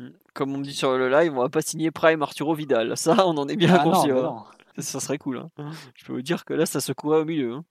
[0.00, 0.08] Mm.
[0.32, 2.96] Comme on me dit sur le live, on va pas signer Prime Arturo Vidal.
[2.96, 4.46] Ça, on en est bien ah conscient.
[4.78, 5.38] Ça serait cool.
[5.38, 5.70] Hein.
[5.94, 7.52] Je peux vous dire que là, ça secourait au milieu.
[7.52, 7.64] Hein.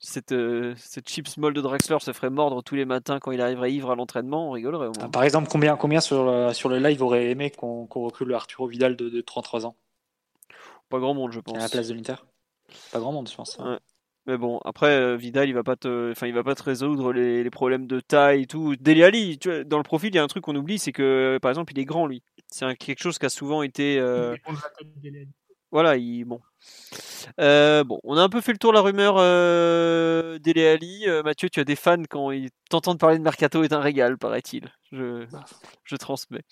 [0.00, 3.40] Cette, euh, cette chip small de Drexler se ferait mordre tous les matins quand il
[3.40, 4.88] arriverait ivre à l'entraînement, on rigolerait.
[5.00, 8.34] Ah, par exemple, combien, combien sur, le, sur le live aurait aimé qu'on recrute le
[8.34, 9.76] Arturo Vidal de, 33 ans?
[10.90, 11.56] Pas grand monde, je pense.
[11.56, 12.16] À la place de l'Inter?
[12.90, 13.56] Pas grand monde, je pense.
[14.26, 17.12] Mais bon, après euh, Vidal, il va pas te, enfin, il va pas te résoudre
[17.12, 18.76] les, problèmes de taille et tout.
[18.76, 20.92] Dele Ali, tu vois, dans le profil, il y a un truc qu'on oublie, c'est
[20.92, 22.22] que par exemple, il est grand lui.
[22.46, 23.98] C'est quelque chose qui a souvent été.
[23.98, 24.36] Euh...
[25.72, 26.40] voilà, il, bon.
[27.40, 31.04] Euh, bon, on a un peu fait le tour de la rumeur euh, Dele Ali.
[31.06, 34.18] Euh, Mathieu, tu as des fans quand ils t'entendent parler de Mercato est un régal,
[34.18, 34.68] paraît-il.
[34.90, 35.24] Je,
[35.84, 36.42] je transmets.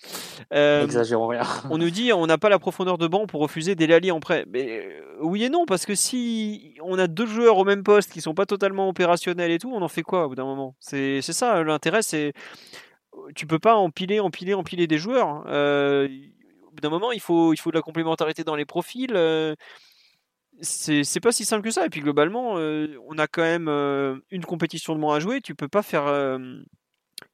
[0.53, 1.43] Euh, N'exagérons rien.
[1.69, 4.19] on nous dit on n'a pas la profondeur de banc pour refuser Dele Ali en
[4.19, 4.45] prêt.
[4.49, 4.89] Mais
[5.21, 8.33] oui et non, parce que si on a deux joueurs au même poste qui sont
[8.33, 10.75] pas totalement opérationnels et tout, on en fait quoi au bout d'un moment?
[10.79, 12.33] C'est c'est ça l'intérêt, c'est
[13.35, 15.43] tu peux pas empiler, empiler, empiler des joueurs.
[16.81, 19.11] D'un moment, il faut, il faut de la complémentarité dans les profils.
[19.15, 19.55] euh,
[20.61, 21.85] c'est pas si simple que ça.
[21.85, 25.41] Et puis globalement, euh, on a quand même euh, une compétition de moins à jouer.
[25.41, 26.05] Tu peux pas faire,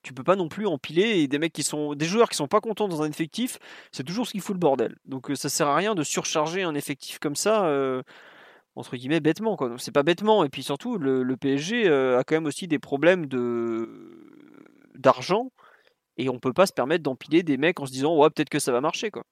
[0.04, 2.48] tu peux pas non plus empiler et des mecs qui sont, des joueurs qui sont
[2.48, 3.58] pas contents dans un effectif.
[3.92, 4.98] C'est toujours ce qui fout le bordel.
[5.06, 7.70] Donc ça sert à rien de surcharger un effectif comme ça.
[8.76, 9.76] entre guillemets bêtement quoi.
[9.78, 13.26] C'est pas bêtement et puis surtout le, le PSG a quand même aussi des problèmes
[13.28, 13.90] de
[14.96, 15.52] d'argent
[16.18, 18.60] et on peut pas se permettre d'empiler des mecs en se disant ouais peut-être que
[18.60, 19.24] ça va marcher quoi.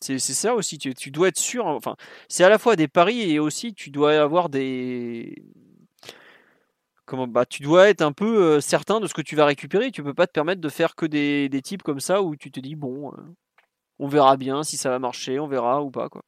[0.00, 1.96] C'est ça aussi, tu, dois être sûr, enfin
[2.28, 5.42] c'est à la fois des paris et aussi tu dois avoir des
[7.06, 9.90] comment bah tu dois être un peu euh, certain de ce que tu vas récupérer,
[9.90, 12.50] tu peux pas te permettre de faire que des, des types comme ça où tu
[12.50, 13.16] te dis bon euh,
[13.98, 16.22] on verra bien si ça va marcher, on verra ou pas quoi.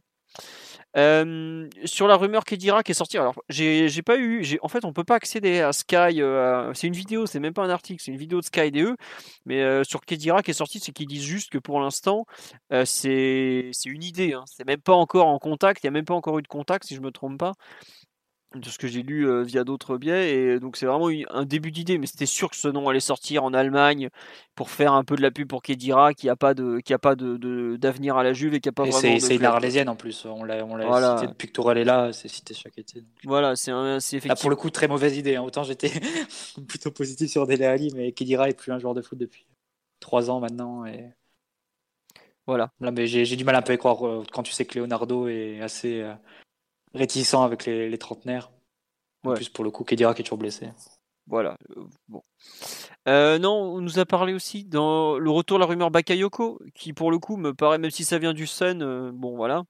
[0.94, 5.05] Sur la rumeur Kedira qui est sortie, alors j'ai pas eu, en fait on peut
[5.05, 8.16] pas accéder à Sky, euh, c'est une vidéo, c'est même pas un article, c'est une
[8.16, 8.97] vidéo de Sky DE,
[9.44, 12.24] mais euh, sur Kedira qui est sortie, c'est qu'ils disent juste que pour l'instant
[12.73, 16.05] euh, c'est une idée, hein, c'est même pas encore en contact, il y a même
[16.05, 17.52] pas encore eu de contact si je me trompe pas
[18.54, 21.70] de ce que j'ai lu euh, via d'autres biais et donc c'est vraiment un début
[21.70, 24.08] d'idée mais c'était sûr que ce nom allait sortir en Allemagne
[24.54, 26.98] pour faire un peu de la pub pour Kedira qui a pas de qui a
[26.98, 29.36] pas de d'avenir à la Juve et qui a pas Et vraiment c'est de c'est
[29.36, 30.24] une arlésienne en plus.
[30.24, 31.16] On l'a on l'a Voilà.
[31.18, 33.00] cité depuis que Tourelle est là, c'est cité chaque été.
[33.02, 33.10] donc.
[33.24, 35.36] Voilà, c'est Là, effectivement pour le coup, très mauvaise idée.
[35.36, 35.42] hein.
[35.42, 35.90] Autant j'étais
[36.68, 39.44] plutôt positif sur Dele Alli, mais Kedira est plus un joueur de foot depuis
[40.00, 40.86] trois ans maintenant.
[40.86, 41.10] Et...
[42.46, 42.70] voilà.
[42.80, 44.64] Là, mais j'ai j'ai du mal un peu à y croire euh, quand tu sais
[44.64, 46.14] que Leonardo est assez euh,
[46.94, 48.51] réticent avec les, les trentenaires.
[49.24, 49.35] En Ouais.
[49.35, 50.70] plus, pour le coup, Kedira qui est toujours blessé.
[51.27, 51.56] Voilà.
[51.77, 52.23] euh, bon.
[53.09, 56.93] Euh, non, on nous a parlé aussi dans le retour de la rumeur Bakayoko, qui
[56.93, 59.65] pour le coup me paraît, même si ça vient du Sun, euh, bon voilà.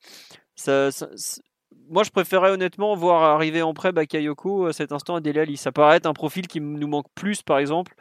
[0.55, 1.41] Ça, ça- c'est-
[1.89, 5.57] moi je préférais honnêtement voir arriver en prêt Bakayoko à cet instant à Dele Alli.
[5.57, 7.95] Ça paraît être un profil qui nous manque plus par exemple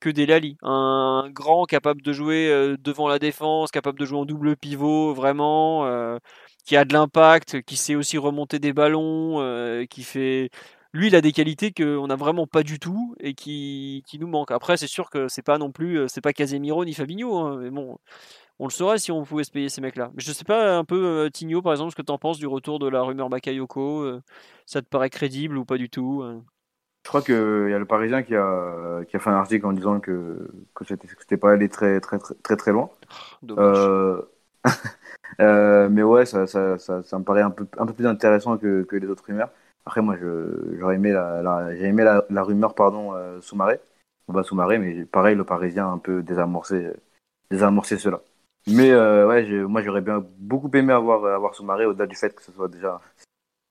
[0.00, 0.56] que Dele Alli.
[0.62, 5.86] Un grand capable de jouer devant la défense, capable de jouer en double pivot vraiment,
[5.86, 6.18] euh,
[6.68, 10.50] qui a de l'impact, qui sait aussi remonter des ballons, euh, qui fait
[10.92, 14.26] lui, il a des qualités qu'on n'a vraiment pas du tout et qui, qui nous
[14.26, 14.50] manquent.
[14.50, 17.58] Après, c'est sûr que c'est pas non plus, euh, c'est pas Casemiro ni Fabinho, hein,
[17.62, 17.96] mais bon,
[18.58, 20.10] on le saurait si on pouvait se payer ces mecs-là.
[20.14, 22.38] Mais je sais pas un peu, euh, Tigno, par exemple, ce que tu en penses
[22.38, 24.20] du retour de la rumeur Bakayoko.
[24.66, 26.38] ça te paraît crédible ou pas du tout euh
[27.04, 27.34] Je crois qu'il
[27.70, 30.84] y a le Parisien qui a, qui a fait un article en disant que, que
[30.84, 32.90] c'était pas allé très, très, très, très, très loin.
[33.52, 34.20] Euh,
[35.40, 39.50] euh, mais ouais, ça, me paraît un peu, plus intéressant que, les autres rumeurs.
[39.86, 40.16] Après, moi,
[40.78, 43.80] j'aurais aimé la, rumeur, pardon, euh, Soumaré.
[44.28, 46.92] On va Soumaré, mais pareil, le Parisien a un peu désamorcé,
[47.50, 48.20] désamorcé cela.
[48.66, 52.42] Mais euh, ouais, moi, j'aurais bien beaucoup aimé avoir, avoir Soumaré, au-delà du fait que
[52.42, 53.00] ce soit déjà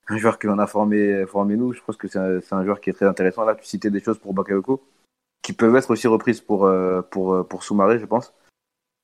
[0.09, 1.25] un joueur que l'on a formé,
[1.55, 1.73] nous.
[1.73, 3.45] Je pense que c'est un, joueur qui est très intéressant.
[3.45, 4.81] Là, tu citais des choses pour Bakayoko,
[5.41, 8.33] qui peuvent être aussi reprises pour, euh, pour, pour je pense.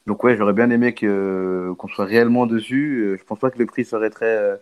[0.06, 3.02] Donc ouais, j'aurais bien aimé que qu'on soit réellement dessus.
[3.04, 4.58] Euh, Je pense pas que le prix serait très euh,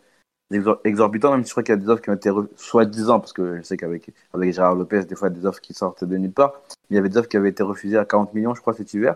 [0.51, 3.19] exor- exorbitant, même si je crois qu'il y a des offres qui ont été soi-disant,
[3.19, 5.61] parce que je sais qu'avec avec Gérard Lopez, des fois, il y a des offres
[5.61, 6.61] qui sortent de nulle part.
[6.89, 8.93] Il y avait des offres qui avaient été refusées à 40 millions, je crois, cet
[8.93, 9.15] hiver.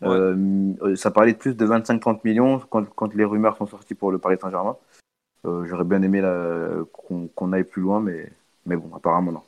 [0.00, 0.08] Ouais.
[0.08, 3.94] Euh, euh, ça parlait de plus de 25-30 millions quand, quand les rumeurs sont sorties
[3.94, 4.76] pour le Paris Saint-Germain.
[5.46, 6.20] Euh, j'aurais bien aimé
[6.92, 8.30] qu'on qu'on aille plus loin, mais,
[8.66, 9.42] mais bon, apparemment non.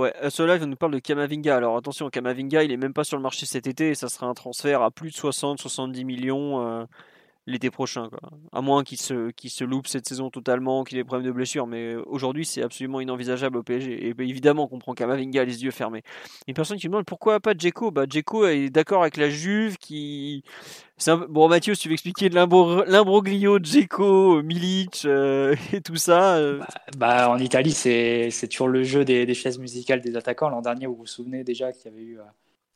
[0.00, 1.54] Ouais, ce live nous parle de Kamavinga.
[1.54, 4.26] Alors attention, Kamavinga, il est même pas sur le marché cet été et ça sera
[4.28, 6.86] un transfert à plus de 60-70 millions euh,
[7.46, 8.08] l'été prochain.
[8.08, 8.20] Quoi.
[8.52, 11.66] À moins qu'il se, se loupe cette saison totalement, qu'il ait des problèmes de blessure.
[11.66, 14.06] Mais euh, aujourd'hui, c'est absolument inenvisageable au PSG.
[14.06, 16.02] Et bah, évidemment qu'on prend Kamavinga les yeux fermés.
[16.46, 19.76] Une personne qui me demande pourquoi pas Djeko bah, Djeko est d'accord avec la Juve
[19.78, 20.44] qui.
[21.30, 26.36] Bon, Mathieu, si tu veux expliquer l'imbro- l'imbroglio Djeko, Milic euh, et tout ça.
[26.36, 26.60] euh,
[26.98, 30.50] Bah, en Italie, c'est toujours le jeu des, des chaises musicales des attaquants.
[30.50, 32.18] L'an dernier, vous vous souvenez déjà qu'il y avait eu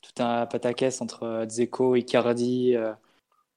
[0.01, 2.77] tout un pataquès entre Dzeko, Icardi,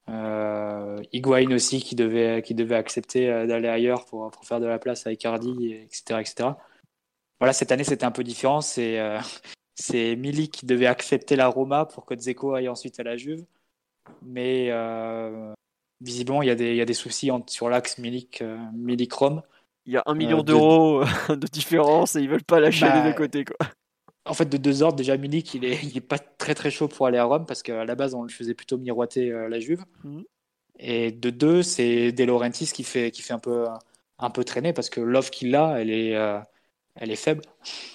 [0.08, 4.66] euh, Higuain aussi qui devait, qui devait accepter euh, d'aller ailleurs pour, pour faire de
[4.66, 6.20] la place à Icardi, et etc.
[6.20, 6.50] etc.
[7.40, 8.60] Voilà, cette année, c'était un peu différent.
[8.60, 9.18] C'est euh,
[10.16, 13.44] Milik qui devait accepter la Roma pour que Dzeko aille ensuite à la Juve.
[14.22, 15.52] Mais euh,
[16.00, 18.56] visiblement, il y, a des, il y a des soucis en- sur l'axe Milik, euh,
[18.74, 19.42] Milik-Rome.
[19.86, 23.02] Il y a un million de- d'euros de différence et ils veulent pas lâcher Bah,
[23.04, 23.44] les deux côtés.
[23.44, 23.56] Quoi.
[24.28, 26.88] En fait, de deux ordres, déjà Milik, il est, il est pas très très chaud
[26.88, 29.58] pour aller à Rome parce qu'à la base, on le faisait plutôt miroiter euh, la
[29.58, 29.84] Juve.
[30.04, 30.24] Mhm.
[30.78, 33.66] Et de deux, c'est De Laurentiis qui fait, qui fait un, peu,
[34.18, 36.38] un peu traîner parce que l'offre qu'il a, elle est, euh,
[36.94, 37.42] elle est faible.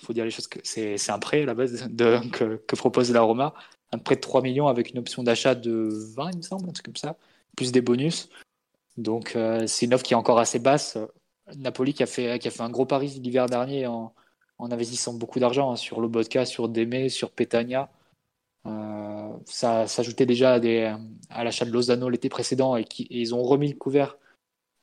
[0.01, 2.55] Il faut dire les choses que c'est, c'est un prêt à la base de, que,
[2.55, 3.53] que, propose la Roma.
[3.93, 6.73] Un prêt de 3 millions avec une option d'achat de 20, il me semble, un
[6.73, 7.15] truc comme ça,
[7.55, 8.29] plus des bonus.
[8.97, 10.97] Donc euh, c'est une offre qui est encore assez basse.
[11.55, 14.13] Napoli qui a fait, qui a fait un gros pari l'hiver dernier en,
[14.57, 17.91] en investissant beaucoup d'argent hein, sur Lobotka, sur Deme, sur Petagna.
[18.65, 20.95] Euh, ça s'ajoutait déjà à, des,
[21.29, 24.17] à l'achat de Lozano l'été précédent et, qui, ils ont remis le couvert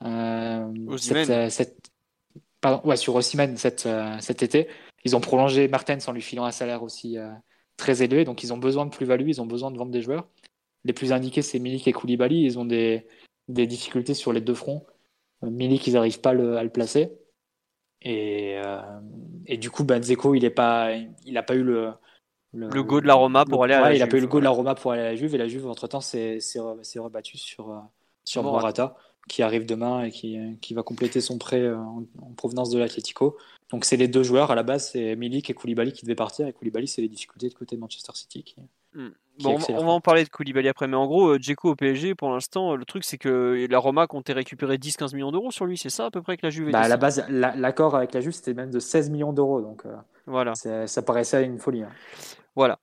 [0.04, 1.90] euh, cette, cette,
[2.60, 4.68] pardon, ouais, sur Osimhen cet, euh, cet été.
[5.04, 7.30] Ils ont prolongé Martens en lui filant un salaire aussi euh,
[7.76, 10.28] très élevé, donc ils ont besoin de plus-value, ils ont besoin de vendre des joueurs.
[10.84, 12.42] Les plus indiqués, c'est Milik et Koulibaly.
[12.42, 13.06] Ils ont des,
[13.48, 14.84] des difficultés sur les deux fronts.
[15.42, 17.12] Milik, ils n'arrivent pas le, à le placer.
[18.02, 18.80] Et, euh,
[19.46, 21.92] et du coup, Benzeko, il n'a pas, il pas eu le,
[22.52, 23.96] le, le, go de la Roma pour aller à la Juve.
[23.96, 25.34] Il a pas eu le go de la Roma pour aller à la Juve.
[25.34, 26.40] Et la Juve, entre-temps, s'est
[26.96, 27.78] rebattu sur, euh,
[28.24, 28.96] sur Morata,
[29.28, 32.78] qui arrive demain et qui, qui va compléter son prêt euh, en, en provenance de
[32.78, 33.36] l'Atletico.
[33.70, 34.50] Donc, c'est les deux joueurs.
[34.50, 36.46] À la base, c'est Milik et Koulibaly qui devaient partir.
[36.46, 38.42] Et Koulibaly, c'est les difficultés de côté de Manchester City.
[38.42, 38.56] Qui,
[38.94, 39.10] hmm.
[39.42, 42.30] Bon, on va en parler de Koulibaly après, mais en gros, Djeko au PSG, pour
[42.30, 45.90] l'instant, le truc c'est que la Roma comptait récupérer 10-15 millions d'euros sur lui, c'est
[45.90, 48.32] ça à peu près que la Juve bah, À la base, l'accord avec la Juve
[48.32, 49.94] c'était même de 16 millions d'euros, donc euh,
[50.26, 50.54] voilà.
[50.54, 51.82] ça paraissait une folie.
[51.82, 51.90] Hein.
[52.56, 52.78] Voilà.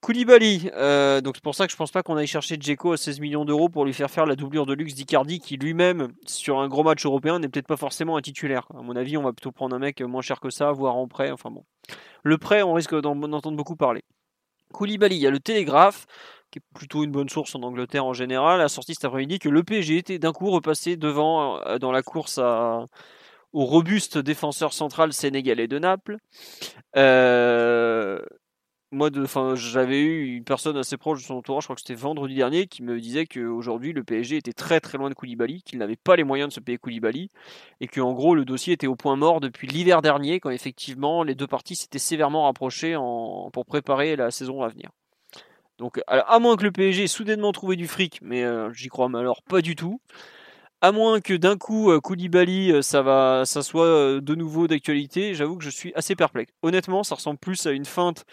[0.00, 2.96] Koulibaly, euh, donc c'est pour ça que je pense pas qu'on aille chercher Djeko à
[2.96, 6.60] 16 millions d'euros pour lui faire faire la doublure de luxe d'Icardi, qui lui-même, sur
[6.60, 8.68] un gros match européen, n'est peut-être pas forcément un titulaire.
[8.78, 11.08] À mon avis, on va plutôt prendre un mec moins cher que ça, voire en
[11.08, 11.32] prêt.
[11.32, 11.64] Enfin bon.
[12.22, 14.02] Le prêt, on risque d'en entendre beaucoup parler.
[14.72, 16.06] Koulibaly, il y a le Télégraphe,
[16.50, 19.48] qui est plutôt une bonne source en Angleterre en général, a sorti cet après-midi que
[19.48, 22.38] le PSG était d'un coup repassé devant euh, dans la course
[23.52, 26.18] au robuste défenseur central sénégalais de Naples.
[26.96, 28.20] Euh,
[28.90, 29.10] moi,
[29.54, 32.66] j'avais eu une personne assez proche de son entourage, je crois que c'était vendredi dernier,
[32.66, 36.16] qui me disait qu'aujourd'hui le PSG était très très loin de Koulibaly, qu'il n'avait pas
[36.16, 37.28] les moyens de se payer Koulibaly,
[37.80, 41.34] et qu'en gros le dossier était au point mort depuis l'hiver dernier, quand effectivement les
[41.34, 42.94] deux parties s'étaient sévèrement rapprochées
[43.52, 44.90] pour préparer la saison à venir.
[45.78, 49.08] Donc, à moins que le PSG ait soudainement trouvé du fric, mais euh, j'y crois
[49.16, 50.00] alors pas du tout.
[50.80, 55.34] À moins que d'un coup euh, Koulibaly euh, ça va ça soit de nouveau d'actualité,
[55.34, 56.52] j'avoue que je suis assez perplexe.
[56.62, 58.24] Honnêtement, ça ressemble plus à une feinte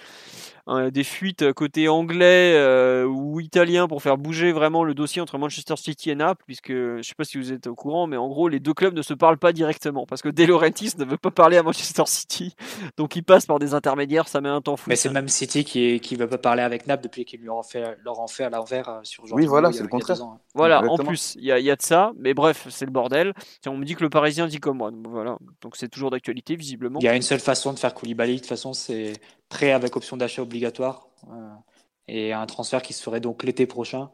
[0.68, 5.38] Hein, des fuites côté anglais euh, ou italien pour faire bouger vraiment le dossier entre
[5.38, 8.18] Manchester City et Naples, puisque je ne sais pas si vous êtes au courant, mais
[8.18, 11.06] en gros les deux clubs ne se parlent pas directement parce que De Laurentiis ne
[11.06, 12.56] veut pas parler à Manchester City,
[12.98, 14.90] donc il passe par des intermédiaires, ça met un temps fou.
[14.90, 17.62] Mais c'est même City qui ne veut pas parler avec Naples depuis qu'ils lui ont
[17.62, 20.20] fait leur en fait à l'envers euh, sur Oui, voilà, c'est le contraire.
[20.20, 20.40] Hein.
[20.56, 23.34] Voilà, en plus, il y, y, a de ça, mais bref, c'est le bordel.
[23.68, 26.56] On me dit que le Parisien dit comme moi, donc voilà, donc c'est toujours d'actualité
[26.56, 27.00] visiblement.
[27.02, 29.14] Il y a une seule façon de faire Koulibaly, de toute façon, c'est
[29.50, 31.54] prêt avec option d'achat obligatoire euh,
[32.08, 34.12] et un transfert qui se ferait donc l'été prochain.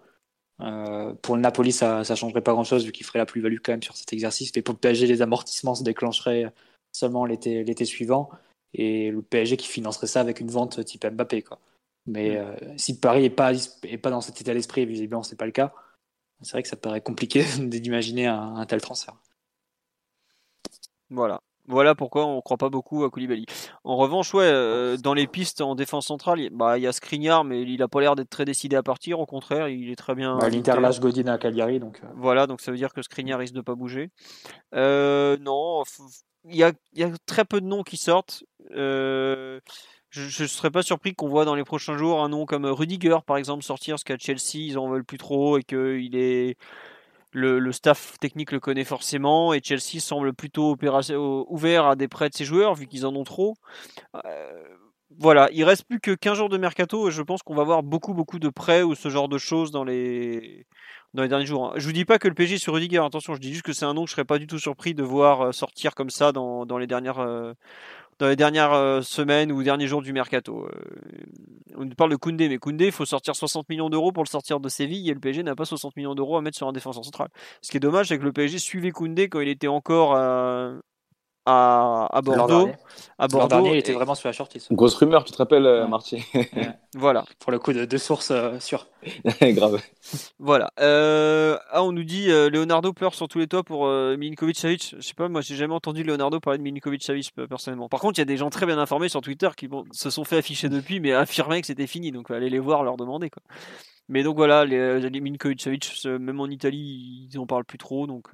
[0.59, 3.73] Euh, pour le Napoli, ça ne changerait pas grand-chose vu qu'il ferait la plus-value quand
[3.73, 4.51] même sur cet exercice.
[4.55, 6.53] Mais pour le PSG, les amortissements se déclencheraient
[6.91, 8.29] seulement l'été suivant.
[8.73, 11.41] Et le PSG qui financerait ça avec une vente type Mbappé.
[11.41, 11.59] Quoi.
[12.05, 12.37] Mais mm.
[12.37, 15.45] euh, si Paris n'est pas, est pas dans cet état d'esprit, visiblement ce n'est pas
[15.45, 15.73] le cas,
[16.41, 19.15] c'est vrai que ça paraît compliqué d'imaginer un, un, tel transfert.
[21.09, 21.41] Voilà.
[21.67, 23.45] Voilà pourquoi on ne croit pas beaucoup à Koulibaly.
[23.83, 27.43] En revanche, ouais, euh, dans les pistes en défense centrale, il bah, y a Skriniar,
[27.43, 29.19] mais il n'a pas l'air d'être très décidé à partir.
[29.19, 30.37] Au contraire, il est très bien.
[30.37, 31.79] Bah, L'Inter lâche Godin à Cagliari.
[31.79, 32.01] Donc...
[32.03, 32.07] Euh.
[32.15, 34.09] Voilà, donc ça veut dire que Skriniar risque de pas bouger.
[34.73, 35.83] Euh, non,
[36.45, 38.43] il y a, y a, très peu de noms qui sortent.
[38.69, 39.59] je
[40.13, 43.37] ne serais pas surpris qu'on voit dans les prochains jours un nom comme Rudiger, par
[43.37, 46.57] exemple, sortir, parce qu'à Chelsea, ils en veulent plus trop et qu'il est
[47.31, 50.77] le, staff technique le connaît forcément et Chelsea semble plutôt
[51.49, 53.55] ouvert à des prêts de ses joueurs vu qu'ils en ont trop.
[54.25, 54.63] Euh,
[55.19, 57.83] voilà, il reste plus que 15 jours de mercato et je pense qu'on va voir
[57.83, 60.65] beaucoup beaucoup de prêts ou ce genre de choses dans les
[61.13, 61.67] dans les derniers jours.
[61.67, 61.73] Hein.
[61.75, 63.85] Je vous dis pas que le PG sur Rudiger, attention, je dis juste que c'est
[63.85, 66.31] un nom que je serais pas du tout surpris de voir euh, sortir comme ça
[66.31, 67.53] dans, dans les dernières euh,
[68.21, 70.67] dans les dernières euh, semaines ou derniers jours du mercato.
[70.67, 70.69] Euh,
[71.75, 74.59] on parle de Koundé, mais Koundé, il faut sortir 60 millions d'euros pour le sortir
[74.59, 77.03] de Séville et le PSG n'a pas 60 millions d'euros à mettre sur un défenseur
[77.03, 77.29] central.
[77.63, 80.77] Ce qui est dommage, c'est que le PSG suivait Koundé quand il était encore euh,
[81.45, 82.69] à, à Bordeaux.
[83.17, 83.47] À Bordeaux.
[83.47, 84.71] dernier, il était vraiment sur la shortlist.
[84.71, 86.23] Grosse rumeur, tu te rappelles, euh, Marty
[86.95, 87.25] Voilà.
[87.39, 88.87] Pour le coup de deux sources euh, sûres.
[89.41, 89.81] Grave.
[90.37, 90.71] Voilà.
[90.79, 94.95] Euh, ah, on nous dit Leonardo pleure sur tous les toits pour Milinkovic Savic.
[94.97, 97.89] Je sais pas, moi j'ai jamais entendu Leonardo parler de Milinkovic Savic personnellement.
[97.89, 100.23] Par contre, il y a des gens très bien informés sur Twitter qui se sont
[100.23, 102.11] fait afficher depuis, mais affirmaient que c'était fini.
[102.11, 103.41] Donc allez les voir, leur demander quoi.
[104.09, 108.05] Mais donc voilà, les, les Milinkovic Savic, même en Italie, ils en parlent plus trop.
[108.05, 108.29] Donc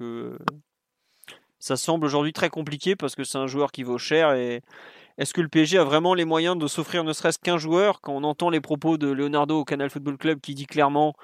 [1.58, 4.62] ça semble aujourd'hui très compliqué parce que c'est un joueur qui vaut cher et,
[5.18, 8.14] est-ce que le PSG a vraiment les moyens de s'offrir ne serait-ce qu'un joueur Quand
[8.14, 11.14] on entend les propos de Leonardo au Canal Football Club qui dit clairement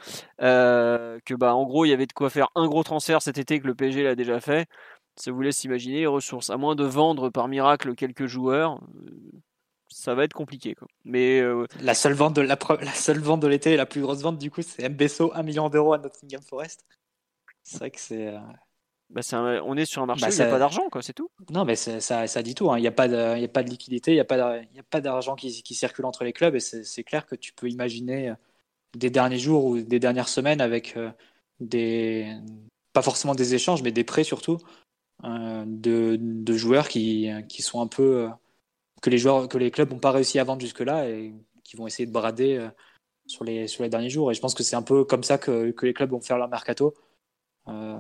[0.43, 3.39] euh, que, bah, en gros, il y avait de quoi faire un gros transfert cet
[3.39, 4.69] été que le PSG l'a déjà fait,
[5.15, 6.51] ça vous laisse imaginer les ressources.
[6.51, 9.11] À moins de vendre par miracle quelques joueurs, euh,
[9.86, 10.74] ça va être compliqué.
[10.74, 10.89] Quoi.
[11.05, 14.23] Mais euh, la seule vente de la, la seule vente de l'été, la plus grosse
[14.23, 16.85] vente du coup, c'est Mbesso, 1 million d'euros à Nottingham Forest.
[17.62, 18.35] C'est vrai que c'est.
[19.15, 19.20] Bah
[19.65, 21.31] on est sur un marché bah, où il n'y a pas d'argent, quoi, c'est tout.
[21.51, 22.73] Non, mais ça, ça dit tout.
[22.73, 22.78] Hein.
[22.78, 25.62] Il n'y a, pas de, a pas de liquidité, il n'y a pas d'argent qui,
[25.62, 26.57] qui, circule entre les clubs.
[26.57, 28.35] Et c'est clair que tu peux imaginer euh,
[28.97, 31.12] des derniers jours ou des dernières semaines avec euh,
[31.61, 32.36] des.
[32.93, 34.59] Pas forcément des échanges, mais des prêts surtout.
[35.23, 38.28] Euh, de, de, joueurs qui, qui sont un peu.
[39.01, 41.32] que, les joueurs, que les clubs n'ont pas réussi à vendre jusque-là et
[41.62, 42.69] qui vont essayer de brader
[43.27, 44.32] sur, les, sur les derniers jours.
[44.32, 46.39] Et je pense que c'est un peu comme ça que, que les clubs vont faire
[46.39, 46.95] leur mercato.
[47.69, 47.97] Euh,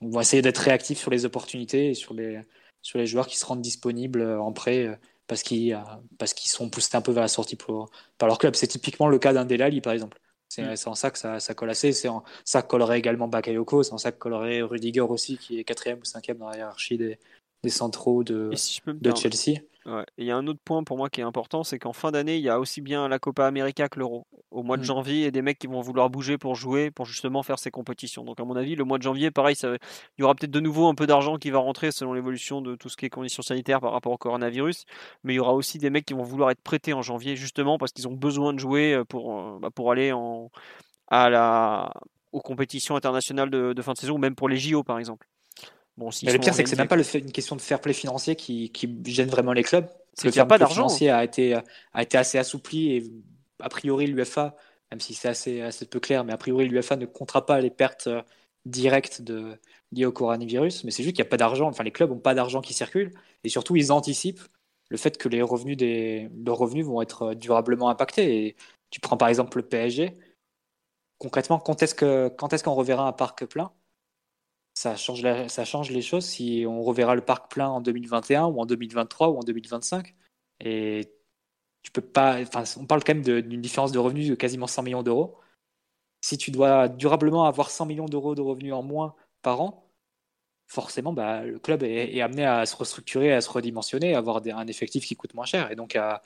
[0.00, 2.40] on va essayer d'être réactif sur les opportunités et sur les,
[2.82, 4.96] sur les joueurs qui se rendent disponibles en prêt euh,
[5.26, 5.78] parce qu'ils
[6.18, 8.54] parce qu'ils sont poussés un peu vers la sortie pour, par leur club.
[8.54, 10.18] C'est typiquement le cas d'un Delali, par exemple.
[10.48, 10.88] C'est mm.
[10.88, 11.92] en ça que ça, ça colle assez.
[11.92, 13.82] C'est en ça que collerait également Bakayoko.
[13.82, 16.96] C'est en ça que collerait Rudiger aussi, qui est quatrième ou cinquième dans la hiérarchie
[16.96, 17.18] des,
[17.62, 18.50] des centraux de,
[18.86, 19.60] de Chelsea.
[20.18, 22.36] Il y a un autre point pour moi qui est important, c'est qu'en fin d'année,
[22.36, 24.26] il y a aussi bien la Copa América que l'Euro.
[24.50, 24.84] Au mois de mm.
[24.84, 27.58] janvier, il y a des mecs qui vont vouloir bouger pour jouer, pour justement faire
[27.58, 28.24] ces compétitions.
[28.24, 30.60] Donc à mon avis, le mois de janvier, pareil, ça, il y aura peut-être de
[30.60, 33.42] nouveau un peu d'argent qui va rentrer selon l'évolution de tout ce qui est conditions
[33.42, 34.84] sanitaires par rapport au coronavirus.
[35.24, 37.78] Mais il y aura aussi des mecs qui vont vouloir être prêtés en janvier, justement
[37.78, 40.50] parce qu'ils ont besoin de jouer euh, pour, euh, bah, pour aller en,
[41.08, 41.92] à la,
[42.32, 45.26] aux compétitions internationales de, de fin de saison, ou même pour les JO par exemple.
[45.98, 47.80] Bon, mais le pire, c'est que c'est même pas le fait, une question de fair
[47.80, 49.88] play financier qui, qui gêne vraiment les clubs.
[50.14, 50.84] C'est qu'il n'y a pas d'argent.
[50.84, 51.58] Le financier a été,
[51.92, 53.04] a été assez assoupli et
[53.58, 54.54] a priori l'UFA,
[54.92, 57.70] même si c'est assez, assez peu clair, mais a priori l'UFA ne comptera pas les
[57.70, 58.22] pertes euh,
[58.64, 59.58] directes de,
[59.90, 60.84] liées au coronavirus.
[60.84, 61.66] Mais c'est juste qu'il n'y a pas d'argent.
[61.66, 63.10] Enfin, les clubs n'ont pas d'argent qui circule
[63.42, 64.42] et surtout ils anticipent
[64.90, 68.46] le fait que les revenus des leurs revenus vont être durablement impactés.
[68.46, 68.56] Et
[68.90, 70.16] tu prends par exemple le PSG.
[71.18, 73.72] Concrètement, quand est-ce que quand est-ce qu'on reverra un parc plein?
[74.78, 78.60] Ça change, ça change les choses si on reverra le parc plein en 2021 ou
[78.60, 80.14] en 2023 ou en 2025.
[80.60, 81.12] Et
[81.82, 82.40] tu peux pas.
[82.40, 85.36] Enfin, on parle quand même d'une différence de revenus de quasiment 100 millions d'euros.
[86.20, 89.90] Si tu dois durablement avoir 100 millions d'euros de revenus en moins par an,
[90.68, 94.66] forcément, bah, le club est, amené à se restructurer, à se redimensionner, à avoir un
[94.68, 96.22] effectif qui coûte moins cher et donc à,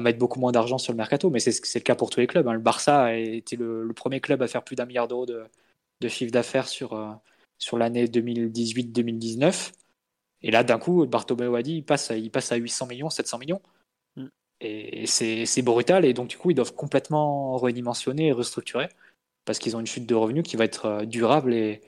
[0.00, 1.30] mettre beaucoup moins d'argent sur le mercato.
[1.30, 2.46] Mais c'est le cas pour tous les clubs.
[2.48, 2.54] Hein.
[2.54, 5.48] Le Barça a été le, premier club à faire plus d'un milliard d'euros de,
[6.08, 6.92] chiffre d'affaires sur.
[6.92, 7.10] Euh,
[7.64, 9.72] sur l'année 2018-2019.
[10.42, 13.38] Et là, d'un coup, Bartomeu a dit, il passe, il passe à 800 millions, 700
[13.38, 13.62] millions.
[14.16, 14.26] Mm.
[14.60, 16.04] Et c'est brutal.
[16.04, 18.88] Et donc, du coup, ils doivent complètement redimensionner et restructurer
[19.46, 21.80] parce qu'ils ont une chute de revenus qui va être euh, durable et,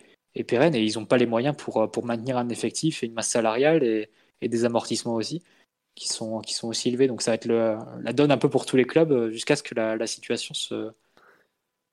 [0.48, 0.74] pérenne.
[0.74, 3.28] Et ils n'ont pas les moyens pour, euh, pour maintenir un effectif et une masse
[3.28, 4.08] salariale et,
[4.42, 5.42] des amortissements aussi
[5.94, 7.08] qui sont, qui sont aussi élevés.
[7.08, 9.56] Donc, ça va être le, la donne un peu pour tous les clubs euh, jusqu'à
[9.56, 10.92] ce que la, la situation se,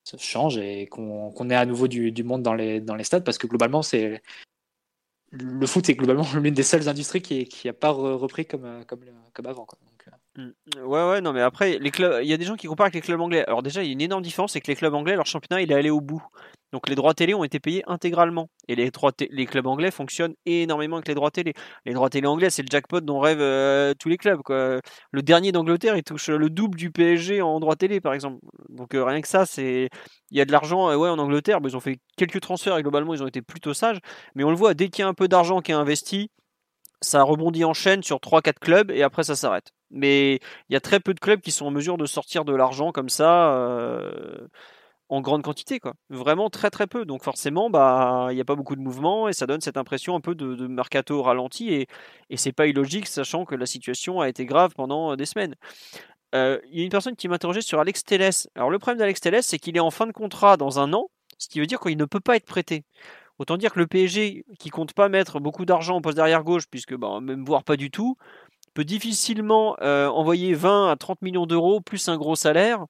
[0.04, 3.82] ça change et qu'on ait à nouveau du, monde dans les, stades parce que globalement,
[3.82, 4.22] c'est
[5.32, 9.02] le foot est globalement l'une des seules industries qui n'a pas repris comme, comme,
[9.34, 9.68] comme avant.
[10.36, 10.50] Mmh.
[10.84, 12.96] Ouais, ouais, non, mais après, les clubs, il y a des gens qui comparent avec
[12.96, 13.46] les clubs anglais.
[13.46, 15.62] Alors, déjà, il y a une énorme différence, c'est que les clubs anglais, leur championnat,
[15.62, 16.24] il est allé au bout.
[16.74, 18.50] Donc les droits télé ont été payés intégralement.
[18.68, 18.92] Et les,
[19.30, 21.54] les clubs anglais fonctionnent énormément avec les droits télé.
[21.86, 24.42] Les droits télé anglais, c'est le jackpot dont rêvent euh, tous les clubs.
[24.42, 24.82] Quoi.
[25.12, 28.40] Le dernier d'Angleterre, il touche le double du PSG en droits télé, par exemple.
[28.70, 29.88] Donc euh, rien que ça, c'est
[30.32, 31.60] il y a de l'argent euh, ouais, en Angleterre.
[31.64, 34.00] ils ont fait quelques transferts et globalement, ils ont été plutôt sages.
[34.34, 36.32] Mais on le voit, dès qu'il y a un peu d'argent qui est investi,
[37.04, 39.72] ça rebondit en chaîne sur 3-4 clubs et après ça s'arrête.
[39.92, 40.36] Mais
[40.70, 42.92] il y a très peu de clubs qui sont en mesure de sortir de l'argent
[42.92, 44.00] comme ça
[45.14, 45.94] en grande quantité, quoi.
[46.10, 47.06] Vraiment très très peu.
[47.06, 50.16] Donc forcément, bah, il n'y a pas beaucoup de mouvement et ça donne cette impression
[50.16, 51.88] un peu de, mercato ralenti et,
[52.32, 55.56] et c'est pas illogique, sachant que la situation a été grave pendant euh, des semaines.
[56.34, 58.32] Euh, il y a une personne qui m'interrogeait sur Alex Telles.
[58.56, 61.10] Alors le problème d'Alex Telles, c'est qu'il est en fin de contrat dans un an,
[61.38, 62.84] ce qui veut dire qu'il ne peut pas être prêté.
[63.44, 66.64] Autant dire que le PSG, qui compte pas mettre beaucoup d'argent au poste d'arrière gauche,
[66.72, 68.16] puisque bah, même voire pas du tout,
[68.74, 72.86] peut difficilement euh, envoyer 20 à 30 millions d'euros plus un gros salaire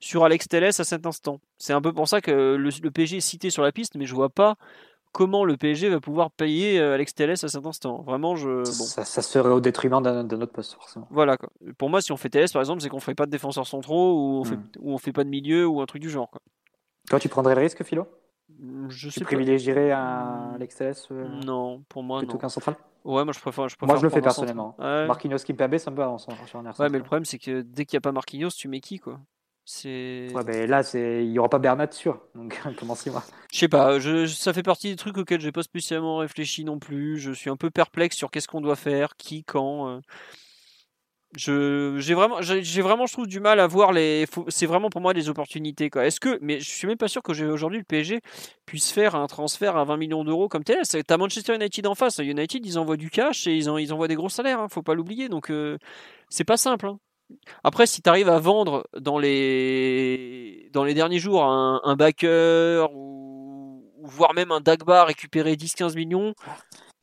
[0.00, 1.42] sur Alex Telles à cet instant.
[1.58, 4.14] C'est un peu pour ça que le, PSG est cité sur la piste, mais je
[4.14, 4.56] vois pas
[5.12, 8.00] comment le PSG va pouvoir payer euh, Alex Telles à cet instant.
[8.00, 8.64] Vraiment, je.
[8.64, 11.06] Ça, ça, serait au détriment d'un autre poste, forcément.
[11.10, 11.36] Voilà.
[11.76, 14.14] Pour moi, si on fait Telles, par exemple, c'est qu'on ferait pas de défenseurs centraux
[14.14, 14.70] ou on, fait, hmm.
[14.78, 16.30] ou on fait pas de milieu ou un truc du genre.
[16.30, 16.40] Quoi.
[17.10, 18.06] Toi, tu prendrais le risque, Philo?
[18.88, 23.32] Je tu privilégierais un Alex Telles euh, Non, pour moi, plutôt qu'un central Ouais, moi
[23.32, 23.68] je préfère.
[23.68, 24.74] Je moi je le fais personnellement.
[24.78, 25.06] Ouais.
[25.06, 27.96] Marquinhos Kimpembe, ça me va sur un Ouais, mais le problème c'est que dès qu'il
[27.96, 29.20] n'y a pas Marquinhos, tu mets qui quoi?
[29.70, 30.28] C'est.
[30.34, 31.24] Ouais, mais là, c'est...
[31.26, 32.18] il n'y aura pas Bernat sûr.
[32.34, 33.22] Donc, comment c'est moi?
[33.52, 34.26] Je sais pas, je...
[34.26, 37.18] ça fait partie des trucs auxquels j'ai pas spécialement réfléchi non plus.
[37.18, 39.88] Je suis un peu perplexe sur qu'est-ce qu'on doit faire, qui, quand.
[39.88, 40.00] Euh.
[41.36, 44.26] J'ai vraiment, j'ai vraiment, je trouve du mal à voir les.
[44.48, 45.90] C'est vraiment pour moi des opportunités.
[45.90, 46.06] Quoi.
[46.06, 48.20] Est-ce que, mais je suis même pas sûr que aujourd'hui le PSG
[48.64, 50.82] puisse faire un transfert à 20 millions d'euros comme tel.
[51.06, 52.18] T'as Manchester United en face.
[52.18, 54.60] United, ils envoient du cash et ils, ils envoient des gros salaires.
[54.60, 55.28] Hein, faut pas l'oublier.
[55.28, 55.76] Donc euh,
[56.30, 56.86] c'est pas simple.
[56.86, 56.98] Hein.
[57.62, 62.90] Après, si tu arrives à vendre dans les dans les derniers jours un, un backer
[62.94, 66.34] ou, voire même un Dagba récupérer 10-15 millions.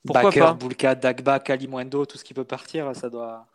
[0.06, 0.54] Pourquoi Backer, pas?
[0.54, 3.48] Bulka, Dagba, tout ce qui peut partir, ça doit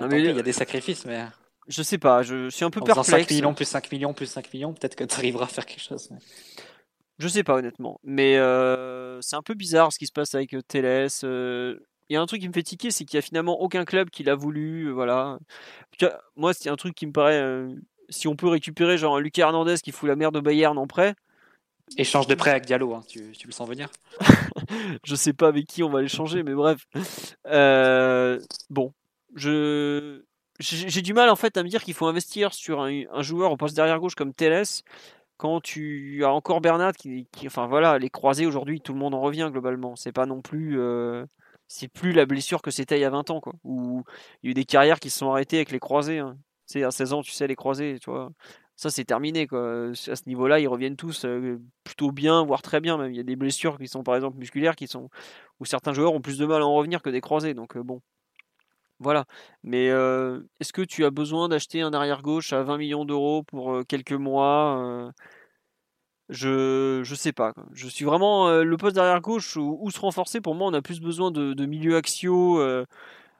[0.00, 1.26] il y a des sacrifices, mais.
[1.68, 3.08] Je sais pas, je suis un peu en perplexe.
[3.08, 5.82] 5 millions plus 5 millions plus 5 millions, peut-être que tu arriveras à faire quelque
[5.82, 6.10] chose.
[7.20, 10.54] Je sais pas honnêtement, mais euh, c'est un peu bizarre ce qui se passe avec
[10.54, 11.10] euh, Teles.
[11.22, 11.78] Euh.
[12.08, 13.84] Il y a un truc qui me fait tiquer, c'est qu'il y a finalement aucun
[13.84, 14.90] club qui l'a voulu.
[14.90, 15.38] Voilà.
[16.34, 17.66] Moi, c'est un truc qui me paraît.
[18.08, 20.88] si on peut récupérer genre un Lucas Hernandez qui fout la merde au Bayern en
[20.88, 21.14] prêt.
[21.96, 23.02] Échange de prêt avec Diallo, hein.
[23.06, 23.90] tu, tu, le sens venir
[25.04, 26.84] Je sais pas avec qui on va l'échanger, mais bref.
[28.70, 28.92] bon,
[29.34, 30.22] je
[30.60, 33.56] j'ai du mal en fait à me dire qu'il faut investir sur un, joueur au
[33.56, 34.82] poste derrière gauche comme Teles
[35.38, 39.20] quand tu as encore Bernard qui, enfin voilà les croisés aujourd'hui tout le monde en
[39.20, 39.96] revient globalement.
[39.96, 41.24] C'est pas non plus euh,
[41.66, 43.54] c'est plus la blessure que c'était il y a 20 ans quoi.
[43.64, 44.04] Où
[44.42, 46.36] il y a eu des carrières qui se sont arrêtées avec les croisés hein.
[46.66, 48.30] c'est à 16 ans tu sais les croisés tu vois.
[48.76, 49.88] Ça c'est terminé quoi.
[49.90, 53.12] À ce niveau là ils reviennent tous euh, plutôt bien voire très bien même.
[53.12, 55.08] Il y a des blessures qui sont par exemple musculaires qui sont
[55.58, 57.54] où certains joueurs ont plus de mal à en revenir que des croisés.
[57.54, 58.02] Donc euh, bon
[59.00, 59.24] voilà.
[59.62, 64.12] Mais est-ce que tu as besoin d'acheter un arrière-gauche à 20 millions d'euros pour quelques
[64.12, 65.12] mois
[66.28, 67.54] Je je sais pas.
[67.72, 70.40] Je suis vraiment le poste d'arrière-gauche où, se renforcer.
[70.40, 72.60] Pour moi, on a plus besoin de, milieux axiaux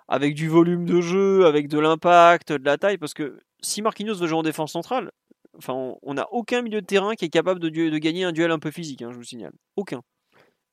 [0.08, 2.98] avec du volume de jeu, avec de l'impact, de la taille.
[2.98, 5.10] Parce que si Marquinhos veut jouer en défense centrale,
[5.58, 8.50] enfin, on n'a aucun milieu de terrain qui est capable de, de gagner un duel
[8.50, 9.02] un peu physique.
[9.02, 9.52] Hein, je vous signale.
[9.76, 10.02] Aucun.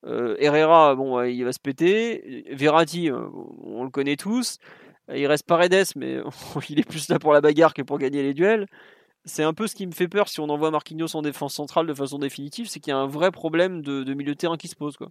[0.06, 2.45] Euh, Herrera, bon, il va se péter.
[2.51, 3.27] Verratti, euh,
[3.64, 4.58] on le connaît tous.
[5.14, 6.19] Il reste Paredes, mais
[6.69, 8.67] il est plus là pour la bagarre que pour gagner les duels.
[9.26, 11.85] C'est un peu ce qui me fait peur si on envoie Marquinhos en défense centrale
[11.85, 14.69] de façon définitive, c'est qu'il y a un vrai problème de, milieu de terrain qui
[14.69, 14.95] se pose.
[14.95, 15.09] Quoi.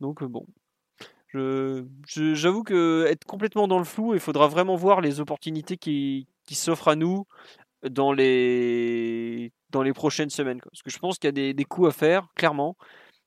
[0.00, 0.46] Donc euh, bon,
[1.34, 6.88] j'avoue que être complètement dans le flou, il faudra vraiment voir les opportunités qui, s'offrent
[6.88, 7.26] à nous
[7.82, 10.60] dans les, dans les prochaines semaines.
[10.62, 12.76] Parce que je pense qu'il y a des, des coups à faire, clairement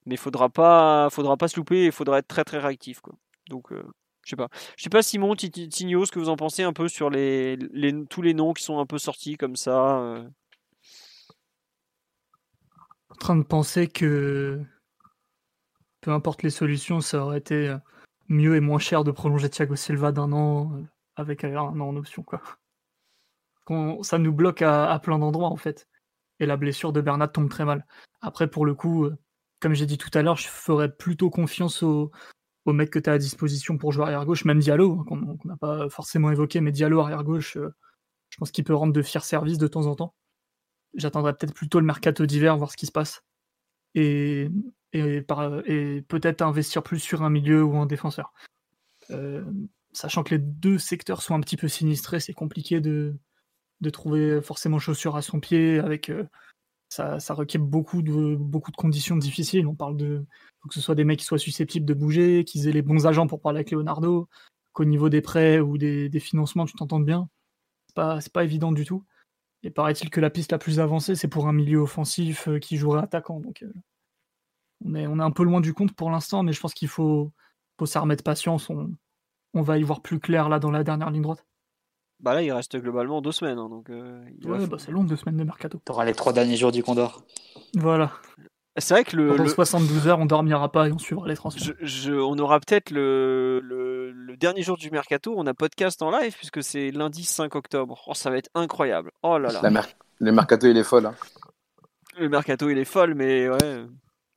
[0.06, 3.02] mais faudra pas, faudra pas se louper et faudra être très très réactif.
[3.02, 3.16] Quoi.
[3.50, 3.84] Donc, euh,
[4.24, 4.50] je sais pas.
[4.78, 7.58] Je sais pas, Simon, Tigno, ce que vous en pensez un peu sur les,
[8.10, 10.00] tous les noms qui sont un peu sortis comme ça.
[10.00, 10.30] Euh?
[13.10, 14.62] En train de penser que
[16.02, 17.76] peu importe les solutions, ça aurait été
[18.30, 20.84] mieux et moins cher de prolonger Thiago Silva d'un an euh,
[21.16, 22.24] avec un an en option.
[22.24, 22.42] Quoi.
[24.04, 25.88] ça nous bloque à, à plein d'endroits en fait.
[26.40, 27.86] Et la blessure de Bernat tombe très mal.
[28.22, 29.10] Après, pour le coup,
[29.60, 32.12] comme j'ai dit tout à l'heure, je ferais plutôt confiance au,
[32.66, 35.48] au mec que tu as à disposition pour jouer arrière gauche, même Diallo, hein, qu'on
[35.48, 37.74] n'a pas forcément évoqué, mais Diallo arrière gauche, euh,
[38.30, 40.14] je pense qu'il peut rendre de fiers services de temps en temps.
[40.96, 43.24] J'attendrai peut-être plutôt le mercato d'hiver, voir ce qui se passe.
[43.96, 44.50] Et,
[44.94, 45.26] et,
[45.66, 48.34] et peut-être investir plus sur un milieu ou un défenseur.
[49.12, 49.44] Euh,
[49.92, 53.16] sachant que les deux secteurs sont un petit peu sinistrés, c'est compliqué de,
[53.82, 56.10] de trouver forcément chaussures à son pied avec.
[56.10, 56.24] Euh,
[56.90, 59.68] ça, ça, requiert beaucoup de, de conditions difficiles.
[59.68, 60.26] On parle de
[60.62, 63.08] faut que ce soit des mecs qui soient susceptibles de bouger, qu'ils aient les bons
[63.08, 64.28] agents pour parler avec Leonardo,
[64.74, 67.30] qu'au niveau des prêts ou des, financements, tu t'entendes bien.
[67.88, 69.06] C'est pas, pas évident du tout.
[69.64, 72.78] Et paraît-il que la piste la plus avancée, c'est pour un milieu offensif euh, qui
[72.78, 73.40] jouerait attaquant.
[73.40, 73.74] Donc euh,
[74.86, 76.88] on, est, on est un peu loin du compte pour l'instant, mais je pense qu'il
[76.88, 77.32] faut,
[77.78, 78.70] faut s'y remettre patience.
[78.70, 78.94] On,
[79.54, 81.46] on va y voir plus clair là dans la dernière ligne droite.
[82.20, 83.58] Bah là, il reste globalement deux semaines.
[83.58, 85.80] Hein, donc, euh, ouais, bah c'est long, deux semaines de mercato.
[85.86, 87.24] T'auras les trois derniers jours du Condor.
[87.76, 88.12] Voilà.
[88.78, 89.36] C'est vrai que le.
[89.36, 91.76] Pendant 72 heures, on dormira pas et on suivra les transferts.
[91.82, 96.34] Je, on aura peut-être le, le, dernier jour du mercato, on a podcast en live
[96.38, 98.02] puisque c'est lundi 5 octobre.
[98.08, 99.12] Oh, ça va être incroyable.
[99.22, 99.84] Oh là là.
[100.20, 101.08] Le mercato, il est folle.
[101.08, 101.16] Hein.
[102.18, 103.86] Le mercato, il est folle, mais ouais.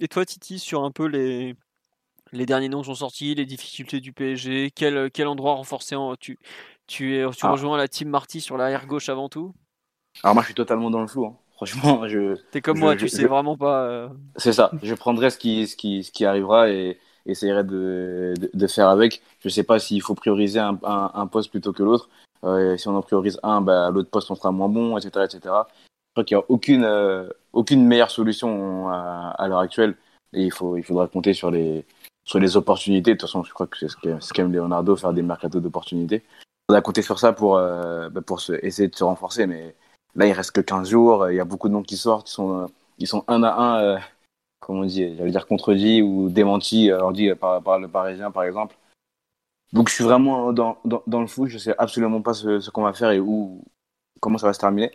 [0.01, 1.55] Et toi, Titi, sur un peu les,
[2.33, 6.39] les derniers noms sont sortis, les difficultés du PSG, quel, quel endroit renforcer en, tu,
[6.87, 7.51] tu, es, tu ah.
[7.51, 9.55] rejoins la team Marty sur l'arrière gauche avant tout?
[10.23, 11.27] Alors moi je suis totalement dans le flou.
[11.27, 11.37] Hein.
[11.55, 12.37] Franchement, je.
[12.51, 13.85] T'es comme moi, tu sais vraiment pas.
[13.85, 14.09] Euh.
[14.37, 14.71] C'est ça.
[14.83, 19.23] Je prendrai ce qui, ce qui, ce qui arrivera et essayerai de, de, faire avec.
[19.41, 22.09] Je sais pas s'il faut prioriser un, un, poste plutôt que l'autre.
[22.45, 25.41] Euh, si on en priorise un, bah, l'autre poste on sera moins bon, etc., etc.
[25.45, 29.95] Je crois qu'il n'y a aucune, euh, aucune meilleure solution à, à l'heure actuelle
[30.33, 31.85] et il faut, il faudra compter sur les,
[32.25, 33.13] sur les opportunités.
[33.13, 36.25] De toute façon, je crois que c'est ce qu'aime Leonardo, faire des mercatos d'opportunités.
[36.73, 39.77] On a compté sur ça pour, euh, bah, pour essayer de se renforcer, mais
[40.15, 41.29] là, il reste que 15 jours.
[41.29, 43.83] Il y a beaucoup de noms qui sortent, ils sont, ils sont un à un,
[43.83, 43.99] euh,
[44.59, 48.75] comment on dit, j'allais dire contredits ou démentis, alors dit par, le Parisien, par exemple.
[49.75, 52.95] Donc je suis vraiment dans, dans, le fou, je sais absolument pas ce, qu'on va
[52.95, 53.63] faire et où,
[54.21, 54.93] comment ça va se terminer.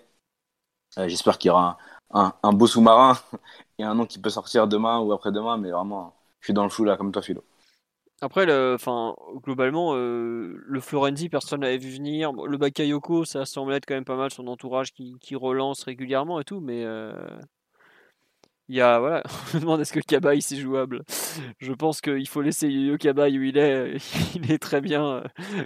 [0.98, 1.78] Euh, J'espère qu'il y aura
[2.12, 3.20] un, un, beau sous-marin
[3.78, 6.70] et un nom qui peut sortir demain ou après-demain, mais vraiment, je suis dans le
[6.70, 7.44] flou là, comme toi, Philo.
[8.22, 12.32] Après, le, enfin, globalement, euh, le Florenzi, personne l'avait vu venir.
[12.34, 16.44] Le Bakayoko, ça semble être quand même pas mal son entourage qui, relance régulièrement et
[16.44, 17.14] tout, mais euh,
[18.70, 19.24] il y a, voilà,
[19.54, 21.04] on me demande est-ce que Kabai c'est jouable?
[21.60, 23.96] Je pense qu'il faut laisser Yo où il est.
[24.36, 25.24] Il est très bien.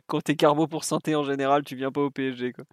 [0.07, 2.53] Quand t'es carbo pour synthé en général, tu viens pas au PSG.
[2.53, 2.65] Quoi.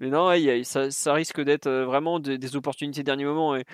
[0.00, 0.30] Mais non,
[0.64, 3.56] ça, risque d'être euh, vraiment des, opportunités dernier moment.
[3.56, 3.64] Et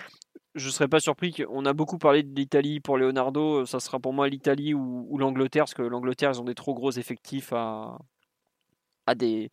[0.56, 3.64] je serais pas surpris qu'on a beaucoup parlé de l'Italie pour Leonardo.
[3.66, 6.74] Ça sera pour moi l'Italie ou, ou l'Angleterre, parce que l'Angleterre, ils ont des trop
[6.74, 7.98] gros effectifs à,
[9.06, 9.50] à des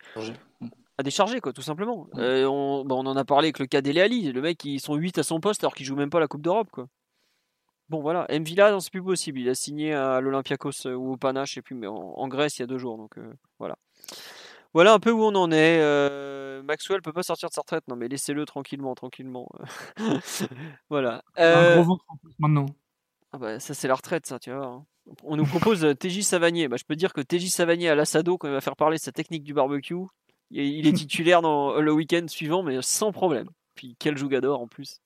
[0.96, 2.08] à décharger quoi tout simplement.
[2.16, 4.80] Euh, on, bah, on en a parlé avec le cas d'Ele Ali, le mec ils
[4.80, 6.86] sont 8 à son poste alors qu'il joue même pas la Coupe d'Europe quoi.
[7.88, 11.44] Bon voilà, Mvila c'est plus possible, il a signé à l'Olympiakos euh, ou au Pana,
[11.44, 13.76] je sais plus mais en, en Grèce il y a deux jours donc euh, voilà.
[14.74, 15.78] Voilà un peu où on en est.
[15.80, 19.48] Euh, Maxwell peut pas sortir de sa retraite, non mais laissez-le tranquillement, tranquillement.
[20.90, 21.22] voilà.
[21.36, 22.66] Un Euh, gros ventre en plus maintenant.
[23.32, 24.66] ah bah, ça c'est la retraite ça, tu vois.
[24.66, 24.84] hein.
[25.22, 26.66] On nous propose euh, TJ Savanier.
[26.68, 29.12] Bah, je peux dire que TJ Savanier à l'Assado, quand il va faire parler sa
[29.12, 29.94] technique du barbecue,
[30.50, 33.48] il est- il est titulaire dans le week-end suivant, mais sans problème.
[33.74, 35.00] Puis quel jougador en plus.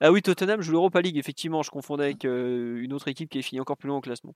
[0.00, 3.38] Ah oui, Tottenham joue l'Europa League, effectivement, je confondais avec euh, une autre équipe qui
[3.38, 4.34] est finie encore plus loin au classement.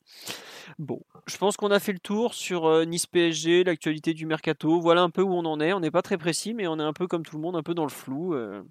[0.79, 4.81] Bon, je pense qu'on a fait le tour sur euh, Nice PSG, l'actualité du mercato.
[4.81, 5.73] Voilà un peu où on en est.
[5.73, 7.63] On n'est pas très précis, mais on est un peu comme tout le monde, un
[7.63, 8.35] peu dans le flou.
[8.35, 8.63] euh.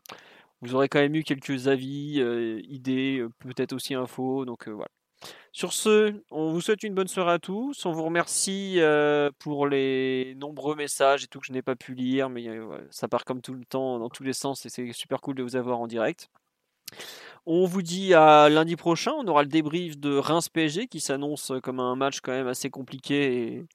[0.61, 2.21] vous aurez quand même eu quelques avis,
[2.69, 4.45] idées, peut-être aussi infos.
[4.45, 4.89] Donc voilà.
[5.51, 7.85] Sur ce, on vous souhaite une bonne soirée à tous.
[7.85, 11.95] On vous remercie euh, pour les nombreux messages et tout que je n'ai pas pu
[11.95, 14.91] lire, mais euh, ça part comme tout le temps dans tous les sens et c'est
[14.93, 16.29] super cool de vous avoir en direct.
[17.45, 19.13] On vous dit à lundi prochain.
[19.17, 22.69] On aura le débrief de Reims PSG qui s'annonce comme un match quand même assez
[22.69, 23.65] compliqué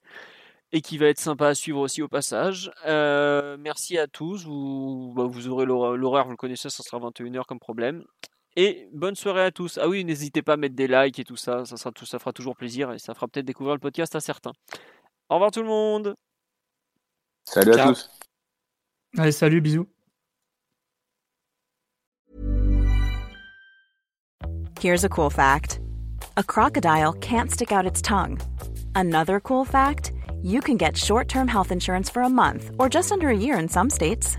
[0.73, 2.71] et, qui va être sympa à suivre aussi au passage.
[2.87, 4.45] Euh, merci à tous.
[4.45, 8.05] Vous, bah, vous aurez l'hor- l'horaire, vous le connaissez, ça sera 21h comme problème.
[8.57, 9.79] Et bonne soirée à tous.
[9.79, 12.19] Ah oui, n'hésitez pas à mettre des likes et tout ça, ça, sera tout, ça
[12.19, 14.53] fera toujours plaisir et ça fera peut-être découvrir le podcast à certains.
[15.31, 16.15] Au revoir tout le monde.
[17.45, 18.11] Salut à tous.
[19.17, 19.87] Allez, salut, bisous.
[24.81, 25.81] Here's a cool fact
[26.37, 28.41] a crocodile can't stick out its tongue.
[28.95, 33.13] Another cool fact you can get short term health insurance for a month or just
[33.13, 34.39] under a year in some states.